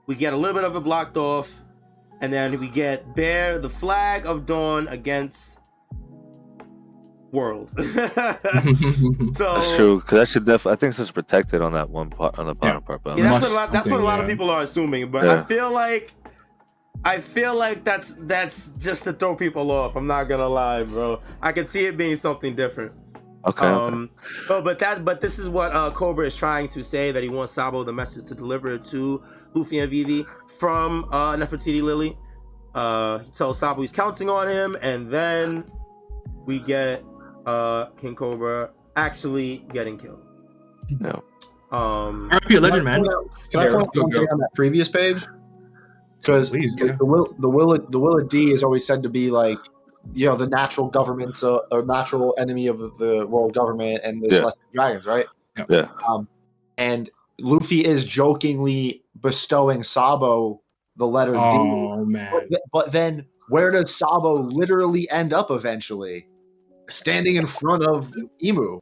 we 0.07 0.15
get 0.15 0.33
a 0.33 0.37
little 0.37 0.55
bit 0.55 0.65
of 0.65 0.77
it 0.77 0.81
blocked 0.81 1.17
off, 1.17 1.49
and 2.23 2.33
then 2.33 2.59
we 2.59 2.69
get 2.69 3.15
bear 3.15 3.59
the 3.59 3.69
flag 3.69 4.25
of 4.25 4.47
dawn 4.47 4.87
against 4.89 5.59
world. 7.33 7.71
so 7.77 7.83
That's 7.83 9.77
true. 9.77 10.01
Cause 10.01 10.19
that 10.19 10.29
should 10.29 10.47
def. 10.47 10.67
I 10.67 10.77
think 10.77 10.95
this 10.95 11.01
is 11.01 11.11
protected 11.11 11.61
on 11.61 11.73
that 11.73 11.91
one 11.91 12.11
part 12.11 12.39
on 12.39 12.47
the 12.47 12.55
bottom 12.55 12.83
part. 12.83 13.03
But 13.03 13.19
Yeah, 13.19 13.25
that's 13.25 13.43
what, 13.43 13.51
a 13.51 13.55
lot, 13.55 13.73
that's 13.73 13.87
what 13.87 13.95
a 13.95 13.97
something, 13.97 14.05
lot 14.05 14.21
of 14.21 14.29
people 14.29 14.51
are 14.51 14.63
assuming, 14.63 15.11
but 15.11 15.27
I 15.27 15.43
feel 15.43 15.71
like 15.71 16.13
I 17.05 17.21
feel 17.21 17.57
like 17.57 17.83
that's 17.83 18.15
that's 18.21 18.69
just 18.79 19.03
to 19.05 19.13
throw 19.13 19.35
people 19.35 19.73
off. 19.73 19.97
I'm 19.97 20.07
not 20.07 20.25
gonna 20.25 20.49
lie, 20.49 20.85
bro. 20.85 21.21
I 21.43 21.51
could 21.51 21.69
see 21.69 21.87
it 21.87 21.97
being 21.97 22.17
something 22.17 22.55
different. 22.55 22.93
Okay. 23.47 23.67
okay. 23.67 23.67
Um, 23.67 24.11
but 24.47 24.63
but 24.63 24.79
that 24.79 25.05
but 25.05 25.21
this 25.21 25.39
is 25.39 25.49
what 25.49 25.73
uh, 25.73 25.91
Cobra 25.91 26.27
is 26.27 26.37
trying 26.37 26.69
to 26.69 26.85
say 26.85 27.11
that 27.13 27.23
he 27.23 27.29
wants 27.29 27.53
Sabo 27.53 27.83
the 27.83 27.93
message 27.93 28.25
to 28.27 28.35
deliver 28.35 28.79
to 28.79 29.23
Luffy 29.55 29.81
and 29.81 29.91
Vivi 29.91 30.25
from 30.59 31.05
uh, 31.11 31.35
Nefertari 31.35 31.83
Lili. 31.83 32.17
Uh, 32.75 33.19
he 33.19 33.31
tells 33.33 33.59
Sabo 33.59 33.81
he's 33.83 33.93
counting 33.93 34.31
on 34.31 34.49
him, 34.49 34.77
and 34.81 35.11
then 35.11 35.65
we 36.47 36.59
get 36.61 37.05
uh, 37.47 37.87
King 38.01 38.15
Cobra 38.15 38.71
actually 38.97 39.65
getting 39.73 39.99
killed. 39.99 40.25
No. 41.01 41.25
Um, 41.71 42.29
RP 42.31 42.59
a 42.59 42.61
legend, 42.61 42.85
man. 42.85 43.03
Can 43.51 43.61
I 43.61 43.69
point 43.69 43.83
out 43.83 43.95
go, 43.95 44.03
one 44.03 44.11
go. 44.11 44.19
thing 44.21 44.29
on 44.31 44.39
that 44.39 44.51
previous 44.55 44.89
page? 44.89 45.25
Because 46.21 46.51
the, 46.51 46.61
yeah. 46.61 46.97
the 46.99 47.05
will 47.05 47.35
the 47.39 47.49
will 47.49 47.79
the 47.91 47.99
will 47.99 48.19
of 48.19 48.29
D 48.29 48.53
is 48.53 48.63
always 48.63 48.87
said 48.87 49.03
to 49.03 49.09
be 49.09 49.31
like, 49.31 49.59
you 50.15 50.27
know, 50.27 50.37
the 50.37 50.49
natural 50.49 50.89
government, 50.89 51.43
uh, 51.43 51.61
a 51.71 51.83
natural 51.83 52.35
enemy 52.39 52.67
of 52.67 52.79
the 52.99 53.27
world 53.29 53.55
government 53.55 54.01
and 54.05 54.23
the 54.23 54.29
Yeah. 54.29 54.39
celestial 54.41 54.69
dragons, 54.75 55.07
right? 55.07 55.27
Yeah. 55.69 55.89
Um, 56.09 56.29
and 56.79 57.11
Luffy 57.39 57.85
is 57.85 58.05
jokingly 58.05 59.05
bestowing 59.21 59.85
Sabo 59.85 60.61
the 60.97 61.07
letter 61.07 61.33
D. 61.33 61.39
Oh 61.41 62.05
man. 62.05 62.31
But, 62.33 62.49
th- 62.49 62.63
but 62.73 62.93
then, 62.93 63.25
where 63.49 63.71
does 63.71 63.95
Sabo 63.95 64.35
literally 64.35 65.09
end 65.11 65.33
up 65.33 65.51
eventually? 65.51 66.27
Standing 66.89 67.37
in 67.37 67.47
front 67.47 67.85
of 67.85 68.13
Imu. 68.43 68.81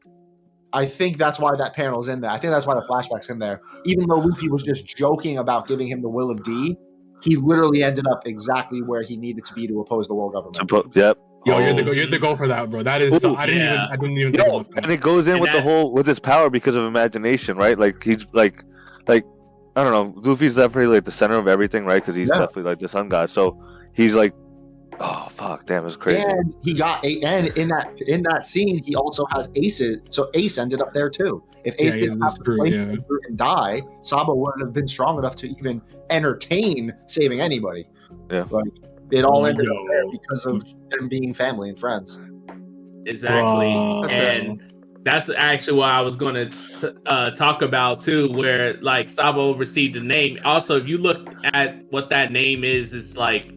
I 0.73 0.87
think 0.87 1.19
that's 1.19 1.39
why 1.39 1.57
that 1.57 1.75
panel's 1.75 2.09
in 2.09 2.21
there. 2.21 2.31
I 2.31 2.39
think 2.39 2.53
that's 2.53 2.67
why 2.67 2.75
the 2.75 2.83
flashback's 2.83 3.29
in 3.29 3.39
there. 3.39 3.61
Even 3.85 4.07
though 4.09 4.19
Luffy 4.19 4.49
was 4.49 4.63
just 4.63 4.87
joking 4.87 5.39
about 5.39 5.67
giving 5.67 5.89
him 5.89 6.01
the 6.01 6.09
will 6.09 6.31
of 6.31 6.43
D, 6.45 6.77
he 7.23 7.37
literally 7.37 7.83
ended 7.83 8.07
up 8.07 8.23
exactly 8.27 8.83
where 8.83 9.03
he 9.03 9.17
needed 9.17 9.45
to 9.47 9.53
be 9.55 9.67
to 9.67 9.81
oppose 9.81 10.07
the 10.09 10.15
world 10.15 10.33
government. 10.33 10.69
put, 10.69 10.95
yep. 10.97 11.19
Yo, 11.47 11.59
you're 11.59 11.73
the 11.73 11.81
Oh. 11.83 11.85
go. 11.87 11.93
You're 11.93 12.07
the 12.07 12.19
go 12.19 12.35
for 12.35 12.47
that, 12.49 12.69
bro. 12.69 12.83
That 12.83 13.01
is. 13.01 13.25
Ooh, 13.25 13.35
I 13.35 13.47
didn't 13.47 13.63
even. 13.63 13.75
yeah. 13.75 13.87
I 13.91 13.97
didn't 13.97 14.19
even 14.19 14.33
think 14.35 14.47
Yo, 14.47 14.57
about 14.61 14.75
that. 14.75 14.85
and 14.85 14.93
it 14.93 15.01
goes 15.01 15.27
in 15.27 15.35
And 15.35 15.41
with 15.43 15.53
the 15.53 15.63
whole 15.63 15.93
with 15.93 16.07
his 16.07 16.19
power 16.19 16.51
because 16.51 16.75
of 16.77 16.85
imagination, 16.85 17.57
right? 17.57 17.79
Like 17.79 18.03
he's 18.03 18.27
like, 18.33 18.63
like 19.09 19.25
I 19.77 19.83
don't 19.85 19.93
know. 19.93 20.21
Luffy's 20.31 20.55
definitely 20.57 20.95
like 20.95 21.05
the 21.05 21.11
center 21.13 21.39
of 21.39 21.49
everything, 21.49 21.87
right? 21.87 22.03
Because 22.03 22.15
he's 22.17 22.29
Yeah. 22.33 22.41
definitely 22.41 22.65
like 22.65 22.79
the 22.79 22.89
sun 22.89 23.09
god. 23.09 23.31
So 23.31 23.59
he's 23.95 24.15
like, 24.15 24.35
oh 25.01 25.27
fuck, 25.31 25.67
damn, 25.67 25.87
it's 25.87 25.97
crazy. 25.97 26.23
And 26.23 26.55
he 26.63 26.75
got 26.75 27.05
a, 27.05 27.21
and 27.23 27.49
in 27.59 27.69
that 27.69 27.93
in 28.07 28.23
that 28.25 28.47
scene, 28.47 28.83
he 28.85 28.95
also 28.95 29.27
has 29.33 29.49
Aces. 29.57 30.01
So 30.11 30.31
Ace 30.35 30.59
ended 30.59 30.81
up 30.81 30.93
there 30.93 31.11
too. 31.11 31.43
If 31.65 31.75
Ace 31.79 31.95
he 31.95 32.01
didn't 32.01 32.21
have 32.21 32.35
to 32.35 32.41
screwed, 32.41 32.59
play 32.59 32.71
yeah. 32.71 32.97
and 33.29 33.37
die, 33.37 33.83
Sabo 34.03 34.35
wouldn't 34.35 34.63
have 34.63 34.73
been 34.73 34.89
strong 34.89 35.19
enough 35.19 35.37
to 35.37 35.49
even 35.59 35.83
entertain 36.11 36.93
saving 37.07 37.41
anybody. 37.41 37.89
Yeah. 38.31 38.47
like 38.51 38.73
it 39.11 39.25
all 39.25 39.47
ended 39.47 39.67
Yo. 39.67 39.73
up 39.73 39.87
there 39.89 40.11
because 40.11 40.47
of 40.47 40.65
them 40.91 41.09
being 41.09 41.35
family 41.35 41.69
and 41.71 41.79
friends. 41.79 42.19
Exactly. 43.07 43.41
Bro. 43.41 44.03
That's 44.03 44.13
and 44.13 44.73
that's 45.03 45.31
actually 45.37 45.79
what 45.79 45.91
I 45.91 46.01
was 46.01 46.17
going 46.17 46.35
to 46.35 46.49
t- 46.51 46.99
uh, 47.07 47.31
talk 47.31 47.63
about 47.63 48.01
too, 48.01 48.31
where 48.33 48.75
like 48.75 49.11
Sabo 49.11 49.55
received 49.55 49.97
a 49.97 50.01
name. 50.01 50.39
Also, 50.45 50.77
if 50.77 50.87
you 50.87 50.99
look 50.99 51.27
at 51.53 51.85
what 51.91 52.11
that 52.11 52.31
name 52.31 52.65
is, 52.65 52.93
it's 52.93 53.17
like 53.17 53.53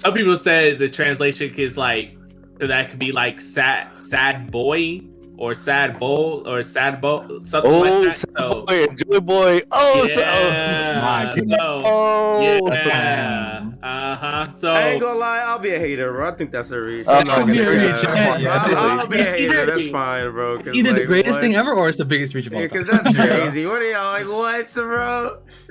some 0.00 0.14
people 0.14 0.34
said 0.34 0.78
the 0.78 0.88
translation 0.88 1.54
is 1.56 1.76
like 1.76 2.16
so 2.58 2.66
that 2.66 2.88
could 2.88 2.98
be 2.98 3.12
like 3.12 3.38
sad, 3.40 3.96
sad 3.96 4.50
boy 4.50 5.00
or 5.40 5.54
sad 5.54 5.98
bull 5.98 6.46
or 6.46 6.62
sad 6.62 7.00
bull, 7.00 7.40
something 7.44 7.72
Oh, 7.72 7.80
like 7.80 8.04
that. 8.04 8.14
sad 8.14 8.30
So, 8.38 8.64
boy, 8.66 8.84
enjoy 8.84 9.20
boy. 9.20 9.60
Oh, 9.72 10.06
so, 10.06 10.20
yeah, 10.20 11.00
My 11.02 11.34
goodness. 11.34 11.58
so 11.62 11.82
oh, 11.84 12.70
yeah, 12.70 13.66
uh 13.82 14.14
huh. 14.16 14.52
So 14.52 14.68
I 14.70 14.88
ain't 14.90 15.00
gonna 15.00 15.18
lie, 15.18 15.38
I'll 15.38 15.58
be 15.58 15.70
a 15.70 15.78
hater, 15.78 16.12
bro. 16.12 16.28
I 16.28 16.32
think 16.32 16.52
that's 16.52 16.70
a 16.72 16.78
reach. 16.80 17.06
Oh, 17.08 17.14
I'm 17.14 17.26
not 17.26 17.38
I'll 17.38 17.40
gonna 17.46 17.52
be 17.54 17.58
a 17.60 17.70
reach, 17.70 17.80
that. 18.02 18.02
yeah, 18.04 18.32
I'll- 18.32 18.40
yeah, 18.70 18.78
I'll 19.00 19.06
be 19.06 19.18
a 19.18 19.22
It's 19.22 19.30
hater. 19.30 19.52
either- 19.62 19.66
That's 19.66 19.88
fine, 19.88 20.30
bro. 20.32 20.58
'cause, 20.58 20.66
It's 20.68 20.76
either 20.76 20.92
the 20.92 21.04
greatest 21.06 21.32
what? 21.36 21.40
thing 21.40 21.56
ever 21.56 21.72
or 21.72 21.88
it's 21.88 21.96
the 21.96 22.04
biggest 22.04 22.34
reach 22.34 22.46
of 22.46 22.52
all 22.52 22.60
Yeah, 22.60 22.68
time. 22.68 22.82
because 22.84 23.02
that's 23.02 23.16
crazy. 23.28 23.66
What 23.66 23.80
are 23.80 23.90
y'all 23.90 24.12
like? 24.12 24.28
What, 24.28 24.74
bro? 24.74 25.38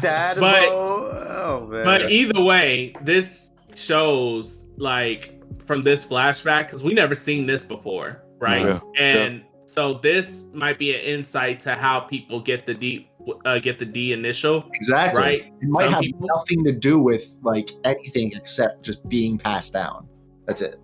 Dad, 0.00 0.38
But- 0.38 0.68
bro? 0.68 0.68
Oh 0.72 1.68
man. 1.70 1.84
But 1.86 2.10
either 2.10 2.40
way, 2.40 2.94
this 3.02 3.50
shows 3.74 4.64
like 4.76 5.40
from 5.66 5.82
this 5.82 6.04
flashback 6.04 6.66
because 6.66 6.82
we 6.82 6.92
never 6.92 7.14
seen 7.14 7.46
this 7.46 7.64
before, 7.64 8.22
right? 8.40 8.66
Yeah, 8.66 8.80
and 8.98 9.42
so 9.66 9.94
this 9.94 10.46
might 10.52 10.78
be 10.78 10.94
an 10.94 11.00
insight 11.00 11.60
to 11.60 11.74
how 11.74 12.00
people 12.00 12.40
get 12.40 12.66
the 12.66 12.74
D 12.74 13.08
uh, 13.44 13.58
get 13.58 13.78
the 13.78 13.84
D 13.84 14.12
initial, 14.12 14.64
Exactly. 14.74 15.20
right? 15.20 15.40
It 15.60 15.68
might 15.68 15.84
Some 15.84 15.92
have 15.92 16.00
people- 16.02 16.26
nothing 16.36 16.64
to 16.64 16.72
do 16.72 17.00
with 17.00 17.26
like 17.42 17.70
anything 17.84 18.32
except 18.34 18.82
just 18.82 19.06
being 19.08 19.38
passed 19.38 19.72
down. 19.72 20.08
That's 20.46 20.62
it. 20.62 20.80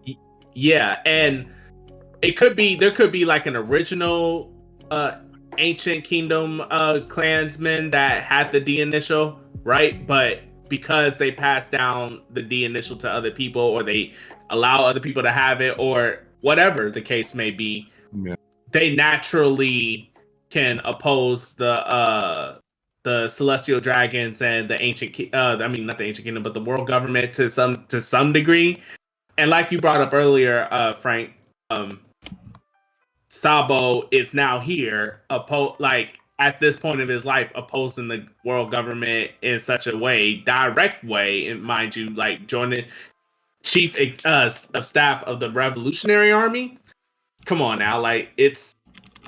Yeah, 0.54 0.98
and 1.07 1.46
it 2.22 2.32
could 2.32 2.54
be 2.54 2.76
there 2.76 2.90
could 2.90 3.11
be 3.12 3.24
like 3.24 3.46
an 3.46 3.57
original 3.57 4.52
uh 4.90 5.18
ancient 5.59 6.04
kingdom 6.04 6.61
uh 6.70 7.00
clansman 7.09 7.90
that 7.90 8.22
had 8.22 8.52
the 8.52 8.61
D 8.61 8.80
initial, 8.80 9.40
right? 9.64 10.07
But 10.07 10.40
because 10.68 11.16
they 11.16 11.30
pass 11.32 11.68
down 11.70 12.20
the 12.30 12.42
D 12.42 12.64
initial 12.64 12.96
to 12.98 13.11
other 13.11 13.30
people 13.30 13.62
or 13.62 13.82
they 13.82 14.12
allow 14.50 14.84
other 14.84 15.00
people 15.00 15.22
to 15.22 15.30
have 15.30 15.61
it 15.61 15.74
or 15.78 16.26
whatever 16.47 16.90
the 16.92 17.01
case 17.03 17.34
may 17.34 17.51
be, 17.51 17.90
Yeah. 18.24 18.36
they 18.70 18.94
naturally 18.94 20.12
can 20.49 20.80
oppose 20.84 21.55
the 21.55 21.74
uh 22.01 22.59
the 23.03 23.28
celestial 23.28 23.80
dragons 23.80 24.40
and 24.42 24.70
the 24.70 24.80
ancient 24.80 25.12
uh 25.34 25.57
I 25.61 25.66
mean 25.66 25.86
not 25.86 25.99
the 25.99 26.05
ancient 26.05 26.24
kingdom 26.24 26.44
but 26.44 26.55
the 26.55 26.61
world 26.70 26.86
government 26.86 27.34
to 27.34 27.49
some 27.51 27.84
to 27.88 28.01
some 28.01 28.32
degree. 28.32 28.80
And 29.38 29.51
like 29.51 29.72
you 29.72 29.78
brought 29.78 30.01
up 30.01 30.14
earlier, 30.14 30.68
uh 30.70 30.92
Frank, 30.92 31.30
um 31.70 32.01
Sabo 33.28 34.09
is 34.12 34.32
now 34.32 34.61
here, 34.61 35.22
oppo- 35.30 35.78
like 35.80 36.11
at 36.38 36.61
this 36.61 36.76
point 36.78 37.01
of 37.01 37.09
his 37.09 37.24
life, 37.24 37.51
opposing 37.55 38.07
the 38.09 38.24
world 38.44 38.70
government 38.70 39.32
in 39.42 39.59
such 39.59 39.88
a 39.88 39.97
way, 39.97 40.36
direct 40.47 41.03
way, 41.05 41.49
and 41.49 41.61
mind 41.62 41.97
you, 41.97 42.11
like 42.11 42.47
joining 42.47 42.84
chief 43.66 43.96
uh, 44.24 44.50
of 44.74 44.86
staff 44.86 45.22
of 45.24 45.40
the 45.40 45.50
Revolutionary 45.50 46.32
Army. 46.32 46.78
Come 47.44 47.60
on 47.60 47.78
now, 47.78 48.00
like 48.00 48.30
it's 48.36 48.74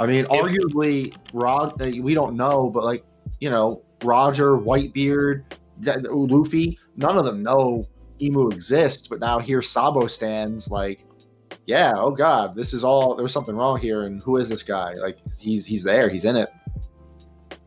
I 0.01 0.07
mean, 0.07 0.25
arguably, 0.27 1.15
Rod. 1.33 1.81
uh, 1.83 1.91
We 2.01 2.15
don't 2.15 2.37
know, 2.37 2.71
but 2.71 2.85
like 2.85 3.05
you 3.41 3.51
know, 3.51 3.83
Roger, 4.03 4.57
Whitebeard, 4.57 5.45
Luffy. 5.83 6.79
None 6.97 7.19
of 7.19 7.25
them 7.25 7.43
know 7.43 7.87
Imu 8.21 8.53
exists, 8.53 9.07
but 9.07 9.21
now 9.21 9.39
here 9.39 9.63
Sabo 9.63 10.07
stands. 10.07 10.69
Like, 10.69 11.05
yeah, 11.67 11.93
oh 11.97 12.11
god, 12.11 12.55
this 12.55 12.73
is 12.73 12.85
all. 12.85 13.15
There's 13.15 13.33
something 13.33 13.55
wrong 13.55 13.79
here, 13.79 14.05
and 14.05 14.23
who 14.23 14.37
is 14.39 14.49
this 14.49 14.63
guy? 14.63 14.95
Like, 14.95 15.19
he's 15.39 15.67
he's 15.67 15.83
there. 15.83 16.09
He's 16.09 16.25
in 16.25 16.37
it. 16.37 16.49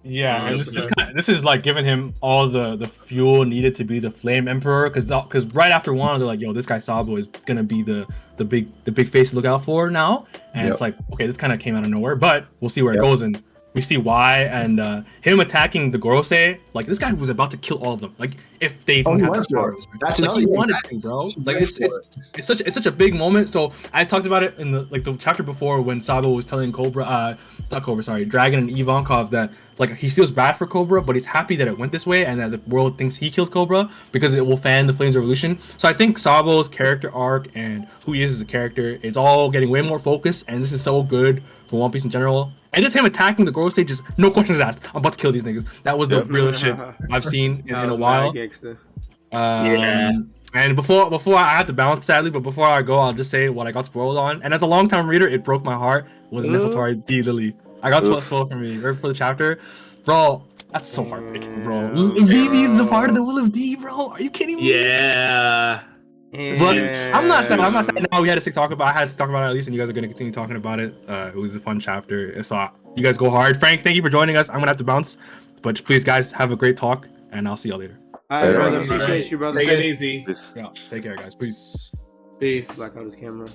Yeah, 0.04 0.48
and 0.48 0.60
this, 0.60 0.72
this, 0.72 0.86
kind 0.98 1.10
of, 1.12 1.16
this 1.16 1.30
is 1.30 1.44
like 1.44 1.62
giving 1.62 1.86
him 1.86 2.16
all 2.22 2.50
the 2.50 2.76
the 2.76 2.88
fuel 2.88 3.46
needed 3.46 3.76
to 3.76 3.84
be 3.84 4.00
the 4.00 4.10
Flame 4.10 4.48
Emperor, 4.48 4.90
because 4.90 5.06
because 5.06 5.46
right 5.54 5.72
after 5.72 5.92
Wano, 5.92 6.18
they're 6.18 6.26
like, 6.28 6.40
yo, 6.40 6.54
this 6.54 6.66
guy 6.66 6.80
Sabo 6.80 7.18
is 7.18 7.28
gonna 7.28 7.62
be 7.64 7.84
the 7.84 8.08
the 8.38 8.44
big 8.46 8.68
the 8.84 8.92
big 8.92 9.10
face 9.10 9.30
to 9.30 9.36
look 9.36 9.46
out 9.46 9.64
for 9.64 9.92
now, 9.92 10.26
and 10.56 10.64
Yep. 10.64 10.72
it's 10.72 10.82
like, 10.82 10.96
okay, 11.14 11.28
this 11.28 11.38
kind 11.38 11.54
of 11.54 11.60
came 11.60 11.76
out 11.76 11.84
of 11.84 11.90
nowhere, 11.90 12.16
but 12.16 12.48
we'll 12.62 12.70
see 12.70 12.82
where 12.82 12.96
Yep. 12.96 13.04
it 13.04 13.06
goes, 13.06 13.22
and 13.22 13.44
we 13.74 13.82
see 13.82 13.98
why, 13.98 14.40
and 14.44 14.80
uh 14.80 15.02
him 15.22 15.40
attacking 15.40 15.92
the 15.92 15.98
Gorosei, 15.98 16.60
like 16.74 16.86
this 16.88 17.00
guy 17.00 17.14
was 17.14 17.30
about 17.30 17.52
to 17.52 17.58
kill 17.58 17.78
all 17.84 17.94
of 17.94 18.02
them, 18.02 18.14
like 18.20 18.32
if 18.60 18.84
they 18.86 19.00
Oh, 19.06 19.16
didn't 19.16 19.20
he 19.20 19.22
have 19.24 19.32
went 19.32 19.48
the 19.48 19.56
for 19.56 19.70
it. 19.70 19.72
powers. 19.74 19.88
That's 20.02 20.20
like 20.20 20.40
he 20.40 20.46
wanted 20.46 20.76
to, 20.90 21.00
bro. 21.00 21.32
Like 21.44 21.58
it's, 21.62 21.80
it's 21.80 22.18
it's 22.38 22.48
such 22.48 22.62
it's 22.62 22.76
such 22.76 22.86
a 22.86 22.92
big 22.92 23.16
moment. 23.16 23.50
So 23.50 23.72
I 23.94 24.04
talked 24.06 24.26
about 24.26 24.44
it 24.44 24.58
in 24.60 24.72
the 24.72 24.88
like 24.92 25.04
the 25.04 25.16
chapter 25.16 25.42
before 25.44 25.82
when 25.82 26.02
Sabo 26.02 26.32
was 26.32 26.46
telling 26.46 26.72
Cobra, 26.72 27.04
uh, 27.06 27.38
not 27.72 27.84
Cobra, 27.84 28.04
sorry, 28.04 28.26
Dragon 28.26 28.60
and 28.60 28.70
Ivankov 28.70 29.30
that 29.32 29.52
like 29.80 29.96
he 29.96 30.10
feels 30.10 30.30
bad 30.30 30.54
for 30.58 30.68
Cobra, 30.68 31.02
but 31.02 31.16
he's 31.16 31.26
happy 31.26 31.56
that 31.56 31.68
it 31.68 31.76
went 31.78 31.92
this 31.92 32.06
way 32.06 32.26
and 32.26 32.40
that 32.40 32.52
the 32.52 32.60
world 32.70 32.98
thinks 32.98 33.16
he 33.16 33.32
killed 33.32 33.52
Cobra 33.52 33.90
because 34.12 34.34
it 34.36 34.46
will 34.46 34.58
fan 34.58 34.86
the 34.86 34.94
flames 34.94 35.16
of 35.16 35.22
revolution. 35.22 35.58
So 35.78 35.88
I 35.88 35.94
think 35.94 36.20
Sabo's 36.20 36.68
character 36.70 37.12
arc 37.16 37.48
and 37.56 37.88
who 38.06 38.12
he 38.12 38.22
is 38.22 38.34
as 38.34 38.42
a 38.42 38.46
character, 38.46 39.00
it's 39.02 39.18
all 39.18 39.50
getting 39.50 39.70
way 39.70 39.82
more 39.82 39.98
focused, 39.98 40.46
and 40.48 40.62
this 40.62 40.72
is 40.72 40.82
so 40.84 41.02
good 41.02 41.42
for 41.72 41.80
One 41.80 41.92
Piece 41.92 42.06
in 42.06 42.12
general. 42.12 42.52
And 42.74 42.84
just 42.84 42.96
him 42.96 43.06
attacking 43.06 43.46
the 43.46 43.52
Gorosei, 43.52 43.86
just 43.86 44.04
no 44.18 44.30
questions 44.30 44.60
asked. 44.60 44.82
I'm 44.94 44.98
about 44.98 45.14
to 45.14 45.18
kill 45.18 45.32
these 45.32 45.44
niggas. 45.44 45.66
That 45.84 45.98
was 45.98 46.08
the 46.10 46.18
Yep. 46.18 46.30
realest 46.30 46.62
shit 46.62 46.76
I've 47.12 47.26
seen 47.26 47.64
in, 47.68 47.76
in 47.76 47.90
a 47.90 47.96
while. 47.96 48.30
Um, 48.30 49.66
Yeah. 49.66 50.12
And 50.54 50.76
before 50.76 51.10
before 51.10 51.36
I 51.38 51.48
have 51.58 51.66
to 51.68 51.74
bounce 51.74 52.06
sadly, 52.06 52.30
but 52.30 52.42
before 52.44 52.68
I 52.68 52.82
go, 52.82 52.98
I'll 53.00 53.14
just 53.14 53.32
say 53.32 53.48
what 53.50 53.68
I 53.68 53.72
got 53.72 53.86
spoiled 53.86 54.18
on. 54.18 54.44
And 54.44 54.54
as 54.54 54.62
a 54.62 54.66
longtime 54.66 55.08
reader, 55.08 55.28
it 55.28 55.44
broke 55.46 55.64
my 55.64 55.74
heart. 55.76 56.06
Was 56.30 56.46
Ooh. 56.46 56.50
Nefertari 56.50 57.06
D 57.06 57.24
Lily? 57.24 57.56
I 57.82 57.90
got 57.90 58.04
spoiled, 58.04 58.20
Oof. 58.20 58.26
spoiled 58.26 58.50
for 58.52 58.58
me 58.58 58.76
right 58.78 58.92
before 58.94 59.10
the 59.10 59.16
chapter, 59.16 59.60
bro. 60.06 60.44
That's 60.74 60.90
so 60.90 61.04
heartbreaking, 61.06 61.64
bro. 61.64 61.94
Yeah, 61.94 62.26
Vivi's 62.26 62.72
the 62.78 62.84
bro. 62.84 62.88
part 62.88 63.10
of 63.10 63.16
the 63.16 63.24
will 63.24 63.40
of 63.40 63.52
D, 63.54 63.76
bro. 63.78 64.10
Are 64.12 64.22
you 64.22 64.30
kidding 64.30 64.58
me? 64.58 64.74
Yeah. 64.74 65.84
But 66.32 66.78
I'm 67.14 67.28
not 67.28 67.44
saying 67.46 67.60
I'm 67.60 67.74
not 67.74 67.86
saying 67.86 68.06
No, 68.12 68.22
we 68.22 68.30
had 68.30 68.42
to 68.42 68.52
talk 68.52 68.72
about. 68.72 68.88
I 68.88 68.94
had 68.94 69.10
to 69.10 69.18
talk 69.18 69.30
about 69.30 69.44
it 69.44 69.48
at 69.48 69.54
least, 69.54 69.68
and 69.68 69.76
you 69.76 69.82
guys 69.82 69.90
are 69.90 69.94
gonna 69.94 70.08
continue 70.08 70.32
talking 70.32 70.56
about 70.56 70.80
it. 70.80 70.94
Uh, 71.08 71.32
it 71.34 71.36
was 71.36 71.56
a 71.56 71.60
fun 71.60 71.80
chapter. 71.80 72.42
So 72.44 72.70
you 72.96 73.04
guys 73.04 73.18
go 73.18 73.30
hard. 73.30 73.60
Frank, 73.60 73.84
thank 73.84 73.98
you 73.98 74.02
for 74.02 74.10
joining 74.10 74.38
us. 74.38 74.48
I'm 74.50 74.56
gonna 74.56 74.68
have 74.68 74.78
to 74.78 74.84
bounce, 74.86 75.18
but 75.62 75.84
please, 75.84 76.04
guys, 76.04 76.32
have 76.32 76.52
a 76.52 76.56
great 76.56 76.78
talk, 76.78 77.08
and 77.32 77.48
I'll 77.48 77.58
see 77.58 77.70
y'all 77.70 77.80
later. 77.80 77.98
All 78.30 78.42
right, 78.44 78.56
brother. 78.56 78.78
Alright. 78.78 78.92
Appreciate 78.92 79.30
you, 79.32 79.38
brother. 79.38 79.60
Take 79.60 79.70
it 79.70 79.86
easy. 79.86 80.24
Peace. 80.26 80.54
Yeah, 80.56 80.68
take 80.90 81.04
care, 81.04 81.18
guys. 81.18 81.36
Peace. 81.36 81.92
Peace. 82.40 82.78
Black 82.78 82.96
out 82.96 83.06
his 83.06 83.16
camera. 83.16 83.48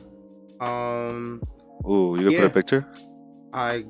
Um, 0.61 1.43
Ooh, 1.89 2.17
you 2.19 2.25
gonna 2.25 2.31
Yeah. 2.31 2.39
put 2.41 2.47
a 2.47 2.51
picture? 2.51 2.87
I 3.55 3.85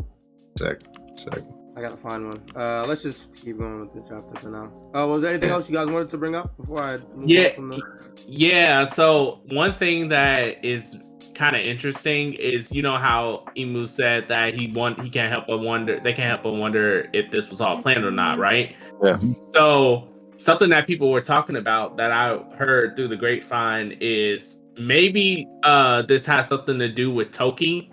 Sick. 0.58 0.80
Sick. 1.16 1.42
I 1.76 1.82
gotta 1.82 1.96
find 1.98 2.24
one. 2.26 2.42
Uh, 2.54 2.86
let's 2.88 3.02
just 3.02 3.34
keep 3.34 3.58
going 3.58 3.80
with 3.80 3.92
the 3.92 4.00
chapter 4.08 4.40
for 4.40 4.48
now. 4.48 4.72
Uh, 4.94 5.06
was 5.06 5.20
there 5.20 5.30
anything 5.30 5.50
else 5.50 5.68
you 5.68 5.74
guys 5.74 5.88
wanted 5.88 6.08
to 6.08 6.16
bring 6.16 6.34
up 6.34 6.56
before 6.56 6.82
I 6.82 6.96
move 7.14 7.28
Yeah. 7.28 7.48
on 7.48 7.54
from 7.54 7.68
the? 7.68 7.82
Yeah, 8.26 8.84
so 8.86 9.40
one 9.50 9.74
thing 9.74 10.08
that 10.08 10.64
is 10.64 10.98
kind 11.34 11.54
of 11.54 11.60
interesting 11.60 12.32
is 12.32 12.72
you 12.72 12.80
know 12.80 12.96
how 12.96 13.44
Imu 13.58 13.86
said 13.86 14.26
that 14.28 14.58
he 14.58 14.72
want 14.72 14.98
he 15.02 15.10
can't 15.10 15.30
help 15.30 15.46
but 15.46 15.58
wonder 15.58 16.00
they 16.02 16.14
can't 16.14 16.30
help 16.30 16.42
but 16.44 16.52
wonder 16.54 17.10
if 17.12 17.30
this 17.30 17.50
was 17.50 17.60
all 17.60 17.82
planned 17.82 18.04
or 18.06 18.10
not, 18.10 18.38
right? 18.38 18.74
Yeah. 19.04 19.18
So 19.52 20.08
something 20.38 20.70
that 20.70 20.86
people 20.86 21.10
were 21.10 21.20
talking 21.20 21.56
about 21.56 21.98
that 21.98 22.10
I 22.10 22.38
heard 22.56 22.96
through 22.96 23.08
the 23.08 23.16
grapevine 23.16 23.98
is 24.00 24.60
maybe 24.78 25.46
uh 25.62 26.02
this 26.02 26.24
has 26.24 26.48
something 26.48 26.78
to 26.78 26.88
do 26.88 27.10
with 27.10 27.32
Toki 27.32 27.90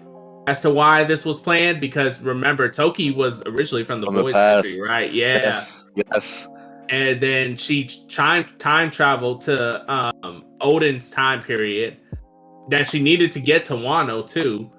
as 0.48 0.62
to 0.62 0.70
why 0.70 1.04
this 1.04 1.26
was 1.26 1.40
planned 1.40 1.80
because 1.80 2.22
remember 2.22 2.70
Toki 2.70 3.12
was 3.12 3.42
originally 3.46 3.84
from 3.84 4.02
the 4.02 4.08
From 4.08 4.16
the 4.16 4.22
Void 4.22 4.34
Century, 4.34 4.82
right? 4.82 5.14
Yeah 5.14 5.38
Yes. 5.38 5.86
Yes. 5.96 6.48
and 6.90 7.22
then 7.22 7.56
she 7.56 7.86
time 8.10 8.46
time 8.58 8.92
traveled 8.92 9.42
to 9.42 9.92
um 9.92 10.44
Oden's 10.62 11.10
time 11.12 11.42
period 11.42 11.98
that 12.70 12.88
she 12.88 13.02
needed 13.02 13.32
to 13.34 13.40
get 13.40 13.66
to 13.66 13.74
Wano 13.74 14.28
too. 14.28 14.70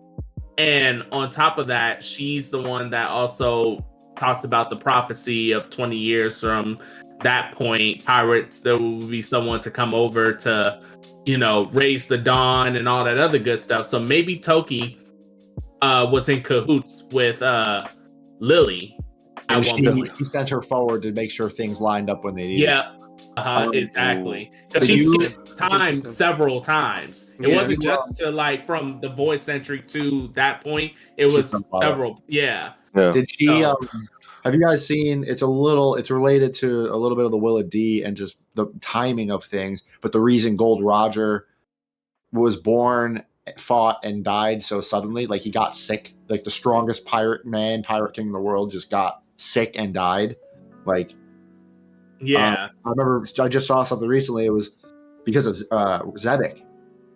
And 0.57 1.05
on 1.11 1.31
top 1.31 1.59
of 1.59 1.67
that, 1.67 2.03
she's 2.05 2.51
the 2.51 2.61
one 2.61 2.91
that 2.91 3.09
also 3.09 3.85
talked 4.17 4.45
about 4.45 4.71
the 4.71 4.77
prophecy 4.77 5.53
of 5.53 5.69
20 5.71 5.97
years 5.97 6.41
from 6.41 6.79
that 7.21 7.53
point. 7.53 8.05
Pirates, 8.05 8.61
there 8.61 8.79
will 8.79 9.07
be 9.09 9.21
someone 9.21 9.61
to 9.63 9.71
come 9.71 9.95
over 9.95 10.33
to, 10.33 10.81
you 11.27 11.39
know, 11.39 11.67
raise 11.67 12.07
the 12.07 12.19
dawn 12.19 12.77
and 12.77 12.89
all 12.89 13.05
that 13.05 13.19
other 13.19 13.39
good 13.39 13.61
stuff. 13.63 13.87
So 13.87 13.99
maybe 13.99 14.39
Toki 14.39 14.99
uh 15.85 16.05
was 16.15 16.29
in 16.29 16.41
cahoots 16.43 16.93
with 17.13 17.39
uh 17.43 17.87
Lili 18.41 18.97
at 19.49 19.57
And 19.59 19.67
one 19.67 20.07
she, 20.07 20.13
he 20.19 20.25
sent 20.25 20.49
her 20.49 20.63
forward 20.63 21.03
to 21.03 21.13
make 21.13 21.31
sure 21.31 21.49
things 21.51 21.81
lined 21.81 22.09
up 22.13 22.25
when 22.25 22.35
they 22.37 22.43
needed. 22.53 22.61
Yeah, 22.69 22.97
uh, 23.37 23.67
Um, 23.67 23.75
exactly. 23.75 24.51
so 24.53 24.59
Because 24.75 24.87
she 24.89 24.97
you- 24.97 25.15
skipped 25.15 25.59
time 25.59 25.97
several 26.05 26.61
times. 26.61 27.31
It 27.41 27.49
Yeah. 27.49 27.57
wasn't 27.61 27.83
just 27.83 28.17
to 28.19 28.31
like 28.31 28.67
from 28.67 28.85
the 29.01 29.09
Void 29.09 29.41
Century 29.41 29.81
to 29.97 30.29
that 30.35 30.63
point. 30.63 30.93
It 31.17 31.31
She 31.31 31.37
was 31.37 31.51
several. 31.83 32.23
Yeah. 32.29 32.73
Yeah. 32.97 33.11
Did 33.13 33.27
she? 33.31 33.47
No. 33.47 33.71
Um, 33.73 33.89
have 34.45 34.55
you 34.55 34.61
guys 34.61 34.87
seen? 34.87 35.25
It's 35.27 35.43
a 35.43 35.47
little. 35.47 35.97
It's 35.97 36.11
related 36.11 36.55
to 36.63 36.69
a 36.93 36.97
little 37.03 37.17
bit 37.17 37.25
of 37.25 37.31
the 37.33 37.43
Will 37.45 37.59
of 37.59 37.69
D 37.71 38.05
and 38.05 38.17
just 38.17 38.37
the 38.55 38.67
timing 38.81 39.31
of 39.31 39.45
things. 39.45 39.83
But 40.01 40.13
the 40.13 40.21
reason 40.21 40.55
Gold 40.57 40.85
Roger 40.85 41.47
was 42.33 42.57
born, 42.57 43.23
fought, 43.59 43.99
and 44.05 44.25
died 44.25 44.63
so 44.65 44.81
suddenly, 44.81 45.27
like 45.27 45.43
he 45.43 45.51
got 45.51 45.75
sick. 45.75 46.15
Like 46.29 46.45
the 46.45 46.51
strongest 46.51 47.05
pirate 47.05 47.45
man, 47.45 47.83
pirate 47.83 48.15
king 48.15 48.27
in 48.27 48.33
the 48.33 48.39
world, 48.41 48.71
just 48.71 48.91
got 48.91 49.23
sick 49.37 49.73
and 49.75 49.93
died. 49.93 50.37
Like 50.87 51.13
Yeah. 52.21 52.69
I 52.85 52.89
remember 52.89 53.27
I 53.39 53.49
just 53.49 53.67
saw 53.67 53.83
something 53.85 54.09
recently. 54.09 54.47
It 54.47 54.51
was 54.51 54.71
because 55.25 55.47
of 55.47 55.57
uh, 55.71 56.03
Xebec. 56.03 56.63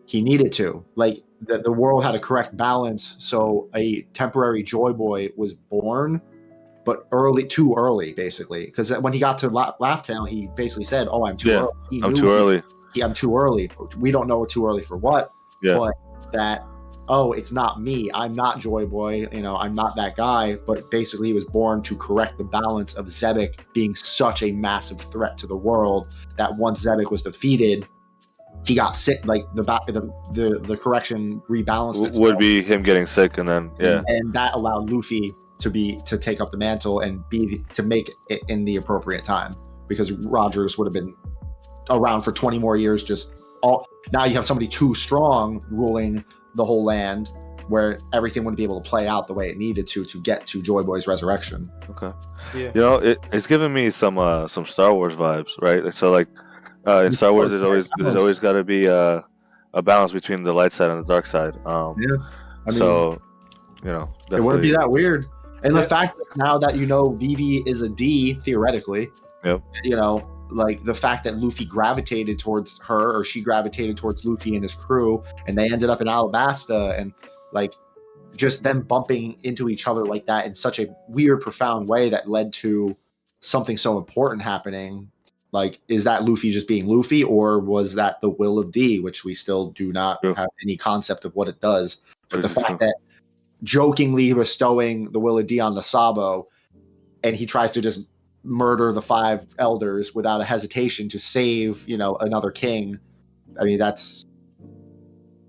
He 0.06 0.20
needed 0.22 0.52
to. 0.54 0.84
Like 0.96 1.22
the, 1.42 1.58
the 1.58 1.72
world 1.72 2.04
had 2.04 2.14
a 2.14 2.20
correct 2.20 2.56
balance, 2.56 3.16
so 3.18 3.68
a 3.74 4.02
temporary 4.14 4.62
Joy 4.62 4.92
Boy 4.92 5.28
was 5.36 5.54
born, 5.54 6.20
but 6.84 7.06
early, 7.12 7.44
too 7.46 7.74
early, 7.76 8.12
basically. 8.14 8.66
Because 8.66 8.90
when 8.90 9.12
he 9.12 9.18
got 9.18 9.38
to 9.40 9.48
La- 9.48 9.74
Laugh 9.80 10.02
Tale, 10.06 10.24
he 10.24 10.48
basically 10.56 10.84
said, 10.84 11.06
"Oh, 11.10 11.24
I'm 11.26 11.36
too 11.36 11.50
Yeah, 11.50 11.58
early." 11.60 11.72
He 11.90 12.02
I'm 12.02 12.14
too 12.14 12.26
he- 12.26 12.32
early. 12.32 12.62
he- 12.94 13.02
I'm 13.02 13.14
too 13.14 13.36
early. 13.36 13.70
We 13.98 14.10
don't 14.10 14.26
know 14.26 14.44
too 14.46 14.66
early 14.66 14.82
for 14.84 14.96
what. 14.96 15.30
Yeah. 15.62 15.76
But 15.76 15.94
that, 16.32 16.64
oh, 17.08 17.32
it's 17.32 17.52
not 17.52 17.80
me. 17.80 18.10
I'm 18.14 18.34
not 18.34 18.60
Joy 18.60 18.86
Boy. 18.86 19.28
You 19.32 19.42
know, 19.42 19.56
I'm 19.56 19.74
not 19.74 19.96
that 19.96 20.16
guy. 20.16 20.56
But 20.66 20.90
basically, 20.90 21.28
he 21.28 21.34
was 21.34 21.44
born 21.44 21.82
to 21.82 21.96
correct 21.96 22.38
the 22.38 22.44
balance 22.44 22.94
of 22.94 23.06
Xebec 23.06 23.60
being 23.72 23.94
such 23.94 24.42
a 24.42 24.52
massive 24.52 25.00
threat 25.10 25.38
to 25.38 25.46
the 25.46 25.56
world 25.56 26.08
that 26.36 26.54
once 26.56 26.84
Xebec 26.84 27.10
was 27.10 27.22
defeated, 27.22 27.86
he 28.64 28.74
got 28.74 28.96
sick. 28.96 29.24
Like 29.24 29.44
the 29.54 29.62
back, 29.62 29.86
the 29.86 30.10
the, 30.32 30.60
the 30.60 30.76
correction 30.76 31.40
rebalanced. 31.48 32.06
Itself, 32.06 32.22
Would 32.22 32.38
be 32.38 32.62
him 32.62 32.82
getting 32.82 33.06
sick 33.06 33.38
and 33.38 33.48
then 33.48 33.70
yeah. 33.80 34.02
and 34.06 34.32
that 34.34 34.54
allowed 34.54 34.90
Luffy 34.90 35.32
to 35.58 35.70
be 35.70 36.00
to 36.06 36.16
take 36.18 36.40
up 36.40 36.50
the 36.50 36.56
mantle 36.56 37.00
and 37.00 37.28
be 37.28 37.64
to 37.74 37.82
make 37.82 38.10
it 38.28 38.40
in 38.48 38.64
the 38.64 38.76
appropriate 38.76 39.24
time 39.24 39.56
because 39.88 40.12
Rogers 40.12 40.78
would 40.78 40.86
have 40.86 40.92
been 40.92 41.14
around 41.90 42.22
for 42.22 42.32
20 42.32 42.58
more 42.58 42.76
years 42.76 43.02
just 43.02 43.28
all 43.62 43.86
now 44.12 44.24
you 44.24 44.34
have 44.34 44.46
somebody 44.46 44.68
too 44.68 44.94
strong 44.94 45.64
ruling 45.70 46.24
the 46.54 46.64
whole 46.64 46.84
land 46.84 47.28
where 47.68 48.00
everything 48.14 48.44
wouldn't 48.44 48.56
be 48.56 48.62
able 48.64 48.80
to 48.80 48.88
play 48.88 49.06
out 49.06 49.26
the 49.26 49.34
way 49.34 49.50
it 49.50 49.58
needed 49.58 49.86
to 49.86 50.04
to 50.06 50.20
get 50.22 50.46
to 50.46 50.62
Joy 50.62 50.82
Boy's 50.82 51.06
resurrection. 51.06 51.70
Okay. 51.90 52.12
Yeah. 52.54 52.70
You 52.74 52.80
know, 52.80 52.94
it, 52.96 53.18
it's 53.32 53.46
giving 53.46 53.72
me 53.74 53.90
some 53.90 54.18
uh 54.18 54.48
some 54.48 54.64
Star 54.64 54.94
Wars 54.94 55.14
vibes, 55.14 55.50
right? 55.60 55.92
So 55.92 56.10
like 56.10 56.28
uh 56.86 57.02
in 57.04 57.12
Star 57.12 57.32
Wars 57.32 57.50
there's 57.50 57.62
always 57.62 57.88
there's 57.98 58.16
always 58.16 58.38
gotta 58.40 58.64
be 58.64 58.86
a 58.86 59.24
a 59.74 59.82
balance 59.82 60.12
between 60.12 60.42
the 60.42 60.52
light 60.52 60.72
side 60.72 60.90
and 60.90 61.04
the 61.04 61.06
dark 61.06 61.26
side. 61.26 61.54
Um 61.66 61.96
Yeah. 62.00 62.16
I 62.66 62.70
mean, 62.70 62.78
so 62.78 63.20
you 63.84 63.90
know 63.90 64.08
it 64.32 64.42
wouldn't 64.42 64.62
be 64.62 64.72
that 64.72 64.90
weird. 64.90 65.26
And 65.62 65.74
Yeah. 65.74 65.82
the 65.82 65.88
fact 65.88 66.16
that 66.18 66.36
now 66.36 66.56
that 66.58 66.76
you 66.76 66.86
know 66.86 67.10
Vivi 67.10 67.58
is 67.66 67.82
a 67.82 67.88
D 67.88 68.38
theoretically, 68.44 69.10
Yep. 69.44 69.62
you 69.84 69.96
know, 69.96 70.26
like 70.50 70.84
the 70.84 70.94
fact 70.94 71.24
that 71.24 71.38
Luffy 71.38 71.64
gravitated 71.64 72.38
towards 72.38 72.78
her 72.84 73.16
or 73.16 73.24
she 73.24 73.40
gravitated 73.40 73.96
towards 73.96 74.24
Luffy 74.24 74.54
and 74.54 74.62
his 74.62 74.74
crew, 74.74 75.22
and 75.46 75.56
they 75.56 75.70
ended 75.70 75.90
up 75.90 76.00
in 76.00 76.06
Alabasta, 76.06 76.98
and 76.98 77.12
like 77.52 77.72
just 78.36 78.62
them 78.62 78.82
bumping 78.82 79.38
into 79.42 79.68
each 79.68 79.86
other 79.86 80.04
like 80.04 80.26
that 80.26 80.46
in 80.46 80.54
such 80.54 80.78
a 80.78 80.94
weird, 81.08 81.40
profound 81.40 81.88
way 81.88 82.08
that 82.08 82.28
led 82.28 82.52
to 82.52 82.96
something 83.40 83.76
so 83.76 83.98
important 83.98 84.42
happening. 84.42 85.10
Like, 85.50 85.80
is 85.88 86.04
that 86.04 86.24
Luffy 86.24 86.50
just 86.50 86.68
being 86.68 86.86
Luffy, 86.86 87.24
or 87.24 87.58
was 87.58 87.94
that 87.94 88.20
the 88.20 88.28
will 88.28 88.58
of 88.58 88.70
D, 88.70 89.00
which 89.00 89.24
we 89.24 89.34
still 89.34 89.70
do 89.70 89.92
not 89.92 90.20
True. 90.22 90.34
have 90.34 90.50
any 90.62 90.76
concept 90.76 91.24
of 91.24 91.34
what 91.34 91.48
it 91.48 91.58
does? 91.60 91.98
But 92.28 92.42
the 92.42 92.50
fact 92.50 92.80
that 92.80 92.96
jokingly 93.62 94.32
bestowing 94.34 95.10
the 95.10 95.18
will 95.18 95.38
of 95.38 95.46
D 95.46 95.58
on 95.58 95.74
the 95.74 95.80
Sabo, 95.80 96.48
and 97.24 97.34
he 97.34 97.46
tries 97.46 97.70
to 97.72 97.80
just 97.80 98.00
murder 98.44 98.92
the 98.92 99.02
five 99.02 99.46
elders 99.58 100.14
without 100.14 100.40
a 100.40 100.44
hesitation 100.44 101.08
to 101.10 101.18
save, 101.18 101.82
you 101.86 101.96
know, 101.96 102.16
another 102.16 102.50
king. 102.50 102.98
I 103.60 103.64
mean, 103.64 103.78
that's 103.78 104.24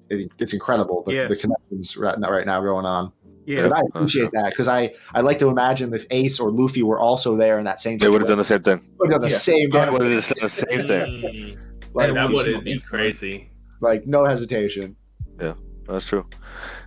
it, 0.09 0.31
it's 0.39 0.53
incredible 0.53 1.03
the, 1.05 1.13
Yeah. 1.13 1.27
the 1.27 1.35
connections 1.35 1.95
right 1.95 2.17
now, 2.19 2.31
right 2.31 2.45
now 2.45 2.61
going 2.61 2.85
on. 2.85 3.11
Yeah. 3.45 3.67
But 3.67 3.77
I 3.77 3.81
Oh, 3.81 3.87
appreciate 3.95 4.31
that 4.33 4.51
because 4.51 4.67
I 4.67 4.93
I 5.13 5.21
like 5.21 5.39
to 5.39 5.47
imagine 5.49 5.93
if 5.93 6.05
Ace 6.11 6.39
or 6.39 6.51
Luffy 6.51 6.83
were 6.83 6.99
also 6.99 7.35
there 7.37 7.57
in 7.59 7.65
that 7.65 7.79
same. 7.79 7.97
They 7.97 8.09
would 8.09 8.21
have 8.21 8.27
done 8.27 8.37
the 8.37 8.43
same 8.43 8.61
thing. 8.61 8.81
Would 8.99 9.11
have 9.11 9.21
done 9.21 9.29
the 9.29 9.33
Yeah. 9.35 9.39
same. 9.39 9.69
They 9.69 9.79
damn 9.79 9.93
would 9.93 10.01
thing. 10.03 10.11
have 10.11 10.27
done 10.27 10.41
the 10.41 10.49
same 10.49 10.87
thing. 10.87 11.05
Mm, 11.23 11.57
Like, 11.93 12.13
that 12.13 12.29
would 12.29 12.37
see 12.45 12.53
have 12.53 12.63
been 12.63 12.71
these- 12.73 12.83
crazy. 12.83 13.49
like 13.81 14.05
no 14.07 14.25
hesitation. 14.25 14.95
Yeah 15.39 15.53
that's 15.87 16.05
true. 16.05 16.23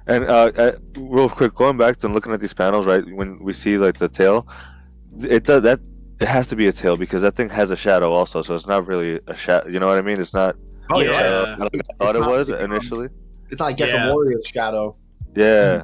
And 0.06 0.24
uh, 0.24 0.52
uh, 0.56 0.72
real 0.96 1.28
quick, 1.28 1.54
going 1.54 1.76
back 1.76 1.96
to 1.98 2.08
looking 2.08 2.32
at 2.32 2.40
these 2.40 2.54
panels, 2.54 2.86
right? 2.86 3.04
When 3.14 3.42
we 3.42 3.52
see 3.52 3.76
like 3.76 3.98
the 3.98 4.08
tail, 4.08 4.46
it 5.20 5.42
does 5.44 5.62
that. 5.62 5.80
It 6.22 6.28
has 6.28 6.46
to 6.48 6.56
be 6.56 6.68
a 6.68 6.72
tail 6.72 6.96
because 6.96 7.22
that 7.22 7.34
thing 7.34 7.48
has 7.48 7.70
a 7.72 7.76
shadow 7.76 8.12
also, 8.12 8.42
so 8.42 8.54
it's 8.54 8.66
not 8.68 8.86
really 8.86 9.18
a 9.26 9.34
shadow. 9.34 9.68
You 9.68 9.80
know 9.80 9.88
what 9.88 9.98
I 9.98 10.02
mean? 10.02 10.20
It's 10.20 10.32
not. 10.34 10.56
Oh 10.90 11.00
Yeah. 11.00 11.10
yeah, 11.10 11.44
shadow 11.46 11.62
like 11.64 11.82
I 11.90 11.94
thought 12.04 12.16
it 12.16 12.18
It's 12.18 12.20
not 12.26 12.30
was 12.30 12.50
really, 12.50 12.62
um, 12.64 12.72
initially. 12.72 13.08
it's 13.50 13.58
not 13.58 13.64
like 13.66 13.76
Gecko 13.76 13.92
Yeah. 13.92 14.10
Warrior's 14.12 14.46
shadow. 14.46 14.96
Yeah. 15.34 15.82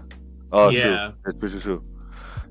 Oh, 0.53 0.69
Yeah. 0.71 0.83
true. 0.83 1.15
It's 1.27 1.39
pretty 1.39 1.61
true. 1.61 1.85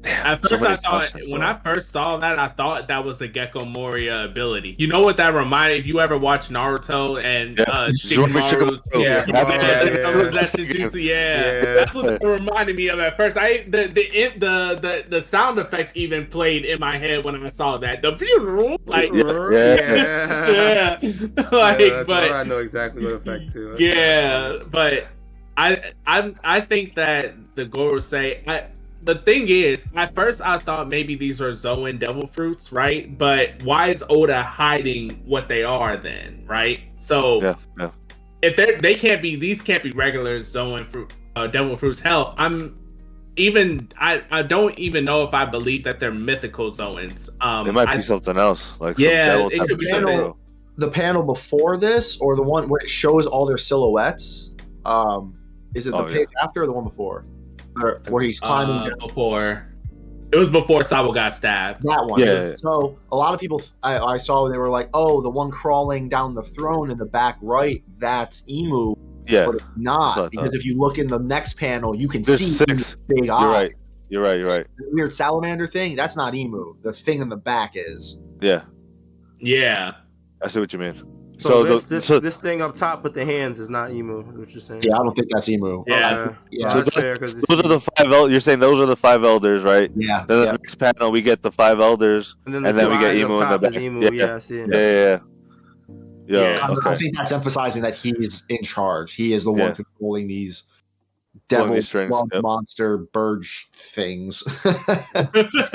Damn, 0.07 0.25
At 0.25 0.41
first, 0.49 0.63
many 0.63 0.73
I 0.73 0.75
thought 0.77 0.91
questions, 0.91 1.27
when. 1.27 1.41
I 1.43 1.57
first 1.59 1.91
saw 1.91 2.17
that, 2.17 2.39
I 2.39 2.47
thought 2.49 2.87
that 2.87 3.03
was 3.03 3.21
a 3.21 3.27
Gecko 3.27 3.65
Moria 3.65 4.25
ability. 4.25 4.75
You 4.77 4.87
know 4.87 5.01
what 5.01 5.17
that 5.17 5.33
reminded? 5.33 5.79
If 5.81 5.85
you 5.85 5.99
ever 5.99 6.17
watched 6.17 6.49
Naruto 6.51 7.21
and 7.23 7.57
Yeah. 7.59 7.63
uh, 7.65 7.89
Shikamaru's, 7.89 8.87
Shikamaru. 8.87 9.03
yeah, 9.03 9.25
Yeah, 9.27 9.27
yeah, 9.27 9.61
yeah, 9.61 10.41
Shikamaru's 10.41 10.95
yeah. 10.95 11.01
yeah. 11.13 11.61
Yeah. 11.63 11.73
that's 11.75 11.93
what 11.95 12.05
it 12.13 12.23
reminded 12.23 12.75
me 12.75 12.87
of 12.89 12.99
at 12.99 13.17
first. 13.17 13.37
I 13.37 13.63
the 13.67 13.87
the 13.87 14.09
the 14.37 14.79
the, 14.81 15.05
the 15.09 15.21
sound 15.21 15.59
effect 15.59 15.95
even 15.97 16.25
played 16.27 16.65
in 16.65 16.79
my 16.79 16.97
head 16.97 17.25
when 17.25 17.35
I 17.45 17.49
saw 17.49 17.77
that. 17.77 18.01
The 18.01 18.17
funeral, 18.17 18.79
like 18.85 19.11
Yeah. 19.13 20.97
yeah, 20.99 20.99
like 21.51 21.79
Yeah, 21.79 22.03
but 22.05 22.31
I 22.31 22.43
know 22.43 22.59
exactly 22.59 23.03
what 23.05 23.15
effect 23.15 23.51
too. 23.51 23.75
yeah, 23.79 24.59
but 24.69 25.07
I 25.57 25.93
I 26.05 26.33
I 26.43 26.61
think 26.61 26.95
that 26.95 27.33
the 27.55 27.65
Gorosei. 27.65 28.47
I, 28.47 28.65
the 29.03 29.15
thing 29.15 29.47
is, 29.47 29.85
at 29.95 30.13
first 30.15 30.41
I 30.41 30.57
thought 30.59 30.89
maybe 30.89 31.15
these 31.15 31.41
are 31.41 31.53
Zoan 31.53 31.97
devil 31.97 32.27
fruits, 32.27 32.71
right? 32.71 33.17
But 33.17 33.61
why 33.63 33.89
is 33.89 34.03
Oda 34.09 34.41
hiding 34.43 35.21
what 35.25 35.47
they 35.47 35.63
are 35.63 35.97
then, 35.97 36.43
right? 36.47 36.79
So 36.99 37.41
Yeah, 37.41 37.55
yeah. 37.79 37.91
if 38.41 38.55
they 38.55 38.75
they 38.75 38.95
can't 38.95 39.21
be 39.21 39.35
these 39.35 39.61
can't 39.61 39.83
be 39.83 39.91
regular 39.91 40.41
Zoan 40.41 40.85
fruit 40.85 41.13
uh, 41.35 41.47
devil 41.47 41.77
fruits. 41.77 41.99
Hell, 41.99 42.33
I'm 42.37 42.77
even 43.37 43.87
I 43.99 44.23
I 44.31 44.41
don't 44.41 44.77
even 44.79 45.05
know 45.05 45.23
if 45.23 45.33
I 45.33 45.45
believe 45.45 45.83
that 45.83 45.99
they're 45.99 46.11
mythical 46.11 46.71
Zoans. 46.71 47.29
Um, 47.41 47.67
It 47.67 47.73
might 47.73 47.87
I- 47.89 47.97
be 47.97 48.01
something 48.01 48.37
else. 48.37 48.73
Like 48.79 48.97
Yeah, 48.97 49.27
some 49.27 49.49
devil 49.49 49.49
it 49.63 49.69
could 49.69 49.77
be 49.79 49.85
shit, 49.85 49.93
something- 49.93 50.33
The 50.77 50.89
panel 50.89 51.23
before 51.23 51.77
this, 51.77 52.17
or 52.19 52.35
the 52.35 52.43
one 52.43 52.67
where 52.69 52.81
it 52.81 52.89
shows 52.89 53.25
all 53.25 53.45
their 53.45 53.57
silhouettes. 53.57 54.51
Um, 54.85 55.35
is 55.75 55.85
it 55.87 55.91
the 55.91 55.97
Oh, 55.97 56.05
page 56.05 56.29
after 56.41 56.63
or 56.63 56.65
the 56.67 56.71
one 56.73 56.83
before? 56.83 57.25
Or, 57.81 58.01
where 58.09 58.23
he's 58.23 58.39
climbing 58.39 58.91
uh, 58.91 58.95
before. 59.07 59.67
It 60.31 60.37
was 60.37 60.49
before 60.49 60.83
Sabo 60.83 61.13
got 61.13 61.33
stabbed. 61.33 61.83
That 61.83 62.05
one. 62.05 62.19
Yeah. 62.19 62.55
So 62.57 62.99
a 63.11 63.15
lot 63.15 63.33
of 63.33 63.39
people 63.39 63.61
I, 63.81 63.97
I 63.97 64.17
saw 64.17 64.49
they 64.49 64.57
were 64.57 64.69
like, 64.69 64.89
"Oh, 64.93 65.21
the 65.21 65.29
one 65.29 65.51
crawling 65.51 66.09
down 66.09 66.33
the 66.33 66.43
throne 66.43 66.91
in 66.91 66.97
the 66.97 67.05
back 67.05 67.37
right, 67.41 67.81
that's 67.97 68.43
Imu." 68.49 68.97
Yeah. 69.25 69.45
But 69.45 69.55
it's 69.55 69.63
That's 69.63 69.75
what 69.75 69.79
I 69.79 69.81
not 69.81 70.15
thought. 70.15 70.31
because 70.31 70.53
if 70.53 70.65
you 70.65 70.77
look 70.77 70.97
in 70.97 71.07
the 71.07 71.19
next 71.19 71.55
panel, 71.57 71.95
you 71.95 72.07
can 72.07 72.21
There's 72.23 72.39
see 72.39 72.49
six. 72.51 72.71
Imu's 72.71 72.97
big 73.07 73.25
You're 73.25 73.33
eye. 73.33 73.51
right. 73.51 73.75
You're 74.09 74.23
right. 74.23 74.37
You're 74.37 74.47
right. 74.47 74.65
The 74.77 74.85
weird 74.91 75.13
salamander 75.13 75.67
thing. 75.67 75.95
That's 75.95 76.15
not 76.15 76.33
Imu. 76.33 76.81
The 76.81 76.93
thing 76.93 77.21
in 77.21 77.29
the 77.29 77.35
back 77.37 77.73
is. 77.75 78.17
Yeah. 78.41 78.63
Yeah. 79.39 79.95
I 80.41 80.47
see 80.47 80.59
what 80.59 80.71
you 80.71 80.79
mean. 80.79 80.93
So, 81.39 81.49
So, 81.49 81.63
this 81.63 81.83
the, 81.83 81.89
this 81.95 82.05
so, 82.05 82.19
this 82.19 82.37
thing 82.37 82.61
up 82.61 82.73
top 82.75 83.03
with 83.03 83.13
the 83.13 83.23
hands 83.23 83.59
is 83.59 83.69
not 83.69 83.91
Imu. 83.91 84.25
What 84.37 84.49
you're 84.49 84.59
saying? 84.59 84.81
Yeah, 84.83 84.95
I 84.95 84.97
don't 84.99 85.13
think 85.15 85.27
that's 85.31 85.47
Imu. 85.47 85.83
Yeah. 85.87 85.95
Okay. 86.19 86.35
Yeah. 86.51 86.63
Well, 86.65 86.71
So 86.71 86.81
that's 86.81 86.95
those- 86.95 87.03
fair, 87.03 87.17
'cause 87.17 87.35
those 87.47 87.59
are 87.59 87.67
the 87.67 87.79
five. 87.79 88.11
El- 88.11 88.31
you're 88.31 88.39
saying 88.39 88.59
those 88.59 88.79
are 88.79 88.85
the 88.87 88.95
five 88.95 89.23
elders, 89.23 89.63
right? 89.63 89.91
Yeah. 89.95 90.25
Then 90.27 90.39
the 90.39 90.45
yeah. 90.45 90.51
next 90.53 90.75
panel, 90.75 91.11
we 91.11 91.21
get 91.21 91.41
the 91.43 91.51
five 91.51 91.79
elders. 91.79 92.35
and 92.45 92.55
then, 92.55 92.65
and 92.65 92.77
then 92.77 92.89
we 92.89 92.97
get 92.97 93.15
Imu 93.15 93.43
in 93.43 93.49
the 93.51 93.59
back. 93.59 93.71
Imu. 93.73 94.03
Yeah. 94.17 94.25
Yeah, 94.27 94.35
I 94.35 94.39
see 94.39 94.57
it. 94.59 94.69
Yeah, 94.71 94.77
yeah, 94.77 94.91
yeah. 95.03 95.19
Yo, 96.29 96.41
Yeah. 96.53 96.67
I- 96.85 96.91
I 96.93 96.97
think 96.97 97.15
that's 97.15 97.31
emphasizing 97.31 97.81
that 97.83 97.93
he's 97.95 98.43
in 98.49 98.63
charge. 98.63 99.13
He 99.13 99.33
is 99.33 99.43
the 99.43 99.53
Yeah. 99.53 99.67
one 99.67 99.75
controlling 99.75 100.27
these 100.27 100.63
Pulling 101.49 101.61
devil, 101.63 101.75
these 101.75 101.87
strings, 101.87 102.13
yep. 102.33 102.41
monster, 102.41 102.97
bird 102.97 103.45
things. 103.93 104.41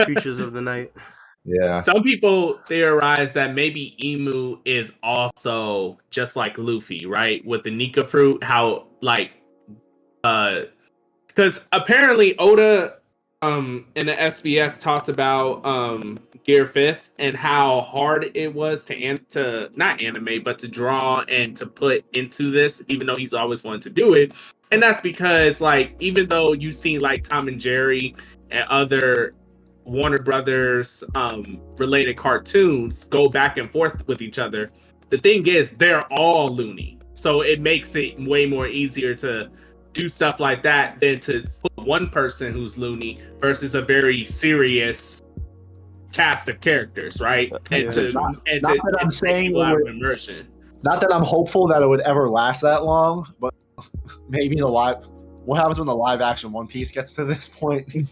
Creatures 0.04 0.38
of 0.38 0.52
the 0.52 0.60
night. 0.60 0.92
Yeah. 1.44 1.76
Some 1.76 2.02
people 2.02 2.60
theorize 2.66 3.32
that 3.32 3.54
maybe 3.54 3.96
Imu 4.02 4.60
is 4.64 4.92
also 5.02 5.98
just 6.10 6.36
like 6.36 6.56
Luffy, 6.56 7.06
right? 7.06 7.44
With 7.44 7.64
the 7.64 7.70
Nika 7.70 8.04
fruit, 8.04 8.42
how 8.44 8.86
like 9.00 9.32
uh 10.24 10.62
because 11.26 11.64
apparently 11.72 12.36
Oda 12.38 12.98
um 13.40 13.86
in 13.96 14.06
the 14.06 14.14
SBS 14.14 14.80
talked 14.80 15.08
about 15.08 15.64
um 15.66 16.20
Gear 16.44 16.66
Fifth 16.66 17.10
and 17.18 17.34
how 17.34 17.80
hard 17.80 18.30
it 18.34 18.54
was 18.54 18.84
to 18.84 18.94
an- 19.04 19.26
to 19.30 19.68
not 19.74 20.00
animate 20.00 20.44
but 20.44 20.60
to 20.60 20.68
draw 20.68 21.22
and 21.28 21.56
to 21.56 21.66
put 21.66 22.04
into 22.16 22.52
this, 22.52 22.82
even 22.86 23.06
though 23.06 23.16
he's 23.16 23.34
always 23.34 23.64
wanted 23.64 23.82
to 23.82 23.90
do 23.90 24.14
it. 24.14 24.32
And 24.70 24.80
that's 24.80 25.00
because 25.00 25.60
like 25.60 25.96
even 25.98 26.28
though 26.28 26.52
you 26.52 26.70
see 26.70 27.00
like 27.00 27.26
Tom 27.26 27.48
and 27.48 27.60
Jerry 27.60 28.14
and 28.52 28.64
other 28.68 29.34
Warner 29.84 30.18
Brothers 30.20 31.02
um 31.14 31.60
related 31.76 32.16
cartoons 32.16 33.04
go 33.04 33.28
back 33.28 33.58
and 33.58 33.70
forth 33.70 34.06
with 34.06 34.22
each 34.22 34.38
other. 34.38 34.68
The 35.10 35.18
thing 35.18 35.46
is 35.46 35.72
they're 35.72 36.02
all 36.12 36.48
loony. 36.48 36.98
So 37.14 37.42
it 37.42 37.60
makes 37.60 37.94
it 37.96 38.18
way 38.20 38.46
more 38.46 38.66
easier 38.66 39.14
to 39.16 39.50
do 39.92 40.08
stuff 40.08 40.40
like 40.40 40.62
that 40.62 40.98
than 41.00 41.20
to 41.20 41.44
put 41.62 41.86
one 41.86 42.08
person 42.08 42.52
who's 42.52 42.78
loony 42.78 43.20
versus 43.40 43.74
a 43.74 43.82
very 43.82 44.24
serious 44.24 45.20
cast 46.12 46.48
of 46.48 46.60
characters, 46.60 47.20
right? 47.20 47.52
And 47.70 47.84
Yeah. 47.84 47.90
to 47.90 48.12
Not- 48.12 48.36
and 48.46 48.62
not 48.62 48.74
to, 48.74 48.80
that 48.90 48.98
I'm 49.02 49.10
saying 49.10 49.48
people 49.48 49.62
out 49.62 49.80
of 49.80 49.86
immersion. 49.86 50.48
Not 50.82 51.00
that 51.02 51.12
I'm 51.12 51.22
hopeful 51.24 51.66
that 51.68 51.82
it 51.82 51.88
would 51.88 52.00
ever 52.00 52.28
last 52.28 52.62
that 52.62 52.84
long, 52.84 53.26
but 53.40 53.52
maybe 54.28 54.56
the 54.56 54.66
live. 54.66 55.04
What 55.44 55.58
happens 55.58 55.78
when 55.78 55.86
the 55.88 55.94
live 55.94 56.20
action 56.20 56.52
One 56.52 56.68
Piece 56.68 56.90
gets 56.92 57.12
to 57.14 57.24
this 57.24 57.48
point? 57.48 57.88
Yo, 57.94 58.08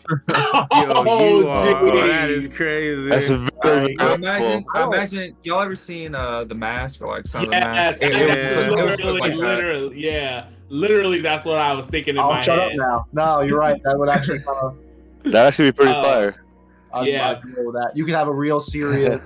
Oh, 0.72 1.38
you 1.40 1.48
are. 1.48 2.06
That 2.08 2.28
is 2.30 2.48
crazy. 2.54 3.08
That's 3.08 3.30
a 3.30 3.38
very, 3.62 3.96
I 3.98 4.04
very 4.04 4.14
imagine, 4.14 4.64
cool. 4.64 4.82
I 4.82 4.84
imagine 4.86 5.36
y'all 5.44 5.60
ever 5.60 5.76
seen 5.76 6.14
uh 6.14 6.44
the 6.44 6.54
mask 6.56 7.00
or 7.00 7.06
like 7.08 7.26
some 7.28 7.44
of 7.44 7.50
the 7.50 7.56
Yes, 7.56 8.00
masks? 8.00 8.02
It, 8.02 8.14
it 8.14 8.26
would 8.28 8.38
just 8.38 8.54
look, 8.54 8.66
it 8.78 8.82
would 8.82 8.90
just 8.90 9.04
literally, 9.04 9.20
like 9.20 9.34
literally, 9.34 10.00
yeah, 10.00 10.48
literally. 10.68 11.20
That's 11.20 11.44
what 11.44 11.58
I 11.58 11.72
was 11.72 11.86
thinking 11.86 12.14
in 12.16 12.20
Oh, 12.20 12.28
my 12.30 12.40
shut 12.40 12.58
head. 12.58 12.72
up 12.72 12.76
now. 12.76 13.06
No, 13.12 13.40
you're 13.42 13.58
right. 13.58 13.80
That 13.84 13.98
would 13.98 14.08
actually 14.08 14.40
kind 14.40 14.58
of. 14.62 14.76
That'd 15.22 15.34
actually 15.36 15.70
be 15.70 15.72
pretty 15.76 15.92
Uh, 15.92 16.02
fire. 16.02 16.44
I'd, 16.92 17.06
Yeah. 17.06 17.30
I'd 17.30 17.42
deal 17.42 17.66
with 17.66 17.74
that. 17.76 17.92
You 17.94 18.04
could 18.04 18.14
have 18.14 18.26
a 18.26 18.32
real 18.34 18.60
serious 18.60 19.20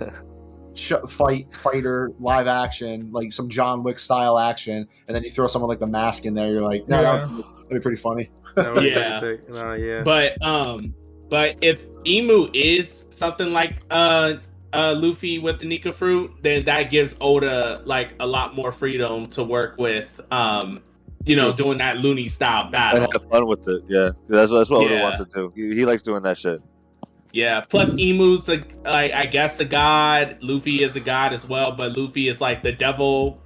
sh- 0.75 0.93
fight 1.09 1.47
fighter 1.55 2.11
live 2.21 2.49
action, 2.49 3.11
like 3.13 3.33
some 3.33 3.49
John 3.49 3.83
Wick 3.83 3.99
style 3.99 4.39
action, 4.39 4.87
and 5.09 5.15
then 5.17 5.23
you 5.25 5.31
throw 5.31 5.47
someone 5.47 5.69
like 5.71 5.79
the 5.79 5.87
mask 5.87 6.27
in 6.27 6.35
there. 6.35 6.51
You're 6.51 6.63
like, 6.63 6.87
no, 6.89 7.01
Yeah. 7.01 7.43
That 7.69 7.75
would 7.75 7.81
be 7.81 7.81
pretty 7.83 8.01
funny. 8.01 8.31
That 8.57 8.73
would 8.75 8.83
be 8.83 8.89
Yeah. 8.91 9.21
sick. 9.21 9.49
No, 9.51 9.73
yeah. 9.75 10.03
But 10.03 10.41
um, 10.45 10.95
but 11.29 11.57
if 11.63 11.89
Imu 12.05 12.55
is 12.55 13.07
something 13.11 13.53
like 13.53 13.79
uh 13.91 14.35
uh 14.73 14.95
Luffy 14.97 15.39
with 15.39 15.61
the 15.61 15.67
Nika 15.67 15.93
fruit, 15.93 16.31
then 16.43 16.65
that 16.67 16.91
gives 16.91 17.17
Oda 17.21 17.83
like 17.85 18.11
a 18.21 18.27
lot 18.27 18.55
more 18.55 18.71
freedom 18.73 19.27
to 19.31 19.43
work 19.43 19.77
with 19.79 20.21
um, 20.31 20.83
you 21.25 21.37
know, 21.37 21.53
doing 21.53 21.79
that 21.79 21.97
loony 21.99 22.29
style 22.29 22.65
And 22.65 22.73
battle. 22.73 23.09
have 23.13 23.31
fun 23.31 23.47
with 23.47 23.67
it. 23.67 23.83
Yeah, 23.89 24.11
that's 24.29 24.51
that's 24.53 24.69
what 24.71 24.85
Oda 24.85 24.95
Yeah. 24.95 25.03
wants 25.03 25.19
to 25.19 25.25
do. 25.35 25.53
He, 25.57 25.75
he 25.77 25.85
likes 25.85 26.03
doing 26.03 26.23
that 26.23 26.37
shit. 26.39 26.61
Yeah. 27.33 27.63
Plus, 27.63 27.95
Imu's 27.95 28.49
a, 28.49 28.63
like 28.85 29.11
I 29.13 29.27
guess 29.27 29.59
a 29.59 29.65
god. 29.65 30.37
Luffy 30.43 30.85
is 30.85 30.95
a 30.97 31.01
god 31.01 31.33
as 31.33 31.49
well, 31.49 31.73
but 31.73 31.97
Luffy 31.97 32.29
is 32.29 32.41
like 32.41 32.63
the 32.63 32.71
devil. 32.73 33.41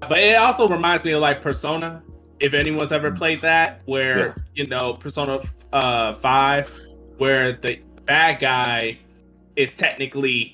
But 0.00 0.18
it 0.20 0.36
also 0.36 0.66
reminds 0.68 1.04
me 1.04 1.12
of 1.12 1.20
like 1.20 1.42
Persona. 1.42 2.02
If 2.40 2.54
anyone's 2.54 2.92
ever 2.92 3.10
played 3.10 3.40
that, 3.42 3.80
where 3.86 4.18
Yeah. 4.18 4.34
you 4.54 4.66
know 4.66 4.94
Persona 4.94 5.40
uh 5.72 6.14
five, 6.14 6.70
where 7.18 7.52
the 7.52 7.80
bad 8.04 8.40
guy 8.40 8.98
is 9.56 9.74
technically 9.74 10.52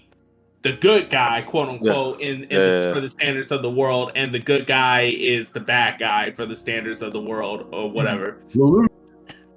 the 0.63 0.75
good 0.75 1.11
guy, 1.11 1.43
quote 1.43 1.69
unquote, 1.69 2.21
in, 2.21 2.45
in 2.45 2.51
Yeah, 2.51 2.59
the, 2.59 2.65
yeah, 2.65 2.85
yeah. 2.87 2.93
for 2.95 3.01
the 3.01 3.09
standards 3.09 3.51
of 3.51 3.63
the 3.63 3.71
world, 3.71 4.13
and 4.15 4.33
the 4.33 4.39
good 4.39 4.67
guy 4.67 5.11
is 5.13 5.51
the 5.51 5.59
bad 5.61 5.99
guy 5.99 6.31
for 6.31 6.47
the 6.47 6.55
standards 6.55 7.03
of 7.03 7.13
the 7.13 7.21
world 7.21 7.67
or 7.73 7.91
whatever. 7.91 8.37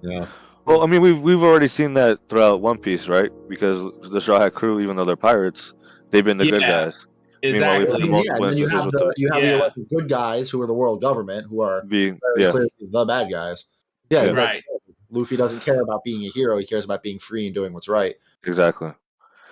Yeah. 0.01 0.25
Well, 0.65 0.81
I 0.81 0.87
mean, 0.87 1.01
we've 1.01 1.21
we've 1.21 1.43
already 1.43 1.67
seen 1.67 1.93
that 1.93 2.19
throughout 2.27 2.59
One 2.61 2.79
Piece, 2.79 3.07
right? 3.07 3.29
Because 3.47 3.83
the 4.09 4.19
Straw 4.19 4.39
Hat 4.39 4.55
Crew, 4.55 4.79
even 4.79 4.95
though 4.95 5.05
they're 5.05 5.15
pirates, 5.15 5.73
they've 6.09 6.25
been 6.25 6.37
the 6.37 6.49
good 6.49 6.61
guys. 6.61 7.05
Meanwhile, 7.53 7.79
we've 7.79 7.87
had 7.87 7.95
Exactly. 8.01 8.23
Yeah, 8.25 8.35
and 8.35 8.43
then 8.43 8.57
you 8.57 8.67
have 8.67 8.83
the 8.91 8.97
the 8.97 9.13
you 9.17 9.29
have 9.31 9.41
the 9.41 9.47
Yeah. 9.47 9.55
elected 9.57 9.89
good 9.89 10.09
guys 10.09 10.49
who 10.49 10.61
are 10.61 10.67
the 10.67 10.73
world 10.73 11.01
government 11.01 11.47
who 11.49 11.61
are 11.61 11.83
being 11.85 12.19
yeah, 12.37 12.51
clearly 12.51 12.69
the 12.79 13.05
bad 13.05 13.29
guys. 13.31 13.65
Yeah, 14.09 14.23
Yeah. 14.23 14.27
like, 14.31 14.37
Right. 14.37 14.63
Luffy 15.11 15.35
doesn't 15.35 15.61
care 15.61 15.81
about 15.81 16.03
being 16.03 16.23
a 16.25 16.29
hero; 16.29 16.57
he 16.57 16.65
cares 16.65 16.83
about 16.85 17.01
being 17.03 17.19
free 17.19 17.45
and 17.47 17.55
doing 17.55 17.73
what's 17.73 17.87
right. 17.87 18.15
exactly. 18.43 18.91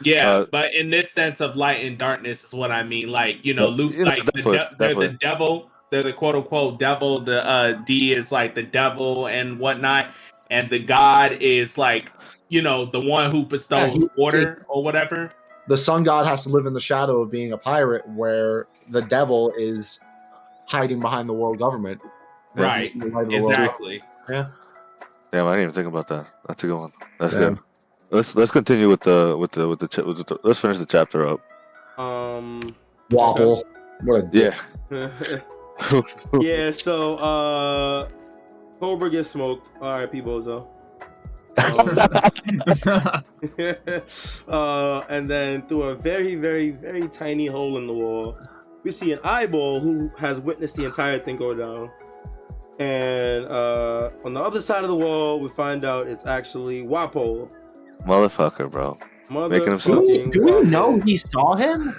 Yeah, 0.03 0.29
Uh, 0.31 0.45
but 0.51 0.73
in 0.73 0.89
this 0.89 1.11
sense 1.11 1.39
of 1.39 1.55
light 1.55 1.85
and 1.85 1.97
darkness 1.97 2.43
is 2.43 2.53
what 2.53 2.71
I 2.71 2.83
mean. 2.83 3.09
Like 3.09 3.37
you 3.43 3.53
know, 3.53 3.69
Yeah, 3.69 3.75
Luke, 3.75 3.93
yeah, 3.95 4.03
like 4.03 4.25
the 4.25 4.41
de- 4.41 4.69
they're 4.77 4.95
the 4.95 5.09
devil. 5.19 5.69
They're 5.91 6.03
the 6.03 6.11
quote 6.13 6.35
unquote 6.35 6.79
devil. 6.79 7.19
The 7.19 7.45
uh, 7.45 7.73
D 7.85 8.13
is 8.13 8.31
like 8.31 8.55
the 8.55 8.63
devil 8.63 9.27
and 9.27 9.59
whatnot. 9.59 10.07
and 10.51 10.69
the 10.69 10.77
god 10.77 11.31
is 11.41 11.77
like 11.79 12.11
you 12.49 12.61
know 12.61 12.85
the 12.85 12.99
one 12.99 13.31
who 13.31 13.43
bestows 13.45 13.93
he- 14.01 14.07
water 14.17 14.65
or 14.67 14.83
whatever. 14.83 15.31
The 15.67 15.77
sun 15.77 16.03
god 16.03 16.27
has 16.27 16.43
to 16.43 16.49
live 16.49 16.65
in 16.65 16.73
the 16.73 16.79
shadow 16.81 17.21
of 17.21 17.31
being 17.31 17.53
a 17.53 17.57
pirate, 17.57 18.07
where 18.09 18.67
the 18.89 19.01
devil 19.01 19.53
is 19.57 19.99
hiding 20.65 20.99
behind 20.99 21.29
the 21.29 21.33
world 21.33 21.57
government. 21.59 22.01
Right. 22.55 22.91
He's 22.91 23.01
the 23.01 23.07
light 23.09 23.23
of 23.23 23.29
the 23.29 23.39
world. 23.39 23.51
Exactly. 23.51 24.03
Damn, 24.27 24.47
I 25.33 25.39
didn't 25.41 25.59
even 25.61 25.71
think 25.73 25.87
about 25.87 26.07
that. 26.09 26.27
That's 26.47 26.63
a 26.63 26.67
good 26.67 26.77
one. 26.79 26.91
That's 27.19 27.33
Yeah. 27.33 27.39
good. 27.39 27.59
Let's 28.11 28.35
let's 28.35 28.51
continue 28.51 28.87
with 28.89 28.99
the 29.01 29.35
with 29.37 29.51
the 29.53 29.67
with 29.67 29.79
the, 29.79 29.87
cha- 29.87 30.03
with 30.03 30.17
the 30.25 30.37
let's 30.43 30.59
finish 30.59 30.77
the 30.77 30.85
chapter 30.85 31.27
up. 31.27 31.39
Um. 31.97 32.75
Wobble. 33.09 33.63
What 34.03 34.25
a 34.25 34.29
Yeah. 34.31 34.55
yeah. 36.39 36.71
So, 36.71 37.15
uh, 37.17 38.09
Cobra 38.79 39.09
gets 39.09 39.31
smoked. 39.31 39.69
R.I.P. 39.81 40.21
Bozo. 40.21 40.67
Uh, 44.47 45.03
and 45.09 45.29
then 45.29 45.61
through 45.67 45.83
a 45.83 45.95
very, 45.95 46.35
very, 46.35 46.71
very 46.71 47.07
tiny 47.07 47.45
hole 47.47 47.77
in 47.77 47.87
the 47.87 47.93
wall, 47.93 48.37
we 48.83 48.91
see 48.91 49.11
an 49.13 49.19
eyeball 49.23 49.79
who 49.79 50.09
has 50.17 50.39
witnessed 50.39 50.75
the 50.75 50.85
entire 50.85 51.19
thing 51.19 51.37
go 51.37 51.53
down. 51.53 51.89
And 52.79 53.45
uh, 53.45 54.09
on 54.25 54.33
the 54.33 54.39
other 54.41 54.61
side 54.61 54.83
of 54.83 54.89
the 54.89 54.95
wall, 54.95 55.39
we 55.39 55.49
find 55.49 55.85
out 55.85 56.07
it's 56.07 56.25
actually 56.25 56.81
Wapol. 56.83 57.51
Motherfucker, 58.05 58.69
bro. 58.69 58.97
Making 59.29 59.71
himself- 59.71 59.99
Do 59.99 60.01
we, 60.07 60.29
do 60.29 60.43
we 60.43 60.61
know 60.63 60.99
he 60.99 61.17
saw 61.17 61.55
him? 61.55 61.93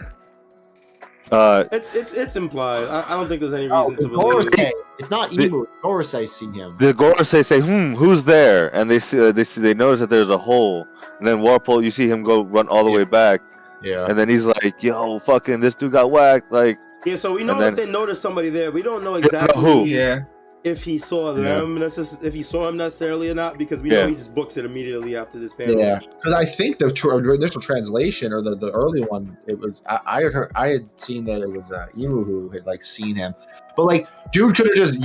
Uh, 1.35 1.64
It's 1.72 1.95
it's 1.95 2.12
it's 2.12 2.37
implied. 2.37 2.85
I, 2.89 3.05
I 3.09 3.11
don't 3.16 3.28
think 3.28 3.41
there's 3.43 3.53
any 3.53 3.68
Oh, 3.70 3.91
reason 3.91 4.05
to 4.05 4.09
believe. 4.16 4.49
Gorosei. 4.49 4.70
It's 5.01 5.11
not 5.11 5.30
The- 5.30 5.49
Imu. 5.49 5.66
Gorosei 5.82 6.28
seen 6.28 6.53
him. 6.53 6.76
the 6.78 6.93
Gorosei 6.95 7.45
say, 7.45 7.61
"Hmm, 7.61 7.95
who's 7.95 8.22
there?" 8.22 8.74
And 8.76 8.91
they 8.91 8.99
see, 9.01 9.18
uh, 9.20 9.32
they 9.32 9.45
see, 9.45 9.61
they 9.61 9.74
notice 9.74 10.01
that 10.01 10.11
there's 10.11 10.30
a 10.30 10.39
hole. 10.39 10.87
And 11.18 11.26
then 11.26 11.39
Wapol, 11.39 11.82
you 11.82 11.91
see 11.91 12.09
him 12.09 12.22
go 12.22 12.45
run 12.45 12.68
all 12.68 12.85
the 12.85 12.91
way 12.99 13.05
back, 13.05 13.41
Yeah. 13.82 14.07
and 14.09 14.14
then 14.18 14.28
he's 14.28 14.47
like, 14.47 14.74
"Yo, 14.82 15.18
fucking, 15.18 15.61
this 15.61 15.74
dude 15.74 15.93
got 15.93 16.11
whacked." 16.11 16.53
Like, 16.53 16.78
Yeah, 17.05 17.16
so 17.16 17.35
we 17.35 17.43
know 17.45 17.53
And 17.55 17.61
then- 17.62 17.74
that 17.74 17.85
they 17.87 17.91
noticed 17.91 18.22
somebody 18.22 18.49
there. 18.51 18.70
We 18.72 18.82
don't 18.82 19.03
know 19.05 19.14
don't 19.20 19.20
know 19.20 19.28
exactly 19.28 19.62
who. 19.62 19.85
yeah. 19.85 20.24
If 20.65 20.83
he 20.83 20.99
saw 20.99 21.35
them, 21.35 21.79
necess- 21.79 22.23
if 22.25 22.33
he 22.33 22.43
saw 22.43 22.67
him 22.69 22.79
necessarily 22.79 23.29
or 23.29 23.35
not, 23.35 23.59
because 23.59 23.81
we 23.81 23.91
Yeah. 23.93 24.05
know 24.05 24.09
he 24.09 24.15
just 24.15 24.35
books 24.35 24.57
it 24.57 24.65
immediately 24.65 25.15
after 25.15 25.39
this 25.39 25.53
panel. 25.53 25.79
Yeah, 25.79 25.99
because 25.99 26.33
I 26.33 26.45
think 26.47 26.79
the 26.79 26.91
tr- 26.91 27.19
initial 27.35 27.61
translation 27.61 28.33
or 28.33 28.41
the, 28.41 28.57
the 28.57 28.71
early 28.71 29.03
one, 29.03 29.37
it 29.47 29.59
was 29.59 29.83
I, 29.87 29.99
I 30.07 30.23
had 30.23 30.33
heard 30.33 30.53
I 30.55 30.69
had 30.69 30.89
seen 31.01 31.25
that 31.25 31.43
it 31.43 31.51
was 31.51 31.71
uh, 31.71 31.87
Imu 31.97 32.25
who 32.25 32.49
had 32.49 32.65
like 32.67 32.83
seen 32.83 33.15
him, 33.15 33.35
but 33.77 33.85
like 33.85 34.09
dude 34.33 34.57
could 34.57 34.67
have 34.67 34.75
just 34.75 34.99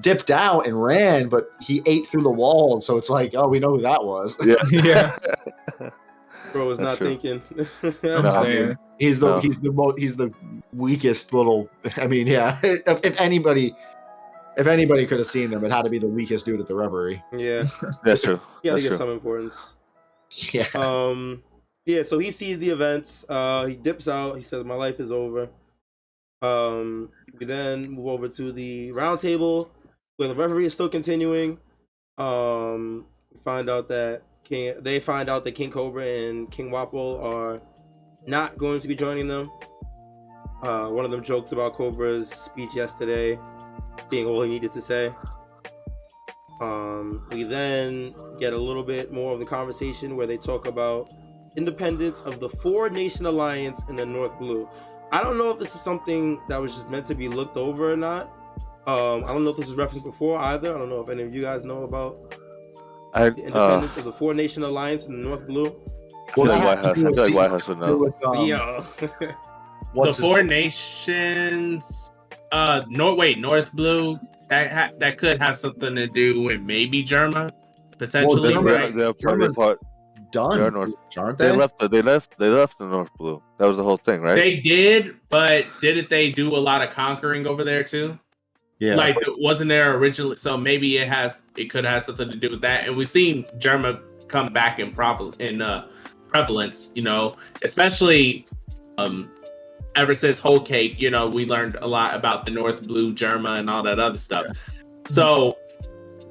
dipped 0.00 0.30
out 0.30 0.66
and 0.66 0.82
ran, 0.82 1.28
but 1.28 1.50
he 1.60 1.82
ate 1.86 2.06
through 2.08 2.22
the 2.22 2.30
wall, 2.30 2.80
so 2.80 2.96
it's 2.96 3.10
like 3.10 3.32
oh 3.36 3.48
we 3.48 3.58
know 3.58 3.76
who 3.76 3.82
that 3.82 4.02
was. 4.02 4.34
yeah, 4.42 4.56
Yeah. 4.70 5.90
Bro 6.52 6.68
was 6.68 6.78
That's 6.78 6.88
not 6.88 6.96
true. 6.98 7.06
thinking. 7.18 7.42
I'm 8.02 8.22
No. 8.22 8.30
saying. 8.42 8.76
He's 8.98 9.18
the 9.18 9.26
No. 9.26 9.40
he's 9.40 9.58
the 9.58 9.72
mo- 9.72 9.94
he's 9.98 10.16
the 10.16 10.32
weakest 10.72 11.34
little. 11.34 11.68
I 11.96 12.06
mean, 12.06 12.26
yeah. 12.26 12.58
If, 12.62 12.82
if 13.04 13.14
anybody, 13.20 13.74
if 14.56 14.66
anybody 14.66 15.06
could 15.06 15.18
have 15.18 15.26
seen 15.26 15.50
them, 15.50 15.64
it 15.64 15.70
had 15.70 15.82
to 15.82 15.90
be 15.90 15.98
the 15.98 16.06
weakest 16.06 16.46
dude 16.46 16.60
at 16.60 16.66
the 16.68 16.74
reverie. 16.74 17.22
yeah, 17.32 17.66
that's 18.04 18.22
true. 18.22 18.40
yeah, 18.62 18.72
That's 18.72 18.82
to 18.84 18.88
get 18.90 18.96
true. 18.96 18.98
some 18.98 19.10
importance. 19.10 19.54
Yeah. 20.52 20.66
Um, 20.74 21.44
yeah, 21.84 22.02
so 22.02 22.18
he 22.18 22.32
sees 22.32 22.58
the 22.58 22.70
events. 22.70 23.24
Uh, 23.28 23.64
he 23.66 23.76
dips 23.76 24.08
out. 24.08 24.36
He 24.36 24.42
says, 24.42 24.64
"My 24.64 24.74
life 24.74 24.98
is 24.98 25.12
over." 25.12 25.48
Um, 26.42 27.10
we 27.38 27.46
then 27.46 27.82
move 27.88 28.08
over 28.08 28.28
to 28.28 28.50
the 28.52 28.90
round 28.90 29.20
table 29.20 29.70
where 30.16 30.28
the 30.28 30.34
reverie 30.34 30.66
is 30.66 30.74
still 30.74 30.88
continuing. 30.88 31.58
Um, 32.18 33.06
we 33.32 33.38
find 33.38 33.70
out 33.70 33.86
that 33.88 34.22
King. 34.44 34.74
They 34.80 34.98
find 34.98 35.28
out 35.30 35.44
that 35.44 35.52
King 35.52 35.70
Cobra 35.70 36.04
and 36.04 36.50
King 36.50 36.70
Wapol 36.70 37.22
are 37.22 37.60
not 38.26 38.58
going 38.58 38.80
to 38.80 38.88
be 38.88 38.96
joining 38.96 39.28
them. 39.28 39.48
Uh, 40.64 40.88
one 40.88 41.04
of 41.04 41.12
them 41.12 41.22
jokes 41.22 41.52
about 41.52 41.74
Cobra's 41.74 42.30
speech 42.30 42.74
yesterday 42.74 43.38
being 44.10 44.26
all 44.26 44.42
he 44.42 44.50
needed 44.50 44.72
to 44.72 44.82
say. 44.82 45.12
Um, 46.60 47.26
we 47.30 47.44
then 47.44 48.14
get 48.38 48.52
a 48.52 48.58
little 48.58 48.82
bit 48.82 49.12
more 49.12 49.32
of 49.32 49.40
the 49.40 49.44
conversation 49.44 50.16
where 50.16 50.26
they 50.26 50.38
talk 50.38 50.66
about 50.66 51.08
independence 51.56 52.20
of 52.22 52.40
the 52.40 52.48
Four 52.48 52.88
Nation 52.88 53.26
Alliance 53.26 53.82
in 53.88 53.96
the 53.96 54.06
North 54.06 54.38
Blue. 54.38 54.68
I 55.12 55.22
don't 55.22 55.38
know 55.38 55.50
if 55.50 55.58
this 55.58 55.74
is 55.74 55.80
something 55.80 56.40
that 56.48 56.60
was 56.60 56.74
just 56.74 56.88
meant 56.88 57.06
to 57.06 57.14
be 57.14 57.28
looked 57.28 57.56
over 57.56 57.92
or 57.92 57.96
not. 57.96 58.32
Um, 58.86 59.24
I 59.24 59.28
don't 59.28 59.44
know 59.44 59.50
if 59.50 59.56
this 59.56 59.68
was 59.68 59.76
referenced 59.76 60.04
before 60.04 60.38
either. 60.38 60.74
I 60.74 60.78
don't 60.78 60.88
know 60.88 61.00
if 61.00 61.08
any 61.08 61.22
of 61.22 61.34
you 61.34 61.42
guys 61.42 61.64
know 61.64 61.82
about 61.82 62.34
I, 63.14 63.30
the 63.30 63.42
uh, 63.42 63.46
independence 63.46 63.96
of 63.96 64.04
the 64.04 64.12
Four 64.12 64.32
Nation 64.34 64.62
Alliance 64.62 65.04
in 65.04 65.12
the 65.22 65.28
North 65.28 65.46
Blue. 65.46 65.74
I 66.28 66.32
feel 66.32 66.44
like 66.46 66.64
White 66.64 66.78
House. 66.78 66.86
I 66.86 66.94
feel 66.94 67.04
like 67.12 67.30
the- 67.30 67.32
White 67.36 67.50
House 67.50 67.68
would 67.68 67.78
know. 67.78 67.96
With, 67.96 68.24
um, 68.24 68.46
yeah. 68.46 68.84
the 69.94 70.04
his- 70.04 70.16
four 70.18 70.42
nations, 70.42 72.10
uh, 72.52 72.82
North 72.88 73.18
wait, 73.18 73.38
North 73.38 73.72
Blue. 73.72 74.18
That 74.48 74.70
ha- 74.70 74.90
that 75.00 75.18
could 75.18 75.40
have 75.40 75.56
something 75.56 75.94
to 75.96 76.06
do 76.06 76.42
with 76.42 76.60
maybe 76.60 77.02
Germa, 77.02 77.50
potentially, 77.98 78.52
Germa- 78.52 78.64
They're, 78.64 78.74
right? 78.76 78.94
they're 78.94 79.12
part, 79.12 79.40
they're 79.40 79.52
part, 79.52 79.78
done? 80.30 80.60
they're 80.60 80.70
North- 80.70 80.94
aren't 81.16 81.38
they 81.38 81.50
they? 81.50 81.56
left. 81.56 81.78
The, 81.80 81.88
they 81.88 82.02
left. 82.02 82.38
They 82.38 82.48
left 82.48 82.78
the 82.78 82.86
North 82.86 83.10
Blue. 83.18 83.42
That 83.58 83.66
was 83.66 83.76
the 83.78 83.82
whole 83.82 83.96
thing, 83.96 84.20
right? 84.20 84.36
They 84.36 84.56
did, 84.56 85.16
but 85.30 85.66
didn't 85.80 86.08
they 86.10 86.30
do 86.30 86.54
a 86.54 86.58
lot 86.58 86.82
of 86.86 86.90
conquering 86.94 87.46
over 87.46 87.64
there 87.64 87.82
too? 87.82 88.18
yeah. 88.78 88.94
Like, 88.94 89.16
wasn't 89.38 89.68
there 89.70 89.96
originally? 89.96 90.36
So 90.36 90.56
maybe 90.56 90.98
it 90.98 91.08
has. 91.08 91.40
It 91.56 91.70
could 91.70 91.84
have 91.84 92.04
something 92.04 92.30
to 92.30 92.36
do 92.36 92.50
with 92.50 92.60
that. 92.60 92.86
And 92.86 92.96
we've 92.96 93.10
seen 93.10 93.44
Germa 93.58 94.00
come 94.28 94.52
back 94.52 94.78
in 94.78 94.92
preval 94.92 95.38
in 95.40 95.62
uh, 95.62 95.88
prevalence. 96.28 96.92
You 96.94 97.02
know, 97.02 97.36
especially 97.64 98.46
um, 98.98 99.30
ever 99.96 100.14
since 100.14 100.38
Whole 100.38 100.60
Cake. 100.60 101.00
You 101.00 101.10
know, 101.10 101.28
we 101.28 101.44
learned 101.46 101.76
a 101.80 101.86
lot 101.86 102.14
about 102.14 102.44
the 102.44 102.52
North 102.52 102.86
Blue 102.86 103.12
Germa 103.14 103.58
and 103.58 103.68
all 103.68 103.82
that 103.82 103.98
other 103.98 104.18
stuff. 104.18 104.46
So, 105.10 105.56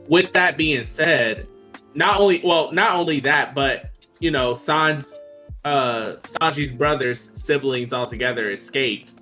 with 0.08 0.32
that 0.34 0.58
being 0.58 0.84
said, 0.84 1.48
not 1.96 2.20
only 2.20 2.42
well, 2.44 2.72
not 2.72 2.96
only 2.96 3.20
that, 3.22 3.56
but 3.56 3.90
you 4.20 4.32
know, 4.32 4.54
San 4.54 5.06
uh 5.66 6.16
Sanji's 6.24 6.72
brothers, 6.72 7.32
siblings 7.34 7.92
all 7.92 8.06
together 8.06 8.52
escaped, 8.52 9.16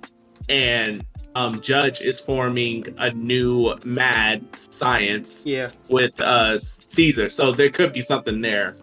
and 0.48 1.04
um 1.34 1.60
Judge 1.60 2.02
is 2.02 2.20
forming 2.20 2.84
a 2.98 3.10
new 3.12 3.74
mad 3.84 4.44
science 4.56 5.44
yeah. 5.46 5.70
with 5.88 6.20
uh 6.20 6.58
Caesar. 6.58 7.28
So 7.30 7.52
there 7.52 7.70
could 7.70 7.92
be 7.92 8.00
something 8.02 8.40
there 8.40 8.74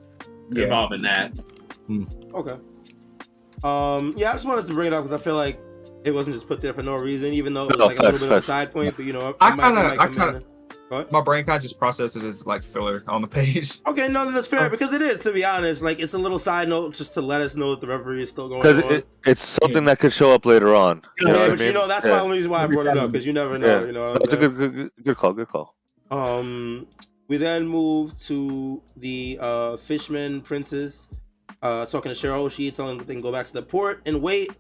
Yeah. 0.52 0.64
involving 0.64 1.02
that. 1.04 1.34
Okay. 2.34 2.56
Um, 3.64 4.14
yeah, 4.18 4.32
I 4.32 4.34
just 4.34 4.46
wanted 4.46 4.66
to 4.68 4.74
bring 4.74 4.88
it 4.88 4.94
up 4.94 5.04
because 5.04 5.20
I 5.20 5.24
feel 5.24 5.36
like 5.36 5.60
it 6.04 6.12
wasn't 6.12 6.36
just 6.36 6.48
put 6.48 6.62
there 6.62 6.74
for 6.74 6.82
no 6.84 6.96
reason, 6.96 7.34
even 7.34 7.54
though 7.54 7.64
it 7.66 7.70
was 7.70 7.78
No, 7.78 7.86
like 7.86 8.00
a 8.00 8.02
little 8.02 8.18
facts, 8.18 8.24
bit 8.24 8.32
of 8.32 8.44
a 8.44 8.46
side 8.46 8.72
point. 8.72 8.96
But 8.96 9.06
you 9.06 9.14
know, 9.14 9.36
I 9.40 9.50
kinda- 9.56 9.96
I 10.00 10.08
kinda- 10.08 10.44
My 11.10 11.22
brain 11.22 11.46
kind 11.46 11.56
of 11.56 11.62
just 11.62 11.80
processed 11.80 12.18
it 12.18 12.24
as 12.24 12.46
like 12.46 12.64
filler 12.64 13.04
on 13.08 13.22
the 13.22 13.28
page. 13.28 13.80
Okay, 13.88 14.10
no, 14.10 14.30
that's 14.32 14.48
Oh. 14.48 14.58
fair 14.58 14.70
because 14.70 14.92
it 14.94 15.02
is. 15.02 15.22
To 15.22 15.32
be 15.32 15.46
honest, 15.46 15.82
like 15.82 16.00
it's 16.02 16.14
a 16.14 16.18
little 16.18 16.40
side 16.40 16.68
note 16.68 16.96
just 16.96 17.14
to 17.14 17.22
let 17.22 17.40
us 17.40 17.56
know 17.56 17.70
that 17.72 17.80
the 17.82 17.88
reverie 17.88 18.22
is 18.24 18.30
still 18.30 18.50
going 18.50 18.62
Because 18.62 18.84
on. 18.84 18.92
it, 18.92 19.08
it's 19.26 19.58
something 19.62 19.86
that 19.86 20.00
could 20.00 20.12
show 20.12 20.32
up 20.34 20.46
later 20.46 20.76
on. 20.76 21.02
You 21.20 21.28
yeah, 21.28 21.34
know 21.34 21.40
what 21.40 21.52
I 21.52 21.56
but 21.56 21.66
you 21.66 21.72
know 21.74 21.88
that's 21.88 22.06
yeah. 22.06 22.16
the 22.16 22.22
only 22.22 22.38
reason 22.38 22.52
why 22.52 22.64
I 22.64 22.68
brought 22.68 22.88
it 22.88 22.98
up 22.98 23.12
because 23.12 23.26
you 23.26 23.32
never 23.32 23.58
know. 23.58 23.68
Yeah. 23.82 23.86
You 23.86 23.92
know, 23.94 24.12
what 24.12 24.22
That's 24.22 24.34
a 24.34 24.38
good, 24.38 24.58
good, 24.58 24.92
good 25.04 25.16
call. 25.18 25.32
Good 25.34 25.48
call. 25.48 25.76
Um, 26.10 26.88
we 27.30 27.38
then 27.38 27.68
move 27.68 28.20
to 28.24 28.82
the 28.98 29.38
uh, 29.40 29.78
Fishman 29.78 30.42
princes, 30.42 31.08
uh, 31.62 31.86
talking 31.86 32.14
to 32.14 32.20
Shirahoshi, 32.20 32.74
telling 32.74 32.98
them 32.98 33.08
they 33.08 33.14
can 33.14 33.22
go 33.22 33.32
back 33.32 33.48
to 33.48 33.54
the 33.54 33.62
port 33.62 34.02
and 34.06 34.22
wait 34.22 34.52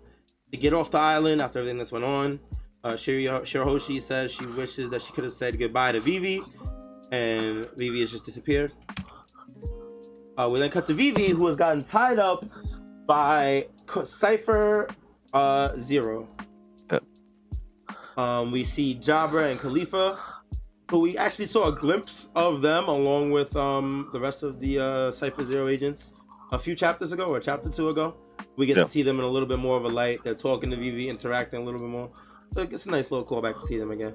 to 0.52 0.58
get 0.58 0.74
off 0.74 0.91
the 0.91 0.99
island 0.99 1.41
after 1.41 1.60
everything 1.60 1.78
that's 1.78 1.91
went 1.91 2.06
on. 2.06 2.39
Uh, 2.84 2.95
Shiro- 2.95 3.41
Shirahoshi 3.41 4.02
says 4.02 4.32
she 4.32 4.45
wishes 4.45 4.89
that 4.89 5.02
she 5.02 5.14
could 5.14 5.24
have 5.24 5.34
said 5.34 5.58
goodbye 5.58 5.93
to 5.93 5.99
Vivi, 5.99 6.41
and 7.12 7.68
Vivi 7.76 8.02
has 8.02 8.12
just 8.12 8.26
disappeared. 8.26 8.72
Uh, 10.38 10.49
we 10.49 10.60
then 10.60 10.70
cut 10.70 10.86
to 10.88 10.93
Vivi, 10.93 11.30
who 11.30 11.45
has 11.47 11.56
gotten 11.56 11.84
tied 11.84 12.20
up 12.20 12.45
by 13.06 13.68
Cipher 14.04 14.88
uh, 15.34 15.78
Zero. 15.78 16.28
Yep. 16.91 17.04
Um, 18.18 18.52
we 18.52 18.64
see 18.64 18.95
Jabra 18.95 19.52
and 19.52 19.60
Kalifa, 19.60 20.18
who 20.89 20.99
we 20.99 21.18
actually 21.18 21.45
saw 21.45 21.68
a 21.68 21.72
glimpse 21.76 22.30
of 22.36 22.62
them 22.62 22.88
along 22.88 23.32
with 23.32 23.56
um, 23.56 24.10
the 24.14 24.20
rest 24.20 24.43
of 24.43 24.60
the 24.60 24.80
uh, 24.80 25.12
Cypher 25.12 25.45
Zero 25.45 25.68
agents 25.68 26.14
a 26.52 26.60
few 26.60 26.76
chapters 26.76 27.12
ago 27.12 27.26
or 27.26 27.38
a 27.38 27.41
chapter 27.41 27.70
two 27.70 27.89
ago. 27.89 28.14
We 28.58 28.66
get 28.66 28.78
Yeah. 28.78 28.84
to 28.84 28.89
see 28.89 29.02
them 29.04 29.20
in 29.20 29.26
a 29.26 29.30
little 29.30 29.47
bit 29.47 29.60
more 29.60 29.78
of 29.78 29.86
a 29.86 29.89
light. 29.89 30.24
They're 30.24 30.36
talking 30.36 30.70
to 30.72 30.76
Vivi, 30.78 31.10
interacting 31.10 31.62
a 31.62 31.64
little 31.64 31.80
bit 31.80 31.89
more. 31.89 32.10
So 32.54 32.62
it's 32.62 32.86
a 32.86 32.91
nice 32.91 33.10
little 33.12 33.26
callback 33.26 33.60
to 33.62 33.66
see 33.66 33.78
them 33.80 33.91
again. 33.91 34.14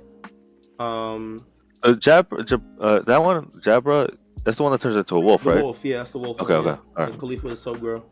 Um, 0.78 1.46
Uh, 1.82 1.92
Jab, 1.92 2.26
Jab 2.46 2.62
uh, 2.80 3.00
that 3.00 3.22
one, 3.22 3.46
Jabra, 3.60 4.14
that's 4.44 4.56
the 4.58 4.62
one 4.62 4.72
that 4.72 4.80
turns 4.80 4.96
into 4.96 5.14
a 5.16 5.20
wolf, 5.20 5.46
right? 5.46 5.62
wolf, 5.62 5.84
yeah, 5.84 5.98
that's 5.98 6.10
the 6.10 6.18
wolf. 6.18 6.40
Okay, 6.40 6.54
one, 6.54 6.66
okay, 6.66 6.80
yeah. 6.80 6.98
alright. 7.00 7.12
And 7.14 7.22
Kalifa 7.22 7.52
is 7.52 7.60
sub 7.60 7.80
girl. 7.80 8.04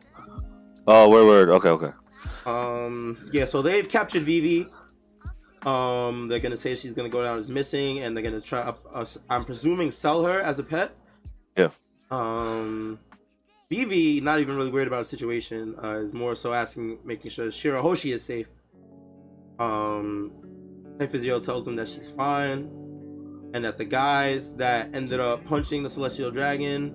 Oh, 0.87 1.09
word, 1.11 1.27
word. 1.27 1.49
Okay, 1.51 1.69
okay. 1.71 1.91
Um, 2.47 3.17
yeah, 3.33 3.47
so 3.47 3.63
they've 3.63 3.89
captured 3.89 4.23
Vivi. 4.25 4.67
Um, 5.65 6.29
they're 6.29 6.41
gonna 6.41 6.59
say 6.59 6.77
she's 6.77 6.93
gonna 6.93 7.09
go 7.09 7.23
down 7.23 7.39
as 7.39 7.49
missing, 7.49 8.01
and 8.01 8.15
they're 8.15 8.23
gonna 8.25 8.41
try. 8.41 8.61
Uh, 8.93 9.07
I'm 9.31 9.45
presuming 9.47 9.91
sell 9.91 10.25
her 10.25 10.41
as 10.41 10.59
a 10.59 10.63
pet. 10.63 10.95
Yeah. 11.57 11.71
Um, 12.11 12.99
Vivi 13.75 14.21
not 14.21 14.41
even 14.41 14.57
really 14.57 14.71
worried 14.71 14.87
about 14.87 15.05
the 15.05 15.11
situation. 15.17 15.75
Uh, 15.83 15.99
is 15.99 16.13
more 16.13 16.35
so 16.35 16.53
asking, 16.53 16.99
making 17.05 17.31
sure 17.31 17.47
Shirahoshi 17.47 18.15
is 18.15 18.25
safe. 18.25 18.47
Um, 19.59 20.33
Saint 20.99 21.11
Physio 21.11 21.41
tells 21.41 21.67
him 21.67 21.77
that 21.77 21.89
she's 21.89 22.11
fine, 22.11 22.71
and 23.53 23.65
that 23.65 23.79
the 23.79 23.85
guys 23.85 24.55
that 24.55 24.95
ended 24.95 25.21
up 25.21 25.45
punching 25.45 25.83
the 25.83 25.91
Celestial 25.91 26.31
Dragon 26.31 26.95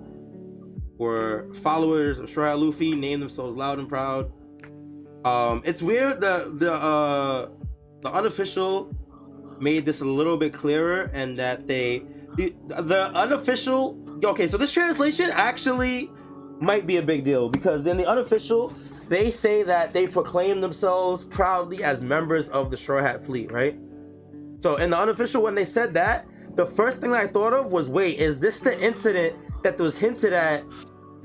were 0.98 1.52
followers 1.62 2.18
of 2.18 2.34
Hat 2.34 2.58
Luffy, 2.58 2.94
named 2.94 3.22
themselves 3.22 3.56
Loud 3.56 3.78
and 3.78 3.88
Proud. 3.88 4.32
Um, 5.24 5.62
it's 5.64 5.82
weird 5.82 6.20
the 6.20 6.52
the 6.56 6.72
uh 6.72 7.48
the 8.02 8.10
unofficial 8.10 8.94
made 9.60 9.84
this 9.84 10.00
a 10.00 10.04
little 10.06 10.38
bit 10.38 10.54
clearer, 10.54 11.10
and 11.12 11.38
that 11.38 11.66
they 11.66 12.04
the, 12.36 12.54
the 12.68 13.08
unofficial. 13.14 13.98
Okay, 14.24 14.46
so 14.46 14.56
this 14.56 14.72
translation 14.72 15.30
actually 15.30 16.10
might 16.60 16.86
be 16.86 16.96
a 16.98 17.02
big 17.02 17.24
deal 17.24 17.48
because 17.48 17.82
then 17.82 17.96
the 17.96 18.06
unofficial 18.06 18.74
they 19.08 19.28
say 19.28 19.64
that 19.64 19.92
they 19.92 20.06
proclaim 20.06 20.60
themselves 20.60 21.24
proudly 21.24 21.82
as 21.82 22.00
members 22.00 22.48
of 22.50 22.70
the 22.70 22.76
Straw 22.76 23.02
Hat 23.02 23.26
Fleet, 23.26 23.50
right? 23.50 23.76
So 24.62 24.76
in 24.76 24.90
the 24.90 24.98
unofficial, 24.98 25.42
when 25.42 25.56
they 25.56 25.64
said 25.64 25.94
that, 25.94 26.26
the 26.54 26.64
first 26.64 26.98
thing 26.98 27.12
I 27.12 27.26
thought 27.26 27.52
of 27.52 27.72
was, 27.72 27.88
wait, 27.88 28.20
is 28.20 28.38
this 28.38 28.60
the 28.60 28.80
incident 28.80 29.34
that 29.64 29.78
was 29.78 29.98
hinted 29.98 30.32
at 30.32 30.62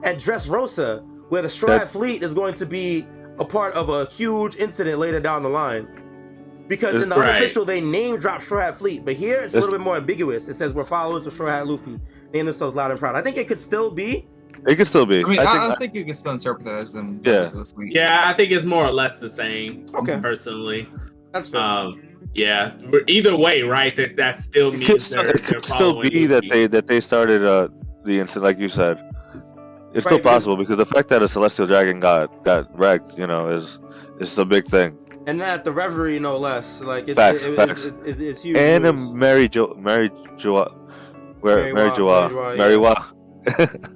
at 0.03 0.17
Dressrosa, 0.17 1.05
where 1.29 1.43
the 1.43 1.49
Straw 1.49 1.77
Hat 1.77 1.89
Fleet 1.89 2.23
is 2.23 2.33
going 2.33 2.55
to 2.55 2.65
be 2.65 3.05
a 3.37 3.45
part 3.45 3.73
of 3.75 3.89
a 3.89 4.05
huge 4.05 4.55
incident 4.55 4.97
later 4.97 5.19
down 5.19 5.43
the 5.43 5.49
line? 5.49 5.87
Because 6.67 7.03
in 7.03 7.09
the 7.09 7.15
Right. 7.15 7.29
unofficial, 7.29 7.65
they 7.65 7.81
name 7.81 8.17
drop 8.17 8.41
Straw 8.41 8.61
Hat 8.61 8.77
Fleet, 8.77 9.05
but 9.05 9.13
here 9.13 9.35
it's 9.41 9.53
a 9.53 9.57
little 9.57 9.71
bit 9.71 9.81
more 9.81 9.97
ambiguous. 9.97 10.47
It 10.47 10.55
says 10.55 10.73
we're 10.73 10.85
followers 10.85 11.27
of 11.27 11.33
Straw 11.33 11.47
Hat 11.49 11.67
Luffy, 11.67 11.99
name 12.33 12.45
themselves 12.45 12.73
loud 12.73 12.89
and 12.89 12.99
proud. 12.99 13.15
I 13.15 13.21
think 13.21 13.37
it 13.37 13.47
could 13.47 13.61
still 13.61 13.91
be. 13.91 14.27
It 14.67 14.75
could 14.75 14.87
still 14.87 15.05
be. 15.05 15.23
I 15.23 15.27
mean, 15.27 15.39
I 15.39 15.43
I, 15.43 15.45
think, 15.45 15.61
I 15.71 15.75
think 15.75 15.95
you 15.95 16.05
can 16.05 16.13
still 16.13 16.31
interpret 16.33 16.65
that 16.65 16.75
as 16.75 16.93
them. 16.93 17.21
Yeah. 17.23 17.41
as 17.43 17.53
the. 17.53 17.65
Yeah, 17.77 18.23
I 18.25 18.33
think 18.33 18.51
it's 18.51 18.65
more 18.65 18.85
or 18.85 18.91
less 18.91 19.19
the 19.19 19.29
same. 19.29 19.85
Okay. 19.95 20.19
Personally, 20.19 20.87
That's 21.31 21.49
fair. 21.49 21.61
um, 21.61 22.01
yeah. 22.33 22.71
But 22.91 23.09
either 23.09 23.35
way, 23.35 23.61
right? 23.61 23.95
That 23.95 24.15
that 24.17 24.37
still 24.37 24.69
it 24.73 24.77
means 24.79 24.89
could 24.89 25.01
still, 25.01 25.23
they're, 25.23 25.31
it 25.31 25.43
they're 25.43 25.53
could 25.59 25.65
still 25.65 25.91
following 25.93 26.09
be 26.09 26.25
that 26.27 26.43
they 26.49 26.67
that 26.67 26.87
they 26.87 26.99
started 26.99 27.43
uh, 27.45 27.67
the 28.03 28.19
incident, 28.19 28.45
like 28.45 28.59
you 28.59 28.69
said. 28.69 28.97
It's 29.93 30.03
still 30.05 30.17
Right, 30.17 30.23
because- 30.23 30.43
possible 30.43 30.57
because 30.57 30.77
the 30.77 30.85
fact 30.85 31.07
that 31.09 31.21
a 31.23 31.27
celestial 31.27 31.67
dragon 31.67 31.99
got 31.99 32.43
got 32.43 32.67
wrecked, 32.77 33.17
you 33.17 33.27
know, 33.27 33.47
is 33.49 33.79
is 34.19 34.33
the 34.35 34.45
big 34.45 34.65
thing. 34.67 34.97
and 35.27 35.41
at 35.41 35.63
the 35.63 35.71
reverie, 35.71 36.19
no 36.19 36.37
less. 36.37 36.81
Like 36.81 37.07
it's 37.07 37.15
Facts, 37.17 37.43
it, 37.43 37.51
it, 37.51 37.55
facts. 37.55 37.85
It, 37.85 37.93
it, 38.05 38.21
it's 38.21 38.43
huge. 38.43 38.57
And 38.57 38.85
a 38.85 38.93
Mary 38.93 39.47
Jo, 39.47 39.73
Mary 39.79 40.09
Jo, 40.37 40.65
where 41.41 41.57
Mary 41.57 41.73
Mary 41.73 41.89
Wa- 41.89 42.29
Joa, 42.29 42.57
Mary 42.57 42.77
Wa, 42.77 42.93
Wa. 42.93 43.05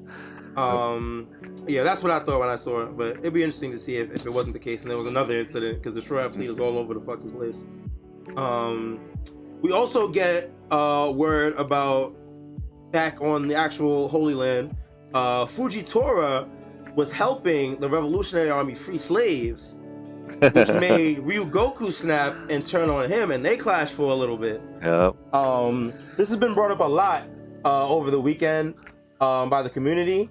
Um, 0.59 1.27
yeah, 1.67 1.83
that's 1.83 2.01
what 2.03 2.11
I 2.11 2.19
thought 2.19 2.39
when 2.39 2.49
I 2.49 2.55
saw 2.55 2.83
it. 2.83 2.97
But 2.97 3.17
it'd 3.17 3.33
be 3.33 3.43
interesting 3.43 3.71
to 3.71 3.79
see 3.79 3.97
if, 3.97 4.11
if 4.11 4.25
it 4.25 4.29
wasn't 4.29 4.53
the 4.53 4.59
case 4.59 4.81
and 4.81 4.89
there 4.89 4.97
was 4.97 5.07
another 5.07 5.33
incident 5.37 5.81
because 5.81 5.95
the 5.95 6.15
Hat 6.15 6.33
Fleet 6.33 6.49
is 6.49 6.59
all 6.59 6.77
over 6.77 6.93
the 6.93 7.01
fucking 7.01 7.31
place. 7.31 7.57
Um, 8.35 8.99
we 9.61 9.71
also 9.71 10.07
get 10.07 10.51
uh 10.71 11.11
word 11.13 11.55
about 11.57 12.15
back 12.91 13.21
on 13.21 13.47
the 13.47 13.55
actual 13.55 14.07
Holy 14.09 14.33
Land. 14.33 14.75
Uh, 15.13 15.45
Fujitora 15.45 16.47
was 16.95 17.11
helping 17.11 17.79
the 17.79 17.89
Revolutionary 17.89 18.49
Army 18.49 18.75
free 18.75 18.97
slaves, 18.97 19.77
which 20.39 20.67
made 20.69 21.19
Ryugoku 21.19 21.91
snap 21.91 22.35
and 22.49 22.65
turn 22.65 22.89
on 22.89 23.09
him, 23.09 23.31
and 23.31 23.45
they 23.45 23.57
clashed 23.57 23.93
for 23.93 24.11
a 24.11 24.15
little 24.15 24.37
bit. 24.37 24.61
yeah. 24.81 25.11
Um, 25.33 25.93
this 26.17 26.29
has 26.29 26.37
been 26.37 26.53
brought 26.53 26.71
up 26.71 26.79
a 26.79 26.83
lot 26.83 27.23
uh, 27.65 27.87
over 27.87 28.11
the 28.11 28.19
weekend 28.19 28.75
um, 29.21 29.49
by 29.49 29.61
the 29.61 29.69
community 29.69 30.29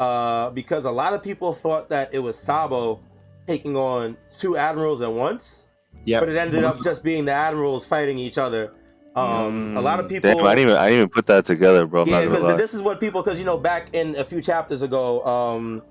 uh, 0.00 0.50
because 0.50 0.84
a 0.84 0.90
lot 0.90 1.12
of 1.12 1.22
people 1.22 1.54
thought 1.54 1.88
that 1.90 2.10
it 2.12 2.18
was 2.20 2.38
Sabo 2.38 3.00
taking 3.46 3.76
on 3.76 4.16
two 4.38 4.56
admirals 4.56 5.00
at 5.00 5.12
once, 5.12 5.64
Yeah. 6.04 6.20
but 6.20 6.28
it 6.28 6.36
ended 6.36 6.64
up 6.64 6.80
just 6.82 7.02
being 7.02 7.24
the 7.24 7.32
admirals 7.32 7.86
fighting 7.86 8.18
each 8.18 8.38
other. 8.38 8.72
Um, 9.16 9.76
a 9.76 9.80
lot 9.80 9.98
of 9.98 10.06
Mm, 10.06 10.10
people. 10.10 10.34
Damn, 10.34 10.46
I 10.46 10.54
didn't 10.54 10.68
even 10.70 10.76
I 10.76 10.86
didn't 10.86 10.98
even 10.98 11.08
put 11.08 11.26
that 11.26 11.44
together, 11.44 11.86
bro. 11.86 12.02
I'm 12.02 12.08
yeah, 12.08 12.28
because 12.28 12.56
this 12.56 12.72
is 12.74 12.82
what 12.82 13.00
people 13.00 13.22
because 13.22 13.38
you 13.38 13.44
know 13.44 13.56
back 13.58 13.88
in 13.92 14.14
a 14.16 14.22
few 14.22 14.40
chapters 14.40 14.82
ago, 14.82 15.24
um, 15.26 15.82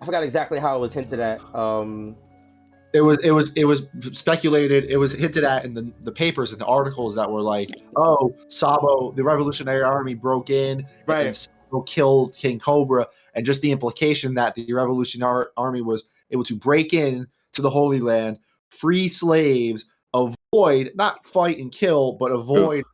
I 0.00 0.04
forgot 0.04 0.24
exactly 0.24 0.58
how 0.58 0.76
it 0.76 0.80
was 0.80 0.92
hinted 0.92 1.20
at. 1.20 1.40
Um, 1.54 2.16
it 2.92 3.00
was 3.02 3.18
it 3.22 3.30
was 3.30 3.52
it 3.54 3.64
was 3.64 3.82
speculated 4.12 4.84
it 4.90 4.96
was 4.98 5.12
hinted 5.12 5.44
at 5.44 5.64
in 5.64 5.72
the, 5.74 5.90
the 6.04 6.12
papers 6.12 6.52
and 6.52 6.60
the 6.60 6.66
articles 6.66 7.14
that 7.14 7.30
were 7.30 7.40
like 7.40 7.70
oh 7.96 8.34
sabo 8.48 9.12
the 9.12 9.22
revolutionary 9.24 9.82
army 9.82 10.12
broke 10.12 10.50
in 10.50 10.86
Right. 11.06 11.28
and 11.28 11.34
Sabo 11.36 11.80
killed 11.86 12.36
king 12.36 12.58
cobra 12.58 13.06
and 13.34 13.44
just 13.46 13.60
the 13.62 13.70
implication 13.72 14.34
that 14.34 14.54
the 14.54 14.72
revolutionary 14.72 15.46
army 15.56 15.80
was 15.82 16.04
able 16.30 16.44
to 16.44 16.56
break 16.56 16.92
in 16.94 17.26
to 17.52 17.62
the 17.62 17.70
holy 17.70 18.00
land 18.00 18.38
free 18.70 19.08
slaves 19.08 19.84
avoid 20.14 20.90
not 20.94 21.26
fight 21.26 21.58
and 21.58 21.72
kill 21.72 22.12
but 22.12 22.30
avoid 22.32 22.84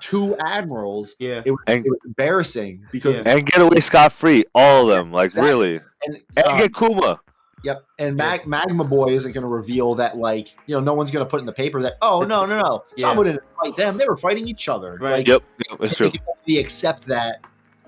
two 0.00 0.36
admirals 0.38 1.14
yeah, 1.18 1.40
it 1.44 1.50
was, 1.50 1.60
And- 1.66 1.84
it 1.86 1.90
was 1.90 2.00
embarrassing 2.04 2.84
because 2.92 3.16
Yeah. 3.16 3.22
and 3.26 3.46
get 3.46 3.60
away 3.62 3.80
scot 3.80 4.12
free, 4.12 4.44
all 4.54 4.90
of 4.90 4.96
them, 4.96 5.10
like 5.12 5.26
Exactly. 5.26 5.48
really, 5.50 5.80
and, 6.06 6.18
and 6.36 6.46
um, 6.46 6.58
get 6.58 6.74
Kuma. 6.74 7.20
Yep. 7.64 7.82
And 7.98 8.14
Mag- 8.16 8.46
Magma 8.46 8.84
Boy 8.84 9.14
isn't 9.14 9.32
going 9.32 9.42
to 9.42 9.48
reveal 9.48 9.94
that, 9.96 10.18
like, 10.18 10.48
you 10.66 10.74
know, 10.76 10.80
no 10.80 10.92
one's 10.94 11.10
going 11.10 11.24
to 11.24 11.28
put 11.30 11.40
in 11.40 11.46
the 11.46 11.52
paper 11.52 11.80
that, 11.82 11.94
oh, 12.02 12.22
no, 12.22 12.44
no, 12.46 12.60
no. 12.60 12.84
Yeah. 12.96 13.08
Someone 13.08 13.26
didn't 13.26 13.42
fight 13.60 13.74
them. 13.76 13.96
They 13.96 14.06
were 14.06 14.16
fighting 14.18 14.46
each 14.46 14.68
other. 14.68 14.98
Right. 15.00 15.18
Like, 15.18 15.26
Yep, 15.28 15.42
yep, 15.70 15.80
it's 15.80 15.96
true. 15.96 16.12
they 16.46 16.58
accept 16.58 17.06
that 17.06 17.40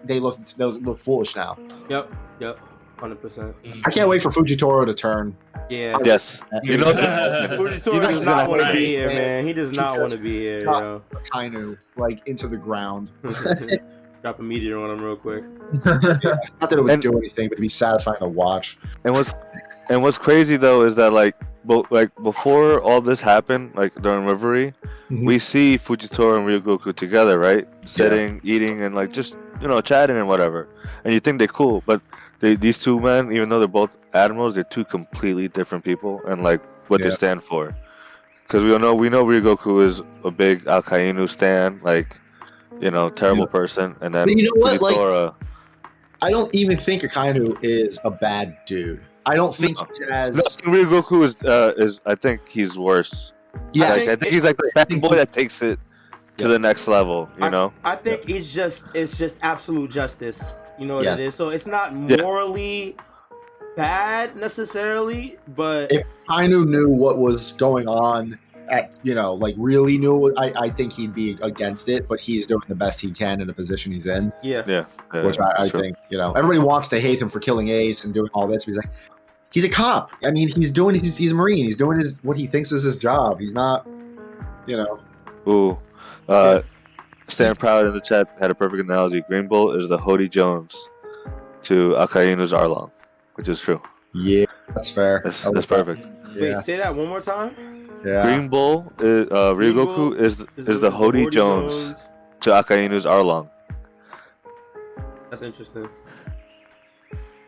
they 0.05 0.20
look 0.20 0.38
they 0.57 0.64
look 0.64 0.99
foolish 1.01 1.34
now. 1.36 1.59
yep, 1.88 2.12
yep, 2.40 2.59
hundred 2.99 3.20
percent. 3.20 3.55
I 3.86 3.90
can't 3.90 4.09
wait 4.09 4.22
for 4.22 4.30
Fujitora 4.30 4.86
to 4.86 4.94
turn. 4.94 5.36
Yeah. 5.68 5.99
Yes, 6.05 6.40
you 6.64 6.78
know, 6.78 6.86
Fujitora 6.92 7.92
You 7.94 8.01
know 8.01 8.09
does 8.11 8.24
not 8.26 8.49
want 8.49 8.62
to 8.66 8.72
be 8.72 8.86
here, 8.86 9.09
man. 9.09 9.46
He 9.46 9.53
does 9.53 9.72
not 9.72 10.01
want 10.01 10.12
to 10.12 10.18
be 10.18 10.38
here. 10.38 10.61
You 10.61 10.64
know? 10.66 11.03
Kainu 11.32 11.76
like 11.96 12.20
into 12.26 12.49
the 12.49 12.57
ground. 12.57 13.09
Drop 14.22 14.40
a 14.40 14.42
meteor 14.42 14.78
on 14.78 14.90
him 14.90 15.01
real 15.05 15.16
quick. 15.16 15.44
Not 15.84 16.03
that 16.70 16.72
it 16.72 16.82
would 16.82 16.90
And- 16.92 17.03
do 17.03 17.16
anything, 17.18 17.49
but 17.49 17.53
it'd 17.55 17.61
be 17.62 17.68
satisfying 17.68 18.18
to 18.18 18.26
watch. 18.28 18.76
and 19.05 19.14
what's 19.14 19.32
and 19.90 20.03
what's 20.03 20.18
crazy 20.18 20.57
though 20.57 20.82
is 20.84 20.94
that 20.96 21.12
like, 21.12 21.34
bo- 21.64 21.86
like 21.90 22.11
before 22.22 22.80
all 22.82 23.01
this 23.01 23.20
happened, 23.20 23.72
like 23.74 23.94
during 24.03 24.26
Reverie, 24.26 24.72
Mhm. 25.11 25.24
we 25.24 25.38
see 25.38 25.78
Fujitora 25.78 26.36
and 26.38 26.46
Ryugoku 26.49 26.94
together, 26.94 27.38
right? 27.38 27.66
Sitting, 27.84 28.40
eating, 28.44 28.82
and 28.82 28.94
like 28.94 29.12
just 29.12 29.36
you 29.61 29.69
know 29.69 29.81
chatting 29.81 30.17
and 30.17 30.29
whatever. 30.29 30.69
And 31.05 31.13
you 31.15 31.21
think 31.21 31.39
they're 31.39 31.47
cool, 31.49 31.83
but 31.87 32.01
they, 32.41 32.57
these 32.57 32.79
two 32.79 33.01
men, 33.01 33.33
even 33.33 33.49
though 33.49 33.59
they're 33.59 33.69
both 33.69 33.97
admirals, 34.15 34.55
they're 34.55 34.65
two 34.65 34.85
completely 34.85 35.49
different 35.49 35.85
people 35.85 36.21
and 36.27 36.43
like 36.43 36.61
what 36.89 37.03
they 37.03 37.11
stand 37.11 37.43
for. 37.43 37.75
Because 38.45 38.65
we 38.65 38.73
all 38.73 38.79
know 38.79 38.95
we 38.95 39.09
know 39.11 39.25
Ryugoku 39.25 39.85
is 39.85 40.01
a 40.25 40.31
big 40.31 40.65
Akainu 40.65 41.29
stan, 41.29 41.81
like 41.83 42.17
you 42.81 42.91
know 42.91 43.11
terrible 43.11 43.45
Yeah. 43.45 43.59
person, 43.59 43.97
and 44.01 44.14
then 44.14 44.26
But 44.26 44.37
you 44.37 44.45
know 44.45 44.53
what, 44.57 44.80
like- 44.80 45.35
I 46.21 46.30
don't 46.30 46.53
even 46.55 46.76
think 46.76 47.03
Akainu 47.03 47.57
is 47.63 47.99
a 48.05 48.11
bad 48.11 48.57
dude. 48.67 49.01
I 49.26 49.35
don't 49.37 49.55
think 49.55 49.76
No. 49.79 49.87
he's 49.99 50.09
as 50.09 50.35
No, 50.35 50.43
Ryugoku 50.72 51.22
is 51.25 51.37
uh, 51.45 51.75
is 51.76 52.01
I 52.07 52.14
think 52.14 52.49
he's 52.49 52.79
worse. 52.79 53.33
yeah. 53.72 53.91
like, 53.91 54.09
I 54.09 54.17
think 54.17 54.33
he's 54.33 54.45
like 54.45 54.57
the 54.57 54.71
bad 54.75 55.01
boy 55.01 55.14
that 55.17 55.33
takes 55.33 55.61
it 55.63 55.79
to 56.39 56.49
the 56.49 56.59
next 56.59 56.89
level. 56.89 57.29
You 57.39 57.45
I- 57.45 57.49
know? 57.51 57.73
I 57.85 57.97
think 57.97 58.29
it's 58.29 58.53
just 58.53 58.87
it's 58.95 59.19
just 59.19 59.37
absolute 59.43 59.91
justice. 59.91 60.59
You 60.79 60.87
know 60.87 60.97
what 60.97 61.05
Yes. 61.05 61.19
it 61.19 61.23
is. 61.27 61.35
So 61.35 61.49
it's 61.51 61.67
not 61.67 61.93
Yeah. 61.93 62.23
morally 62.23 62.97
bad 63.77 64.37
necessarily, 64.37 65.37
but 65.57 65.93
If 65.93 66.07
Kainu 66.29 66.67
knew 66.67 66.89
what 66.89 67.19
was 67.19 67.53
going 67.59 67.89
on 67.89 68.39
at 68.71 68.91
you 69.03 69.15
know 69.15 69.33
like 69.33 69.55
really 69.57 69.97
knew 69.97 70.35
I, 70.37 70.53
I 70.65 70.69
think 70.71 70.93
he'd 70.93 71.15
be 71.15 71.39
against 71.41 71.89
it 71.89 72.07
but 72.07 72.21
he's 72.21 72.47
doing 72.47 72.61
the 72.69 72.75
best 72.75 73.01
he 73.01 73.11
can 73.13 73.41
in 73.41 73.47
the 73.47 73.53
position 73.55 73.93
he's 73.93 74.05
in 74.07 74.31
yeah, 74.43 74.63
Yeah. 74.67 74.85
yeah 75.15 75.23
which 75.23 75.39
I, 75.41 75.55
I 75.63 75.69
sure. 75.71 75.81
think 75.81 75.97
you 76.11 76.19
know 76.19 76.33
everybody 76.35 76.59
wants 76.61 76.87
to 76.89 77.01
hate 77.01 77.19
him 77.19 77.31
for 77.31 77.41
killing 77.41 77.69
Ace 77.71 78.05
and 78.05 78.13
doing 78.13 78.29
all 78.35 78.47
this. 78.47 78.65
But 78.67 78.71
he's 78.73 78.77
like, 78.77 78.91
he's 79.55 79.65
a 79.65 79.71
cop. 79.71 80.11
I 80.23 80.31
mean, 80.33 80.49
he's 80.49 80.71
doing 80.71 80.95
he's, 80.97 81.17
he's 81.17 81.31
a 81.31 81.35
marine. 81.35 81.65
He's 81.65 81.77
doing 81.77 81.99
his 81.99 82.17
what 82.23 82.37
he 82.37 82.47
thinks 82.47 82.71
is 82.71 82.83
his 82.83 82.97
job. 82.99 83.41
He's 83.41 83.55
not, 83.55 83.87
you 84.67 84.77
know. 84.77 85.01
Ooh. 85.49 85.76
Uh, 86.29 86.62
Stand 87.29 87.58
Proud 87.58 87.87
in 87.87 87.92
the 87.95 88.00
chat 88.00 88.29
had 88.41 88.50
a 88.50 88.54
perfect 88.54 88.83
analogy. 88.83 89.22
Green 89.29 89.49
Bull 89.49 89.72
is 89.72 89.88
the 89.88 89.99
Hody 89.99 90.30
Jones 90.30 90.88
to 91.62 91.91
Akainu's 91.95 92.53
Arlong, 92.53 92.91
which 93.34 93.49
is 93.49 93.61
true. 93.61 93.80
Yeah, 94.14 94.46
that's 94.75 94.88
fair. 94.88 95.20
That's, 95.25 95.42
that's 95.42 95.66
perfect. 95.66 96.03
that. 96.25 96.41
Wait, 96.41 96.64
say 96.64 96.76
that 96.76 96.95
one 96.95 97.08
more 97.08 97.20
time. 97.20 97.88
yeah. 98.04 98.22
Green 98.22 98.49
Bull, 98.49 98.91
is, 98.99 99.29
uh, 99.30 99.53
Green 99.54 99.75
Ryugoku 99.75 99.96
Bull 99.96 100.12
is 100.14 100.45
is 100.57 100.80
the 100.80 100.91
Hody 100.91 101.30
Jones 101.30 101.95
to 102.41 102.50
Akainu's 102.50 103.04
Arlong. 103.04 103.49
That's 105.30 105.42
interesting. 105.42 105.88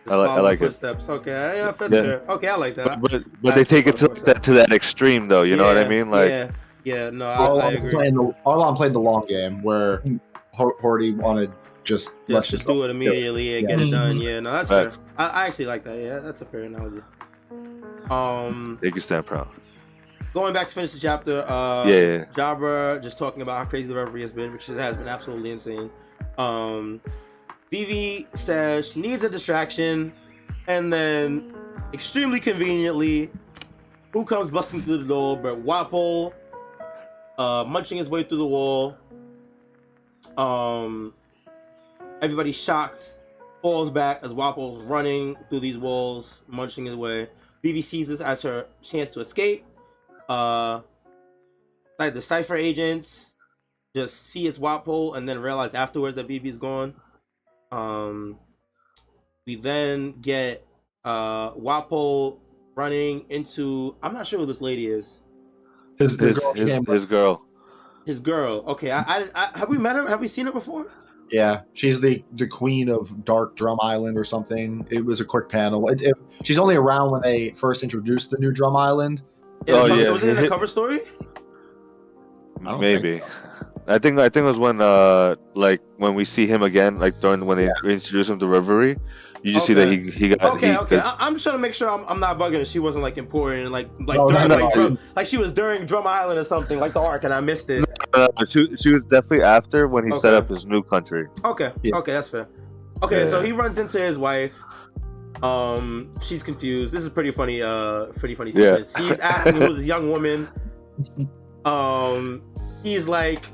I 0.07 0.17
li- 0.17 0.23
I 0.23 0.27
follow 0.27 0.43
like 0.43 0.61
it. 0.61 0.65
footsteps. 0.65 1.09
Okay, 1.09 1.31
yeah, 1.31 1.71
that's 1.73 1.93
Yeah. 1.93 2.03
fair. 2.03 2.23
Okay, 2.29 2.49
I 2.49 2.57
like 2.57 2.75
that. 2.75 3.01
But 3.01 3.11
but, 3.11 3.23
but 3.43 3.55
they 3.55 3.65
take 3.65 3.87
it 3.87 3.97
to 3.99 4.09
that 4.09 4.43
to 4.43 4.53
that 4.55 4.73
extreme 4.73 5.29
though. 5.29 5.43
You 5.43 5.57
know 5.57 5.67
what 5.67 5.79
I 5.79 5.89
mean? 5.89 6.11
Like 6.11 6.51
yeah, 6.85 6.95
yeah. 7.05 7.11
No, 7.11 7.27
I, 7.27 7.35
I 7.35 7.39
Arlong 7.49 7.77
agree. 7.79 7.91
playing 7.91 8.15
the 8.15 8.35
Arlong 8.47 8.77
played 8.77 8.93
the 8.93 9.01
long 9.01 9.27
game 9.27 9.63
where 9.63 10.03
Hor- 10.53 10.77
Hody 10.81 11.15
wanted 11.17 11.53
just 11.85 12.07
Just, 12.07 12.11
let's 12.29 12.47
just 12.49 12.63
just 12.65 12.67
do 12.67 12.83
it 12.85 12.91
immediately 12.91 13.59
and 13.59 13.69
Yeah. 13.69 13.77
get 13.77 13.87
it 13.87 13.91
done. 13.91 14.17
Yeah, 14.19 14.41
no, 14.41 14.53
that's 14.53 14.69
Facts. 14.69 14.97
fair. 14.97 15.05
I, 15.19 15.27
I 15.43 15.47
actually 15.47 15.67
like 15.67 15.85
that. 15.85 15.97
Yeah, 15.99 16.19
that's 16.19 16.41
a 16.43 16.45
fair 16.45 16.63
analogy. 16.65 17.03
Um, 18.11 18.79
They 18.81 18.91
can 18.91 19.01
stand 19.01 19.25
proud. 19.27 19.49
going 20.35 20.53
back 20.53 20.69
to 20.69 20.73
finish 20.75 20.93
the 20.93 20.99
chapter. 21.01 21.43
Uh, 21.49 21.87
Yeah, 21.87 21.95
yeah. 22.01 22.25
Jabra 22.35 23.03
just 23.03 23.19
talking 23.19 23.43
about 23.43 23.59
how 23.59 23.65
crazy 23.65 23.89
the 23.89 23.95
reverie 23.95 24.23
has 24.23 24.33
been, 24.33 24.53
which 24.53 24.67
has 24.67 24.97
been 24.97 25.09
absolutely 25.09 25.51
insane. 25.51 25.91
Um, 26.39 27.01
Vivi 27.71 28.27
says 28.35 28.91
she 28.93 29.01
needs 29.01 29.23
a 29.23 29.29
distraction, 29.29 30.13
and 30.67 30.93
then 30.93 31.55
extremely 31.93 32.41
conveniently, 32.41 33.31
who 34.13 34.25
comes 34.25 34.51
busting 34.51 34.83
through 34.83 34.99
the 34.99 35.05
door? 35.09 35.37
But 35.37 35.65
Wapol, 35.65 36.33
uh, 37.41 37.65
munching 37.65 37.97
his 37.97 38.09
way 38.09 38.23
through 38.23 38.37
the 38.37 38.47
wall. 38.47 38.95
Um, 40.37 41.15
everybody's 42.21 42.57
shocked, 42.57 43.17
falls 43.63 43.89
back 43.89 44.21
as 44.23 44.33
Wapol's 44.33 44.83
running 44.83 45.37
through 45.49 45.61
these 45.61 45.79
walls, 45.79 46.43
munching 46.47 46.85
his 46.85 46.95
way. 46.95 47.31
Vivi 47.63 47.81
sees 47.81 48.09
this 48.09 48.21
as 48.21 48.43
her 48.43 48.67
chance 48.83 49.11
to 49.13 49.21
escape. 49.21 49.65
Uh, 50.29 50.83
like 51.99 52.13
the 52.13 52.21
cipher 52.21 52.57
agents 52.57 53.33
just 53.97 54.27
see 54.27 54.47
it's 54.47 54.59
Wapol 54.59 55.17
and 55.17 55.27
then 55.27 55.39
realize 55.39 55.73
afterwards 55.73 56.17
that 56.17 56.29
Vivi's 56.29 56.59
gone. 56.59 56.95
Um, 57.73 58.39
we 59.47 59.57
then 59.57 60.21
get 60.21 60.67
uh 61.05 61.53
running 62.77 63.25
into 63.31 63.97
I'm 64.03 64.13
not 64.13 64.27
sure 64.27 64.41
who 64.41 64.47
this 64.47 64.61
lady 64.61 64.87
is. 64.87 65.21
His, 66.01 66.17
the 66.17 66.27
His 66.27 66.39
girl 66.39 66.55
his, 66.55 66.71
his 66.89 67.07
girl. 67.07 67.43
His 68.07 68.19
girl. 68.19 68.65
Okay, 68.67 68.91
I, 68.91 69.01
I, 69.03 69.29
I 69.35 69.59
have 69.59 69.69
we 69.69 69.79
met 69.79 69.95
her? 69.95 70.09
Have 70.09 70.21
we 70.21 70.27
seen 70.29 70.47
her 70.47 70.53
before? 70.53 70.87
yeah, 71.31 71.61
she's 71.75 72.01
the 72.01 72.25
the 72.33 72.47
queen 72.49 72.89
of 72.89 73.25
Dark 73.25 73.55
Drum 73.55 73.79
Island 73.81 74.19
or 74.19 74.25
something. 74.25 74.85
It 74.91 75.05
was 75.05 75.21
a 75.21 75.25
quick 75.25 75.49
panel. 75.49 75.89
It, 75.89 76.03
it, 76.03 76.15
she's 76.43 76.59
only 76.59 76.75
around 76.75 77.13
when 77.13 77.21
they 77.23 77.51
first 77.57 77.85
introduced 77.85 78.31
the 78.31 78.39
new 78.39 78.51
Drum 78.51 78.75
Island. 78.75 79.23
In 79.67 79.75
the 79.75 79.81
Oh, 79.81 79.87
cover- 79.89 80.01
yeah, 80.03 80.11
Was 80.11 80.23
it 80.25 80.29
in 80.31 80.37
the 80.43 80.49
cover 80.49 80.67
story? 80.67 81.01
Maybe. 82.61 83.21
think 83.21 83.25
I 83.87 83.99
think 83.99 84.19
I 84.19 84.29
think 84.29 84.43
it 84.45 84.49
was 84.49 84.59
when 84.59 84.81
uh 84.81 85.37
like 85.55 85.81
when 85.99 86.15
we 86.15 86.25
see 86.25 86.47
him 86.47 86.63
again, 86.63 86.97
like 86.97 87.21
during 87.21 87.47
when 87.47 87.59
they 87.59 87.67
introduce 87.85 88.29
him 88.29 88.39
to 88.39 88.47
Reverie, 88.47 88.97
you 89.43 89.53
just 89.53 89.67
see 89.67 89.75
that 89.75 89.89
he 89.89 90.11
he 90.11 90.29
got 90.29 90.43
Okay, 90.57 90.73
he, 90.73 90.77
okay. 90.79 90.99
I, 90.99 91.17
I'm 91.19 91.35
just 91.35 91.45
trying 91.45 91.57
to 91.57 91.61
make 91.63 91.75
sure 91.75 91.91
I'm, 91.91 92.05
I'm 92.09 92.21
not 92.21 92.39
bugging. 92.39 92.65
She 92.71 92.79
wasn't 92.79 93.03
like 93.03 93.17
important, 93.19 93.71
like 93.71 93.89
like 94.07 94.19
No, 94.19 94.29
during, 94.29 94.49
no, 94.49 94.55
like, 94.57 94.75
no. 94.77 94.89
drum, 94.89 94.99
like 95.17 95.27
she 95.27 95.37
was 95.39 95.53
during 95.53 95.87
Drum 95.87 96.07
Island 96.07 96.39
or 96.39 96.45
something, 96.45 96.79
like 96.79 96.93
the 96.93 97.01
arc, 97.01 97.25
and 97.25 97.33
I 97.33 97.41
missed 97.41 97.71
it. 97.71 97.85
uh, 98.15 98.29
she, 98.49 98.75
she 98.77 98.93
was 98.93 99.05
definitely 99.07 99.43
after 99.43 99.89
when 99.89 100.11
he 100.11 100.19
set 100.19 100.35
up 100.35 100.49
his 100.49 100.65
new 100.67 100.83
country. 100.83 101.27
Okay, 101.45 101.73
Yeah. 101.83 101.97
okay, 101.97 102.13
that's 102.13 102.29
fair. 102.29 102.47
Okay, 103.03 103.29
so 103.31 103.41
he 103.41 103.53
runs 103.53 103.79
into 103.79 103.99
his 103.99 104.19
wife. 104.19 104.59
Um, 105.43 106.13
she's 106.23 106.43
confused. 106.43 106.93
This 106.93 107.03
is 107.03 107.09
pretty 107.09 107.31
funny. 107.31 107.63
Uh, 107.63 108.07
pretty 108.19 108.35
funny 108.35 108.51
Yeah. 108.55 108.77
She's 108.79 109.19
asking 109.21 109.55
who's 109.63 109.77
this 109.79 109.87
young 109.87 110.11
woman. 110.11 110.49
Um, 111.65 112.43
he's 112.83 113.09
like, 113.09 113.45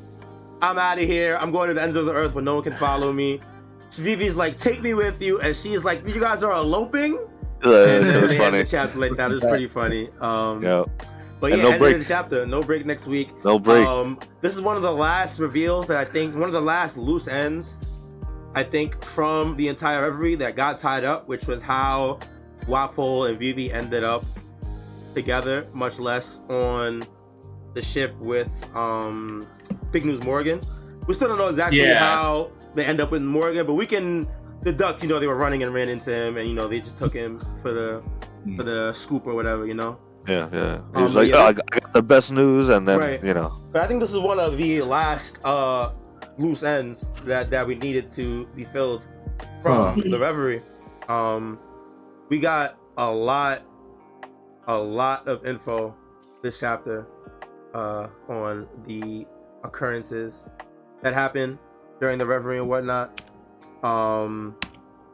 "I'm 0.62 0.78
out 0.78 0.98
of 0.98 1.04
here. 1.04 1.36
I'm 1.40 1.50
going 1.52 1.68
to 1.68 1.74
the 1.74 1.82
ends 1.82 1.96
of 1.96 2.06
the 2.06 2.12
earth 2.12 2.34
where 2.34 2.42
no 2.44 2.54
one 2.56 2.64
can 2.64 2.72
follow 2.74 3.12
me." 3.12 3.40
Vivi's 3.98 4.36
like, 4.36 4.56
"Take 4.58 4.80
me 4.82 4.94
with 4.94 5.20
you," 5.22 5.40
and 5.40 5.54
she's 5.54 5.84
like, 5.84 6.06
"You 6.06 6.20
guys 6.20 6.42
are 6.42 6.52
eloping." 6.52 7.18
Uh, 7.64 7.70
And 7.84 8.06
then 8.06 8.22
was 8.22 8.36
funny. 8.38 8.58
the 8.62 8.68
chapter 8.68 8.98
like 8.98 9.16
that. 9.16 9.30
It's 9.32 9.44
pretty 9.46 9.66
funny. 9.68 10.10
Um, 10.20 10.62
Yeah, 10.62 10.84
but 11.40 11.52
And 11.52 11.62
yeah, 11.62 11.68
no 11.68 11.70
end 11.72 11.78
break. 11.80 11.94
of 11.94 12.00
the 12.00 12.06
chapter. 12.06 12.46
No 12.46 12.62
break 12.62 12.84
next 12.86 13.06
week. 13.06 13.30
no 13.44 13.58
break. 13.58 13.86
Um, 13.86 14.18
this 14.42 14.54
is 14.54 14.60
one 14.60 14.76
of 14.76 14.82
the 14.82 14.92
last 14.92 15.38
reveals 15.38 15.86
that 15.88 15.96
I 15.96 16.04
think 16.04 16.34
one 16.34 16.44
of 16.44 16.52
the 16.52 16.60
last 16.60 16.96
loose 16.98 17.28
ends, 17.28 17.78
I 18.54 18.62
think, 18.62 19.02
from 19.02 19.56
the 19.56 19.68
entire 19.68 20.02
reverie 20.02 20.34
that 20.36 20.54
got 20.56 20.78
tied 20.78 21.04
up, 21.04 21.28
which 21.28 21.46
was 21.46 21.62
how 21.62 22.18
Wapol 22.66 23.28
and 23.28 23.38
Vivi 23.38 23.72
ended 23.72 24.04
up 24.04 24.24
together, 25.14 25.66
much 25.72 25.98
less 25.98 26.40
on 26.50 27.04
the 27.74 27.82
ship 27.82 28.14
with 28.18 28.50
um 28.74 29.46
Big 29.92 30.04
News 30.04 30.22
Morgan. 30.22 30.60
We 31.06 31.14
still 31.14 31.28
don't 31.28 31.38
know 31.38 31.48
exactly 31.48 31.80
Yeah. 31.80 31.98
how 31.98 32.50
they 32.74 32.84
end 32.84 33.00
up 33.00 33.10
with 33.10 33.22
Morgan, 33.22 33.66
but 33.66 33.74
we 33.74 33.86
can 33.86 34.28
deduct, 34.64 35.02
you 35.02 35.08
know, 35.08 35.18
they 35.20 35.26
were 35.26 35.36
running 35.36 35.62
and 35.62 35.72
ran 35.72 35.88
into 35.88 36.12
him, 36.12 36.36
and 36.36 36.48
you 36.48 36.54
know 36.54 36.66
they 36.68 36.80
just 36.80 36.98
took 36.98 37.12
him 37.14 37.38
for 37.62 37.72
the 37.72 38.02
for 38.56 38.62
the 38.62 38.92
scoop 38.92 39.26
or 39.26 39.34
whatever, 39.34 39.66
you 39.66 39.74
know. 39.74 39.98
yeah, 40.28 40.48
yeah. 40.52 40.78
He 40.94 40.96
um, 40.98 41.02
was 41.04 41.14
like, 41.14 41.28
yeah, 41.28 41.36
oh, 41.36 41.46
I 41.46 41.52
got 41.52 41.92
the 41.92 42.02
best 42.02 42.32
news, 42.32 42.68
and 42.68 42.86
then 42.86 42.98
Right. 42.98 43.22
you 43.22 43.34
know, 43.34 43.52
But 43.72 43.82
I 43.82 43.86
think 43.86 44.00
this 44.00 44.10
is 44.12 44.18
one 44.18 44.38
of 44.40 44.56
the 44.56 44.82
last 44.82 45.38
uh 45.44 45.92
loose 46.38 46.62
ends 46.62 47.10
that 47.24 47.50
that 47.50 47.66
we 47.66 47.74
needed 47.76 48.08
to 48.10 48.46
be 48.54 48.62
filled 48.64 49.04
from 49.62 50.00
the 50.00 50.18
reverie. 50.18 50.62
Um 51.08 51.58
we 52.28 52.38
got 52.38 52.76
a 52.98 53.10
lot 53.10 53.62
a 54.66 54.76
lot 54.76 55.26
of 55.28 55.46
info 55.46 55.94
this 56.42 56.58
chapter 56.60 57.06
uh 57.74 58.08
on 58.28 58.66
the 58.86 59.26
occurrences 59.64 60.48
that 61.02 61.14
happened 61.14 61.58
during 62.00 62.18
the 62.18 62.26
reverie 62.26 62.58
and 62.58 62.68
whatnot. 62.68 63.20
Um 63.82 64.56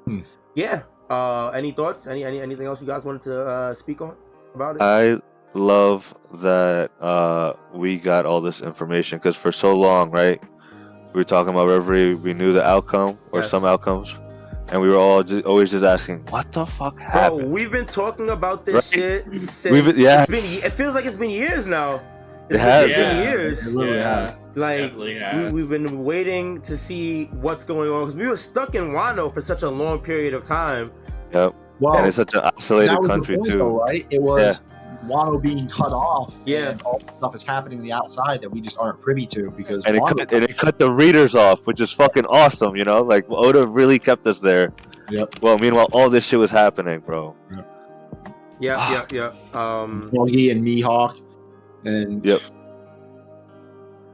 Hmm. 0.07 0.21
yeah. 0.55 0.83
Uh 1.11 1.49
any 1.51 1.73
thoughts? 1.73 2.07
Any 2.07 2.25
any 2.25 2.41
anything 2.41 2.67
else 2.67 2.81
you 2.81 2.87
guys 2.87 3.05
wanted 3.05 3.23
to 3.25 3.47
uh 3.47 3.75
speak 3.75 4.01
on 4.01 4.15
about 4.55 4.77
it? 4.77 4.83
I 4.83 5.21
love 5.55 6.15
that 6.35 6.91
uh 7.01 7.53
we 7.75 7.99
got 7.99 8.25
all 8.27 8.41
this 8.41 8.61
information 8.61 9.19
because 9.19 9.37
for 9.37 9.53
so 9.53 9.77
long, 9.77 10.11
right? 10.11 10.41
We 11.13 11.21
were 11.21 11.25
talking 11.25 11.53
about 11.53 11.69
Reverie, 11.69 12.15
we 12.15 12.33
knew 12.33 12.53
the 12.55 12.65
outcome 12.67 13.19
or 13.33 13.41
Yes. 13.41 13.51
some 13.51 13.67
outcomes, 13.67 14.15
and 14.71 14.81
we 14.81 14.89
were 14.89 14.97
all 14.97 15.23
just, 15.23 15.45
always 15.45 15.71
just 15.71 15.85
asking, 15.85 16.25
"What 16.31 16.51
the 16.53 16.65
fuck 16.65 16.97
Bro, 16.97 17.05
happened?" 17.07 17.53
we've 17.53 17.71
been 17.71 17.85
talking 17.85 18.31
about 18.31 18.65
this 18.65 18.77
Right? 18.77 18.85
shit 18.95 19.25
since 19.35 19.65
We've 19.71 19.85
been- 19.85 19.99
yes. 19.99 20.27
it's 20.31 20.33
been. 20.33 20.65
It 20.65 20.73
feels 20.73 20.95
like 20.95 21.05
it's 21.05 21.17
been 21.17 21.29
years 21.31 21.67
now. 21.67 21.97
It 22.49 22.55
It's 22.55 22.63
has 22.63 22.85
It's 22.87 22.95
been 22.95 23.17
been. 23.17 23.29
years. 23.29 23.67
It 23.67 23.77
really 23.77 23.97
yeah, 23.99 24.21
has. 24.21 24.35
Like 24.55 24.95
we, 24.97 25.49
we've 25.51 25.69
been 25.71 26.05
waiting 26.05 26.61
to 26.63 26.77
see 26.77 27.25
what's 27.27 27.65
going 27.65 27.91
on 27.91 28.01
because 28.07 28.15
we 28.15 28.27
were 28.27 28.37
stuck 28.37 28.75
in 28.75 28.91
Wano 28.91 29.33
for 29.33 29.41
such 29.41 29.63
a 29.63 29.71
long 29.71 30.01
period 30.01 30.35
of 30.35 30.45
time. 30.45 30.93
Yep, 31.33 31.55
Well, 31.81 31.97
and 31.97 32.07
it's 32.07 32.17
such 32.17 32.35
an 32.35 32.41
isolated 32.57 32.91
that 32.91 33.01
was 33.01 33.09
the 33.09 33.15
country 33.15 33.37
point, 33.37 33.49
too. 33.49 33.57
though, 33.59 33.81
right? 33.81 34.07
It 34.11 34.21
was 34.21 34.43
Yeah. 34.43 35.09
Wano 35.09 35.41
being 35.41 35.69
cut 35.69 35.91
off. 35.93 36.33
Yeah. 36.47 36.71
and 36.71 36.83
all 36.83 36.99
the 36.99 37.13
stuff 37.19 37.35
is 37.35 37.43
happening 37.43 37.79
on 37.79 37.85
the 37.85 37.93
outside 37.93 38.41
that 38.43 38.51
we 38.51 38.61
just 38.61 38.77
aren't 38.79 39.01
privy 39.01 39.27
to 39.29 39.51
because 39.51 39.85
and 39.85 39.97
it 39.97 40.03
cut, 40.07 40.33
and 40.33 40.45
it 40.45 40.57
cut 40.59 40.79
the 40.79 40.91
readers 40.93 41.35
off, 41.35 41.67
which 41.67 41.81
is 41.81 41.91
fucking 41.91 42.27
awesome. 42.27 42.77
You 42.77 42.85
know, 42.85 43.03
like 43.03 43.25
Oda 43.31 43.67
really 43.67 43.99
kept 43.99 44.27
us 44.27 44.39
there. 44.39 44.73
Yep. 45.11 45.41
Well, 45.43 45.59
meanwhile, 45.59 45.89
all 45.93 46.09
this 46.11 46.25
shit 46.25 46.39
was 46.39 46.51
happening, 46.53 47.01
bro. 47.01 47.35
Yeah, 48.61 48.77
Ah. 48.79 49.07
yeah, 49.11 49.33
yeah. 49.55 49.61
Um, 49.61 50.11
Buggy 50.15 50.51
and 50.51 50.63
Mihawk, 50.65 51.19
and 51.85 52.25
Yep. 52.25 52.41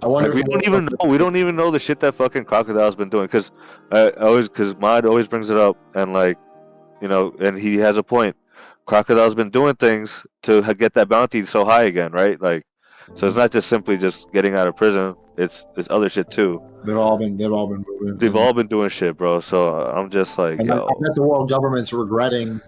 I 0.03 0.07
wonder. 0.07 0.33
Like, 0.33 0.45
we 0.45 0.51
don't 0.51 0.67
even 0.67 0.85
know. 0.87 1.09
We 1.09 1.19
don't 1.19 1.37
even 1.37 1.57
know 1.57 1.71
the 1.71 1.79
shit 1.79 2.01
that 2.01 2.15
fucking 2.15 2.45
crocodile's 2.45 2.97
been 2.97 3.09
doing. 3.09 3.29
Cause 3.29 3.51
uh, 3.91 4.11
I 4.17 4.21
always, 4.21 4.49
cause 4.49 4.77
Mod 4.77 5.05
always 5.05 5.29
brings 5.29 5.51
it 5.51 5.57
up, 5.57 5.77
and 5.95 6.13
like, 6.13 6.39
you 7.01 7.09
know, 7.09 7.35
and 7.41 7.59
he 7.59 7.77
has 7.79 7.99
a 7.99 8.03
point. 8.03 8.37
Crocodile's 8.87 9.35
been 9.35 9.51
doing 9.51 9.75
things 9.75 10.27
to 10.43 10.63
get 10.75 10.95
that 10.95 11.09
bounty 11.09 11.45
so 11.45 11.65
high 11.65 11.85
again, 11.85 12.13
right? 12.13 12.41
Like, 12.41 12.65
so 13.15 13.27
it's 13.27 13.37
not 13.37 13.51
just 13.51 13.69
simply 13.69 13.97
just 13.97 14.31
getting 14.33 14.55
out 14.55 14.69
of 14.69 14.77
prison. 14.77 15.15
It's 15.37 15.67
it's 15.77 15.89
other 15.91 16.09
shit 16.09 16.31
too. 16.31 16.63
They've 16.85 16.97
all 16.97 17.19
been. 17.19 17.37
They've 17.37 17.53
all 17.53 17.67
been 17.67 17.85
moving. 17.87 18.19
They've 18.19 18.37
all 18.37 18.53
been 18.53 18.67
doing 18.67 18.89
shit, 18.89 19.17
bro. 19.17 19.41
So 19.41 19.75
I'm 19.91 20.11
just 20.11 20.39
like, 20.39 20.59
And 20.59 20.73
I, 20.73 20.79
I 20.79 20.93
bet 21.01 21.15
the 21.15 21.23
world 21.23 21.49
government's 21.49 21.93
regretting 21.93 22.61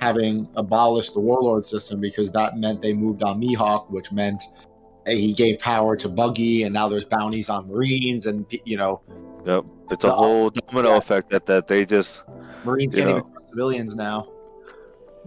having 0.00 0.48
abolished 0.56 1.14
the 1.14 1.20
warlord 1.20 1.66
system 1.66 2.00
because 2.00 2.30
that 2.30 2.56
meant 2.56 2.80
they 2.80 2.92
moved 2.92 3.22
on 3.22 3.40
Mihawk, 3.40 3.90
which 3.90 4.12
meant 4.12 4.42
he 5.08 5.32
gave 5.32 5.58
power 5.58 5.96
to 5.96 6.08
Buggy, 6.08 6.64
and 6.64 6.72
now 6.72 6.88
there's 6.88 7.04
bounties 7.04 7.48
on 7.48 7.68
Marines, 7.68 8.26
and 8.26 8.46
you 8.64 8.76
know 8.76 9.00
yep. 9.44 9.64
It's 9.90 10.04
a 10.04 10.12
whole 10.12 10.50
domino 10.50 10.90
yeah. 10.90 10.96
effect 10.98 11.30
that 11.30 11.46
that 11.46 11.66
they 11.66 11.86
just. 11.86 12.22
Marines 12.64 12.94
can't 12.94 13.08
know. 13.08 13.18
even 13.18 13.32
trust 13.32 13.48
civilians 13.48 13.94
now. 13.94 14.28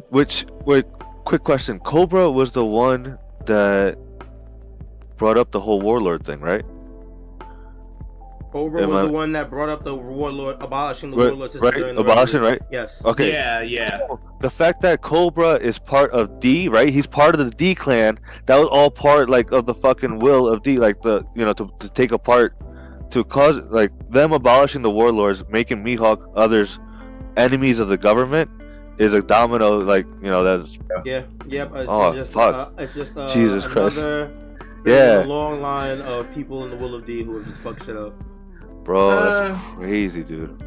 Which 0.10 0.46
wait, 0.66 0.86
quick 1.26 1.44
question. 1.44 1.80
Cobra 1.80 2.30
was 2.30 2.52
the 2.52 2.66
one 2.66 3.18
that 3.46 3.98
brought 5.18 5.38
up 5.38 5.52
the 5.52 5.60
whole 5.60 5.82
warlord 5.82 6.26
thing, 6.26 6.40
right? 6.40 6.66
Cobra 8.52 8.84
Am 8.84 8.90
was 8.90 8.98
I- 8.98 9.02
the 9.08 9.12
one 9.14 9.32
that 9.32 9.50
brought 9.50 9.70
up 9.70 9.84
the 9.84 9.96
warlord, 9.96 10.58
abolishing 10.60 11.12
the 11.12 11.18
Right, 11.18 11.28
warlord 11.28 11.52
system 11.52 11.66
right? 11.70 11.78
during 11.78 11.96
the 11.96 12.02
Abolishing, 12.02 12.42
reverie. 12.42 12.60
right? 12.60 12.62
Yes. 12.72 13.02
Okay. 13.06 13.32
Yeah, 13.32 13.62
yeah. 13.62 14.00
The 14.42 14.50
fact 14.50 14.82
that 14.82 15.02
Cobra 15.02 15.54
is 15.56 15.80
part 15.80 16.12
of 16.12 16.40
D, 16.40 16.68
right? 16.68 16.90
He's 16.90 17.08
part 17.08 17.34
of 17.36 17.40
the 17.46 17.50
D 17.52 17.74
clan. 17.76 18.20
That 18.48 18.58
was 18.58 18.68
all 18.68 18.90
part 18.92 19.30
like 19.30 19.52
of 19.52 19.66
the 19.66 19.74
fucking 19.74 20.20
will 20.20 20.48
of 20.48 20.64
D, 20.64 20.78
like 20.78 21.02
the 21.02 21.24
you 21.36 21.46
know 21.46 21.54
to, 21.54 21.70
to 21.80 21.90
take 21.90 22.12
apart, 22.12 22.56
to 23.12 23.24
cause 23.24 23.58
like 23.70 23.92
them 24.10 24.34
abolishing 24.34 24.82
the 24.82 24.92
warlords, 24.92 25.44
making 25.50 25.84
Mihawk 25.84 26.30
others 26.36 26.78
enemies 27.38 27.80
of 27.80 27.88
the 27.88 27.98
government, 27.98 28.50
is 28.98 29.14
a 29.14 29.22
domino. 29.22 29.80
Like 29.80 30.06
you 30.22 30.30
know 30.30 30.44
that's 30.44 30.78
Yeah. 31.06 31.24
Yep. 31.48 31.72
It's 31.76 31.86
Oh, 31.90 32.14
just, 32.14 32.34
fuck. 32.34 32.54
Uh, 32.56 32.82
it's 32.82 32.94
just 32.94 33.16
uh, 33.16 33.30
Jesus 33.30 33.66
Christ. 33.66 34.00
Yeah. 34.84 35.24
A 35.24 35.26
long 35.26 35.62
line 35.62 36.02
of 36.02 36.34
people 36.34 36.64
in 36.64 36.72
the 36.72 36.76
will 36.76 36.96
of 36.96 37.06
D 37.06 37.22
who 37.24 37.38
have 37.38 37.48
just 37.48 37.62
fucked 37.62 37.86
shit 37.86 37.96
up. 37.96 38.14
Bro, 38.84 39.22
that's 39.24 39.36
Uh, 39.36 39.58
crazy, 39.76 40.24
dude. 40.24 40.58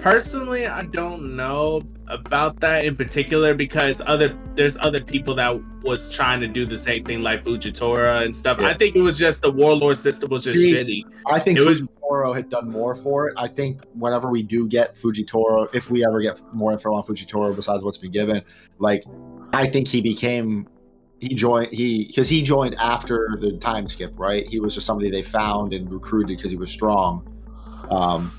personally, 0.00 0.66
I 0.66 0.82
don't 0.84 1.34
know 1.36 1.82
about 2.08 2.60
that 2.60 2.84
in 2.84 2.94
particular 2.94 3.54
because 3.54 4.00
other 4.06 4.36
there's 4.54 4.76
other 4.78 5.00
people 5.00 5.34
that 5.34 5.60
was 5.82 6.08
trying 6.10 6.40
to 6.40 6.46
do 6.46 6.64
the 6.64 6.78
same 6.78 7.04
thing 7.04 7.22
like 7.22 7.42
Fujitora 7.44 8.24
and 8.24 8.34
stuff. 8.34 8.58
Yeah. 8.60 8.68
I 8.68 8.74
think 8.74 8.94
it 8.94 9.00
was 9.02 9.18
just 9.18 9.42
the 9.42 9.50
warlord 9.50 9.98
system 9.98 10.30
was 10.30 10.44
just 10.44 10.56
See, 10.56 10.72
shitty. 10.72 11.02
I 11.26 11.40
think 11.40 11.58
It 11.58 11.62
was- 11.66 11.80
Fujitora 11.82 12.36
had 12.36 12.48
done 12.50 12.70
more 12.70 12.94
for 12.94 13.28
it. 13.28 13.34
I 13.36 13.48
think 13.48 13.80
whenever 13.94 14.30
we 14.30 14.42
do 14.44 14.68
get 14.68 14.96
Fujitora, 14.96 15.68
if 15.74 15.90
we 15.90 16.06
ever 16.06 16.20
get 16.20 16.38
more 16.54 16.70
info 16.72 16.94
on 16.94 17.02
Fujitora 17.02 17.56
besides 17.56 17.82
what's 17.82 17.98
been 17.98 18.12
given, 18.12 18.42
like 18.78 19.02
I 19.52 19.66
think 19.68 19.88
he 19.88 20.00
became 20.00 20.68
he 21.18 21.34
joined 21.34 21.72
he 21.72 22.06
because 22.06 22.28
he 22.28 22.42
joined 22.42 22.74
after 22.76 23.36
the 23.40 23.52
time 23.58 23.88
skip, 23.88 24.12
right? 24.16 24.46
He 24.46 24.60
was 24.60 24.74
just 24.74 24.86
somebody 24.86 25.10
they 25.10 25.22
found 25.22 25.72
and 25.72 25.90
recruited 25.90 26.36
because 26.36 26.50
he 26.50 26.56
was 26.56 26.70
strong. 26.70 27.26
Um, 27.90 28.32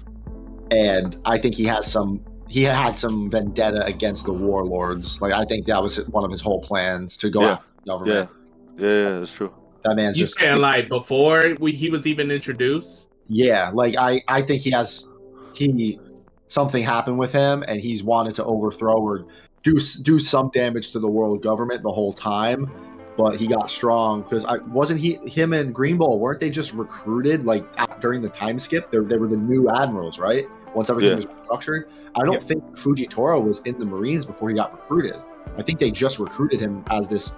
and 0.71 1.19
I 1.25 1.37
think 1.39 1.55
he 1.55 1.65
has 1.65 1.89
some 1.91 2.23
he 2.47 2.63
had 2.63 2.97
some 2.97 3.29
vendetta 3.29 3.85
against 3.85 4.25
the 4.25 4.33
warlords. 4.33 5.19
Like 5.21 5.33
I 5.33 5.45
think 5.45 5.65
that 5.67 5.81
was 5.81 5.97
one 6.07 6.23
of 6.23 6.31
his 6.31 6.41
whole 6.41 6.61
plans 6.61 7.17
to 7.17 7.29
go 7.29 7.41
Yeah. 7.41 7.51
after 7.51 7.65
the 7.77 7.85
government. 7.85 8.29
Yeah, 8.77 8.87
yeah, 8.87 9.03
yeah, 9.09 9.19
that's 9.19 9.31
true. 9.31 9.53
That 9.83 9.95
man's 9.95 10.17
You 10.17 10.25
just 10.25 10.39
saying 10.39 10.59
like 10.59 10.89
before 10.89 11.55
we, 11.59 11.71
he 11.71 11.89
was 11.89 12.05
even 12.07 12.31
introduced? 12.31 13.09
Yeah, 13.27 13.71
like 13.73 13.95
I, 13.97 14.21
I 14.27 14.41
think 14.41 14.61
he 14.61 14.71
has 14.71 15.07
he 15.53 15.99
something 16.47 16.83
happened 16.83 17.17
with 17.17 17.31
him, 17.31 17.63
and 17.67 17.81
he's 17.81 18.03
wanted 18.03 18.35
to 18.35 18.45
overthrow 18.45 18.95
or 18.95 19.25
do 19.71 19.79
do 20.01 20.19
some 20.19 20.49
damage 20.53 20.91
to 20.91 20.99
the 20.99 21.07
world 21.07 21.41
government 21.43 21.83
the 21.83 21.91
whole 21.91 22.13
time. 22.13 22.71
But 23.17 23.39
he 23.39 23.47
got 23.47 23.69
strong 23.71 24.21
because 24.21 24.45
I 24.45 24.57
wasn't 24.57 24.99
he 24.99 25.15
him 25.27 25.53
and 25.53 25.73
Green 25.73 25.97
Bull 25.97 26.19
weren't 26.19 26.39
they 26.39 26.51
just 26.51 26.71
recruited 26.73 27.45
like 27.45 27.65
at, 27.77 27.99
during 27.99 28.21
the 28.21 28.29
time 28.29 28.59
skip? 28.59 28.91
They 28.91 28.99
they 28.99 29.17
were 29.17 29.27
the 29.27 29.35
new 29.37 29.69
admirals, 29.69 30.19
right? 30.19 30.45
Once 30.75 30.89
everything 30.91 31.21
Yeah. 31.21 31.25
was 31.27 31.35
structured, 31.45 31.89
I 32.15 32.23
don't 32.23 32.43
think 32.43 32.63
Fujitora 32.77 33.41
was 33.43 33.59
in 33.65 33.79
the 33.79 33.85
Marines 33.85 34.25
before 34.25 34.49
he 34.49 34.55
got 34.55 34.71
recruited. 34.71 35.15
I 35.57 35.63
think 35.63 35.79
they 35.79 35.89
just 35.89 36.19
recruited 36.19 36.59
him 36.59 36.83
as 36.91 37.07
this 37.07 37.31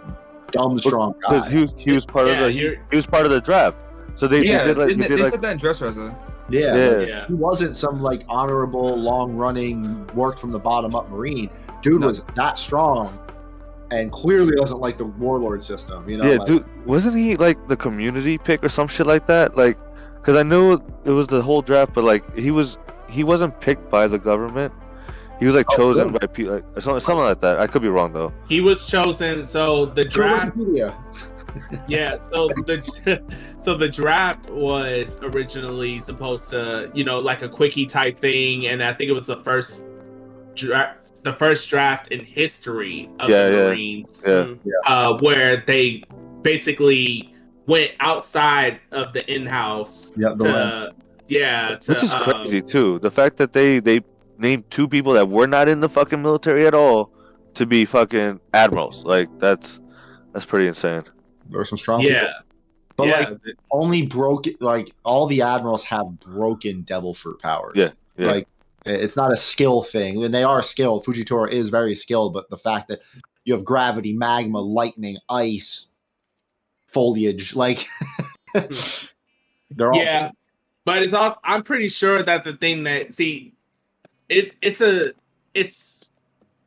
dumb 0.51 0.77
strong 0.79 1.13
Because 1.21 1.45
guy. 1.45 1.51
he 1.51 1.61
was 1.61 1.73
he 1.77 1.91
was 1.93 2.05
part 2.05 2.27
Yeah, 2.27 2.33
of 2.33 2.39
the 2.41 2.51
you're- 2.53 2.79
he 2.91 2.97
was 2.97 3.07
part 3.07 3.25
of 3.25 3.31
the 3.31 3.39
draft. 3.39 3.77
So 4.15 4.27
they, 4.27 4.43
yeah, 4.43 4.63
they 4.63 4.67
did 4.73 4.77
like 4.77 4.87
didn't 4.89 5.01
they 5.01 5.07
they, 5.07 5.15
did 5.15 5.17
they 5.19 5.23
like 5.23 5.31
said 5.31 5.41
that 5.43 5.51
in 5.53 5.59
Dressrosa. 5.59 6.13
yeah, 6.49 6.75
yeah. 6.75 6.99
Yeah. 6.99 7.27
he 7.27 7.35
wasn't 7.35 7.77
some 7.77 8.01
like 8.01 8.25
honorable, 8.27 8.97
long 8.97 9.33
running, 9.37 10.05
worked 10.13 10.41
from 10.41 10.51
the 10.51 10.59
bottom 10.59 10.93
up 10.93 11.09
Marine. 11.09 11.49
Dude 11.81 12.01
No. 12.01 12.07
was 12.07 12.21
that 12.35 12.57
strong 12.57 13.17
and 13.91 14.11
clearly 14.11 14.55
doesn't 14.55 14.79
like 14.79 14.97
the 14.97 15.05
warlord 15.05 15.63
system, 15.63 16.07
you 16.09 16.17
know? 16.17 16.25
yeah, 16.29 16.37
like- 16.37 16.45
dude, 16.45 16.85
wasn't 16.85 17.15
he 17.15 17.35
like 17.35 17.67
the 17.67 17.75
community 17.77 18.37
pick 18.37 18.63
or 18.63 18.69
some 18.69 18.87
shit 18.87 19.07
like 19.07 19.25
that? 19.27 19.57
Like, 19.57 19.77
because 20.15 20.35
I 20.35 20.43
knew 20.43 20.73
it 21.05 21.11
was 21.11 21.27
the 21.27 21.41
whole 21.41 21.61
draft, 21.61 21.93
but 21.93 22.03
like 22.03 22.35
he 22.35 22.51
was 22.51 22.77
he 23.09 23.23
wasn't 23.23 23.59
picked 23.59 23.89
by 23.89 24.05
the 24.07 24.19
government. 24.19 24.71
He 25.39 25.45
was 25.45 25.55
like 25.55 25.65
Oh, 25.71 25.77
chosen 25.77 26.07
really? 26.07 26.19
by 26.19 26.27
people, 26.27 26.53
like, 26.55 26.63
something, 26.81 26.99
something 26.99 27.23
like 27.23 27.39
that. 27.39 27.59
I 27.59 27.65
could 27.67 27.81
be 27.81 27.87
wrong 27.87 28.11
though. 28.13 28.31
He 28.47 28.59
was 28.61 28.85
chosen. 28.85 29.45
So 29.45 29.85
the 29.85 30.05
draft 30.05 30.57
Wikipedia. 30.57 30.93
Yeah, 31.87 32.21
so 32.31 32.47
the 32.67 33.23
so 33.57 33.73
the 33.75 33.89
draft 33.89 34.51
was 34.51 35.17
originally 35.23 35.99
supposed 35.99 36.51
to, 36.51 36.91
you 36.93 37.03
know, 37.03 37.17
like 37.17 37.41
a 37.41 37.49
quickie 37.49 37.87
type 37.87 38.19
thing, 38.19 38.67
and 38.67 38.83
I 38.83 38.93
think 38.93 39.09
it 39.09 39.13
was 39.13 39.25
the 39.25 39.37
first 39.37 39.87
draft, 40.55 40.98
the 41.23 41.33
first 41.33 41.69
draft 41.69 42.11
in 42.11 42.23
history 42.23 43.09
of 43.19 43.29
Yeah, 43.29 43.49
the 43.49 43.57
yeah, 43.57 43.67
Marines, 43.67 44.21
yeah. 44.25 44.53
uh, 44.85 45.17
where 45.19 45.63
they 45.67 46.03
basically 46.41 47.33
went 47.67 47.91
outside 47.99 48.79
of 48.91 49.13
the 49.13 49.29
in-house 49.31 50.11
Yeah, 50.15 50.29
the 50.37 50.45
to, 50.45 50.95
yeah, 51.27 51.75
to, 51.77 51.91
Which 51.91 52.03
is 52.03 52.13
um, 52.13 52.23
crazy 52.23 52.61
too. 52.61 52.99
The 52.99 53.11
fact 53.11 53.37
that 53.37 53.53
they 53.53 53.79
they 53.79 54.01
named 54.37 54.69
two 54.71 54.87
people 54.87 55.13
that 55.13 55.27
were 55.27 55.47
not 55.47 55.67
in 55.67 55.79
the 55.81 55.89
fucking 55.89 56.21
military 56.21 56.65
at 56.65 56.73
all 56.73 57.11
to 57.55 57.65
be 57.65 57.85
fucking 57.85 58.39
admirals. 58.53 59.03
Like 59.03 59.29
that's 59.37 59.79
that's 60.33 60.45
pretty 60.45 60.67
insane. 60.67 61.03
There 61.49 61.59
were 61.59 61.65
some 61.65 61.77
strong 61.77 62.01
people. 62.01 62.15
yeah, 62.15 62.31
But 62.95 63.07
yeah, 63.07 63.19
like 63.19 63.37
only 63.71 64.03
broken 64.05 64.55
like 64.59 64.93
all 65.03 65.27
the 65.27 65.41
admirals 65.41 65.83
have 65.83 66.19
broken 66.19 66.81
devil 66.81 67.13
fruit 67.13 67.39
powers. 67.39 67.73
Yeah, 67.75 67.91
yeah. 68.17 68.31
Like 68.31 68.47
it's 68.89 69.15
not 69.15 69.31
a 69.31 69.37
skill 69.37 69.83
thing. 69.83 70.23
And 70.23 70.33
they 70.33 70.43
are 70.43 70.63
skilled. 70.63 71.05
Fujitora 71.05 71.51
is 71.51 71.69
very 71.69 71.95
skilled, 71.95 72.33
but 72.33 72.49
the 72.49 72.57
fact 72.57 72.87
that 72.89 72.99
you 73.45 73.53
have 73.53 73.63
gravity, 73.63 74.13
magma, 74.13 74.59
lightning, 74.59 75.17
ice, 75.29 75.85
foliage, 76.87 77.55
like 77.55 77.87
they're 79.71 79.93
all 79.93 79.99
yeah 79.99 80.31
but 80.85 81.03
it's 81.03 81.13
also 81.13 81.37
i'm 81.43 81.63
pretty 81.63 81.87
sure 81.87 82.23
that 82.23 82.43
the 82.43 82.53
thing 82.53 82.83
that 82.83 83.13
see 83.13 83.53
it, 84.27 84.53
it's 84.61 84.81
a 84.81 85.11
it's 85.53 86.05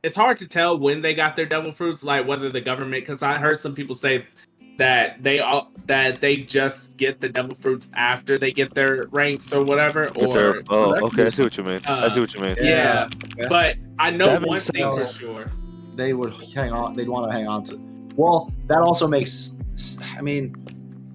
it's 0.03 0.17
hard 0.17 0.39
to 0.39 0.49
tell 0.49 0.79
when 0.79 1.01
they 1.01 1.15
got 1.15 1.37
their 1.37 1.47
devil 1.47 1.73
fruits 1.73 2.03
like 2.03 2.27
whether 2.27 2.51
the 2.51 2.61
government 2.61 3.03
because 3.03 3.23
i 3.23 3.37
heard 3.37 3.59
some 3.59 3.75
people 3.75 3.95
say 3.95 4.25
that 4.79 5.23
they 5.23 5.39
all 5.41 5.71
that 5.87 6.21
they 6.21 6.37
just 6.37 6.97
get 6.97 7.21
the 7.21 7.29
devil 7.29 7.55
fruits 7.57 7.91
after 7.95 8.39
they 8.39 8.51
get 8.53 8.73
their 8.75 9.05
ranks 9.11 9.53
or 9.53 9.65
whatever 9.65 10.09
or 10.17 10.33
they're- 10.35 10.63
oh, 10.71 10.95
okay, 11.07 11.27
I 11.27 11.29
see 11.31 11.43
what 11.43 11.57
you 11.59 11.65
mean. 11.65 11.81
I 11.85 12.09
see 12.09 12.19
Uh, 12.19 12.23
what 12.23 12.35
you 12.35 12.41
mean. 12.41 12.55
yeah, 12.61 13.09
Yeah. 13.37 13.49
but 13.49 13.77
i 13.99 14.11
know 14.11 14.27
That 14.27 14.43
one 14.43 14.55
makes 14.57 14.71
thing 14.71 14.89
for 14.91 15.07
sure 15.07 15.47
they 15.97 16.15
would 16.15 16.33
hang 16.55 16.73
on 16.73 16.95
they'd 16.97 17.09
want 17.09 17.31
to 17.31 17.37
hang 17.37 17.47
on 17.49 17.65
to 17.65 17.79
well 18.17 18.51
that 18.69 18.79
also 18.79 19.07
makes 19.07 19.53
i 20.17 20.23
mean 20.23 20.55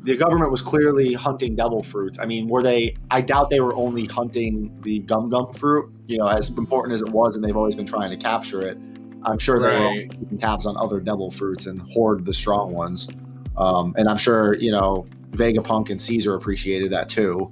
the 0.03 0.15
government 0.15 0.51
was 0.51 0.61
clearly 0.61 1.13
hunting 1.13 1.55
devil 1.55 1.81
fruits 1.81 2.19
i 2.19 2.25
mean 2.25 2.47
were 2.47 2.61
they 2.61 2.95
i 3.09 3.19
doubt 3.21 3.49
they 3.49 3.59
were 3.59 3.73
only 3.75 4.05
hunting 4.05 4.71
the 4.83 4.99
gum 4.99 5.29
gum 5.29 5.51
fruit 5.53 5.89
you 6.07 6.17
know 6.17 6.27
as 6.27 6.49
important 6.49 6.93
as 6.93 7.01
it 7.01 7.09
was 7.09 7.35
and 7.35 7.43
they've 7.43 7.57
always 7.57 7.75
been 7.75 7.85
trying 7.87 8.11
to 8.11 8.17
capture 8.17 8.61
it 8.67 8.77
i'm 9.23 9.39
sure 9.39 9.59
they 9.59 9.75
were 9.75 9.85
Right. 9.85 10.11
keeping 10.11 10.37
tabs 10.37 10.65
on 10.65 10.77
other 10.77 10.99
devil 10.99 11.31
fruits 11.31 11.65
and 11.65 11.81
hoard 11.81 12.23
the 12.25 12.33
strong 12.33 12.71
ones 12.73 13.07
um, 13.57 13.93
and 13.97 14.07
i'm 14.07 14.17
sure 14.17 14.55
you 14.55 14.71
know 14.71 15.05
vegapunk 15.31 15.89
and 15.89 16.01
caesar 16.01 16.35
appreciated 16.35 16.91
that 16.91 17.09
too 17.09 17.49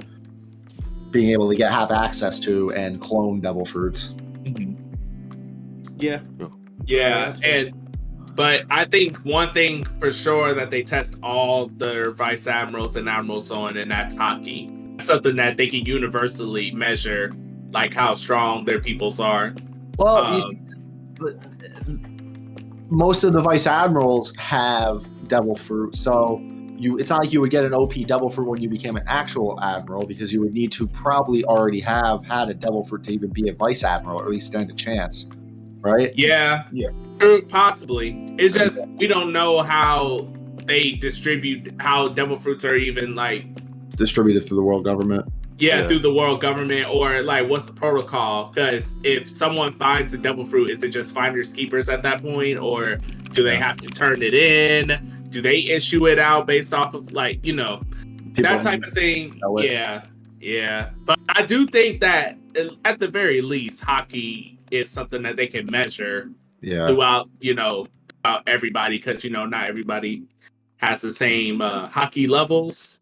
being 1.12 1.32
able 1.32 1.50
to 1.50 1.56
get 1.56 1.72
have 1.72 1.92
access 1.92 2.40
to 2.40 2.72
and 2.74 3.02
clone 3.02 3.40
devil 3.40 3.66
fruits 3.66 4.14
Yeah. 5.98 6.22
Yeah, 6.86 7.32
that's 7.32 7.42
and 7.42 7.74
but 8.36 8.66
I 8.70 8.84
think 8.84 9.18
one 9.20 9.54
thing 9.54 9.86
for 10.00 10.12
sure 10.12 10.54
that 10.54 10.70
they 10.70 10.84
test 10.84 11.16
all 11.24 11.68
their 11.68 12.12
vice 12.12 12.48
admirals 12.48 12.98
and 12.98 13.08
admirals 13.08 13.50
on, 13.50 13.78
and 13.78 13.90
that's 13.90 14.14
haki. 14.14 15.02
Something 15.02 15.38
that 15.38 15.56
they 15.56 15.68
can 15.68 15.86
universally 15.86 16.72
measure, 16.72 17.32
like 17.72 17.94
how 17.94 18.14
strong 18.14 18.66
their 18.66 18.82
peoples 18.82 19.20
are. 19.20 19.56
well 19.98 20.40
you 20.40 20.44
Um, 21.28 22.88
most 22.90 23.24
of 23.24 23.34
the 23.34 23.42
vice 23.42 23.66
admirals 23.66 24.34
have 24.38 25.04
devil 25.28 25.56
fruit. 25.56 25.96
So 25.98 26.42
you 26.78 26.98
it's 26.98 27.10
not 27.10 27.20
like 27.20 27.32
you 27.34 27.42
would 27.42 27.52
get 27.52 27.64
an 27.64 27.74
op 27.74 27.94
devil 28.06 28.30
fruit 28.30 28.48
when 28.48 28.62
you 28.62 28.70
became 28.70 28.98
an 28.98 29.04
actual 29.08 29.60
admiral 29.62 30.06
because 30.06 30.34
you 30.34 30.42
would 30.42 30.54
need 30.54 30.72
to 30.74 30.88
probably 30.88 31.44
already 31.46 31.80
have 31.80 32.26
had 32.26 32.50
a 32.50 32.54
devil 32.54 32.84
fruit 32.84 33.04
to 33.06 33.14
even 33.14 33.30
be 33.30 33.48
a 33.50 33.54
vice 33.54 33.84
admiral 33.84 34.20
or 34.20 34.26
at 34.26 34.30
least 34.30 34.48
stand 34.48 34.70
a 34.70 34.74
chance 34.74 35.26
right? 35.86 36.14
Yeah, 36.18 36.64
Yeah. 36.72 36.90
possibly. 37.48 38.36
It's 38.40 38.56
just 38.56 38.86
we 38.98 39.08
don't 39.08 39.32
know 39.32 39.62
how 39.62 40.28
they 40.66 40.94
distribute 40.94 41.74
how 41.80 42.08
devil 42.08 42.38
fruits 42.38 42.66
are 42.66 42.76
even 42.76 43.14
like 43.16 43.46
distributed 43.96 44.46
through 44.46 44.58
the 44.58 44.64
world 44.64 44.84
government? 44.84 45.26
Yeah, 45.60 45.82
Yeah. 45.82 45.88
through 45.88 46.00
the 46.00 46.14
world 46.14 46.42
government 46.42 46.88
or 46.92 47.22
like 47.22 47.48
what's 47.48 47.66
the 47.66 47.72
protocol? 47.74 48.52
Because 48.54 48.96
if 49.04 49.30
someone 49.30 49.74
finds 49.74 50.14
a 50.14 50.18
devil 50.18 50.44
fruit 50.44 50.72
is 50.72 50.84
it 50.84 50.90
just 50.90 51.14
finders 51.14 51.54
keepers 51.54 51.88
at 51.88 52.02
that 52.04 52.22
point 52.24 52.60
or 52.60 52.98
do 53.32 53.44
they 53.44 53.56
have 53.56 53.78
to 53.78 53.88
turn 53.88 54.24
it 54.24 54.34
in 54.34 55.15
do 55.36 55.42
they 55.42 55.58
issue 55.58 56.08
it 56.08 56.18
out 56.18 56.48
based 56.48 56.74
off 56.74 56.94
of 56.94 57.12
like 57.12 57.46
you 57.46 57.52
know 57.52 57.82
People 58.36 58.44
that 58.44 58.62
type 58.62 58.82
of 58.84 58.94
thing? 58.94 59.38
yeah 59.58 60.06
yeah. 60.40 60.92
But 61.04 61.20
i 61.28 61.42
do 61.46 61.68
think 61.68 62.00
that 62.00 62.38
at 62.86 63.00
the 63.00 63.08
very 63.10 63.42
least 63.42 63.84
haki 63.84 64.58
is 64.72 64.90
something 64.90 65.22
that 65.24 65.36
they 65.36 65.48
can 65.48 65.66
measure 65.66 66.32
yeah. 66.62 66.88
throughout 66.88 67.30
you 67.42 67.54
know 67.54 67.86
throughout 68.24 68.44
everybody 68.48 68.96
because 68.96 69.26
you 69.26 69.30
know 69.30 69.46
not 69.46 69.68
everybody 69.68 70.24
has 70.78 71.02
the 71.02 71.12
same 71.12 71.62
uh, 71.62 71.90
haki 71.90 72.30
levels. 72.30 73.02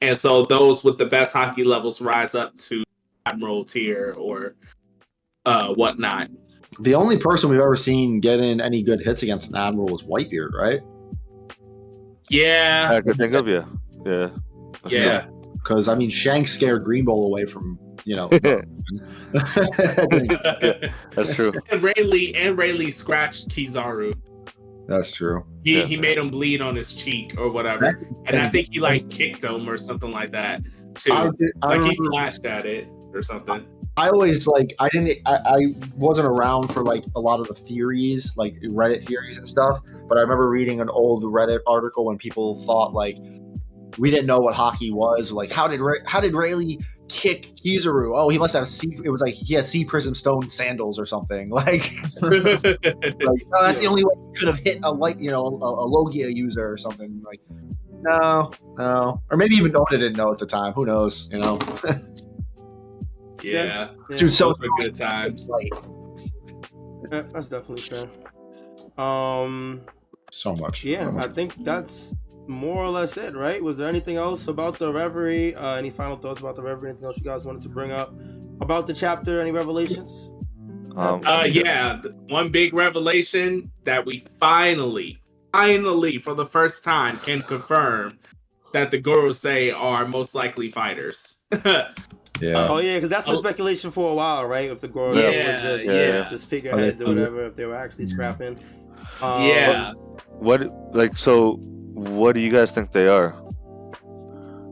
And 0.00 0.18
so 0.18 0.46
those 0.46 0.82
with 0.82 0.98
the 0.98 1.06
best 1.06 1.32
haki 1.32 1.64
levels 1.64 2.00
rise 2.00 2.34
up 2.34 2.56
to 2.58 2.82
admiral 3.26 3.64
tier 3.64 4.16
or 4.18 4.56
uh 5.46 5.72
whatnot. 5.74 6.28
The 6.80 6.96
only 6.96 7.18
person 7.18 7.50
we've 7.50 7.60
ever 7.60 7.76
seen 7.76 8.18
get 8.18 8.40
in 8.40 8.60
any 8.60 8.82
good 8.82 9.00
hits 9.00 9.22
against 9.22 9.48
an 9.48 9.54
admiral 9.54 9.86
was 9.86 10.02
whitebeard 10.02 10.54
right 10.54 10.80
yeah 12.30 12.88
I 12.92 13.00
could 13.00 13.16
think 13.16 13.34
of 13.34 13.46
you. 13.48 13.64
Yeah. 14.06 14.30
Yeah 14.88 15.26
because 15.54 15.88
i 15.88 15.94
mean 15.94 16.08
shank 16.08 16.46
scared 16.46 16.84
green 16.84 17.04
bull 17.04 17.26
away 17.26 17.44
from 17.44 17.76
you 18.04 18.14
know 18.14 18.28
true. 18.42 18.62
That's 21.14 21.34
true. 21.34 21.52
and 21.70 21.82
Rayleigh 21.82 22.32
and 22.36 22.56
Rayleigh 22.56 22.90
scratched 22.90 23.48
Kizaru. 23.48 24.14
that's 24.86 25.10
true 25.10 25.44
He 25.64 25.78
Yeah. 25.78 25.84
he 25.84 25.96
made 25.96 26.16
him 26.16 26.28
bleed 26.28 26.60
on 26.62 26.76
his 26.76 26.94
cheek 26.94 27.34
or 27.36 27.50
whatever. 27.50 28.08
And 28.26 28.36
I 28.38 28.48
think 28.50 28.68
he 28.72 28.78
like 28.80 29.10
kicked 29.10 29.42
him 29.44 29.68
or 29.68 29.76
something 29.76 30.10
like 30.12 30.30
that. 30.32 30.62
too. 30.94 31.12
I, 31.12 31.16
I 31.18 31.26
like 31.26 31.32
he 31.82 31.88
remember- 31.98 32.10
flashed 32.12 32.46
at 32.46 32.64
it 32.64 32.88
or 33.12 33.20
something. 33.22 33.66
I 33.98 34.10
always 34.10 34.46
like 34.46 34.74
I 34.78 34.88
didn't 34.90 35.18
I, 35.26 35.38
I 35.44 35.58
wasn't 35.96 36.28
around 36.28 36.68
for 36.68 36.84
like 36.84 37.04
a 37.16 37.20
lot 37.20 37.40
of 37.40 37.48
the 37.48 37.54
theories 37.54 38.32
like 38.36 38.54
Reddit 38.62 39.04
theories 39.04 39.38
and 39.38 39.48
stuff 39.48 39.80
but 40.08 40.16
I 40.16 40.20
remember 40.20 40.48
reading 40.48 40.80
an 40.80 40.88
old 40.88 41.24
Reddit 41.24 41.58
article 41.66 42.04
when 42.04 42.16
people 42.16 42.64
thought 42.64 42.94
like 42.94 43.16
we 43.98 44.12
didn't 44.12 44.26
know 44.26 44.38
what 44.38 44.54
hockey 44.54 44.92
was 44.92 45.32
like 45.32 45.50
how 45.50 45.66
did 45.66 45.80
Ray, 45.80 45.98
how 46.06 46.20
did 46.20 46.32
Rayleigh 46.32 46.78
kick 47.08 47.56
Kizaru? 47.56 48.12
Oh 48.14 48.28
he 48.28 48.38
must 48.38 48.52
have 48.52 48.68
sea 48.68 48.96
it 49.04 49.10
was 49.10 49.20
like 49.20 49.34
he 49.34 49.54
has 49.54 49.68
sea 49.68 49.84
prism 49.84 50.14
stone 50.14 50.48
sandals 50.48 50.96
or 51.00 51.04
something 51.04 51.50
like 51.50 51.92
like 52.22 52.64
oh, 52.64 53.62
that's 53.62 53.80
the 53.80 53.86
only 53.88 54.04
way 54.04 54.14
he 54.32 54.38
could 54.38 54.46
have 54.46 54.60
hit 54.60 54.78
a 54.84 54.92
like 54.92 55.18
you 55.18 55.32
know 55.32 55.44
a, 55.44 55.66
a 55.66 55.86
Logia 55.86 56.32
user 56.32 56.70
or 56.70 56.78
something 56.78 57.20
like 57.26 57.40
no 58.02 58.52
no 58.76 59.20
or 59.28 59.36
maybe 59.36 59.56
even 59.56 59.74
Oda 59.74 59.98
didn't 59.98 60.16
know 60.16 60.30
at 60.30 60.38
the 60.38 60.46
time 60.46 60.72
who 60.72 60.86
knows 60.86 61.26
you 61.32 61.38
know 61.38 61.58
yeah, 63.42 63.90
dude 64.10 64.32
so 64.32 64.48
those 64.48 64.60
were 64.60 64.68
good 64.78 64.94
times. 64.94 65.48
like 65.48 65.70
Yeah, 67.12 67.22
that's 67.32 67.48
definitely 67.48 67.82
fair. 67.82 68.08
Um, 69.02 69.82
so 70.30 70.54
much 70.54 70.84
yeah, 70.84 71.12
I 71.16 71.28
think 71.28 71.64
that's 71.64 72.14
more 72.48 72.82
or 72.82 72.88
less 72.88 73.16
it, 73.16 73.36
right? 73.36 73.62
Was 73.62 73.76
there 73.76 73.88
anything 73.88 74.16
else 74.16 74.48
about 74.48 74.78
the 74.78 74.92
Reverie? 74.92 75.54
Uh, 75.54 75.76
any 75.76 75.90
final 75.90 76.16
thoughts 76.16 76.40
about 76.40 76.56
the 76.56 76.62
Reverie? 76.62 76.90
Anything 76.90 77.06
else 77.06 77.16
you 77.18 77.24
guys 77.24 77.44
wanted 77.44 77.62
to 77.62 77.68
bring 77.68 77.92
up 77.92 78.12
about 78.60 78.86
the 78.86 78.94
chapter? 78.94 79.40
Any 79.40 79.50
revelations? 79.50 80.30
Um, 80.96 81.22
Uh, 81.24 81.46
yeah, 81.48 82.00
one 82.28 82.50
big 82.50 82.74
revelation 82.74 83.70
that 83.84 84.04
we 84.04 84.24
finally, 84.40 85.22
finally, 85.52 86.18
for 86.18 86.34
the 86.34 86.46
first 86.46 86.82
time, 86.82 87.18
can 87.18 87.42
confirm 87.42 88.18
that 88.72 88.90
the 88.90 89.00
Gorosei 89.00 89.72
are 89.74 90.06
most 90.06 90.34
likely 90.34 90.70
fighters. 90.70 91.40
yeah 92.40 92.68
Oh 92.68 92.78
yeah, 92.78 92.94
because 92.96 93.10
that's 93.10 93.26
the 93.26 93.32
Oh. 93.32 93.36
speculation 93.36 93.90
for 93.90 94.10
a 94.10 94.14
while, 94.14 94.46
right? 94.46 94.70
If 94.70 94.80
the 94.80 94.88
Goros 94.88 95.16
Yeah, 95.16 95.30
were 95.70 95.78
just, 95.78 95.86
yeah. 95.86 96.28
just 96.30 96.46
figureheads 96.46 97.00
or 97.00 97.04
Oh, 97.06 97.08
whatever, 97.08 97.46
if 97.46 97.54
they 97.56 97.64
were 97.64 97.76
actually 97.76 98.06
scrapping. 98.06 98.58
Um, 99.22 99.42
yeah, 99.42 99.92
what 100.38 100.94
like 100.94 101.16
so? 101.16 101.56
What 101.94 102.34
do 102.34 102.40
you 102.40 102.50
guys 102.50 102.70
think 102.70 102.92
they 102.92 103.08
are? 103.08 103.34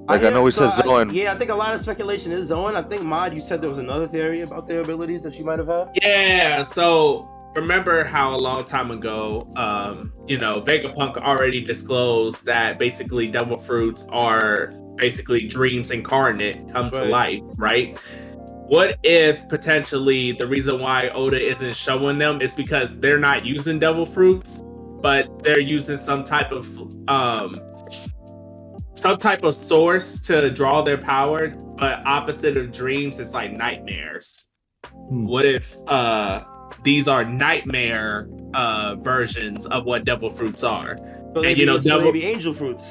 Like 0.09 0.23
I, 0.23 0.31
know 0.31 0.43
we 0.45 0.53
so 0.53 0.71
said 0.71 0.87
Zoan. 0.87 1.11
yeah, 1.13 1.33
I 1.33 1.37
think 1.37 1.51
a 1.51 1.55
lot 1.55 1.75
of 1.75 1.83
speculation 1.83 2.31
is 2.31 2.47
Zoan. 2.49 2.77
I 2.77 2.83
think 2.83 3.03
Mod, 3.03 3.35
you 3.35 3.41
said 3.41 3.61
there 3.61 3.71
was 3.71 3.79
another 3.81 4.07
theory 4.07 4.43
about 4.43 4.69
their 4.69 4.81
abilities 4.81 5.23
that 5.23 5.35
you 5.37 5.45
might 5.45 5.59
have 5.59 5.67
had. 5.67 5.89
yeah. 6.01 6.63
So 6.63 7.29
remember 7.57 8.05
how 8.05 8.37
a 8.37 8.39
long 8.39 8.65
time 8.65 8.93
ago, 8.93 9.51
um, 9.57 10.13
you 10.29 10.39
know, 10.39 10.61
Vegapunk 10.61 11.17
already 11.17 11.61
disclosed 11.61 12.45
that 12.47 12.79
basically 12.79 13.27
devil 13.27 13.59
fruits 13.59 14.07
are 14.13 14.73
basically 14.97 15.47
dreams 15.47 15.91
incarnate 15.91 16.73
come 16.73 16.91
to 16.91 17.05
life, 17.05 17.41
right? 17.57 17.97
What 18.69 18.99
if 19.05 19.49
potentially 19.49 20.33
the 20.33 20.47
reason 20.47 20.81
why 20.81 21.09
Oda 21.11 21.41
isn't 21.41 21.77
showing 21.77 22.19
them 22.19 22.41
is 22.41 22.55
because 22.55 22.99
they're 22.99 23.19
not 23.19 23.45
using 23.45 23.79
devil 23.79 24.05
fruits, 24.05 24.63
but 25.01 25.43
they're 25.43 25.61
using 25.61 25.97
some 25.97 26.25
type 26.25 26.51
of 26.51 26.67
um 27.09 27.61
some 28.95 29.19
type 29.19 29.45
of 29.45 29.55
source 29.55 30.21
to 30.23 30.51
draw 30.51 30.83
their 30.83 30.99
power, 30.99 31.49
but 31.49 32.05
opposite 32.07 32.57
of 32.57 32.73
dreams 32.73 33.21
it's 33.21 33.33
like 33.33 33.53
nightmares. 33.53 34.45
Hmm. 34.85 35.27
What 35.27 35.45
if 35.45 35.77
uh 35.87 36.43
these 36.83 37.07
are 37.07 37.25
nightmare 37.25 38.29
uh 38.55 38.97
versions 38.97 39.67
of 39.67 39.85
what 39.85 40.05
devil 40.05 40.31
fruits 40.31 40.65
are? 40.65 40.97
They 41.35 41.51
And, 41.53 41.61
you 41.61 41.67
know, 41.67 41.79
devil- 41.79 42.13
angel 42.17 42.53
fruits. 42.55 42.85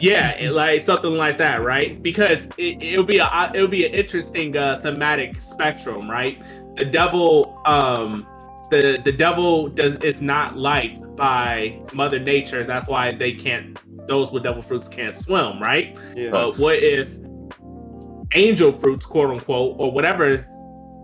Yeah, 0.00 0.30
it- 0.38 0.52
like 0.52 0.82
something 0.82 1.12
like 1.12 1.38
that, 1.38 1.62
right? 1.62 2.02
Because 2.02 2.46
it, 2.56 2.82
it'll 2.82 3.04
be 3.04 3.18
a 3.18 3.50
it'll 3.54 3.68
be 3.68 3.84
an 3.86 3.94
interesting 3.94 4.56
uh, 4.56 4.80
thematic 4.82 5.40
spectrum, 5.40 6.10
right? 6.10 6.40
The 6.76 6.84
devil, 6.84 7.60
um, 7.66 8.26
the 8.70 9.00
the 9.04 9.12
devil 9.12 9.68
does 9.68 9.96
is 9.96 10.22
not 10.22 10.56
liked 10.56 11.02
by 11.16 11.80
Mother 11.92 12.18
Nature. 12.18 12.64
That's 12.64 12.86
why 12.88 13.12
they 13.14 13.32
can't. 13.32 13.78
Those 14.06 14.32
with 14.32 14.42
devil 14.44 14.62
fruits 14.62 14.88
can't 14.88 15.14
swim, 15.14 15.60
right? 15.60 15.98
Yeah. 16.16 16.30
But 16.30 16.58
what 16.58 16.78
if 16.82 17.10
angel 18.34 18.72
fruits, 18.72 19.04
quote 19.06 19.30
unquote, 19.30 19.76
or 19.78 19.90
whatever 19.90 20.46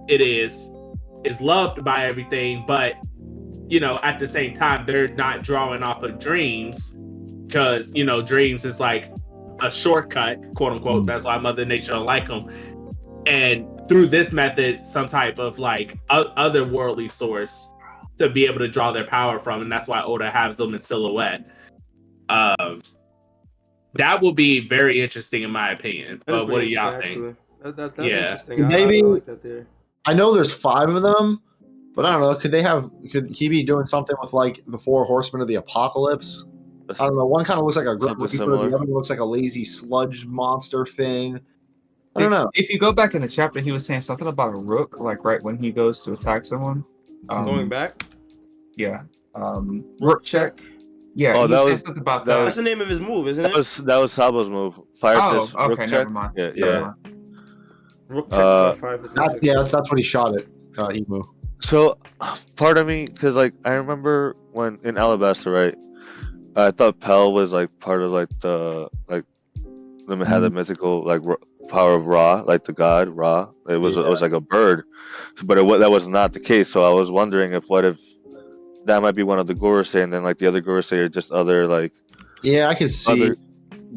it 0.09 0.21
is, 0.21 0.71
is 1.25 1.41
loved 1.41 1.85
by 1.85 2.07
everything, 2.07 2.65
but 2.67 2.95
you 3.69 3.81
know, 3.81 3.99
at 4.03 4.19
the 4.19 4.29
same 4.29 4.57
time, 4.57 4.85
they're 4.87 5.09
not 5.09 5.43
drawing 5.43 5.83
off 5.83 6.03
of 6.03 6.19
dreams 6.19 6.97
because 7.55 7.93
you 7.95 8.05
know, 8.05 8.21
dreams 8.21 8.65
is 8.65 8.81
like 8.81 9.13
a 9.61 9.71
shortcut, 9.71 10.41
quote 10.57 10.73
unquote. 10.73 11.05
Mm. 11.05 11.07
That's 11.07 11.25
why 11.25 11.39
Mother 11.39 11.65
Nature 11.65 11.93
don't 11.93 12.05
like 12.05 12.27
them. 12.27 12.51
And 13.27 13.69
through 13.89 14.09
this 14.09 14.33
method, 14.33 14.87
some 14.89 15.09
type 15.09 15.39
of 15.39 15.61
like 15.61 15.97
o- 16.11 16.33
otherworldly 16.37 17.09
source 17.09 17.71
to 18.19 18.29
be 18.29 18.45
able 18.47 18.59
to 18.59 18.69
draw 18.69 18.91
their 18.91 19.07
power 19.07 19.39
from, 19.39 19.63
and 19.63 19.71
that's 19.71 19.87
why 19.89 20.03
Oda 20.03 20.31
has 20.33 20.57
them 20.57 20.75
in 20.75 20.81
silhouette. 20.81 21.49
Um, 22.29 22.83
that 23.95 24.21
will 24.21 24.33
be 24.33 24.67
very 24.69 25.01
interesting 25.01 25.45
in 25.45 25.51
my 25.51 25.71
opinion. 25.71 26.23
That 26.27 26.35
is 26.35 26.41
But 26.41 26.49
what 26.49 26.61
do 26.61 26.67
y'all 26.67 27.01
think? 27.01 27.37
That, 27.63 27.77
that, 27.77 27.95
that's 27.97 28.09
Yeah. 28.09 28.19
interesting. 28.33 28.65
I- 28.65 28.67
I, 28.67 28.69
Maybe- 28.69 29.03
I 29.03 29.07
like 29.07 29.27
that. 29.27 29.67
I 30.07 30.13
know 30.13 30.35
there's 30.35 30.53
five 30.53 30.89
of 30.89 31.03
them, 31.03 31.41
but 31.95 32.05
I 32.05 32.13
don't 32.13 32.21
know. 32.21 32.35
Could 32.35 32.51
they 32.51 32.63
have? 32.63 32.91
Could 33.13 33.31
he 33.31 33.49
be 33.49 33.63
doing 33.63 33.87
something 33.87 34.17
with 34.21 34.33
like 34.33 34.61
the 34.67 34.77
four 34.79 35.05
horsemen 35.05 35.41
of 35.41 35.49
the 35.49 35.55
apocalypse? 35.55 36.45
I 36.91 37.07
don't 37.07 37.17
know. 37.17 37.27
One 37.27 37.45
kind 37.45 37.59
of 37.59 37.65
looks 37.65 37.77
like 37.77 37.87
a 37.87 37.99
Something 38.01 38.17
grip 38.19 38.31
the 38.31 38.43
other 38.45 38.77
one 38.79 38.93
looks 38.93 39.11
like 39.11 39.21
a 39.21 39.25
lazy 39.25 39.65
sludge 39.65 40.27
monster 40.27 40.85
thing. 40.87 41.41
I 42.17 42.21
don't 42.21 42.31
know. 42.31 42.51
If 42.55 42.71
you 42.71 42.79
go 42.79 42.93
back 42.93 43.15
in 43.15 43.23
the 43.23 43.29
chapter, 43.29 43.61
he 43.61 43.73
was 43.73 43.85
saying 43.85 44.03
something 44.03 44.29
about 44.29 44.53
a 44.53 44.57
rook, 44.57 44.99
like 45.01 45.25
right 45.25 45.43
when 45.43 45.57
he 45.57 45.73
goes 45.73 46.03
to 46.05 46.13
attack 46.13 46.47
someone. 46.47 46.85
Um, 47.29 47.45
Going 47.47 47.69
back, 47.69 48.05
Yeah. 48.77 49.03
Um, 49.35 49.85
rook 50.01 50.23
check. 50.25 50.61
Yeah. 51.15 51.35
Oh, 51.37 51.43
he 51.43 51.49
that 51.55 51.65
was- 51.65 51.81
something 51.81 52.01
about 52.01 52.25
that 52.27 52.37
that. 52.39 52.45
that's 52.45 52.57
the 52.57 52.63
name 52.63 52.81
of 52.81 52.89
his 52.89 53.01
move, 53.01 53.27
isn't 53.29 53.43
That 53.43 53.53
it? 53.53 53.57
was 53.57 53.77
that 53.79 53.97
was 53.97 54.13
Sabo's 54.13 54.51
move. 54.51 54.79
Fire 54.97 55.17
oh, 55.21 55.41
fist, 55.41 55.55
okay. 55.57 55.69
rook 55.69 55.79
Never 55.79 55.91
check. 55.91 56.09
mind. 56.11 56.33
Yeah, 56.37 56.51
yeah. 56.55 56.81
mind. 56.81 57.17
Rook 58.09 58.31
check, 58.31 58.39
Uh, 58.39 58.75
fire 58.75 58.99
fist, 58.99 59.15
That's, 59.15 59.35
yeah, 59.43 59.55
that's, 59.57 59.71
that's 59.73 59.91
what 59.91 59.99
he 59.99 60.05
shot 60.05 60.35
it. 60.37 60.49
uh, 60.79 60.89
Imu. 60.89 61.25
So, 61.63 61.97
part 62.57 62.77
of 62.79 62.87
me, 62.87 63.07
because 63.07 63.35
like 63.37 63.55
I 63.65 63.73
remember 63.73 64.37
when 64.53 64.79
in 64.85 64.97
Alabasta, 64.97 65.53
right? 65.53 65.75
I 66.57 66.71
thought 66.71 67.01
Pell 67.01 67.33
was 67.33 67.53
like 67.53 67.69
part 67.81 68.03
of 68.03 68.11
like 68.13 68.29
the 68.41 68.89
like 69.09 69.25
them 70.07 70.21
had 70.21 70.41
the 70.41 70.51
mythical 70.51 71.05
like 71.05 71.21
power 71.69 71.95
of 71.95 72.07
Ra, 72.07 72.43
like 72.47 72.65
the 72.65 72.73
god 72.73 73.09
Ra. 73.09 73.49
It 73.69 73.79
was 73.79 73.97
it 73.97 74.05
was 74.07 74.23
like 74.23 74.33
a 74.33 74.41
bird, 74.41 74.85
but 75.45 75.59
it 75.59 75.67
that 75.81 75.91
was 75.91 76.07
not 76.07 76.33
the 76.33 76.41
case. 76.41 76.71
So 76.71 76.85
I 76.85 76.95
was 76.95 77.11
wondering 77.11 77.53
if 77.55 77.69
what 77.69 77.85
if 77.85 78.01
that 78.85 79.01
might 79.03 79.15
be 79.15 79.23
one 79.23 79.39
of 79.39 79.47
the 79.47 79.55
Gorosei, 79.55 80.03
and 80.03 80.13
then 80.13 80.23
like 80.23 80.39
the 80.39 80.47
other 80.47 80.61
Gorosei 80.63 80.99
are 80.99 81.09
just 81.09 81.33
other 81.33 81.67
like 81.67 81.93
Yeah, 82.43 82.69
I 82.69 82.75
can 82.75 82.89
see. 82.89 83.11
other 83.11 83.37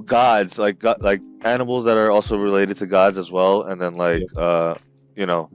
gods, 0.06 0.58
like 0.58 0.80
go- 0.80 0.96
like 1.00 1.22
animals 1.42 1.84
that 1.84 1.98
are 1.98 2.10
also 2.10 2.38
related 2.38 2.78
to 2.78 2.88
gods 2.88 3.18
as 3.18 3.32
well, 3.32 3.64
and 3.64 3.80
then 3.82 3.96
like 3.98 4.24
uh 4.36 4.76
you 5.16 5.26
know, 5.26 5.50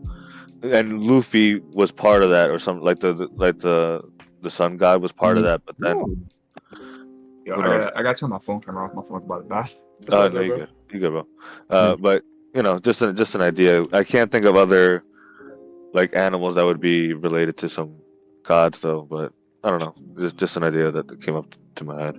and 0.62 1.02
Luffy 1.02 1.60
was 1.72 1.90
part 1.90 2.22
of 2.22 2.30
that 2.30 2.50
or 2.50 2.58
something 2.58 2.84
like 2.84 3.00
the, 3.00 3.12
the 3.14 3.28
like 3.36 3.58
the 3.58 4.02
the 4.42 4.50
sun 4.50 4.76
god 4.76 5.00
was 5.00 5.12
part 5.12 5.36
of 5.38 5.42
Mhm. 5.44 5.46
that, 5.46 5.62
but 5.64 5.76
then 5.78 5.96
Oh, 5.96 6.16
Yeah, 7.44 7.54
Who 7.54 7.62
I, 7.62 7.64
knows? 7.66 7.84
got, 7.84 7.96
I 7.96 8.02
got 8.02 8.16
to 8.16 8.20
turn 8.20 8.30
my 8.30 8.38
phone 8.38 8.60
camera 8.60 8.84
off. 8.86 8.94
My 8.94 9.02
phone's 9.02 9.24
about 9.24 9.42
to 9.42 9.48
die. 9.48 9.70
That's 10.00 10.12
uh, 10.14 10.28
no, 10.28 10.30
good, 10.30 10.42
you 10.46 10.48
bro. 10.48 10.58
good, 10.58 10.68
you 10.92 11.00
good, 11.00 11.10
bro. 11.10 11.26
Uh, 11.70 11.96
but 11.96 12.22
you 12.54 12.62
know, 12.62 12.78
just 12.78 13.02
an, 13.02 13.16
just 13.16 13.34
an 13.34 13.40
idea. 13.40 13.84
I 13.92 14.04
can't 14.04 14.30
think 14.30 14.44
of 14.44 14.56
other 14.56 15.02
like 15.94 16.14
animals 16.16 16.54
that 16.54 16.64
would 16.64 16.80
be 16.80 17.12
related 17.14 17.56
to 17.58 17.68
some 17.68 17.94
gods 18.44 18.78
though, 18.80 19.02
but 19.02 19.32
I 19.64 19.70
don't 19.70 19.80
know. 19.80 19.94
Just 20.18 20.36
just 20.36 20.56
an 20.56 20.64
idea 20.64 20.90
that 20.90 21.20
came 21.20 21.36
up 21.36 21.46
to 21.76 21.84
my 21.84 22.00
head. 22.02 22.18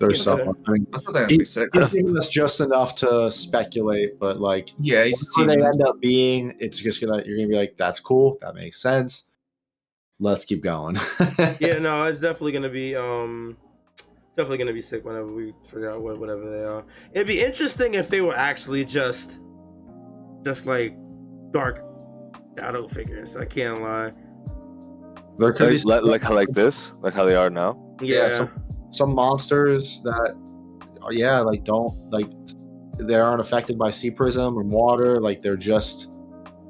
there's 0.00 0.18
Yeah. 0.18 0.36
some. 0.36 0.40
I 0.66 0.70
mean, 0.72 0.86
I 0.92 0.98
thought 0.98 1.14
that 1.14 1.30
would 1.30 1.46
sick. 1.46 1.68
he's 1.72 1.88
giving 1.90 2.16
us 2.18 2.28
just 2.28 2.60
enough 2.60 2.94
to 2.96 3.30
speculate, 3.32 4.18
but 4.18 4.40
like 4.40 4.70
Yeah, 4.78 5.04
he's 5.04 5.18
just 5.18 5.38
whatever 5.38 5.60
they 5.60 5.66
end 5.66 5.82
up 5.82 6.00
being, 6.00 6.54
it's 6.58 6.78
just 6.78 7.00
gonna 7.00 7.22
you're 7.26 7.36
gonna 7.36 7.48
be 7.48 7.56
like, 7.56 7.76
that's 7.78 8.00
cool, 8.00 8.38
that 8.40 8.54
makes 8.54 8.80
sense. 8.80 9.24
Let's 10.20 10.44
keep 10.44 10.62
going. 10.62 10.98
Yeah, 11.60 11.78
no, 11.78 12.04
it's 12.04 12.20
definitely 12.20 12.52
gonna 12.52 12.68
be 12.68 12.94
um, 12.96 13.56
it's 13.60 13.63
definitely 14.36 14.58
gonna 14.58 14.72
be 14.72 14.82
sick 14.82 15.04
whenever 15.04 15.32
we 15.32 15.54
figure 15.64 15.90
out 15.90 16.02
what 16.02 16.18
whatever 16.18 16.50
they 16.50 16.64
are. 16.64 16.84
It'd 17.12 17.26
be 17.26 17.42
interesting 17.42 17.94
if 17.94 18.08
they 18.08 18.20
were 18.20 18.36
actually 18.36 18.84
just, 18.84 19.32
just 20.44 20.66
like 20.66 20.96
dark 21.52 21.84
shadow 22.58 22.88
figures. 22.88 23.36
I 23.36 23.44
can't 23.44 23.80
lie. 23.80 24.12
there 25.38 25.52
could 25.52 25.70
be 25.70 25.78
Like, 25.78 26.02
like 26.02 26.22
like 26.22 26.30
like 26.30 26.48
this, 26.48 26.92
like 27.00 27.14
how 27.14 27.24
they 27.24 27.36
are 27.36 27.50
now. 27.50 27.80
Yeah, 28.00 28.28
Yeah, 28.28 28.48
some 28.90 29.14
monsters 29.14 30.00
that 30.04 30.36
are, 31.02 31.12
yeah 31.12 31.40
like 31.40 31.64
don't 31.64 31.94
like 32.10 32.28
they 32.98 33.14
aren't 33.14 33.40
affected 33.40 33.76
by 33.76 33.90
sea 33.90 34.10
prism 34.10 34.56
or 34.56 34.62
water 34.62 35.20
like 35.20 35.42
they're 35.42 35.56
just 35.56 36.08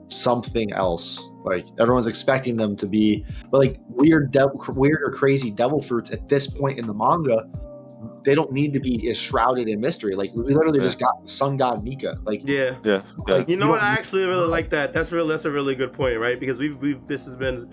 something 0.08 0.72
else 0.72 1.20
like 1.44 1.66
everyone's 1.78 2.06
expecting 2.06 2.56
them 2.56 2.76
to 2.76 2.86
be 2.86 3.24
but 3.50 3.58
like 3.58 3.78
weird 3.88 4.32
devil 4.32 4.62
weird 4.74 5.00
or 5.04 5.10
crazy 5.12 5.50
devil 5.50 5.80
fruits 5.82 6.10
at 6.10 6.28
this 6.28 6.46
point 6.46 6.78
in 6.78 6.86
the 6.86 6.94
manga 6.94 7.46
they 8.24 8.34
don't 8.34 8.52
need 8.52 8.72
to 8.72 8.80
be 8.80 9.08
as 9.08 9.16
shrouded 9.16 9.68
in 9.68 9.80
mystery. 9.80 10.14
Like 10.14 10.30
we 10.34 10.54
literally 10.54 10.78
Yeah. 10.78 10.84
just 10.84 10.98
got 10.98 11.28
Sun 11.28 11.56
God 11.56 11.82
Nika. 11.84 12.18
Like 12.24 12.42
Yeah. 12.44 12.76
Yeah, 12.84 13.02
yeah. 13.26 13.34
Like, 13.36 13.48
You 13.48 13.56
know 13.56 13.66
You 13.66 13.72
what? 13.72 13.82
I 13.82 13.88
actually 13.92 14.24
really 14.24 14.46
like 14.46 14.70
that. 14.70 14.92
That's 14.92 15.10
real. 15.12 15.26
That's 15.26 15.44
a 15.44 15.50
really 15.50 15.74
good 15.74 15.92
point, 15.92 16.18
right? 16.18 16.38
Because 16.38 16.58
we've 16.58 16.76
we've 16.76 17.06
this 17.06 17.24
has 17.26 17.36
been 17.36 17.68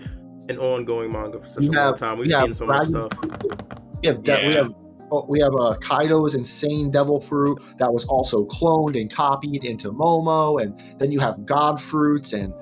an 0.48 0.58
ongoing 0.58 1.12
manga 1.12 1.38
for 1.40 1.46
such 1.46 1.60
We 1.60 1.68
a 1.68 1.72
long 1.72 1.96
time. 1.96 2.18
We've 2.18 2.28
we 2.28 2.32
seen 2.34 2.54
so 2.54 2.66
much 2.66 2.88
stuff. 2.88 3.12
we 4.02 4.08
have 4.08 4.22
de- 4.22 4.46
we 4.48 4.54
have 4.54 4.72
oh, 5.10 5.26
we 5.28 5.40
have 5.40 5.54
uh, 5.54 5.76
Kaido's 5.82 6.34
insane 6.34 6.90
devil 6.90 7.20
fruit 7.20 7.58
that 7.78 7.92
was 7.92 8.04
also 8.04 8.44
cloned 8.46 8.98
and 9.00 9.12
copied 9.12 9.64
into 9.64 9.92
Momo, 9.92 10.62
and 10.62 10.74
then 10.98 11.12
you 11.12 11.20
have 11.20 11.44
God 11.46 11.80
fruits 11.80 12.32
and 12.32 12.52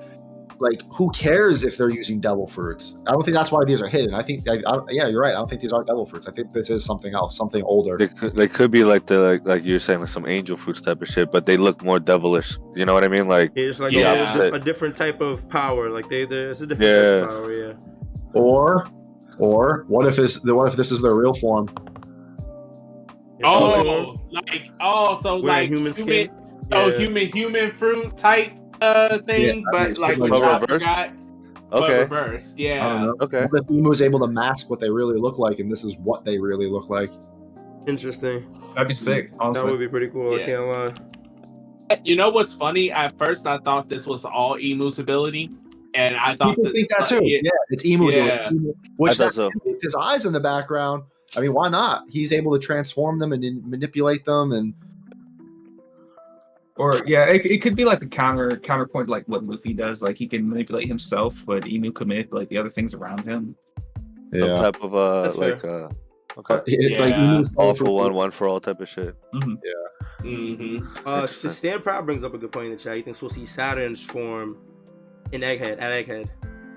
like 0.61 0.79
who 0.93 1.09
cares 1.11 1.63
if 1.63 1.77
they're 1.77 1.89
using 1.89 2.21
devil 2.21 2.47
fruits? 2.47 2.95
I 3.07 3.11
don't 3.11 3.23
think 3.23 3.35
that's 3.35 3.51
why 3.51 3.65
these 3.65 3.81
are 3.81 3.87
hidden. 3.87 4.13
I 4.13 4.23
think 4.23 4.47
I, 4.47 4.61
I, 4.65 4.79
yeah, 4.91 5.07
you're 5.07 5.21
right. 5.21 5.31
I 5.31 5.39
don't 5.39 5.49
think 5.49 5.61
these 5.61 5.73
are 5.73 5.83
devil 5.83 6.05
fruits. 6.05 6.27
I 6.27 6.31
think 6.31 6.53
this 6.53 6.69
is 6.69 6.85
something 6.85 7.13
else, 7.13 7.35
something 7.35 7.63
older. 7.63 7.97
They 7.97 8.07
could, 8.07 8.35
they 8.35 8.47
could 8.47 8.71
be 8.71 8.83
like 8.83 9.07
the 9.07 9.19
like, 9.19 9.45
like 9.45 9.65
you're 9.65 9.79
saying 9.79 9.99
like 10.01 10.09
some 10.09 10.27
angel 10.27 10.55
fruits 10.55 10.79
type 10.81 11.01
of 11.01 11.07
shit, 11.07 11.31
but 11.31 11.45
they 11.45 11.57
look 11.57 11.83
more 11.83 11.99
devilish. 11.99 12.57
You 12.75 12.85
know 12.85 12.93
what 12.93 13.03
I 13.03 13.07
mean? 13.09 13.27
Like 13.27 13.51
It's 13.55 13.79
like 13.79 13.91
Yeah. 13.93 14.13
a, 14.13 14.23
Opposite. 14.23 14.53
a 14.53 14.59
different 14.59 14.95
type 14.95 15.19
of 15.19 15.49
power. 15.49 15.89
Like 15.89 16.07
they, 16.09 16.25
there's 16.25 16.61
a 16.61 16.67
different 16.67 16.89
Yeah. 16.91 17.15
type 17.21 17.29
of 17.29 17.35
power. 17.35 17.51
Yeah. 17.67 17.73
Or 18.33 18.87
or 19.39 19.85
what 19.87 20.05
if 20.07 20.15
this 20.15 20.43
what 20.43 20.67
if 20.67 20.75
this 20.75 20.91
is 20.91 21.01
their 21.01 21.15
real 21.15 21.33
form? 21.33 21.67
Oh, 23.43 24.15
like 24.31 24.69
oh, 24.81 25.19
so 25.21 25.41
Wearing 25.41 25.45
like 25.47 25.69
human 25.69 25.93
human, 25.93 26.25
skin? 26.27 26.29
oh, 26.71 26.87
Yeah. 26.89 26.97
human 26.97 27.27
human 27.31 27.71
fruit 27.77 28.15
type 28.15 28.53
uh 28.81 29.19
thing, 29.19 29.59
Yeah, 29.59 29.63
but 29.71 29.97
like 29.97 30.17
like 30.17 30.31
what 30.31 30.41
Chopper 30.41 30.65
reversed? 30.65 30.85
got, 30.85 31.11
but 31.69 31.83
okay, 31.83 31.99
reversed. 31.99 32.57
Yeah. 32.59 33.11
okay. 33.21 33.47
The 33.51 33.59
if 33.59 33.67
Imu 33.67 33.91
is 33.93 34.01
able 34.01 34.19
to 34.19 34.27
mask 34.27 34.69
what 34.69 34.79
they 34.79 34.89
really 34.89 35.19
look 35.19 35.37
like, 35.37 35.59
and 35.59 35.71
this 35.71 35.83
is 35.83 35.95
what 35.97 36.25
they 36.25 36.37
really 36.39 36.67
look 36.67 36.89
like? 36.89 37.11
Interesting. 37.87 38.45
That'd 38.73 38.87
be 38.87 38.93
sick. 38.93 39.31
That 39.37 39.63
would 39.65 39.79
be 39.79 39.87
pretty 39.87 40.07
cool. 40.07 40.37
Yeah. 40.37 40.43
I 40.43 40.47
can't 40.47 40.67
lie. 40.67 41.97
You 42.05 42.15
know 42.15 42.29
what's 42.29 42.53
funny? 42.53 42.91
At 42.91 43.17
first, 43.17 43.45
I 43.45 43.57
thought 43.59 43.89
this 43.89 44.05
was 44.07 44.23
all 44.23 44.55
Imu's 44.57 44.97
ability, 44.99 45.49
and 45.93 46.15
I 46.15 46.35
thought 46.35 46.55
People 46.55 46.71
think 46.71 46.89
that 46.89 47.01
like, 47.01 47.09
too. 47.09 47.19
yeah, 47.23 47.39
Yeah, 47.43 47.49
it's 47.69 47.83
Imu 47.83 48.11
doing 48.11 48.25
Yeah. 48.27 48.49
it. 48.49 48.75
Which 48.97 49.19
I 49.19 49.25
that- 49.25 49.33
so. 49.33 49.51
his 49.81 49.93
eyes 49.95 50.25
in 50.25 50.31
the 50.33 50.39
background. 50.39 51.03
I 51.35 51.41
mean, 51.41 51.53
why 51.53 51.69
not? 51.69 52.03
He's 52.09 52.31
able 52.33 52.51
to 52.53 52.59
transform 52.59 53.19
them 53.19 53.31
and 53.33 53.43
in- 53.43 53.61
manipulate 53.69 54.25
them, 54.25 54.51
and 54.53 54.73
or 56.81 57.03
yeah, 57.05 57.25
it, 57.29 57.45
it 57.45 57.61
could 57.61 57.75
be 57.75 57.85
like 57.85 58.01
a 58.01 58.07
counter 58.07 58.57
counterpoint, 58.57 59.07
like 59.07 59.25
what 59.27 59.43
Luffy 59.45 59.73
does. 59.73 60.01
Like 60.01 60.17
he 60.17 60.27
can 60.27 60.49
manipulate 60.49 60.87
himself, 60.87 61.43
but 61.45 61.63
Imu 61.63 61.93
can 61.93 62.07
manipulate 62.07 62.49
the 62.49 62.57
other 62.57 62.69
things 62.71 62.93
around 62.95 63.23
him. 63.23 63.55
Some 64.33 64.55
type 64.55 64.81
of 64.81 64.95
uh 64.95 65.21
That's 65.23 65.37
like 65.37 65.61
fair. 65.61 65.85
uh 65.85 65.89
okay. 66.39 66.55
But 66.55 66.63
it- 66.67 66.99
like, 66.99 67.09
Yeah. 67.11 67.17
Imu's 67.17 67.49
All 67.55 67.73
for 67.75 67.85
one, 68.03 68.13
one 68.13 68.31
for 68.31 68.47
all 68.47 68.59
type 68.59 68.79
of 68.81 68.89
shit. 68.89 69.15
hmm 70.23 70.77
Uh, 71.05 71.25
Stan 71.27 71.81
Proud 71.81 72.05
brings 72.05 72.23
up 72.23 72.33
a 72.33 72.37
good 72.37 72.51
point 72.51 72.67
in 72.67 72.71
the 72.71 72.77
chat. 72.83 72.95
He 72.95 73.01
thinks 73.03 73.21
we'll 73.21 73.31
see 73.31 73.45
Saturn's 73.45 74.01
form 74.03 74.57
in 75.31 75.41
Egghead 75.41 75.79
at 75.81 75.91
Egghead. 76.05 76.29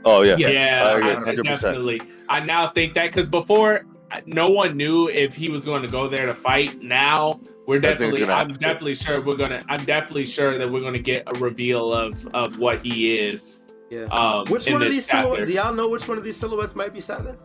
Oh 0.05 0.23
yeah. 0.23 0.37
Yeah. 0.39 0.49
Yeah, 0.51 0.83
I 0.85 0.91
I, 0.91 0.99
agree, 0.99 1.35
100%. 1.35 1.45
definitely. 1.45 2.01
I 2.29 2.41
now 2.41 2.71
think 2.71 2.93
that 2.95 3.07
because 3.11 3.29
before 3.29 3.87
no 4.27 4.49
one 4.49 4.77
knew 4.77 5.09
if 5.09 5.35
he 5.35 5.51
was 5.51 5.65
going 5.65 5.83
to 5.83 5.89
go 5.89 6.09
there 6.09 6.27
to 6.27 6.33
fight. 6.33 6.83
Now 6.83 7.41
we're 7.67 7.79
I 7.79 7.95
think 7.95 8.15
it's 8.15 8.19
definitely. 8.19 8.23
I'm 8.25 8.29
happen. 8.29 8.55
definitely 8.55 8.95
sure 8.95 9.21
we're 9.23 9.37
gonna. 9.37 9.63
I'm 9.69 9.85
definitely 9.85 10.27
sure 10.27 10.59
that 10.59 10.71
we're 10.71 10.83
gonna 10.83 10.99
get 10.99 11.25
a 11.27 11.39
reveal 11.39 11.93
of 11.93 12.27
of 12.35 12.59
what 12.59 12.85
he 12.85 13.17
is. 13.19 13.63
Yeah. 13.91 14.05
Um, 14.05 14.47
Which 14.49 14.69
one 14.69 14.83
of 14.83 14.91
these 14.91 15.07
chapter. 15.07 15.29
silhouettes? 15.29 15.47
Do 15.51 15.53
y'all 15.55 15.75
know 15.75 15.89
which 15.89 16.09
one 16.09 16.19
of 16.19 16.25
these 16.25 16.37
silhouettes 16.37 16.75
might 16.75 16.93
be 16.93 17.01
Saturn? 17.01 17.37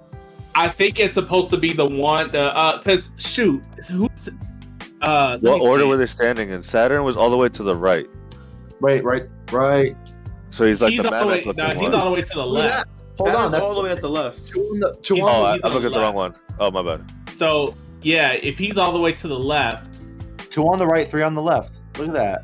I 0.55 0.67
think 0.67 0.99
it's 0.99 1.13
supposed 1.13 1.49
to 1.51 1.57
be 1.57 1.73
the 1.73 1.85
one. 1.85 2.31
The 2.31 2.55
uh, 2.55 2.77
because 2.79 3.11
shoot, 3.17 3.63
who's 3.89 4.29
uh? 5.01 5.37
let 5.41 5.53
What 5.53 5.61
order 5.61 5.83
see. 5.83 5.89
were 5.89 5.97
they 5.97 6.05
standing 6.05 6.49
in? 6.49 6.63
Saturn 6.63 7.03
was 7.03 7.15
all 7.17 7.29
the 7.29 7.37
way 7.37 7.49
to 7.49 7.63
the 7.63 7.75
right. 7.75 8.07
Right, 8.81 9.03
right, 9.03 9.27
right. 9.51 9.95
So 10.49 10.65
he's 10.65 10.81
like 10.81 10.91
he's, 10.91 11.03
the 11.03 11.07
all 11.07 11.11
man 11.11 11.21
the 11.21 11.27
way, 11.27 11.43
looking 11.43 11.55
no, 11.63 11.79
he's 11.79 11.93
all 11.93 12.05
the 12.05 12.15
way 12.15 12.21
to 12.21 12.33
the 12.33 12.45
Look 12.45 12.63
at 12.65 12.87
left. 12.87 12.89
Hold 13.19 13.35
on, 13.35 13.51
that's 13.51 13.63
all 13.63 13.75
the 13.75 13.81
way 13.81 13.91
at 13.91 14.01
the 14.01 14.09
left. 14.09 14.47
two 14.47 14.61
on 14.61 14.79
the 14.79 14.93
two 15.03 15.15
He's- 15.15 15.27
on, 15.27 15.31
Oh, 15.35 15.43
I, 15.45 15.53
he's 15.53 15.63
I 15.63 15.67
on 15.67 15.73
looked 15.73 15.85
at 15.85 15.91
the 15.93 15.99
wrong 15.99 16.15
one. 16.15 16.33
Oh 16.59 16.71
my 16.71 16.81
bad. 16.81 17.11
So 17.35 17.75
yeah, 18.01 18.31
if 18.33 18.57
he's 18.57 18.77
all 18.77 18.91
the 18.93 18.99
way 18.99 19.11
to 19.13 19.27
the 19.27 19.37
left, 19.37 20.03
two 20.49 20.63
on 20.67 20.79
the 20.79 20.87
right, 20.87 21.07
three 21.07 21.21
on 21.23 21.35
the 21.35 21.41
left. 21.41 21.79
Look 21.97 22.07
at 22.09 22.13
that. 22.13 22.43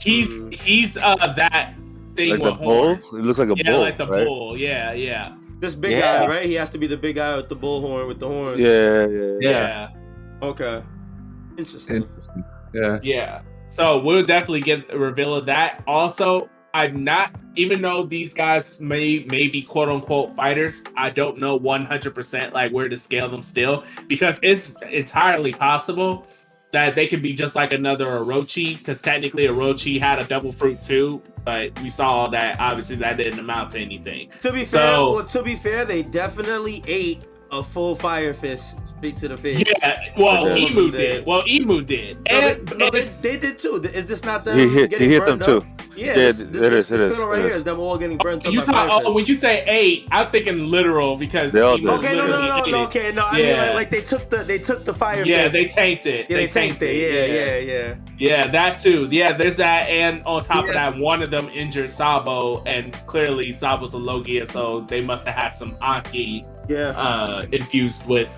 he's 0.00 0.26
Hmm. 0.28 0.50
he's 0.50 0.96
uh 0.96 1.32
that 1.36 1.74
thing 2.16 2.30
Like 2.30 2.42
the 2.42 2.52
bull? 2.52 2.84
horns. 2.96 3.06
It 3.06 3.24
looks 3.24 3.38
like 3.38 3.48
a 3.50 3.54
Yeah, 3.56 3.72
bull. 3.72 3.80
like 3.80 3.98
the 3.98 4.06
right? 4.06 4.26
bull. 4.26 4.56
Yeah, 4.58 4.92
yeah, 4.92 5.34
This 5.60 5.74
big 5.74 5.92
Yeah. 5.92 6.20
guy, 6.20 6.26
right? 6.28 6.44
He 6.46 6.54
has 6.54 6.70
to 6.70 6.78
be 6.78 6.86
the 6.88 6.96
big 6.96 7.16
guy 7.16 7.36
with 7.36 7.48
the 7.48 7.56
bullhorn 7.56 8.08
with 8.08 8.18
the 8.18 8.26
horns. 8.26 8.58
Yeah, 8.58 9.06
yeah, 9.06 9.38
yeah. 9.40 9.88
yeah, 10.40 10.48
Okay. 10.48 10.82
Interesting. 11.56 12.08
Yeah. 12.74 12.98
yeah. 13.02 13.42
So 13.68 13.98
we'll 14.00 14.24
definitely 14.24 14.62
get 14.62 14.84
a 14.92 14.98
reveal 14.98 15.34
of 15.34 15.46
that. 15.46 15.82
Also, 15.86 16.48
I'm 16.74 17.04
not 17.04 17.34
even 17.54 17.82
though 17.82 18.04
these 18.04 18.32
guys 18.32 18.80
may 18.80 19.24
may 19.28 19.48
be 19.48 19.62
quote 19.62 19.88
unquote 19.88 20.34
fighters, 20.34 20.82
I 20.96 21.10
don't 21.10 21.38
know 21.38 21.58
100% 21.58 22.52
like 22.52 22.72
where 22.72 22.88
to 22.88 22.96
scale 22.96 23.28
them 23.30 23.42
still 23.42 23.84
because 24.08 24.38
it's 24.42 24.74
entirely 24.90 25.52
possible 25.52 26.26
that 26.72 26.94
they 26.94 27.06
could 27.06 27.20
be 27.20 27.34
just 27.34 27.54
like 27.54 27.74
another 27.74 28.06
Orochi 28.06 28.78
because 28.78 29.02
technically 29.02 29.46
Orochi 29.46 30.00
had 30.00 30.18
a 30.18 30.24
devil 30.24 30.50
fruit 30.50 30.80
too, 30.80 31.20
but 31.44 31.78
we 31.82 31.90
saw 31.90 32.28
that 32.28 32.58
obviously 32.58 32.96
that 32.96 33.18
didn't 33.18 33.38
amount 33.38 33.72
to 33.72 33.78
anything. 33.78 34.30
To 34.40 34.50
be 34.50 34.64
fair, 34.64 34.94
well, 34.94 35.24
to 35.24 35.42
be 35.42 35.56
fair, 35.56 35.84
they 35.84 36.02
definitely 36.02 36.82
ate 36.86 37.26
a 37.50 37.62
full 37.62 37.94
fire 37.94 38.32
fist 38.32 38.78
straight 39.02 39.16
to 39.18 39.28
the 39.28 39.36
face. 39.36 39.64
Yeah, 39.82 39.98
well, 40.16 40.56
Yeah. 40.56 40.68
Imu 40.68 40.92
did. 40.92 41.26
Well, 41.26 41.42
Imu 41.42 41.84
did. 41.86 42.16
No, 42.30 42.40
they, 42.40 42.52
And, 42.52 42.78
no, 42.78 42.90
they, 42.90 43.04
they 43.20 43.36
did 43.38 43.58
too. 43.58 43.76
Is 43.82 44.06
this 44.06 44.24
not 44.24 44.44
them 44.44 44.56
He 44.58 44.68
hit, 44.68 44.92
he 45.00 45.08
hit 45.08 45.24
them 45.24 45.38
burned 45.38 45.44
too. 45.44 45.66
Yeah, 45.96 46.06
Yeah, 46.06 46.14
this, 46.14 46.40
it 46.40 46.52
this, 46.52 46.62
is, 46.62 46.88
this, 46.88 46.90
it 46.90 46.96
this 46.98 47.12
is, 47.12 47.14
panel 47.18 47.28
right 47.30 47.38
it 47.40 47.42
here 47.42 47.50
is. 47.50 47.56
is 47.56 47.64
them 47.64 47.78
all 47.80 47.98
getting 47.98 48.16
burnt 48.18 48.46
up 48.46 48.52
you 48.52 48.60
by 48.60 48.64
talk, 48.66 48.74
fire 48.90 49.00
oh, 49.04 49.12
when 49.12 49.26
you 49.26 49.34
say 49.34 49.64
eight, 49.66 50.06
I'm 50.10 50.30
thinking 50.30 50.66
literal 50.66 51.16
because 51.16 51.52
They 51.52 51.60
all 51.60 51.76
Imu 51.78 51.82
did. 51.82 51.90
Okay, 51.90 52.14
no, 52.16 52.26
no, 52.26 52.40
no, 52.40 52.46
no, 52.58 52.64
ate 52.64 52.70
no, 52.72 52.82
it. 52.82 52.86
okay, 52.86 53.12
no. 53.12 53.24
I 53.26 53.36
mean, 53.36 53.56
like, 53.56 53.74
like 53.74 53.90
they 53.90 54.02
took 54.02 54.30
the 54.30 54.38
they 54.44 54.58
took 54.58 54.84
the 54.84 54.94
fire 54.94 55.24
Yeah, 55.24 55.42
fist. 55.48 55.52
they 55.54 55.68
tanked 55.68 56.06
it. 56.06 56.26
yeah, 56.30 56.36
they 56.36 56.46
tanked 56.46 56.82
it. 56.82 56.96
Yeah, 56.96 57.34
yeah, 57.34 57.58
yeah. 57.58 57.94
Yeah, 58.18 58.50
that 58.52 58.78
too. 58.78 59.08
Yeah, 59.10 59.36
there's 59.36 59.56
that, 59.56 59.88
and 59.88 60.22
on 60.24 60.42
top 60.44 60.66
of 60.68 60.74
that, 60.74 60.96
one 60.96 61.22
of 61.22 61.30
them 61.30 61.48
injured 61.48 61.90
Sabo, 61.90 62.62
and 62.64 62.92
clearly 63.06 63.52
Sabo's 63.52 63.94
a 63.94 63.98
Logia, 63.98 64.46
so 64.46 64.86
they 64.88 65.00
must 65.00 65.26
have 65.26 65.34
had 65.34 65.48
some 65.48 65.76
Aki 65.80 66.44
Yeah. 66.68 66.90
uh, 66.90 67.42
infused 67.50 68.06
with 68.06 68.28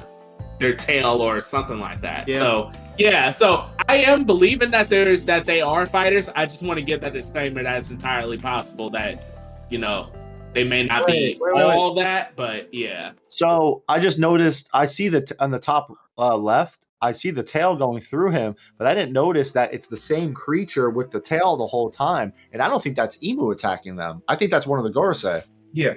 their 0.59 0.75
tail 0.75 1.21
or 1.23 1.41
something 1.41 1.79
like 1.79 2.01
that. 2.03 2.29
Yeah. 2.29 2.39
So 2.39 2.73
yeah, 2.99 3.31
so 3.31 3.69
I 3.89 3.97
am 3.99 4.25
believing 4.25 4.71
that 4.71 4.89
they're 4.89 5.17
that 5.19 5.47
they 5.47 5.61
are 5.61 5.87
fighters. 5.87 6.29
I 6.35 6.47
just 6.47 6.63
want 6.63 6.79
to 6.79 6.85
give 6.85 7.01
that 7.01 7.13
disclaimer 7.13 7.63
that 7.63 7.77
it's 7.77 7.91
entirely 7.91 8.39
possible 8.39 8.91
that 8.91 9.67
you 9.71 9.79
know 9.79 10.11
they 10.53 10.65
may 10.65 10.85
not 10.85 11.07
be 11.07 11.13
Wait, 11.13 11.39
wait, 11.41 11.55
wait, 11.55 11.67
wait. 11.67 11.77
all 11.77 11.95
that, 11.95 12.37
but 12.37 12.73
yeah. 12.73 13.13
So 13.29 13.83
I 13.89 13.99
just 13.99 14.19
noticed. 14.19 14.69
I 14.73 14.87
see 14.87 15.09
that 15.09 15.33
on 15.41 15.51
the 15.51 15.59
top 15.59 15.93
uh, 16.17 16.37
left. 16.37 16.87
I 17.03 17.13
see 17.13 17.31
the 17.31 17.43
tail 17.43 17.77
going 17.77 18.01
through 18.01 18.31
him, 18.31 18.55
but 18.79 18.87
I 18.87 18.95
didn't 18.95 19.13
notice 19.13 19.51
that 19.53 19.75
it's 19.75 19.87
the 19.87 19.97
same 19.97 20.33
creature 20.33 20.89
with 20.89 21.11
the 21.11 21.21
tail 21.21 21.55
the 21.55 21.67
whole 21.67 21.91
time. 21.91 22.33
And 22.53 22.63
I 22.63 22.69
don't 22.69 22.83
think 22.83 22.97
that's 22.97 23.17
Imu 23.19 23.53
attacking 23.53 23.95
them. 23.95 24.23
I 24.27 24.37
think 24.37 24.51
that's 24.51 24.67
one 24.67 24.79
of 24.79 24.85
the 24.85 24.99
Gorosei. 24.99 25.43
Yeah, 25.75 25.95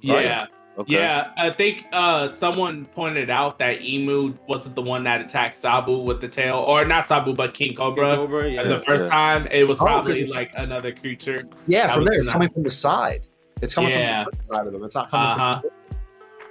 Yeah, 0.00 0.46
Okay. 0.76 0.92
yeah. 0.94 1.30
I 1.36 1.50
think 1.50 1.84
uh, 1.92 2.28
someone 2.28 2.86
pointed 2.86 3.30
out 3.30 3.58
that 3.60 3.78
Imu 3.80 4.36
wasn't 4.48 4.74
the 4.74 4.82
one 4.82 5.04
that 5.04 5.20
attacked 5.20 5.54
Sabo 5.54 5.98
with 5.98 6.20
the 6.20 6.28
tail, 6.28 6.56
or 6.56 6.84
not 6.84 7.04
Sabo, 7.04 7.32
but 7.32 7.54
King 7.54 7.76
Cobra. 7.76 8.16
Over, 8.16 8.48
yeah. 8.48 8.64
the 8.64 8.80
first 8.80 9.04
yeah. 9.04 9.10
time, 9.10 9.46
it 9.52 9.68
was 9.68 9.80
Oh, 9.80 9.84
probably 9.84 10.22
good. 10.22 10.30
like 10.30 10.50
another 10.54 10.92
creature. 10.92 11.44
Yeah, 11.68 11.94
from 11.94 12.04
there. 12.04 12.18
It's 12.18 12.28
coming 12.28 12.48
from 12.50 12.64
the 12.64 12.70
side. 12.70 13.22
It's 13.62 13.72
coming 13.74 13.90
Yeah. 13.90 14.24
from 14.24 14.32
the 14.48 14.54
side 14.54 14.66
of 14.66 14.72
them. 14.72 14.84
It's 14.84 14.94
not 14.96 15.10
coming 15.10 15.26
Uh-huh. 15.30 15.60
from. 15.60 15.70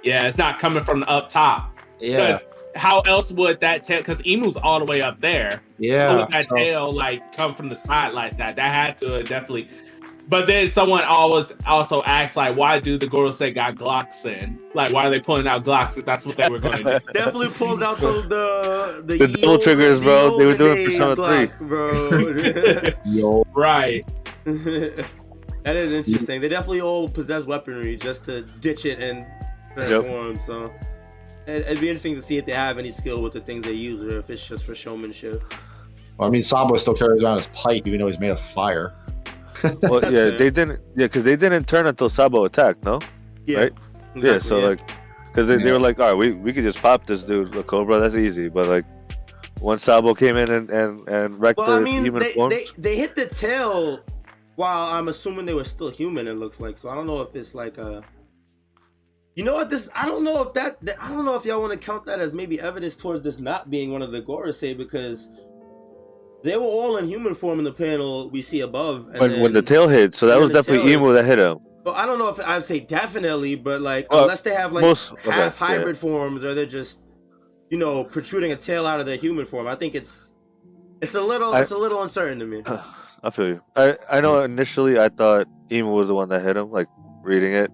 Yeah, 0.02 0.26
it's 0.26 0.38
not 0.38 0.58
coming 0.58 0.82
from 0.82 1.00
the 1.00 1.08
up 1.10 1.28
top. 1.28 1.70
Yeah, 2.00 2.26
Because 2.26 2.46
how 2.76 3.00
else 3.00 3.30
would 3.32 3.60
that 3.60 3.84
tail? 3.84 3.98
Because 3.98 4.20
Imu's 4.22 4.56
all 4.56 4.78
the 4.78 4.84
way 4.86 5.00
up 5.02 5.20
there. 5.20 5.50
How 5.50 5.60
yeah. 5.78 6.16
would 6.16 6.28
that 6.30 6.48
So- 6.48 6.56
tail 6.56 6.92
like 6.92 7.32
come 7.36 7.54
from 7.54 7.68
the 7.68 7.76
side 7.76 8.12
like 8.14 8.36
that? 8.38 8.56
That 8.56 8.72
had 8.72 8.98
to 8.98 9.22
definitely. 9.22 9.68
But 10.26 10.46
then 10.46 10.70
someone 10.70 11.04
always 11.04 11.52
also 11.66 12.02
asks 12.04 12.34
like, 12.36 12.56
why 12.56 12.80
do 12.80 12.96
the 12.96 13.06
Gorosei 13.06 13.54
got 13.54 13.74
Glocks 13.76 14.24
in? 14.24 14.58
Like, 14.72 14.90
why 14.92 15.04
are 15.06 15.10
they 15.10 15.20
pulling 15.20 15.46
out 15.46 15.64
Glocks 15.64 15.98
if 15.98 16.06
that's 16.06 16.24
what 16.24 16.36
they 16.36 16.48
were 16.48 16.58
going 16.58 16.82
to 16.82 16.98
do? 16.98 17.06
Definitely 17.12 17.48
pulled 17.50 17.82
out 17.82 17.98
the 17.98 18.22
the 18.22 19.02
the, 19.04 19.26
The 19.26 19.28
double 19.34 19.50
old- 19.50 19.62
triggers, 19.62 19.98
the 19.98 20.04
bro. 20.04 20.38
They 20.38 20.44
were 20.46 20.52
olden 20.52 20.56
doing 20.58 20.76
days 20.88 20.98
Persona 20.98 21.16
Glock, 21.16 22.96
Yo, 23.04 23.44
right. 23.54 24.04
that 24.44 25.76
is 25.76 25.92
interesting. 25.92 26.40
They 26.40 26.48
definitely 26.48 26.80
all 26.80 27.08
possess 27.08 27.44
weaponry 27.44 27.96
just 27.96 28.24
to 28.24 28.42
ditch 28.42 28.86
it 28.86 28.98
and 29.00 29.26
transform. 29.74 30.40
So 30.46 30.72
it, 31.46 31.62
it'd 31.66 31.80
be 31.80 31.88
interesting 31.90 32.14
to 32.16 32.22
see 32.22 32.38
if 32.38 32.46
they 32.46 32.52
have 32.52 32.78
any 32.78 32.90
skill 32.90 33.20
with 33.22 33.34
the 33.34 33.40
things 33.40 33.64
they 33.64 33.72
use, 33.72 34.00
or 34.00 34.18
if 34.18 34.30
it's 34.30 34.46
just 34.46 34.64
for 34.64 34.74
showmanship. 34.74 35.42
Well, 36.16 36.28
I 36.28 36.30
mean, 36.30 36.44
Sabo 36.44 36.76
still 36.78 36.94
carries 36.94 37.22
around 37.22 37.38
his 37.38 37.46
pipe, 37.48 37.86
even 37.86 37.98
though 38.00 38.06
he's 38.06 38.18
made 38.20 38.30
of 38.30 38.40
fire. 38.54 38.94
Well, 39.82 40.00
That's 40.00 40.12
yeah, 40.12 40.30
they 40.30 40.50
didn't. 40.50 40.80
Yeah, 40.96 41.06
because 41.06 41.24
they 41.24 41.36
didn't 41.36 41.66
turn 41.68 41.86
until 41.86 42.08
Sabo 42.08 42.44
attacked. 42.44 42.84
No. 42.84 43.00
Yeah, 43.46 43.58
Right? 43.58 43.72
Yeah. 44.16 44.38
So 44.38 44.56
exactly, 44.58 44.64
like, 44.64 44.80
because 45.28 45.46
they, 45.46 45.56
they 45.56 45.72
were 45.72 45.78
like, 45.80 45.98
all 45.98 46.08
right, 46.08 46.16
we, 46.16 46.32
we 46.32 46.52
could 46.52 46.64
just 46.64 46.80
pop 46.80 47.06
this 47.06 47.22
dude, 47.24 47.52
the 47.52 47.62
Cobra, 47.62 47.98
that's 47.98 48.16
easy. 48.16 48.48
But 48.48 48.68
like, 48.68 48.84
once 49.60 49.82
Sabo 49.82 50.14
came 50.14 50.36
in 50.36 50.50
and 50.50 50.70
and 50.70 51.08
and 51.08 51.40
wrecked 51.40 51.58
Well, 51.58 51.70
I 51.72 51.78
the 51.78 51.84
mean, 51.84 52.04
human 52.04 52.22
they, 52.22 52.32
forms, 52.32 52.54
they 52.54 52.66
they 52.78 52.96
hit 52.96 53.14
the 53.14 53.26
tail 53.26 54.00
while 54.56 54.88
I'm 54.92 55.08
assuming 55.08 55.46
they 55.46 55.54
were 55.54 55.64
still 55.64 55.90
human. 55.90 56.28
It 56.28 56.34
looks 56.34 56.60
like 56.60 56.78
so. 56.78 56.88
I 56.88 56.94
don't 56.94 57.06
know 57.06 57.20
if 57.20 57.34
it's 57.34 57.54
like 57.54 57.78
a. 57.78 58.02
You 59.34 59.42
know 59.42 59.54
what? 59.54 59.68
This 59.68 59.88
I 59.96 60.06
don't 60.06 60.22
know 60.22 60.42
if 60.42 60.52
that, 60.54 60.80
that- 60.82 61.02
I 61.02 61.08
don't 61.08 61.24
know 61.24 61.34
if 61.34 61.44
y'all 61.44 61.60
want 61.60 61.72
to 61.72 61.78
count 61.78 62.04
that 62.06 62.20
as 62.20 62.32
maybe 62.32 62.60
evidence 62.60 62.94
towards 62.96 63.24
this 63.24 63.38
not 63.40 63.68
being 63.68 63.90
one 63.90 64.00
of 64.02 64.12
the 64.12 64.22
Gorosei 64.22 64.76
because 64.76 65.26
they 66.44 66.56
were 66.56 66.64
all 66.78 66.98
in 66.98 67.08
human 67.08 67.34
form 67.34 67.58
in 67.58 67.64
the 67.64 67.72
panel 67.72 68.30
we 68.30 68.40
see 68.42 68.60
above. 68.60 69.08
And 69.12 69.18
when 69.20 69.40
when 69.40 69.52
the 69.52 69.62
tail 69.62 69.88
hit, 69.88 70.14
so 70.14 70.26
that 70.26 70.34
when 70.34 70.42
was 70.42 70.50
the 70.50 70.58
definitely 70.62 70.92
tail 70.92 71.00
Imu 71.00 71.14
that 71.14 71.24
hit 71.24 71.38
him. 71.38 71.58
Well, 71.84 71.94
I 71.94 72.06
don't 72.06 72.18
know 72.18 72.28
if 72.28 72.38
I'd 72.40 72.64
say 72.64 72.80
definitely, 72.80 73.56
but 73.56 73.80
like 73.80 74.10
Well, 74.12 74.22
unless 74.22 74.42
they 74.42 74.54
have 74.54 74.72
like 74.72 74.82
most- 74.82 75.12
okay, 75.12 75.30
half 75.30 75.54
yeah. 75.60 75.66
hybrid 75.66 75.98
forms 75.98 76.44
or 76.44 76.54
they're 76.54 76.64
just, 76.80 77.02
you 77.70 77.78
know, 77.78 78.04
protruding 78.04 78.52
a 78.52 78.56
tail 78.56 78.86
out 78.86 79.00
of 79.00 79.06
their 79.06 79.16
human 79.16 79.44
form. 79.46 79.66
I 79.66 79.74
think 79.74 79.94
it's 79.94 80.30
it's 81.00 81.14
a 81.14 81.20
little 81.20 81.52
I- 81.54 81.62
it's 81.62 81.72
a 81.72 81.78
little 81.78 82.02
uncertain 82.02 82.38
to 82.38 82.46
me. 82.46 82.62
I 83.24 83.30
feel 83.30 83.48
you. 83.48 83.60
I 83.76 83.96
I 84.10 84.20
know 84.20 84.42
initially 84.42 84.98
I 84.98 85.08
thought 85.08 85.46
Imu 85.70 85.92
was 85.94 86.08
the 86.08 86.14
one 86.14 86.28
that 86.28 86.42
hit 86.42 86.56
him, 86.58 86.70
like 86.70 86.88
reading 87.22 87.54
it, 87.54 87.70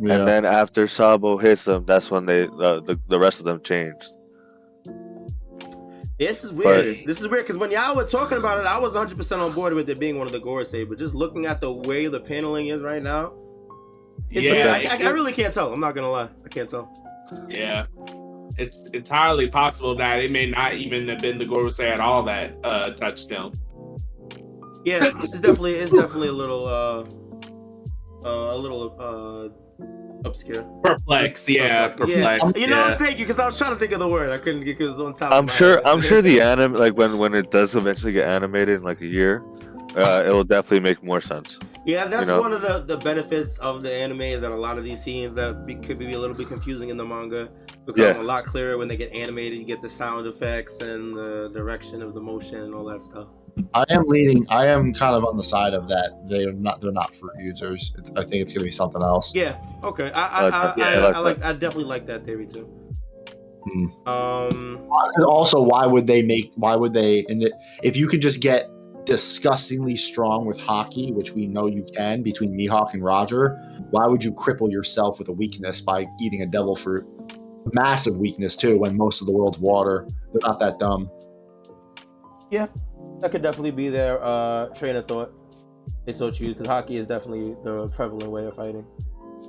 Yeah. 0.00 0.14
and 0.16 0.28
then 0.28 0.44
after 0.44 0.86
Sabo 0.86 1.38
hits 1.38 1.64
them, 1.64 1.84
that's 1.86 2.10
when 2.10 2.26
they 2.26 2.42
uh, 2.44 2.80
the 2.80 2.98
the 3.08 3.18
rest 3.18 3.38
of 3.40 3.46
them 3.46 3.60
changed. 3.62 4.04
This 6.28 6.44
is 6.44 6.52
weird. 6.52 6.98
But- 6.98 7.06
this 7.06 7.20
is 7.20 7.28
weird 7.28 7.44
because 7.44 7.58
when 7.58 7.70
y'all 7.70 7.96
were 7.96 8.04
talking 8.06 8.38
about 8.38 8.60
it, 8.60 8.66
I 8.66 8.78
was 8.78 8.92
100 8.92 9.16
percent 9.16 9.40
on 9.40 9.52
board 9.52 9.74
with 9.74 9.88
it 9.90 9.98
being 9.98 10.18
one 10.18 10.26
of 10.26 10.32
the 10.32 10.40
Gorosei, 10.40 10.88
but 10.88 10.98
just 10.98 11.14
looking 11.14 11.46
at 11.46 11.60
the 11.60 11.72
way 11.72 12.06
the 12.06 12.20
paneling 12.20 12.68
is 12.68 12.80
right 12.82 13.02
now, 13.02 13.32
it's 14.30 14.46
Yeah, 14.46 14.72
I, 14.72 14.96
I, 14.96 15.06
I 15.06 15.10
really 15.10 15.32
can't 15.32 15.52
tell. 15.52 15.72
I'm 15.72 15.80
not 15.80 15.94
gonna 15.94 16.10
lie, 16.10 16.28
I 16.44 16.48
can't 16.48 16.68
tell. 16.68 16.90
Yeah. 17.48 17.86
It's 18.58 18.86
entirely 18.92 19.48
possible 19.48 19.94
that 19.96 20.18
it 20.20 20.30
may 20.30 20.46
not 20.46 20.74
even 20.74 21.08
have 21.08 21.22
been 21.22 21.38
the 21.38 21.46
Gorosei 21.46 21.90
at 21.90 22.00
all 22.00 22.22
that 22.24 22.54
uh, 22.62 22.90
touched 22.90 23.30
him. 23.30 23.58
Yeah, 24.84 25.12
it's 25.22 25.32
definitely 25.32 25.74
it's 25.74 25.92
definitely 25.92 26.28
a 26.28 26.32
little 26.32 26.66
uh 26.66 27.04
uh 28.26 28.54
a 28.54 28.56
little 28.56 28.96
uh 28.98 29.61
obscure. 30.24 30.62
Perplex, 30.82 31.48
yeah, 31.48 31.88
perplex. 31.88 32.42
Yeah. 32.54 32.60
You 32.60 32.66
know, 32.66 32.88
yeah. 32.88 32.94
thank 32.96 33.18
you, 33.18 33.24
because 33.24 33.38
I 33.38 33.46
was 33.46 33.56
trying 33.56 33.72
to 33.72 33.78
think 33.78 33.92
of 33.92 33.98
the 33.98 34.08
word. 34.08 34.30
I 34.30 34.38
couldn't 34.38 34.64
get 34.64 34.78
because 34.78 34.98
on 34.98 35.14
top. 35.14 35.32
I'm 35.32 35.46
my 35.46 35.52
sure. 35.52 35.76
head. 35.76 35.86
I'm 35.86 36.00
sure 36.00 36.22
the 36.22 36.40
anime, 36.40 36.74
like 36.74 36.96
when 36.96 37.18
when 37.18 37.34
it 37.34 37.50
does 37.50 37.74
eventually 37.76 38.12
get 38.12 38.28
animated 38.28 38.76
in 38.76 38.82
like 38.82 39.00
a 39.00 39.06
year, 39.06 39.44
uh, 39.96 40.24
it 40.26 40.30
will 40.30 40.44
definitely 40.44 40.80
make 40.80 41.02
more 41.02 41.20
sense. 41.20 41.58
Yeah, 41.84 42.06
that's 42.06 42.28
know. 42.28 42.40
one 42.40 42.52
of 42.52 42.62
the, 42.62 42.84
the 42.86 42.96
benefits 42.96 43.58
of 43.58 43.82
the 43.82 43.92
anime 43.92 44.20
is 44.20 44.40
that 44.42 44.52
a 44.52 44.56
lot 44.56 44.78
of 44.78 44.84
these 44.84 45.02
scenes 45.02 45.34
that 45.34 45.66
be, 45.66 45.74
could 45.74 45.98
be 45.98 46.12
a 46.12 46.18
little 46.18 46.36
bit 46.36 46.46
confusing 46.46 46.90
in 46.90 46.96
the 46.96 47.04
manga 47.04 47.48
become 47.86 48.04
Yeah. 48.04 48.20
a 48.20 48.22
lot 48.22 48.44
clearer 48.44 48.78
when 48.78 48.86
they 48.86 48.96
get 48.96 49.12
animated. 49.12 49.58
You 49.58 49.64
get 49.64 49.82
the 49.82 49.90
sound 49.90 50.28
effects 50.28 50.78
and 50.78 51.16
the 51.16 51.50
direction 51.52 52.00
of 52.00 52.14
the 52.14 52.20
motion 52.20 52.60
and 52.60 52.74
all 52.74 52.84
that 52.84 53.02
stuff. 53.02 53.26
I 53.74 53.84
am 53.90 54.06
leaning. 54.06 54.46
I 54.48 54.66
am 54.66 54.94
kind 54.94 55.14
of 55.14 55.24
on 55.24 55.36
the 55.36 55.42
side 55.42 55.74
of 55.74 55.88
that. 55.88 56.22
They're 56.26 56.52
not. 56.52 56.80
They're 56.80 56.92
not 56.92 57.14
fruit 57.14 57.32
users. 57.38 57.92
It's, 57.98 58.10
I 58.16 58.22
think 58.22 58.34
it's 58.42 58.52
gonna 58.52 58.64
be 58.64 58.70
something 58.70 59.02
else. 59.02 59.34
Yeah. 59.34 59.58
Okay. 59.82 60.10
I 60.12 60.26
I, 60.26 60.48
I. 60.48 60.48
I, 60.48 60.74
Yeah, 60.76 60.84
I 60.84 60.98
like 60.98 61.14
I 61.14 61.18
like 61.18 61.44
I 61.44 61.52
definitely 61.52 61.84
like 61.84 62.06
that 62.06 62.24
theory 62.24 62.46
too. 62.46 62.64
Hmm. 63.64 64.08
Um. 64.08 64.88
Also, 65.26 65.60
why 65.60 65.86
would 65.86 66.06
they 66.06 66.22
make? 66.22 66.52
Why 66.56 66.76
would 66.76 66.92
they? 66.92 67.24
And 67.28 67.42
it, 67.42 67.52
if 67.82 67.96
you 67.96 68.08
could 68.08 68.20
just 68.20 68.40
get 68.40 68.68
disgustingly 69.04 69.96
strong 69.96 70.46
with 70.46 70.58
haki, 70.58 71.12
which 71.12 71.32
we 71.32 71.46
know 71.46 71.66
you 71.66 71.84
can 71.94 72.22
between 72.22 72.56
Mihawk 72.56 72.94
and 72.94 73.02
Roger, 73.02 73.58
why 73.90 74.06
would 74.06 74.22
you 74.24 74.32
cripple 74.32 74.70
yourself 74.70 75.18
with 75.18 75.28
a 75.28 75.32
weakness 75.32 75.80
by 75.80 76.06
eating 76.20 76.42
a 76.42 76.46
devil 76.46 76.76
fruit? 76.76 77.06
Massive 77.72 78.16
weakness 78.16 78.56
too. 78.56 78.78
When 78.78 78.96
most 78.96 79.20
of 79.20 79.26
the 79.26 79.32
world's 79.32 79.58
water, 79.58 80.08
they're 80.32 80.40
not 80.42 80.58
that 80.60 80.78
dumb. 80.78 81.10
That 83.22 83.30
could 83.30 83.40
definitely 83.42 83.70
be 83.70 83.88
their 83.88 84.22
uh, 84.22 84.66
train 84.74 84.96
of 84.96 85.06
thought. 85.06 85.32
They 86.04 86.12
so 86.12 86.28
choose 86.30 86.56
because 86.56 86.66
haki 86.66 86.98
is 86.98 87.06
definitely 87.06 87.54
the 87.62 87.88
prevalent 87.94 88.30
way 88.32 88.44
of 88.46 88.56
fighting. 88.56 88.84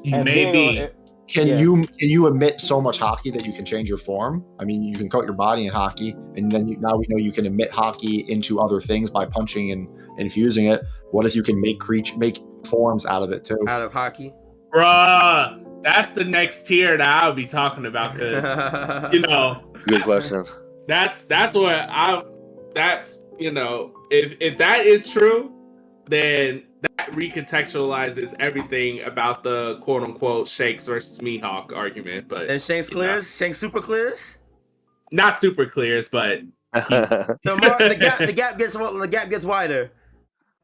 And 0.05 0.25
being 0.25 0.51
Maybe. 0.53 0.77
a- 0.79 0.91
Can 1.27 1.47
Yeah. 1.47 1.57
you 1.57 1.83
can 1.99 2.09
you 2.09 2.27
emit 2.27 2.61
so 2.61 2.79
much 2.81 2.99
haki 2.99 3.33
that 3.33 3.45
you 3.45 3.53
can 3.53 3.65
change 3.65 3.89
your 3.89 3.97
form? 3.97 4.43
I 4.59 4.65
mean, 4.65 4.83
you 4.83 4.95
can 4.95 5.09
coat 5.09 5.23
your 5.25 5.33
body 5.33 5.65
in 5.65 5.73
haki, 5.73 6.13
and 6.37 6.51
then 6.51 6.67
you, 6.67 6.77
now 6.79 6.95
we 6.97 7.05
know 7.09 7.17
you 7.17 7.31
can 7.31 7.45
emit 7.47 7.71
haki 7.71 8.27
into 8.29 8.59
other 8.59 8.79
things 8.81 9.09
by 9.09 9.25
punching 9.25 9.71
and 9.71 9.87
infusing 10.19 10.65
it. 10.65 10.81
What 11.11 11.25
if 11.25 11.33
you 11.35 11.41
can 11.41 11.59
make 11.59 11.79
creature 11.79 12.15
make 12.17 12.39
forms 12.67 13.05
out 13.07 13.23
of 13.23 13.31
it 13.31 13.43
too? 13.45 13.57
out 13.67 13.81
of 13.81 13.91
haki. 13.91 14.33
Bruh, 14.71 15.63
that's 15.83 16.11
the 16.11 16.23
next 16.25 16.67
tier 16.67 16.95
that 16.97 17.23
I'll 17.23 17.33
be 17.33 17.45
talking 17.45 17.85
about 17.87 18.13
because, 18.13 19.13
you 19.13 19.21
know, 19.21 19.73
Good 19.87 20.03
question. 20.03 20.43
that's 20.87 21.21
that's 21.21 21.55
what 21.55 21.73
I 21.89 22.21
that's 22.75 23.22
you 23.43 23.51
know 23.51 23.91
if 24.09 24.37
if 24.39 24.57
that 24.57 24.85
is 24.85 25.09
true 25.11 25.51
then 26.05 26.63
that 26.81 27.11
recontextualizes 27.11 28.33
everything 28.39 29.01
about 29.03 29.43
the 29.43 29.77
quote 29.81 30.03
unquote 30.03 30.47
Shanks 30.47 30.87
versus 30.87 31.19
Mihawk 31.19 31.75
argument 31.75 32.29
but 32.29 32.49
and 32.49 32.61
Shanks 32.61 32.89
clears. 32.89 33.35
Shanks 33.35 33.59
super 33.59 33.81
clears. 33.81 34.37
not 35.11 35.41
super 35.41 35.65
clears 35.65 36.07
but 36.07 36.39
The 36.73 37.37
more 37.61 37.77
the 37.89 37.97
gap, 37.99 38.19
the 38.19 38.31
gap 38.33 38.57
gets 38.57 38.73
the 38.73 39.07
gap 39.11 39.29
gets 39.29 39.43
wider. 39.45 39.91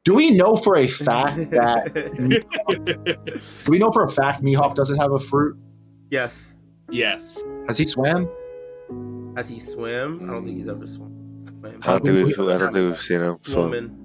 Do 0.06 0.14
we 0.14 0.32
know 0.32 0.56
for 0.56 0.78
a 0.78 0.88
fact 0.88 1.52
that 1.60 1.94
do 3.66 3.72
we 3.72 3.78
know 3.78 3.92
for 3.92 4.04
a 4.06 4.10
fact 4.10 4.42
Mihawk 4.42 4.74
doesn't 4.76 4.98
have 4.98 5.12
a 5.12 5.20
fruit? 5.20 5.58
yes. 6.10 6.54
yes 6.90 7.44
Has 7.68 7.78
he 7.78 7.86
swam? 7.86 8.28
Has 9.36 9.50
he 9.50 9.60
swam? 9.60 10.20
I 10.24 10.34
don't 10.34 10.46
think 10.46 10.58
he's 10.58 10.70
ever 10.70 10.88
swum. 10.88 11.19
I 11.64 11.70
don't 11.98 12.06
think 12.06 12.26
we've. 12.28 12.40
I 12.40 12.58
don't 12.58 12.74
think 12.74 12.90
we've 12.92 13.02
seen 13.02 13.22
him. 13.22 13.38
So 13.44 13.52
Swimming. 13.70 13.96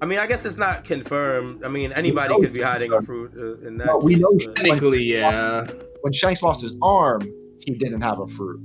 I 0.00 0.06
mean, 0.06 0.18
I 0.18 0.26
guess 0.26 0.44
it's 0.44 0.58
not 0.58 0.84
confirmed. 0.84 1.64
I 1.64 1.68
mean, 1.68 1.92
anybody 1.92 2.34
could 2.34 2.52
be 2.52 2.60
hiding 2.60 2.92
a 2.92 3.00
fruit 3.00 3.32
uh, 3.36 3.66
in 3.66 3.78
that. 3.78 3.86
No, 3.86 3.98
we 3.98 4.14
case, 4.14 4.22
know 4.22 4.32
but- 4.38 4.56
technically 4.56 5.02
yeah 5.02 5.66
When 6.02 6.12
Shanks 6.12 6.42
lost 6.42 6.60
his 6.60 6.72
arm, 6.82 7.22
he 7.60 7.72
didn't 7.72 8.02
have 8.02 8.18
a 8.20 8.26
fruit. 8.36 8.60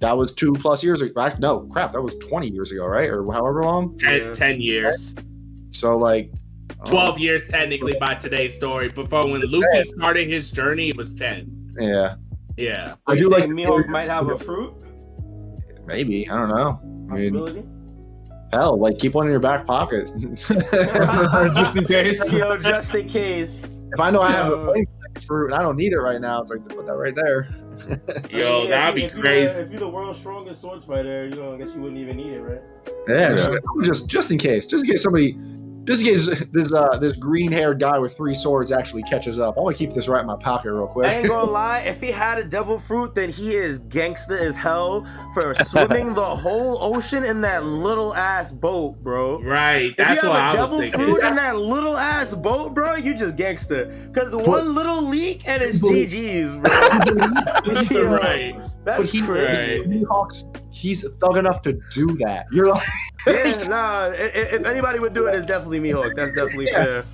That 0.00 0.16
was 0.16 0.32
two 0.32 0.52
plus 0.52 0.82
years 0.82 1.02
ago. 1.02 1.12
Right? 1.16 1.38
No, 1.40 1.60
crap, 1.72 1.92
that 1.92 2.00
was 2.00 2.14
twenty 2.28 2.48
years 2.48 2.70
ago, 2.70 2.86
right? 2.86 3.10
Or 3.10 3.24
however 3.32 3.62
long. 3.64 3.98
10, 3.98 4.14
Yeah. 4.14 4.32
10 4.32 4.60
years 4.60 5.14
So 5.70 5.98
like, 5.98 6.30
oh, 6.80 6.90
12 6.90 7.18
years 7.18 7.48
technically 7.48 7.92
by 7.98 8.14
today's 8.14 8.54
story 8.54 8.88
before 8.88 9.26
when 9.26 9.42
Luffy 9.50 9.84
started 9.84 10.28
his 10.28 10.50
journey 10.50 10.88
it 10.90 10.96
was 10.96 11.12
10 11.14 11.74
Yeah, 11.78 12.14
yeah 12.56 12.94
I 13.06 13.14
you 13.14 13.22
do 13.24 13.28
like 13.30 13.42
think 13.44 13.54
Mihawk 13.54 13.88
might 13.88 14.08
have 14.08 14.28
a 14.28 14.38
fruit 14.38 14.72
maybe. 15.86 16.28
I 16.30 16.36
don't 16.36 16.48
know. 16.50 16.80
I 17.10 17.14
mean, 17.14 17.32
possibility. 17.34 17.64
hell, 18.52 18.78
like 18.78 18.98
keep 18.98 19.14
one 19.14 19.26
in 19.26 19.30
your 19.32 19.40
back 19.40 19.66
pocket. 19.66 20.06
Just 21.54 21.76
in 21.76 21.84
case. 21.86 22.30
Yo, 22.32 22.56
just 22.58 22.94
in 22.94 23.08
case. 23.08 23.62
if 23.92 24.00
I 24.00 24.10
know 24.10 24.20
I 24.20 24.30
have 24.32 24.52
a 24.52 24.72
Yo. 24.76 24.84
fruit 25.26 25.46
and 25.46 25.54
I 25.54 25.62
don't 25.62 25.76
need 25.76 25.92
it 25.92 25.98
right 25.98 26.20
now, 26.20 26.40
it's 26.42 26.50
like 26.50 26.66
to 26.68 26.74
put 26.74 26.86
that 26.86 26.94
right 26.96 27.14
there. 27.14 27.48
yo 28.30 28.64
Yeah, 28.64 28.68
that'd 28.70 28.94
be 28.94 29.04
if 29.04 29.12
you're 29.14 29.22
crazy 29.22 29.60
if 29.62 29.70
you're 29.70 29.80
the 29.80 29.88
world's 29.88 30.18
strongest 30.20 30.60
swords 30.60 30.84
fighter, 30.84 31.26
you 31.26 31.34
know, 31.36 31.54
I 31.54 31.58
guess 31.58 31.74
you 31.74 31.80
wouldn't 31.80 32.00
even 32.00 32.16
need 32.16 32.32
it, 32.34 32.40
right? 32.40 32.62
Yeah, 33.08 33.30
Yeah. 33.34 33.36
Just, 33.36 33.60
just 33.84 34.06
just 34.08 34.30
in 34.30 34.38
case, 34.38 34.66
just 34.66 34.84
in 34.84 34.90
case 34.90 35.02
somebody, 35.02 35.36
just 35.84 36.02
in 36.02 36.06
case 36.06 36.26
this 36.52 36.72
uh 36.72 36.96
this 36.98 37.14
green 37.14 37.50
haired 37.50 37.80
guy 37.80 37.98
with 37.98 38.16
three 38.16 38.34
swords 38.34 38.70
actually 38.70 39.02
catches 39.02 39.38
up. 39.38 39.56
I'm 39.56 39.64
gonna 39.64 39.76
keep 39.76 39.94
this 39.94 40.08
right 40.08 40.20
in 40.20 40.26
my 40.26 40.36
pocket 40.36 40.72
real 40.72 40.86
quick. 40.86 41.06
I 41.06 41.14
ain't 41.18 41.28
gonna 41.28 41.50
lie, 41.50 41.80
if 41.80 42.00
he 42.00 42.10
had 42.10 42.38
a 42.38 42.44
devil 42.44 42.78
fruit, 42.78 43.14
then 43.14 43.30
he 43.30 43.54
is 43.54 43.78
gangster 43.78 44.38
as 44.38 44.56
hell 44.56 45.06
for 45.34 45.54
swimming 45.54 46.14
the 46.14 46.36
whole 46.36 46.78
ocean 46.82 47.24
in 47.24 47.40
that 47.42 47.64
little 47.64 48.14
ass 48.14 48.52
boat, 48.52 49.02
bro. 49.02 49.40
right 49.42 49.86
If 49.90 49.96
that's 49.96 50.22
you 50.22 50.28
what 50.28 50.40
have 50.40 50.54
a 50.54 50.58
I 50.58 50.60
was 50.60 50.70
devil 50.70 50.78
thinking 50.80 51.00
fruit 51.00 51.22
in 51.24 51.34
that 51.36 51.56
little 51.56 51.96
ass 51.96 52.34
boat, 52.34 52.74
bro, 52.74 52.96
you 52.96 53.14
just 53.14 53.36
gangster. 53.36 54.10
Cause 54.14 54.34
one 54.34 54.74
little 54.74 55.08
leak 55.08 55.42
and 55.46 55.62
it's 55.62 55.78
GG's, 55.78 56.56
bro. 56.56 56.70
Yo, 58.00 58.04
right 58.04 58.70
but 58.84 58.98
That's 58.98 59.12
he, 59.12 59.22
crazy. 59.22 59.84
Mihawk's, 59.84 60.44
he's 60.70 61.04
thug 61.20 61.36
enough 61.36 61.62
to 61.62 61.78
do 61.94 62.16
that. 62.18 62.46
You're 62.52 62.70
like, 62.70 62.86
Yeah, 63.26 63.62
nah. 63.68 64.04
i- 64.06 64.08
i- 64.08 64.50
If 64.56 64.64
anybody 64.66 64.98
would 64.98 65.12
do 65.14 65.26
it, 65.26 65.34
it's 65.34 65.46
definitely 65.46 65.80
Mihawk. 65.80 66.14
That's 66.16 66.32
definitely 66.32 66.66
Yeah. 66.66 66.84
fair. 66.84 67.04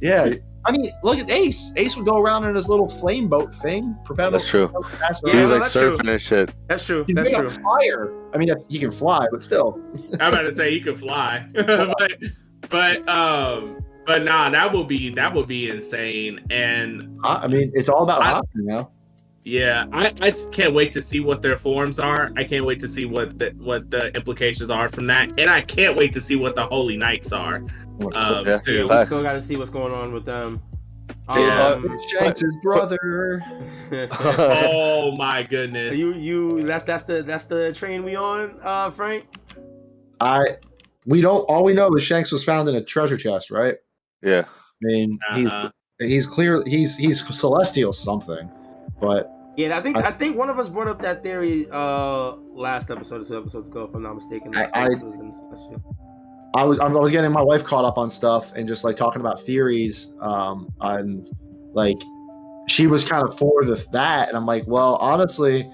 yeah. 0.00 0.30
I 0.64 0.72
mean, 0.72 0.90
look 1.02 1.18
at 1.18 1.30
Ace. 1.30 1.72
Ace 1.76 1.96
would 1.96 2.04
go 2.04 2.18
around 2.18 2.44
in 2.44 2.54
his 2.54 2.68
little 2.68 2.88
flame 2.88 3.28
boat 3.28 3.54
thing, 3.56 3.96
propel. 4.04 4.30
That's 4.30 4.48
true. 4.48 4.70
That's 5.00 5.20
Yeah, 5.24 5.32
he 5.34 5.40
was 5.42 5.50
like 5.52 5.62
that's 5.62 5.72
true. 5.72 5.96
surfing 5.96 6.10
and 6.12 6.20
shit. 6.22 6.50
That's 6.68 6.84
true. 6.84 7.04
He's 7.06 7.16
That's 7.16 7.30
made 7.30 7.36
true. 7.38 7.48
fire. 7.50 8.12
I 8.34 8.38
mean, 8.38 8.50
he 8.68 8.78
can 8.78 8.90
fly, 8.90 9.26
but 9.30 9.42
still. 9.42 9.78
I'm 10.20 10.32
about 10.32 10.42
to 10.42 10.52
say 10.52 10.70
he 10.70 10.80
could 10.80 10.98
fly, 10.98 11.46
but 11.54 12.12
but 12.68 13.08
um 13.08 13.78
but 14.06 14.24
nah, 14.24 14.50
that 14.50 14.72
would 14.74 14.88
be 14.88 15.10
that 15.14 15.32
would 15.32 15.46
be 15.46 15.70
insane. 15.70 16.40
And 16.50 17.18
I 17.24 17.44
I 17.44 17.46
mean, 17.46 17.70
it's 17.74 17.88
all 17.88 18.02
about 18.02 18.22
I- 18.22 18.32
haki 18.40 18.44
now. 18.56 18.90
Yeah, 19.48 19.86
I, 19.92 20.12
I 20.20 20.30
can't 20.52 20.74
wait 20.74 20.92
to 20.92 21.02
see 21.02 21.20
what 21.20 21.40
their 21.40 21.56
forms 21.56 21.98
are. 21.98 22.30
I 22.36 22.44
can't 22.44 22.64
wait 22.66 22.80
to 22.80 22.88
see 22.88 23.06
what 23.06 23.38
the 23.38 23.50
what 23.58 23.90
the 23.90 24.14
implications 24.14 24.68
are 24.70 24.88
from 24.88 25.06
that, 25.06 25.32
and 25.38 25.48
I 25.48 25.62
can't 25.62 25.96
wait 25.96 26.12
to 26.14 26.20
see 26.20 26.36
what 26.36 26.54
the 26.54 26.66
Holy 26.66 26.96
Knights 26.96 27.32
are. 27.32 27.62
Um, 28.14 28.46
Yeah, 28.46 28.58
too. 28.58 28.86
We 28.88 29.04
still 29.06 29.22
got 29.22 29.32
to 29.32 29.42
see 29.42 29.56
what's 29.56 29.70
going 29.70 29.92
on 29.92 30.12
with 30.12 30.24
them. 30.24 30.60
Um, 31.28 31.86
It's 31.90 32.10
Shanks' 32.12 32.42
brother. 32.62 33.42
oh 34.20 35.14
my 35.16 35.42
goodness. 35.42 35.96
you 35.96 36.14
you 36.14 36.62
that's 36.62 36.84
that's 36.84 37.04
the 37.04 37.22
that's 37.22 37.46
the 37.46 37.72
train 37.72 38.04
we 38.04 38.16
on, 38.16 38.58
uh, 38.62 38.90
Frank. 38.90 39.24
I 40.20 40.58
we 41.06 41.20
don't 41.22 41.42
all 41.44 41.64
we 41.64 41.72
know 41.72 41.94
is 41.94 42.02
Shanks 42.02 42.30
was 42.30 42.44
found 42.44 42.68
in 42.68 42.74
a 42.74 42.84
treasure 42.84 43.16
chest, 43.16 43.50
right? 43.50 43.76
Yeah. 44.22 44.44
I 44.46 44.52
mean, 44.82 45.18
Uh-huh. 45.30 45.70
he's 45.98 46.08
he's 46.10 46.26
clear 46.26 46.62
he's 46.66 46.96
he's 46.96 47.24
celestial 47.34 47.92
something, 47.92 48.50
but 49.00 49.30
Yeah, 49.58 49.76
I 49.76 49.82
think 49.82 49.96
I- 49.96 50.08
I, 50.08 50.12
think 50.12 50.36
one 50.36 50.48
of 50.50 50.58
us 50.60 50.68
brought 50.68 50.86
up 50.86 51.02
that 51.02 51.24
theory 51.24 51.66
uh 51.70 52.36
last 52.52 52.90
episode 52.92 53.22
or 53.22 53.24
two 53.24 53.36
episodes 53.36 53.68
ago, 53.68 53.84
if 53.84 53.94
I'm 53.94 54.02
not 54.02 54.14
mistaken. 54.14 54.52
that 54.52 54.70
I- 54.72 54.88
was. 54.88 54.98
I 56.54 56.64
was 56.64 56.78
I 56.78 56.86
was 56.86 57.10
getting 57.10 57.30
my 57.32 57.42
wife 57.42 57.64
caught 57.64 57.84
up 57.84 57.98
on 57.98 58.08
stuff 58.08 58.52
and 58.54 58.66
just 58.68 58.84
like 58.84 58.96
talking 58.96 59.20
about 59.20 59.44
theories, 59.44 60.06
um, 60.20 60.72
and 60.80 61.28
like 61.74 61.98
she 62.68 62.86
was 62.86 63.04
kind 63.04 63.26
of 63.26 63.36
for 63.36 63.64
the 63.64 63.84
that, 63.92 64.28
and 64.28 64.36
I'm 64.36 64.46
like, 64.46 64.64
well, 64.66 64.96
honestly, 64.96 65.70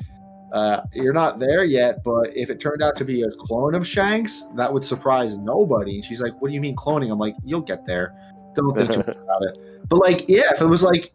uh, 0.53 0.81
you're 0.95 1.13
not 1.13 1.39
there 1.39 1.63
yet, 1.65 2.03
but 2.05 2.35
if 2.35 2.49
it 2.49 2.61
turned 2.61 2.83
out 2.83 2.97
to 2.97 3.05
be 3.05 3.23
a 3.23 3.31
clone 3.39 3.75
of 3.75 3.87
Shanks, 3.87 4.45
that 4.57 4.73
would 4.73 4.85
surprise 4.85 5.37
nobody. 5.37 5.97
And 5.97 6.05
she's 6.05 6.21
like, 6.21 6.33
what 6.41 6.49
do 6.49 6.55
you 6.55 6.61
mean 6.61 6.75
cloning? 6.77 7.13
I'm 7.13 7.19
like, 7.19 7.35
you'll 7.45 7.61
get 7.61 7.85
there. 7.87 8.15
Don't 8.57 8.75
think 8.75 8.91
too 8.91 8.99
much 8.99 9.09
about 9.17 9.43
it. 9.43 9.89
But 9.89 9.99
like, 10.01 10.25
yeah, 10.29 10.53
if 10.55 10.61
it 10.61 10.67
was 10.67 10.83
like, 10.83 11.13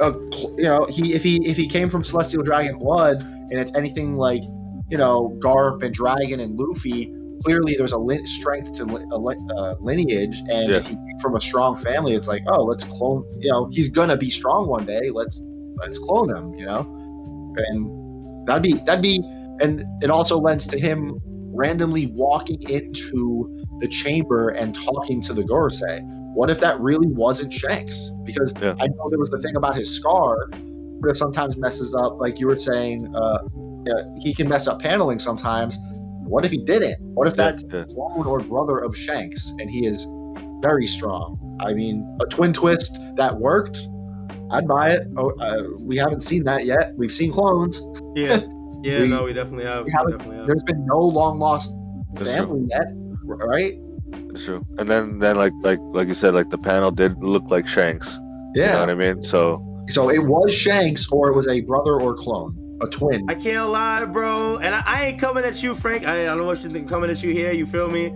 a, 0.00 0.12
you 0.12 0.62
know, 0.62 0.86
he 0.86 1.14
if 1.14 1.22
he 1.22 1.46
if 1.48 1.56
he 1.56 1.68
came 1.68 1.88
from 1.90 2.04
Celestial 2.04 2.42
Dragon 2.42 2.78
blood, 2.78 3.22
and 3.22 3.54
it's 3.54 3.72
anything 3.74 4.16
like, 4.16 4.42
you 4.88 4.98
know, 4.98 5.36
Garp 5.42 5.82
and 5.82 5.94
Dragon 5.94 6.40
and 6.40 6.58
Luffy, 6.58 7.12
clearly 7.44 7.76
there's 7.78 7.92
a 7.92 7.98
lin- 7.98 8.26
strength 8.26 8.76
to 8.76 8.84
li- 8.84 9.06
a 9.12 9.18
li- 9.18 9.48
uh, 9.56 9.74
lineage, 9.80 10.38
and 10.50 10.70
if 10.70 10.86
he 10.86 10.94
came 10.96 11.18
from 11.20 11.36
a 11.36 11.40
strong 11.40 11.82
family, 11.82 12.14
it's 12.14 12.28
like, 12.28 12.42
oh, 12.48 12.64
let's 12.64 12.84
clone. 12.84 13.24
You 13.40 13.50
know, 13.50 13.68
he's 13.72 13.88
gonna 13.88 14.16
be 14.16 14.30
strong 14.30 14.68
one 14.68 14.84
day. 14.84 15.10
Let's 15.10 15.40
let's 15.76 15.98
clone 15.98 16.34
him. 16.34 16.54
You 16.54 16.66
know, 16.66 16.80
and 17.56 18.46
that'd 18.46 18.62
be 18.62 18.74
that'd 18.84 19.02
be, 19.02 19.18
and 19.60 19.84
it 20.02 20.10
also 20.10 20.38
lends 20.38 20.66
to 20.68 20.78
him 20.78 21.20
randomly 21.56 22.06
walking 22.08 22.62
into 22.68 23.64
the 23.80 23.88
chamber 23.88 24.50
and 24.50 24.74
talking 24.74 25.20
to 25.22 25.34
the 25.34 25.42
Gorosei. 25.42 26.02
What 26.34 26.50
if 26.50 26.60
that 26.60 26.78
really 26.80 27.08
wasn't 27.08 27.52
Shanks? 27.52 28.10
Because 28.24 28.52
Yeah. 28.60 28.74
I 28.80 28.86
know 28.86 29.08
there 29.10 29.18
was 29.18 29.30
the 29.30 29.40
thing 29.40 29.56
about 29.56 29.76
his 29.76 29.90
scar, 29.90 30.48
but 31.00 31.10
it 31.10 31.16
sometimes 31.16 31.56
messes 31.56 31.94
up. 31.94 32.18
Like 32.20 32.38
you 32.38 32.46
were 32.46 32.58
saying, 32.58 33.14
uh, 33.14 33.18
uh, 33.18 34.02
he 34.20 34.34
can 34.34 34.48
mess 34.48 34.66
up 34.66 34.80
paneling 34.80 35.18
sometimes. 35.18 35.76
What 36.24 36.44
if 36.44 36.50
he 36.50 36.58
didn't? 36.58 36.96
What 37.14 37.26
if 37.28 37.36
Yeah, 37.36 37.50
that's 37.52 37.64
yeah. 37.72 37.84
clone 37.94 38.26
or 38.26 38.40
brother 38.40 38.78
of 38.78 38.96
Shanks 38.96 39.48
and 39.58 39.70
he 39.70 39.86
is 39.86 40.06
very 40.60 40.86
strong? 40.86 41.38
I 41.60 41.72
mean, 41.72 42.04
a 42.20 42.26
twin 42.26 42.52
twist 42.52 42.98
that 43.16 43.38
worked. 43.38 43.86
I'd 44.50 44.66
buy 44.68 44.90
it. 44.90 45.06
Oh, 45.16 45.30
uh, 45.40 45.62
we 45.80 45.96
haven't 45.96 46.22
seen 46.22 46.44
that 46.44 46.66
yet. 46.66 46.92
We've 46.96 47.12
seen 47.12 47.32
clones. 47.32 47.80
Yeah, 48.14 48.40
yeah, 48.86 49.00
We- 49.02 49.08
no, 49.08 49.24
we 49.24 49.32
definitely 49.32 49.64
have. 49.64 49.80
we 49.84 49.90
We 49.90 49.92
haven't- 49.92 50.12
definitely 50.18 50.36
have. 50.38 50.46
There's 50.46 50.62
been 50.62 50.86
no 50.86 50.98
long 51.00 51.38
lost 51.38 51.72
That's 52.14 52.30
true. 52.34 52.46
family 52.46 52.66
yet, 52.70 52.86
right? 53.24 53.78
That's 54.28 54.44
true. 54.44 54.64
And 54.78 54.88
then 54.88 55.18
then 55.18 55.36
like 55.36 55.52
like 55.62 55.78
like 55.92 56.08
you 56.08 56.14
said, 56.14 56.34
like 56.34 56.50
the 56.50 56.58
panel 56.58 56.90
did 56.90 57.22
look 57.22 57.50
like 57.50 57.66
Shanks. 57.66 58.18
You 58.54 58.62
know 58.62 58.68
Yeah. 58.68 58.80
what 58.80 58.90
I 58.90 58.94
mean? 58.94 59.22
So 59.22 59.62
So 59.88 60.08
it 60.10 60.24
was 60.24 60.52
Shanks, 60.54 61.06
or 61.10 61.30
it 61.30 61.36
was 61.36 61.46
a 61.48 61.60
brother 61.62 62.00
or 62.00 62.14
clone, 62.14 62.56
a 62.82 62.86
twin. 62.86 63.24
I 63.28 63.34
can't 63.34 63.68
lie, 63.70 64.04
bro. 64.04 64.58
And 64.58 64.74
I, 64.74 64.82
I 64.86 65.04
ain't 65.06 65.20
coming 65.20 65.44
at 65.44 65.62
you, 65.62 65.74
Frank. 65.74 66.06
I, 66.06 66.22
I 66.22 66.24
don't 66.26 66.38
know 66.38 66.44
what 66.46 66.62
you 66.64 66.70
think 66.70 66.88
coming 66.88 67.10
at 67.10 67.22
you 67.22 67.32
here. 67.32 67.52
You 67.52 67.66
feel 67.66 67.88
me? 67.88 68.12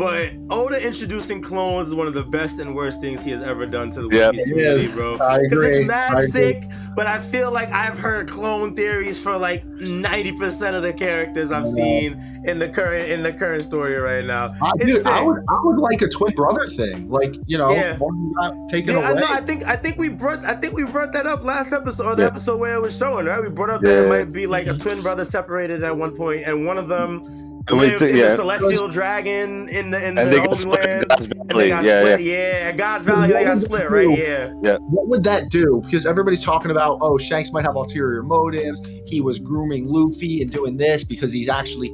But 0.00 0.30
Oda 0.48 0.82
introducing 0.82 1.42
clones 1.42 1.88
is 1.88 1.94
one 1.94 2.06
of 2.06 2.14
the 2.14 2.22
best 2.22 2.58
and 2.58 2.74
worst 2.74 3.02
things 3.02 3.22
he 3.22 3.32
has 3.32 3.44
ever 3.44 3.66
done 3.66 3.90
to 3.90 4.08
the 4.08 4.16
Yeah. 4.16 4.26
One 4.28 4.34
Piece 4.36 4.44
community, 4.48 4.86
bro. 4.88 5.12
Because 5.18 5.64
it's 5.66 5.86
mad 5.86 6.12
I 6.14 6.22
agree. 6.22 6.30
sick, 6.30 6.64
but 6.96 7.06
I 7.06 7.18
feel 7.20 7.50
like 7.52 7.70
I've 7.70 7.98
heard 7.98 8.26
clone 8.30 8.74
theories 8.74 9.18
for 9.18 9.36
like 9.36 9.62
90% 9.66 10.74
of 10.74 10.82
the 10.82 10.94
characters 10.94 11.50
I've 11.50 11.66
Yeah. 11.66 11.74
seen 11.74 12.42
in 12.46 12.58
the 12.58 12.70
current 12.70 13.10
in 13.10 13.22
the 13.22 13.32
current 13.34 13.62
story 13.62 13.94
right 13.96 14.24
now. 14.24 14.54
Uh, 14.62 14.72
It's 14.76 14.84
dude, 14.86 15.06
I 15.06 15.20
would, 15.22 15.36
I 15.50 15.56
would 15.64 15.76
like 15.78 16.00
a 16.00 16.08
twin 16.08 16.32
brother 16.34 16.66
thing. 16.68 17.10
Like, 17.10 17.34
you 17.46 17.58
know, 17.58 17.70
Yeah. 17.70 17.98
one 17.98 18.32
got 18.40 18.54
taken 18.70 18.94
Yeah, 18.96 19.00
I 19.00 19.10
away. 19.10 19.20
know. 19.20 19.26
I 19.28 19.40
think 19.42 19.64
I 19.68 19.76
think 19.76 19.98
we 19.98 20.08
brought 20.08 20.42
I 20.46 20.54
think 20.54 20.74
we 20.74 20.84
brought 20.84 21.12
that 21.12 21.26
up 21.26 21.44
last 21.44 21.74
episode 21.74 22.06
or 22.06 22.16
the 22.16 22.22
Yeah. 22.22 22.28
episode 22.28 22.58
where 22.58 22.74
it 22.74 22.80
was 22.80 22.96
showing, 22.96 23.26
right? 23.26 23.42
We 23.42 23.50
brought 23.50 23.68
up 23.68 23.82
that 23.82 23.90
Yeah. 23.90 24.02
it 24.04 24.08
might 24.08 24.32
be 24.32 24.46
like 24.46 24.66
a 24.66 24.74
twin 24.78 25.02
brother 25.02 25.26
separated 25.26 25.84
at 25.84 25.94
one 25.94 26.12
point, 26.12 26.44
and 26.46 26.64
one 26.66 26.78
of 26.78 26.88
them 26.88 27.22
and 27.68 27.78
we 27.78 27.86
lived 27.88 28.02
yeah. 28.02 28.30
the 28.30 28.36
celestial 28.36 28.88
dragon 28.88 29.68
in 29.68 29.90
the 29.90 29.98
in 29.98 30.18
And 30.18 30.28
the 30.28 30.30
they 30.30 30.36
got 30.36 30.46
Holy 30.46 30.58
split 30.58 30.84
Land. 30.84 31.08
God's 31.08 31.28
And 31.28 31.50
they 31.50 31.68
got 31.68 31.84
Yeah, 31.84 32.02
yeah. 32.02 32.14
split, 32.14 32.20
yeah. 32.22 32.68
At 32.68 32.76
God's 32.76 33.04
Valley, 33.04 33.32
they 33.32 33.44
got 33.44 33.58
split, 33.58 33.90
right? 33.90 34.18
Yeah. 34.18 34.76
what 34.78 35.08
would 35.08 35.24
that 35.24 35.50
do? 35.50 35.82
Because 35.84 36.06
everybody's 36.06 36.42
talking 36.42 36.70
about, 36.70 36.98
oh, 37.02 37.18
Shanks 37.18 37.52
might 37.52 37.64
have 37.64 37.76
ulterior 37.76 38.22
motives. 38.22 38.80
He 39.06 39.20
was 39.20 39.38
grooming 39.38 39.86
Luffy 39.86 40.42
and 40.42 40.50
doing 40.50 40.76
this 40.76 41.04
because 41.04 41.32
he's 41.32 41.48
actually. 41.48 41.90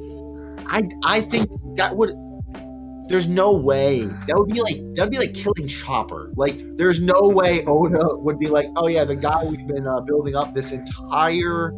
I 0.67 0.87
I 1.03 1.21
think 1.21 1.49
that 1.75 1.95
would. 1.95 2.15
There's 3.09 3.27
no 3.27 3.55
way 3.55 4.01
that 4.01 4.37
would 4.37 4.49
be 4.49 4.61
like 4.61 4.77
that 4.95 5.03
would 5.03 5.11
be 5.11 5.17
like 5.17 5.33
killing 5.33 5.67
Chopper. 5.67 6.33
Like, 6.35 6.59
there's 6.75 6.99
no 6.99 7.21
way 7.21 7.63
Oda 7.63 8.17
would 8.17 8.37
be 8.37 8.47
like, 8.47 8.67
oh 8.75 8.87
yeah, 8.87 9.05
the 9.05 9.15
guy 9.15 9.45
we've 9.45 9.65
been 9.65 9.87
uh, 9.87 10.01
building 10.01 10.35
up 10.35 10.53
this 10.53 10.71
entire 10.71 11.71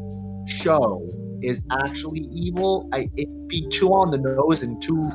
show 0.47 1.07
is 1.41 1.59
actually 1.83 2.21
evil. 2.31 2.89
I 2.93 3.09
it'd 3.15 3.47
be 3.47 3.67
too 3.69 3.89
on 3.93 4.11
the 4.11 4.17
nose 4.17 4.61
and 4.61 4.81
too. 4.81 5.09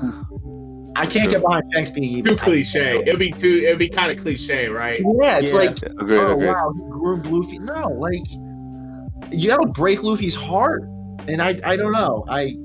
I 0.96 1.06
can't 1.06 1.30
get 1.30 1.42
behind 1.42 1.64
Shanks 1.72 1.90
being 1.90 2.18
evil. 2.18 2.32
Too 2.32 2.36
cliche. 2.42 2.94
It'd 3.06 3.18
be 3.18 3.32
too. 3.32 3.62
It'd 3.66 3.78
be 3.78 3.88
kind 3.88 4.12
of 4.16 4.22
cliche, 4.22 4.68
right? 4.68 5.00
Yeah, 5.20 5.38
it's 5.38 5.50
Yeah. 5.52 5.58
like 5.58 5.82
Agreed, 5.82 6.18
oh 6.18 6.32
agreed. 6.32 6.46
wow, 6.48 6.72
he 6.74 6.82
groomed 6.90 7.26
Luffy. 7.26 7.58
No, 7.58 7.88
like 7.88 9.32
you 9.32 9.48
gotta 9.48 9.66
break 9.66 10.02
Luffy's 10.02 10.34
heart, 10.34 10.82
and 11.28 11.40
I 11.42 11.60
I 11.64 11.76
don't 11.76 11.92
know. 11.92 12.24
I 12.28 12.56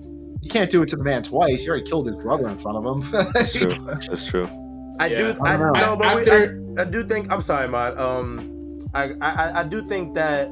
you 0.42 0.50
can't 0.50 0.70
do 0.72 0.82
it 0.84 0.90
to 0.90 0.96
the 0.96 1.04
man 1.04 1.24
twice. 1.24 1.64
You 1.64 1.70
already 1.72 1.90
killed 1.90 2.08
his 2.08 2.16
brother 2.18 2.48
in 2.48 2.58
front 2.60 2.78
of 2.78 2.86
him. 2.86 3.12
That's 3.34 3.54
true. 3.54 3.74
That's 4.08 4.28
true. 4.28 4.48
I 5.00 5.08
Yeah. 5.08 5.18
do. 5.34 5.42
I, 5.42 5.54
I 5.54 5.58
don't 5.58 5.74
know. 5.74 5.80
no, 5.80 5.96
but 5.98 6.16
wait, 6.18 6.28
After- 6.28 6.64
I, 6.78 6.82
I 6.82 6.86
do 6.86 7.04
think. 7.06 7.32
I'm 7.32 7.42
sorry, 7.42 7.68
Matt. 7.68 7.98
Um, 7.98 8.88
I, 8.94 9.14
I 9.22 9.60
I 9.62 9.64
do 9.64 9.82
think 9.84 10.14
that 10.16 10.50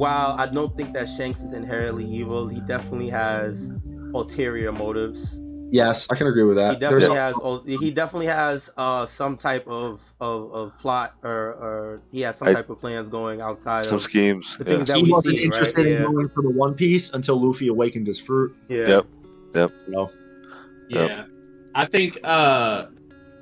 while 0.00 0.30
I 0.38 0.46
don't 0.46 0.74
think 0.76 0.92
that 0.94 1.06
Shanks 1.16 1.40
is 1.42 1.52
inherently 1.52 2.06
evil, 2.06 2.48
he 2.48 2.60
definitely 2.60 3.10
has 3.10 3.70
ulterior 4.14 4.72
motives. 4.72 5.36
yes, 5.72 6.06
I 6.10 6.16
can 6.16 6.26
agree 6.26 6.42
with 6.42 6.56
that. 6.56 6.74
He 6.74 6.80
that. 6.80 6.90
definitely 6.90 7.16
There's 7.16 7.36
has. 7.76 7.80
He 7.84 7.90
definitely 7.92 8.26
has 8.26 8.70
uh 8.76 9.06
some 9.06 9.36
type 9.36 9.66
of 9.68 10.00
of, 10.20 10.52
of 10.52 10.78
plot 10.82 11.14
or 11.22 11.30
or 11.64 12.02
he 12.10 12.20
has 12.22 12.36
some 12.38 12.48
I- 12.48 12.54
type 12.54 12.70
of 12.70 12.80
plans 12.80 13.08
going 13.08 13.40
outside 13.40 13.84
Some 13.86 13.96
of 13.96 14.02
schemes. 14.02 14.56
the 14.58 14.64
Yeah. 14.64 14.70
things 14.76 14.86
that 14.88 14.96
he 14.96 15.02
we 15.04 15.12
wasn't 15.12 15.36
see. 15.36 15.44
interested 15.44 15.78
Right? 15.78 15.86
in 15.86 16.02
Yeah. 16.02 16.10
going 16.10 16.28
for 16.34 16.42
the 16.42 16.50
One 16.50 16.74
Piece 16.74 17.06
until 17.12 17.36
Luffy 17.40 17.68
awakened 17.68 18.06
his 18.08 18.18
fruit. 18.18 18.50
Yeah. 18.68 19.02
Yep. 19.54 19.70
You 19.86 19.92
know, 19.94 20.10
Yeah. 20.88 21.00
Yep. 21.06 21.26
I 21.76 21.84
think 21.86 22.18
uh 22.24 22.86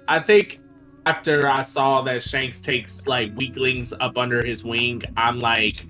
I 0.06 0.18
think 0.20 0.60
after 1.06 1.48
I 1.48 1.62
saw 1.62 2.02
that 2.02 2.22
Shanks 2.22 2.60
takes 2.60 3.06
like 3.06 3.34
weaklings 3.36 3.94
up 4.00 4.18
under 4.18 4.42
his 4.44 4.64
wing, 4.64 5.02
I'm 5.16 5.38
like 5.40 5.86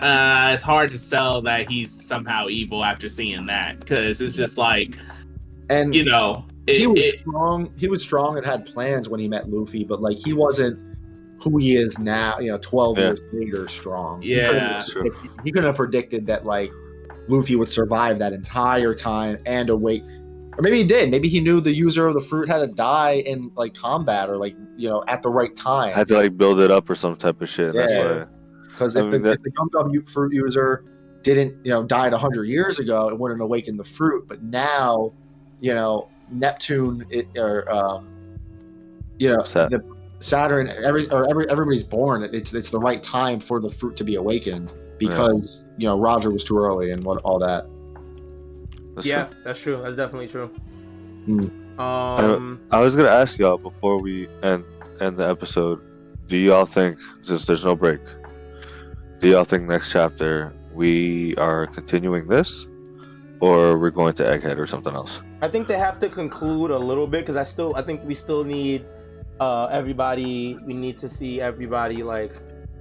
uh 0.00 0.50
it's 0.52 0.62
hard 0.62 0.90
to 0.90 0.98
sell 0.98 1.40
that 1.42 1.70
he's 1.70 1.90
somehow 1.92 2.48
evil 2.48 2.84
after 2.84 3.08
seeing 3.08 3.46
that 3.46 3.78
because 3.80 4.20
it's 4.20 4.34
just 4.36 4.58
like 4.58 4.96
and 5.70 5.94
you 5.94 6.04
know 6.04 6.44
it, 6.66 6.78
he 6.78 6.86
was 6.86 7.00
it- 7.00 7.20
strong. 7.20 7.72
He 7.76 7.88
was 7.88 8.02
strong 8.02 8.36
and 8.38 8.44
had 8.46 8.64
plans 8.66 9.08
when 9.08 9.20
he 9.20 9.28
met 9.28 9.50
Luffy, 9.50 9.84
but 9.84 10.00
like 10.00 10.16
he 10.16 10.32
wasn't 10.32 10.78
who 11.42 11.58
he 11.58 11.76
is 11.76 11.98
now. 11.98 12.38
You 12.38 12.52
know, 12.52 12.58
twelve 12.58 12.96
Yeah. 12.98 13.08
years 13.08 13.20
later, 13.32 13.68
strong. 13.68 14.22
He 14.22 14.34
couldn't 14.34 14.58
have 14.60 14.84
Yeah. 14.88 14.92
True. 14.92 15.10
He 15.44 15.52
couldn't 15.52 15.66
have 15.66 15.76
predicted 15.76 16.26
that 16.26 16.44
like 16.46 16.72
Luffy 17.28 17.54
would 17.56 17.68
survive 17.70 18.18
that 18.18 18.32
entire 18.32 18.94
time 18.94 19.36
and 19.44 19.68
awake. 19.68 20.02
Or 20.56 20.62
maybe 20.62 20.78
he 20.78 20.84
did. 20.84 21.10
Maybe 21.10 21.28
he 21.28 21.40
knew 21.40 21.60
the 21.60 21.74
user 21.74 22.06
of 22.06 22.14
the 22.14 22.22
fruit 22.22 22.48
had 22.48 22.58
to 22.58 22.66
die 22.68 23.16
in 23.26 23.50
like 23.56 23.74
combat 23.74 24.30
or 24.30 24.38
like 24.38 24.56
you 24.78 24.88
know 24.88 25.04
at 25.06 25.20
the 25.20 25.28
right 25.28 25.54
time. 25.54 25.92
I 25.94 25.98
had 25.98 26.08
to 26.08 26.14
like 26.14 26.36
build 26.38 26.60
it 26.60 26.70
up 26.70 26.88
or 26.88 26.94
some 26.94 27.14
type 27.14 27.42
of 27.42 27.48
shit. 27.50 27.70
and 27.74 27.78
That's 27.78 27.92
Yeah. 27.92 28.14
why. 28.20 28.26
Because 28.74 28.96
I 28.96 29.00
if, 29.00 29.12
mean, 29.12 29.22
the, 29.22 29.28
that- 29.30 29.38
if 29.38 29.42
the 29.42 29.50
Gum 29.50 29.68
Gum 29.72 30.04
fruit 30.06 30.32
user 30.32 30.84
didn't, 31.22 31.64
you 31.64 31.70
know, 31.70 31.82
died 31.82 32.12
hundred 32.12 32.44
years 32.44 32.78
ago, 32.78 33.08
it 33.08 33.18
wouldn't 33.18 33.40
awaken 33.40 33.76
the 33.76 33.84
fruit. 33.84 34.26
But 34.28 34.42
now, 34.42 35.12
you 35.60 35.74
know, 35.74 36.08
Neptune 36.30 37.06
it, 37.10 37.26
or 37.36 37.70
um, 37.72 38.08
you 39.18 39.34
know, 39.34 39.42
Sat- 39.42 39.70
the 39.70 39.82
Saturn, 40.20 40.68
every 40.68 41.08
or 41.10 41.28
every 41.30 41.48
everybody's 41.48 41.82
born. 41.82 42.24
It's 42.32 42.52
it's 42.52 42.68
the 42.70 42.78
right 42.78 43.02
time 43.02 43.40
for 43.40 43.60
the 43.60 43.70
fruit 43.70 43.96
to 43.96 44.04
be 44.04 44.16
awakened 44.16 44.72
because 44.98 45.62
you 45.78 45.86
know 45.86 45.98
Roger 45.98 46.30
was 46.30 46.44
too 46.44 46.58
early 46.58 46.90
and 46.90 47.02
what 47.04 47.20
all 47.24 47.38
that. 47.38 47.66
That's 48.94 49.06
Yeah, 49.06 49.24
true. 49.26 49.36
that's 49.44 49.60
true. 49.60 49.80
That's 49.82 49.96
definitely 49.96 50.28
true. 50.28 50.46
Hmm. 51.26 51.80
Um, 51.80 52.60
I 52.70 52.80
was 52.80 52.94
gonna 52.96 53.08
ask 53.08 53.38
y'all 53.38 53.58
before 53.58 54.00
we 54.00 54.28
end 54.42 54.64
end 55.00 55.16
the 55.16 55.28
episode. 55.28 55.80
Do 56.28 56.36
y'all 56.36 56.64
think 56.66 56.98
since 57.24 57.44
there's 57.44 57.64
no 57.64 57.74
break? 57.74 58.00
Do 59.24 59.30
y'all 59.30 59.44
think 59.44 59.62
next 59.62 59.90
chapter 59.90 60.52
we 60.74 61.34
are 61.36 61.66
continuing 61.68 62.26
this, 62.28 62.66
or 63.40 63.78
we're 63.78 63.88
going 63.88 64.12
to 64.16 64.22
Egghead 64.22 64.58
or 64.58 64.66
something 64.66 64.94
else? 64.94 65.22
I 65.40 65.48
think 65.48 65.66
they 65.66 65.78
have 65.78 65.98
to 66.00 66.10
conclude 66.10 66.70
a 66.70 66.78
little 66.78 67.06
bit 67.06 67.22
because 67.22 67.34
I 67.34 67.44
still 67.44 67.74
I 67.74 67.80
think 67.80 68.04
we 68.04 68.14
still 68.14 68.44
need 68.44 68.84
uh, 69.40 69.68
everybody. 69.72 70.58
We 70.66 70.74
need 70.74 70.98
to 70.98 71.08
see 71.08 71.40
everybody 71.40 72.02
like. 72.02 72.34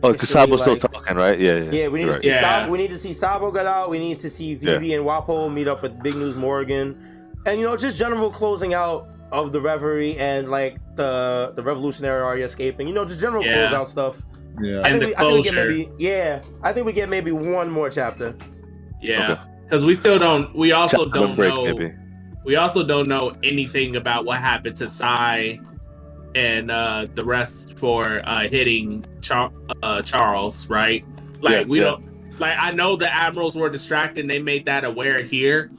Oh, 0.03 0.11
because 0.11 0.28
Sabo's 0.28 0.60
still 0.60 0.76
talking, 0.76 1.15
right? 1.15 1.40
Yeah, 1.40 1.53
yeah. 1.53 1.72
Yeah, 1.72 1.88
we 1.88 1.99
need 1.99 2.06
you're 2.07 2.15
to 2.15 2.22
see 2.22 2.28
Yeah. 2.28 2.41
Sabo. 2.41 2.72
We 2.74 2.78
need 2.78 2.90
to 2.90 2.98
see 2.98 3.14
Sabo 3.14 3.49
get 3.49 3.65
out. 3.65 3.90
We 3.90 3.99
need 3.99 4.20
to 4.20 4.30
see 4.30 4.53
Vivi 4.56 4.95
and 4.95 5.06
Wapol 5.06 5.49
meet 5.53 5.70
up 5.70 5.82
with 5.82 6.03
Big 6.03 6.15
News 6.15 6.36
Morgan, 6.36 7.32
and 7.45 7.57
you 7.57 7.65
know 7.65 7.78
just 7.78 7.95
general 7.95 8.30
closing 8.30 8.74
out 8.74 9.07
of 9.32 9.53
the 9.53 9.61
Reverie 9.61 10.18
and 10.18 10.52
like 10.52 10.76
the 10.98 11.53
the 11.56 11.64
Revolutionary 11.64 12.22
are 12.22 12.38
escaping. 12.38 12.86
You 12.90 12.94
know, 12.94 13.06
just 13.06 13.22
general 13.22 13.45
Yeah. 13.45 13.70
closeout 13.70 13.88
stuff. 13.88 14.22
Yeah. 14.61 14.81
I 14.81 14.89
think, 14.91 15.01
the 15.01 15.07
we, 15.07 15.15
I 15.15 15.19
think 15.19 15.34
we 15.34 15.43
get 15.43 15.53
maybe 15.55 15.89
yeah. 15.97 16.41
I 16.61 16.73
think 16.73 16.85
we 16.85 16.93
get 16.93 17.09
maybe 17.09 17.31
one 17.31 17.69
more 17.69 17.89
chapter. 17.89 18.35
Yeah, 19.01 19.31
Okay. 19.34 19.41
because 19.63 19.84
we 19.84 19.95
still 19.95 20.19
don't. 20.19 20.55
We 20.55 20.71
also 20.71 21.05
Chapter 21.05 21.19
don't 21.19 21.35
break, 21.35 21.49
know. 21.49 21.63
maybe. 21.65 21.93
We 22.45 22.55
also 22.57 22.84
don't 22.84 23.07
know 23.07 23.34
anything 23.43 23.95
about 23.95 24.25
what 24.25 24.39
happened 24.39 24.75
to 24.77 24.88
Sai 24.89 25.59
and 26.35 26.69
uh, 26.71 27.07
the 27.15 27.23
rest 27.23 27.73
for 27.77 28.21
uh, 28.27 28.47
hitting 28.47 29.05
Char- 29.21 29.51
uh, 29.81 30.01
Charlos. 30.01 30.69
Right? 30.69 31.05
Like 31.41 31.53
Yeah, 31.53 31.63
we 31.63 31.80
yeah. 31.80 31.85
don't. 31.85 32.39
Like 32.39 32.55
I 32.59 32.71
know 32.71 32.95
the 32.95 33.13
admirals 33.13 33.55
were 33.55 33.69
distracted. 33.69 34.21
and 34.21 34.30
They 34.30 34.39
made 34.39 34.65
that 34.65 34.84
aware 34.85 35.21
here. 35.23 35.71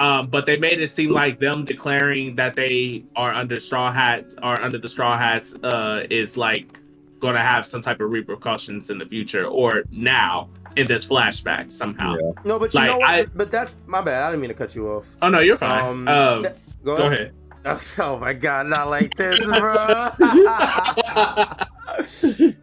Um, 0.00 0.26
but 0.28 0.44
they 0.44 0.58
made 0.58 0.80
it 0.80 0.90
seem 0.90 1.10
like 1.10 1.38
them 1.38 1.64
declaring 1.64 2.34
that 2.36 2.54
they 2.56 3.04
are 3.14 3.32
under 3.32 3.60
straw 3.60 3.92
hats 3.92 4.34
are 4.42 4.60
under 4.60 4.76
the 4.76 4.88
straw 4.88 5.16
hats 5.16 5.54
uh, 5.62 6.02
is 6.10 6.36
like 6.36 6.76
going 7.24 7.36
to 7.36 7.40
have 7.40 7.64
some 7.64 7.80
type 7.80 8.02
of 8.02 8.10
repercussions 8.10 8.90
in 8.90 8.98
the 8.98 9.06
future 9.06 9.46
or 9.46 9.82
now 9.90 10.50
in 10.76 10.86
this 10.86 11.06
flashback 11.06 11.72
somehow. 11.72 12.14
Yeah. 12.20 12.32
No, 12.44 12.58
but 12.58 12.74
you 12.74 12.80
Like, 12.80 12.90
know 12.90 12.98
what? 12.98 13.08
I- 13.10 13.24
but 13.34 13.50
that's 13.50 13.74
my 13.86 14.02
bad. 14.02 14.22
I 14.22 14.26
didn't 14.28 14.42
mean 14.42 14.48
to 14.48 14.54
cut 14.54 14.74
you 14.74 14.88
off. 14.90 15.06
Oh 15.22 15.30
no, 15.30 15.40
you're 15.40 15.56
fine. 15.56 15.82
Um, 15.84 16.06
Um, 16.08 16.42
th- 16.42 16.54
go, 16.84 16.96
go 16.98 17.06
ahead. 17.06 17.32
ahead. 17.64 17.64
Oh 17.98 18.18
my 18.18 18.34
god, 18.34 18.66
not 18.66 18.90
like 18.90 19.14
this, 19.14 19.42
bro. 19.46 19.74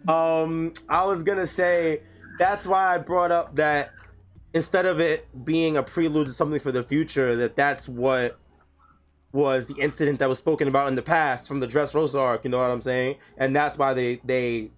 um, 0.08 0.74
I 0.88 1.04
was 1.06 1.24
gonna 1.24 1.48
say 1.48 2.02
that's 2.38 2.68
why 2.68 2.94
I 2.94 3.00
brought 3.00 3.32
up 3.32 3.56
that 3.56 3.90
instead 4.54 4.86
of 4.86 5.00
it 5.00 5.28
being 5.44 5.78
a 5.78 5.82
prelude 5.82 6.28
to 6.28 6.34
something 6.34 6.60
for 6.60 6.72
the 6.72 6.84
future, 6.84 7.36
that 7.38 7.56
that's 7.56 7.90
what 7.90 8.38
was 9.34 9.68
the 9.68 9.76
incident 9.76 10.20
that 10.20 10.28
was 10.30 10.38
spoken 10.38 10.68
about 10.68 10.88
in 10.90 10.96
the 10.96 11.02
past 11.02 11.48
from 11.48 11.60
the 11.60 11.68
Dress 11.68 11.94
Dressrosa 11.94 12.20
arc. 12.20 12.44
You 12.44 12.50
know 12.50 12.58
what 12.58 12.70
I'm 12.70 12.82
saying? 12.82 13.16
And 13.38 13.56
that's 13.56 13.78
why 13.78 13.94
they 13.94 14.22
they 14.26 14.72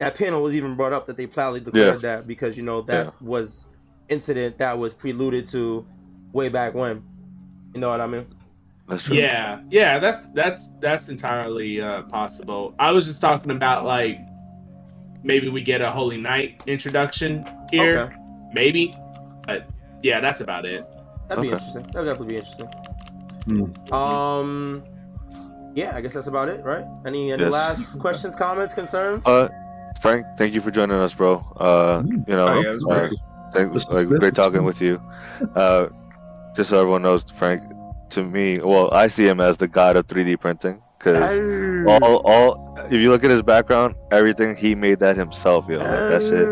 that 0.00 0.14
panel 0.14 0.42
was 0.42 0.54
even 0.54 0.76
brought 0.76 0.92
up 0.92 1.06
that 1.06 1.16
they 1.16 1.26
proudly 1.26 1.60
declared 1.60 1.96
Yeah. 1.96 2.16
that 2.16 2.26
because 2.26 2.56
you 2.56 2.62
know 2.62 2.82
that 2.82 3.06
Yeah. 3.06 3.10
was 3.20 3.66
incident 4.08 4.58
that 4.58 4.78
was 4.78 4.94
preluded 4.94 5.48
to 5.48 5.84
way 6.32 6.48
back 6.48 6.74
when. 6.74 7.02
You 7.74 7.80
know 7.80 7.88
what 7.90 8.00
I 8.00 8.06
mean? 8.06 8.26
That's 8.88 9.04
true. 9.04 9.16
Yeah, 9.16 9.60
yeah, 9.70 9.98
that's 9.98 10.28
that's 10.30 10.70
that's 10.80 11.10
entirely 11.10 11.80
uh, 11.80 12.02
possible. 12.04 12.74
I 12.78 12.90
was 12.92 13.04
just 13.06 13.20
talking 13.20 13.50
about 13.50 13.84
like 13.84 14.18
maybe 15.22 15.48
we 15.50 15.60
get 15.60 15.82
a 15.82 15.90
Holy 15.90 16.16
Knight 16.16 16.62
introduction 16.66 17.44
here, 17.70 17.98
Okay. 18.04 18.14
maybe, 18.54 18.94
but 19.46 19.68
yeah, 20.02 20.20
that's 20.20 20.40
about 20.40 20.64
it. 20.64 20.86
That'd 21.28 21.42
be 21.42 21.48
Okay. 21.48 21.56
interesting. 21.56 21.82
That'd 21.92 22.06
definitely 22.08 22.28
be 22.28 22.36
interesting. 22.36 22.68
Hmm. 23.48 23.94
Um, 23.94 24.82
yeah, 25.74 25.94
I 25.96 26.00
guess 26.00 26.12
that's 26.12 26.26
about 26.26 26.48
it, 26.48 26.64
right? 26.64 26.84
Any 27.06 27.32
any 27.32 27.44
Yes. 27.44 27.52
last 27.52 27.98
questions, 27.98 28.34
comments, 28.36 28.74
concerns? 28.74 29.24
Uh, 29.26 29.48
Frank, 30.02 30.26
thank 30.36 30.52
you 30.54 30.60
for 30.60 30.70
joining 30.70 30.96
us, 30.98 31.14
bro. 31.14 31.40
Uh, 31.56 32.02
you 32.06 32.22
know, 32.36 32.48
Oh, 32.48 32.60
yeah, 32.60 32.70
it 32.70 32.74
was 32.74 32.84
uh, 32.84 32.98
great. 32.98 33.12
thank, 33.52 33.90
like, 33.90 34.08
great 34.20 34.34
talking 34.34 34.64
with 34.64 34.80
you. 34.80 35.00
Uh, 35.56 35.86
just 36.54 36.70
so 36.70 36.78
everyone 36.80 37.02
knows, 37.02 37.24
Frank, 37.34 37.62
to 38.10 38.22
me, 38.22 38.58
well, 38.58 38.90
I 38.92 39.06
see 39.06 39.26
him 39.26 39.40
as 39.40 39.56
the 39.56 39.68
god 39.68 39.96
of 39.96 40.06
3D 40.06 40.36
printing 40.40 40.82
because 40.98 41.38
all, 41.86 42.16
all, 42.26 42.78
if 42.86 42.92
you 43.00 43.10
look 43.10 43.24
at 43.24 43.30
his 43.30 43.42
background, 43.42 43.94
everything 44.10 44.56
he 44.56 44.74
made 44.74 44.98
that 45.00 45.16
himself, 45.16 45.68
yo. 45.68 45.78
Like, 45.78 45.88
that 45.88 46.22
shit, 46.22 46.48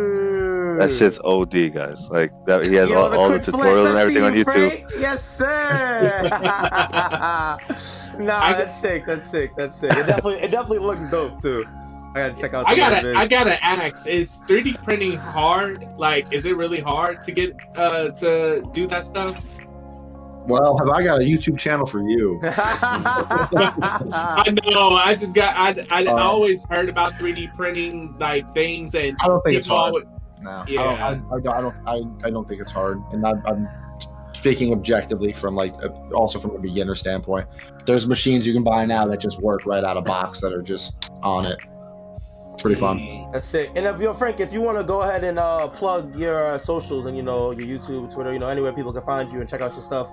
that 0.79 0.93
shit's 0.93 1.19
OD, 1.25 1.73
guys. 1.73 2.09
Like 2.09 2.31
that, 2.47 2.65
he 2.67 2.75
has 2.75 2.89
Yo, 2.91 2.99
all, 3.01 3.15
all 3.19 3.29
the 3.31 3.39
tutorials 3.39 3.89
and 3.89 3.97
everything 3.99 4.23
see 4.23 4.29
on 4.29 4.35
YouTube. 4.35 4.79
Frank. 4.79 4.85
Yes, 4.99 5.25
sir. 5.37 6.29
nah, 8.19 8.39
I- 8.45 8.53
that's 8.55 8.79
sick. 8.81 9.07
That's 9.07 9.29
sick. 9.29 9.53
That's 9.57 9.77
sick. 9.77 9.91
It 9.93 10.07
definitely, 10.07 10.37
it 10.41 10.51
definitely 10.51 10.79
looks 10.81 11.09
dope 11.11 11.41
too. 11.41 11.65
I 12.15 12.29
gotta 12.31 12.41
check 12.41 12.55
out. 12.55 12.67
I 12.67 12.75
some 12.75 12.85
of 12.85 12.91
gotta, 12.95 13.09
the 13.09 13.15
I 13.15 13.27
gotta 13.27 13.65
ask: 13.65 14.07
Is 14.09 14.39
3D 14.49 14.83
printing 14.85 15.17
hard? 15.17 15.87
Like, 15.99 16.33
is 16.33 16.47
it 16.47 16.57
really 16.57 16.81
hard 16.81 17.23
to 17.25 17.33
get 17.33 17.53
uh 17.77 18.09
to 18.11 18.63
do 18.73 18.87
that 18.87 19.05
stuff? 19.05 19.45
Well, 20.47 20.79
have 20.79 20.89
I 20.89 21.03
got 21.03 21.21
a 21.21 21.25
YouTube 21.25 21.59
channel 21.59 21.87
for 21.87 22.01
you? 22.01 22.39
I 22.45 24.45
know. 24.65 24.91
I 24.91 25.15
just 25.15 25.35
got. 25.35 25.57
I 25.57 25.85
I, 25.91 26.05
I 26.05 26.07
Uh, 26.07 26.23
always 26.23 26.65
heard 26.71 26.89
about 26.89 27.13
3D 27.15 27.53
printing 27.55 28.17
like 28.19 28.53
things, 28.55 28.95
and 28.95 29.17
I 29.21 29.27
don't 29.27 29.43
think 29.43 29.57
it's 29.59 29.67
people 29.67 29.77
hard. 29.79 29.89
always- 29.95 30.07
No, 30.47 30.65
Yeah. 30.69 30.83
I, 30.83 31.15
don't, 31.15 31.47
I, 31.47 31.59
I 31.59 31.61
don't. 31.61 31.77
I. 31.87 31.93
I, 31.93 32.29
I 32.29 32.31
don't 32.31 32.49
think 32.49 32.61
it's 32.61 32.71
hard, 32.71 33.03
and 33.13 33.27
I'm, 33.27 33.43
I'm 33.47 33.69
speaking 34.37 34.73
objectively 34.73 35.33
from 35.33 35.57
like 35.57 35.75
uh, 35.83 35.89
also 36.15 36.39
from 36.39 36.53
a 36.53 36.59
beginner 36.59 36.95
standpoint. 36.95 37.49
There's 37.85 38.07
machines 38.07 38.47
you 38.47 38.53
can 38.53 38.63
buy 38.63 38.87
now 38.87 39.05
that 39.07 39.19
just 39.21 39.41
work 39.41 39.67
right 39.67 39.83
out 39.83 39.97
of 39.97 40.05
box 40.05 40.41
that 40.41 40.53
are 40.53 40.63
just 40.63 41.11
on 41.23 41.47
it. 41.47 41.59
Pretty 42.59 42.81
fun. 42.81 43.29
That's 43.33 43.53
it. 43.55 43.71
And 43.75 43.85
if 43.87 44.01
you're 44.01 44.15
Frank, 44.15 44.39
if 44.39 44.53
you 44.53 44.61
want 44.61 44.79
to 44.79 44.85
go 44.85 45.03
ahead 45.03 45.25
and 45.25 45.39
uh, 45.39 45.69
plug 45.69 46.17
your 46.17 46.53
uh, 46.53 46.59
socials 46.59 47.07
and 47.07 47.17
you 47.17 47.25
know 47.25 47.51
your 47.51 47.67
YouTube, 47.67 48.13
Twitter, 48.13 48.33
you 48.33 48.39
know 48.39 48.49
anywhere 48.49 48.73
people 48.73 48.93
can 48.93 49.03
find 49.03 49.33
you 49.33 49.41
and 49.41 49.49
check 49.49 49.61
out 49.61 49.75
your 49.75 49.85
stuff. 49.85 50.09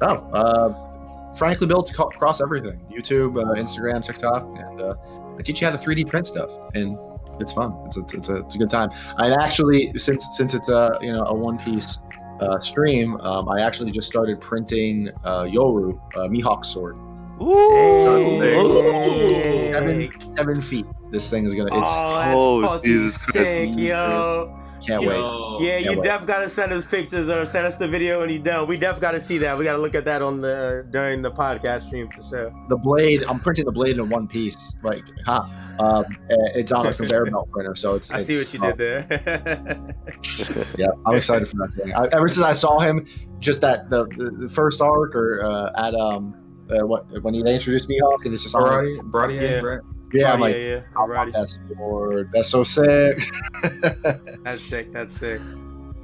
Oh, 0.00 0.06
uh, 0.32 1.34
frankly 1.36 1.68
built 1.68 1.90
across 1.90 2.40
everything: 2.40 2.80
YouTube, 2.90 3.40
uh, 3.40 3.54
Instagram, 3.54 4.04
TikTok, 4.04 4.42
and 4.58 4.80
uh, 4.80 4.94
I 5.38 5.42
teach 5.42 5.60
you 5.60 5.68
how 5.68 5.76
to 5.76 5.78
3D 5.78 6.08
print 6.08 6.26
stuff, 6.26 6.50
and 6.74 6.98
it's 7.40 7.52
fun. 7.52 7.74
It's 7.86 7.96
a, 7.96 8.00
it's 8.16 8.28
a, 8.28 8.36
it's 8.36 8.54
a 8.54 8.58
good 8.58 8.70
time. 8.70 8.90
I 9.18 9.30
actually, 9.30 9.92
since 9.96 10.26
since 10.36 10.54
it's 10.54 10.68
a 10.68 10.98
you 11.00 11.12
know 11.12 11.24
a 11.24 11.34
one 11.34 11.58
piece 11.58 11.98
uh, 12.40 12.60
stream, 12.60 13.20
um, 13.20 13.48
I 13.48 13.60
actually 13.62 13.90
just 13.90 14.06
started 14.08 14.40
printing 14.40 15.10
uh, 15.24 15.42
Yoru, 15.42 15.98
uh, 16.16 16.20
Mihawk 16.28 16.64
sword, 16.64 16.96
Sick. 17.38 19.72
seven 19.72 20.36
seven 20.36 20.62
feet. 20.62 20.86
This 21.10 21.28
thing 21.28 21.46
is 21.46 21.54
gonna. 21.54 21.66
It's 21.66 21.76
Oh, 21.90 22.14
that's 22.18 22.34
Oh, 22.36 22.62
fucking 22.62 22.90
Jesus 22.90 23.16
Christ. 23.24 23.32
sick, 23.32 23.70
yo. 23.76 24.54
Can't 24.84 25.02
yo. 25.02 25.08
wait. 25.08 25.18
Yo. 25.18 25.58
Yeah, 25.60 25.78
you 25.78 25.98
wait. 25.98 26.04
def 26.04 26.26
gotta 26.26 26.48
send 26.48 26.72
us 26.72 26.84
pictures 26.84 27.28
or 27.28 27.44
send 27.44 27.66
us 27.66 27.76
the 27.76 27.88
video 27.88 28.20
when 28.20 28.30
you 28.30 28.38
done. 28.38 28.68
We 28.68 28.76
def 28.76 29.00
gotta 29.00 29.20
see 29.20 29.38
that. 29.38 29.58
We 29.58 29.64
gotta 29.64 29.78
look 29.78 29.94
at 29.94 30.04
that 30.04 30.22
on 30.22 30.40
the 30.40 30.86
during 30.90 31.22
the 31.22 31.30
podcast 31.30 31.86
stream 31.88 32.08
for 32.10 32.22
sure. 32.22 32.52
The 32.68 32.76
blade. 32.76 33.24
I'm 33.24 33.40
printing 33.40 33.64
the 33.64 33.72
blade 33.72 33.98
in 33.98 34.08
one 34.08 34.28
piece. 34.28 34.56
Like, 34.82 35.04
huh? 35.26 35.44
Um, 35.80 36.04
it's 36.28 36.72
on 36.72 36.86
a 36.86 36.94
conveyor 36.94 37.26
belt 37.26 37.50
printer, 37.50 37.76
so 37.76 37.94
it's. 37.94 38.10
I 38.12 38.22
see 38.22 38.38
what 38.38 38.52
you 38.52 38.60
uh, 38.62 38.72
did 38.72 38.78
there. 39.08 39.94
Yeah, 40.78 40.88
I'm 41.06 41.14
excited 41.16 41.48
for 41.48 41.56
that 41.56 41.74
thing. 41.74 41.92
I, 41.94 42.06
ever 42.08 42.28
since 42.28 42.44
I 42.44 42.52
saw 42.52 42.78
him, 42.80 43.06
just 43.40 43.60
that 43.60 43.88
the, 43.90 44.06
the, 44.16 44.30
the 44.30 44.48
first 44.48 44.80
arc 44.80 45.14
or 45.14 45.42
uh, 45.44 45.70
at 45.76 45.94
um 45.94 46.34
uh, 46.70 46.86
what 46.86 47.06
when 47.22 47.34
he 47.34 47.40
introduced 47.40 47.88
Mihawk 47.88 48.24
and 48.24 48.34
it's 48.34 48.42
just 48.42 48.54
on, 48.54 48.62
Brody, 48.62 49.00
Brody, 49.04 49.34
Yeah. 49.36 49.60
Brett. 49.60 49.80
Yeah, 50.12 50.32
I'm 50.32 50.40
Oh, 50.40 50.44
like, 50.44 50.54
yeah, 50.56 50.60
yeah. 50.60 50.80
I 50.96 51.00
want 51.00 51.12
Alrighty. 51.12 51.32
that 51.32 51.76
sword. 51.76 52.30
That's 52.32 52.48
so 52.48 52.62
sick. 52.62 53.18
That's 54.44 54.62
sick. 54.64 54.92
That's 54.92 55.16
sick. 55.18 55.40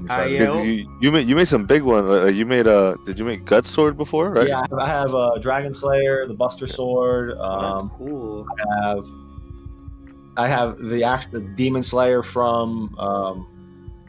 I'm 0.09 0.31
yeah. 0.33 0.61
You, 0.61 0.91
you 1.01 1.13
made 1.13 1.29
you 1.29 1.35
made 1.37 1.49
some 1.49 1.65
big 1.67 1.83
one. 1.83 2.11
Uh, 2.11 2.25
you 2.27 2.45
made 2.45 2.67
a 2.67 2.97
did 3.07 3.19
you 3.19 3.25
make 3.25 3.45
gut 3.45 3.65
sword 3.67 3.97
before? 3.97 4.31
Right. 4.31 4.49
Yeah, 4.49 4.59
I 4.59 4.63
have, 4.63 4.73
I 4.79 4.89
have 4.89 5.15
uh, 5.15 5.39
Dragon 5.39 5.73
Slayer, 5.73 6.27
the 6.27 6.35
Buster 6.35 6.67
Sword. 6.67 7.31
Oh, 7.39 7.61
that's 7.63 7.81
Um, 7.83 7.91
cool. 7.97 8.47
I 8.59 8.87
have 8.87 9.05
I 10.37 10.49
have 10.49 10.79
the 10.79 11.05
act 11.05 11.31
the 11.33 11.41
Demon 11.41 11.83
Slayer 11.85 12.23
from 12.23 12.95
um, 12.99 13.47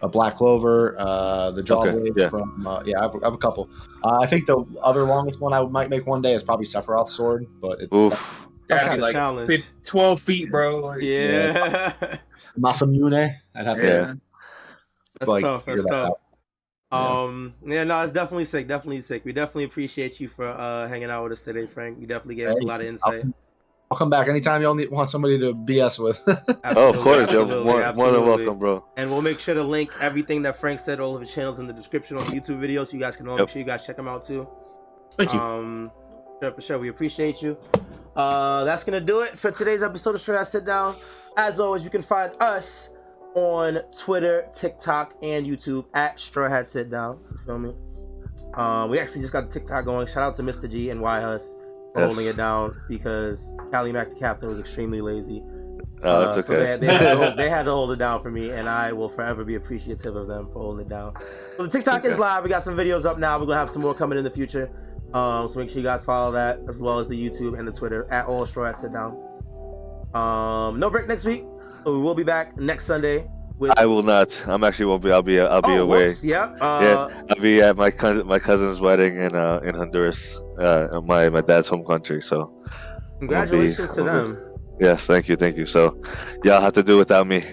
a 0.02 0.08
Black 0.10 0.36
Clover, 0.36 0.96
uh, 1.00 1.52
the 1.52 1.62
Jawblade 1.62 2.14
yeah. 2.18 2.30
from 2.30 2.66
uh, 2.66 2.82
yeah, 2.86 3.00
I 3.00 3.04
have, 3.04 3.16
I 3.22 3.26
have 3.28 3.34
a 3.34 3.38
couple. 3.38 3.70
Uh, 4.04 4.20
I 4.22 4.28
think 4.28 4.48
the 4.48 4.66
other 4.82 5.04
longest 5.04 5.40
one 5.40 5.54
I 5.54 5.62
might 5.64 5.90
make 5.90 6.06
one 6.08 6.22
day 6.22 6.34
is 6.34 6.42
probably 6.44 6.66
Sephiroth's 6.66 7.14
sword, 7.14 7.46
but 7.62 7.80
it's 7.80 7.96
Oof. 7.96 8.45
That's 8.68 8.84
Gotta 8.84 8.96
be 8.96 9.02
like 9.02 9.14
challenge. 9.14 9.48
fif- 9.50 9.70
12 9.86 10.22
feet, 10.22 10.52
bro. 10.52 10.80
Like, 10.80 11.02
Yeah. 11.02 12.18
Masamune. 12.60 13.36
I'd 13.56 13.66
have 13.66 13.78
to 13.78 13.84
Yeah. 13.84 14.14
That's 15.20 15.30
like, 15.30 15.44
tough. 15.44 15.66
That's 15.66 15.84
tough. 15.86 15.92
out. 16.12 16.20
Yeah. 16.92 17.24
Um, 17.24 17.54
yeah, 17.66 17.84
no, 17.84 18.02
it's 18.02 18.14
definitely 18.14 18.46
sick. 18.46 18.68
Definitely 18.68 19.02
sick. 19.02 19.26
We 19.26 19.34
definitely 19.34 19.66
appreciate 19.66 20.20
you 20.20 20.30
for 20.30 20.48
uh 20.48 20.88
hanging 20.88 21.10
out 21.10 21.24
with 21.24 21.34
us 21.34 21.42
today, 21.42 21.66
Frank. 21.68 22.00
You 22.00 22.08
definitely 22.08 22.36
gave 22.36 22.50
us 22.50 22.60
a 22.60 22.64
lot 22.66 22.82
of 22.82 22.88
insight. 22.88 23.24
I'll 23.92 23.98
come 23.98 24.10
back 24.10 24.28
anytime 24.28 24.62
y'all 24.64 24.74
need, 24.74 24.90
want 24.90 25.10
somebody 25.12 25.38
to 25.40 25.54
BS 25.54 26.00
with. 26.04 26.20
Oh, 26.28 26.32
of 26.32 26.58
Absolutely, 26.64 27.04
course, 27.04 27.32
you're 27.32 27.42
absolutely, 27.44 27.64
more, 27.64 27.94
more 27.94 28.12
than 28.12 28.26
welcome, 28.26 28.58
bro. 28.58 28.86
And 28.98 29.12
we'll 29.12 29.22
make 29.22 29.40
sure 29.40 29.54
to 29.54 29.64
link 29.64 29.92
everything 30.02 30.42
that 30.42 30.58
Frank 30.58 30.80
said, 30.80 31.00
all 31.00 31.14
of 31.16 31.22
his 31.22 31.32
channels 31.32 31.60
in 31.60 31.68
the 31.68 31.74
description 31.74 32.18
on 32.18 32.28
the 32.28 32.34
YouTube 32.40 32.60
video, 32.60 32.84
so 32.84 32.94
you 32.94 33.00
guys 33.00 33.16
can 33.16 33.28
all 33.28 33.38
Yep. 33.38 33.42
make 33.48 33.50
sure 33.52 33.60
you 33.60 33.66
guys 33.68 33.86
check 33.86 33.96
them 33.96 34.08
out 34.08 34.26
too. 34.26 34.48
Thank 35.14 35.32
you. 35.32 35.40
Um, 35.40 35.92
sure, 36.42 36.52
for 36.52 36.62
sure, 36.62 36.80
we 36.80 36.90
appreciate 36.90 37.42
you. 37.44 37.58
Uh, 38.16 38.64
that's 38.64 38.84
gonna 38.84 39.02
do 39.02 39.22
it 39.22 39.38
for 39.38 39.52
today's 39.52 39.84
episode 39.84 40.16
of 40.16 40.22
Straw 40.22 40.38
Hat 40.38 40.48
Sit 40.48 40.66
Down. 40.66 40.96
As 41.38 41.60
always, 41.60 41.84
you 41.84 41.90
can 41.90 42.02
find 42.02 42.32
us 42.40 42.90
on 43.36 43.80
Twitter, 43.98 44.48
TikTok, 44.54 45.16
and 45.22 45.46
YouTube 45.46 45.86
at 45.94 46.20
Straw 46.20 46.48
Hat 46.50 46.68
Sit 46.68 46.90
Down. 46.90 47.20
You 47.32 47.38
feel 47.46 47.60
me? 47.60 47.74
Uh, 48.54 48.88
we 48.90 49.00
actually 49.00 49.20
just 49.22 49.34
got 49.34 49.48
the 49.52 49.60
TikTok 49.60 49.84
going. 49.84 50.08
Shout 50.08 50.18
out 50.24 50.36
to 50.36 50.44
Mysta 50.44 50.70
G 50.70 50.90
and 50.90 51.02
YHuss. 51.02 51.54
for 51.94 52.02
Yes. 52.02 52.08
holding 52.10 52.26
it 52.28 52.36
down 52.36 52.76
because 52.90 53.54
Kali 53.72 53.94
Mac, 53.94 54.10
the 54.10 54.16
captain, 54.16 54.50
was 54.50 54.60
extremely 54.60 55.00
lazy. 55.00 55.42
Oh, 56.04 56.10
Uh, 56.24 56.34
that's 56.36 56.46
so 56.46 56.54
they, 56.54 56.68
had- 56.68 56.82
they, 56.82 56.88
had 56.88 57.00
to 57.00 57.16
hold, 57.16 57.38
they 57.38 57.50
had 57.50 57.64
to 57.64 57.72
hold 57.72 57.92
it 57.94 57.96
down 58.00 58.22
for 58.22 58.30
me, 58.30 58.50
and 58.52 58.68
I 58.68 58.92
will 58.92 59.08
forever 59.08 59.46
be 59.46 59.56
appreciative 59.56 60.14
of 60.14 60.28
them 60.28 60.48
for 60.48 60.60
holding 60.60 60.86
it 60.86 60.90
down. 60.90 61.14
So 61.56 61.64
the 61.64 61.70
TikTok 61.70 62.04
is 62.04 62.20
live. 62.20 62.44
We 62.44 62.50
got 62.50 62.64
some 62.66 62.76
videos 62.76 63.06
up 63.06 63.18
now. 63.18 63.40
We're 63.40 63.46
gonna 63.46 63.60
have 63.60 63.70
some 63.70 63.82
more 63.82 63.94
coming 63.94 64.18
in 64.18 64.26
the 64.26 64.30
future. 64.30 64.70
Um, 65.14 65.48
so 65.48 65.60
make 65.60 65.70
sure 65.70 65.78
you 65.78 65.84
guys 65.84 66.04
follow 66.04 66.32
that 66.34 66.60
as 66.68 66.80
well 66.80 67.00
as 67.00 67.08
the 67.08 67.16
YouTube 67.16 67.58
and 67.58 67.68
the 67.68 67.72
Twitter 67.72 68.08
at 68.12 68.26
All 68.26 68.46
Straw 68.46 68.66
Hat 68.66 68.76
Sit 68.76 68.92
Down. 68.92 69.18
Um, 70.14 70.80
no 70.80 70.90
break 70.90 71.08
next 71.08 71.26
week, 71.26 71.44
so 71.84 71.94
we 71.94 72.00
will 72.00 72.16
be 72.16 72.24
back 72.24 72.58
next 72.58 72.86
Sunday 72.86 73.28
with. 73.58 73.78
I 73.78 73.86
will 73.86 74.04
not. 74.04 74.44
I'm 74.48 74.64
actually 74.64 74.86
won't 74.88 75.04
be. 75.04 75.12
I'll 75.12 75.22
be. 75.22 75.40
I'll 75.40 75.62
be 75.62 75.72
oh, 75.74 75.84
away. 75.84 76.08
whoops, 76.08 76.24
Yep. 76.24 76.58
Uh, 76.62 76.80
Yeah, 76.82 77.24
I'll 77.30 77.42
be 77.42 77.62
at 77.62 77.76
my 77.78 77.92
cousin 77.92 78.26
my 78.28 78.40
cousin's 78.40 78.80
wedding 78.82 79.18
in 79.18 79.34
uh 79.36 79.60
in 79.64 79.76
Honduras, 79.76 80.40
uh 80.60 81.02
my 81.04 81.30
my 81.30 81.42
dad's 81.42 81.68
home 81.70 81.86
country. 81.86 82.22
So 82.22 82.52
Congratulations 83.20 83.92
to 83.94 84.02
I'll 84.04 84.26
be- 84.26 84.32
them. 84.34 84.54
yes, 84.80 85.06
thank 85.06 85.28
you, 85.30 85.36
thank 85.36 85.56
you. 85.58 85.66
So 85.66 86.02
y'all 86.44 86.62
have 86.62 86.74
to 86.74 86.84
do 86.84 86.98
without 86.98 87.28
me. 87.28 87.44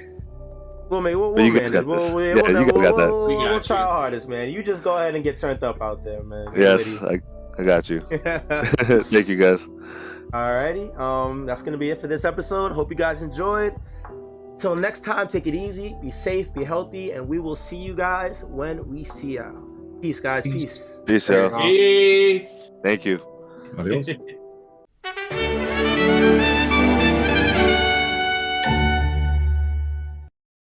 We'll 0.91 1.01
make. 1.01 1.17
We'll, 1.17 1.31
But 1.33 1.37
we'll 1.37 1.47
you 1.47 1.53
guys 1.53 1.73
manage. 1.73 1.73
got 1.73 1.87
We'll, 1.87 2.01
this. 2.01 2.13
we'll, 2.13 2.27
Yeah, 2.27 2.35
we'll, 2.35 2.51
you 2.61 2.65
guys 2.67 2.73
we'll, 2.75 2.83
got 2.83 2.97
that. 2.99 3.09
we'll, 3.09 3.27
We 3.29 3.35
we'll 3.37 3.61
try 3.61 3.79
our 3.83 3.93
hardest, 3.93 4.29
man. 4.29 4.51
You 4.53 4.63
just 4.63 4.83
go 4.85 4.97
ahead 4.97 5.15
and 5.15 5.25
get 5.25 5.37
turned 5.39 5.63
up 5.65 5.81
out 5.81 6.05
there, 6.05 6.23
man. 6.23 6.49
Yes, 6.55 6.93
I, 7.59 7.63
I 7.63 7.65
got 7.65 7.89
you. 7.91 8.01
thank 8.11 9.29
you 9.29 9.37
guys. 9.37 9.67
Alrighty. 10.33 10.99
Um, 10.99 11.47
that's 11.47 11.63
gonna 11.63 11.79
be 11.79 11.91
it 11.91 12.01
for 12.01 12.07
this 12.07 12.25
episode. 12.25 12.73
Hope 12.73 12.91
you 12.91 12.97
guys 12.97 13.23
enjoyed. 13.23 13.75
Till 14.59 14.77
next 14.77 15.03
time, 15.03 15.27
take 15.29 15.47
it 15.47 15.55
easy, 15.55 15.97
be 16.01 16.11
safe, 16.11 16.53
be 16.55 16.63
healthy, 16.63 17.13
and 17.13 17.27
we 17.27 17.39
will 17.41 17.57
see 17.57 17.77
you 17.77 17.95
guys 17.95 18.45
when 18.45 18.89
we 18.89 19.03
see 19.03 19.35
ya. 19.35 19.51
Peace, 20.01 20.21
guys. 20.21 20.45
Peace. 20.45 20.55
Peace. 20.55 21.01
Peace 21.05 21.31
out. 21.31 21.61
Peace. 21.63 22.71
Thank 22.83 23.05
you. 23.05 23.21
Adios. 23.79 24.09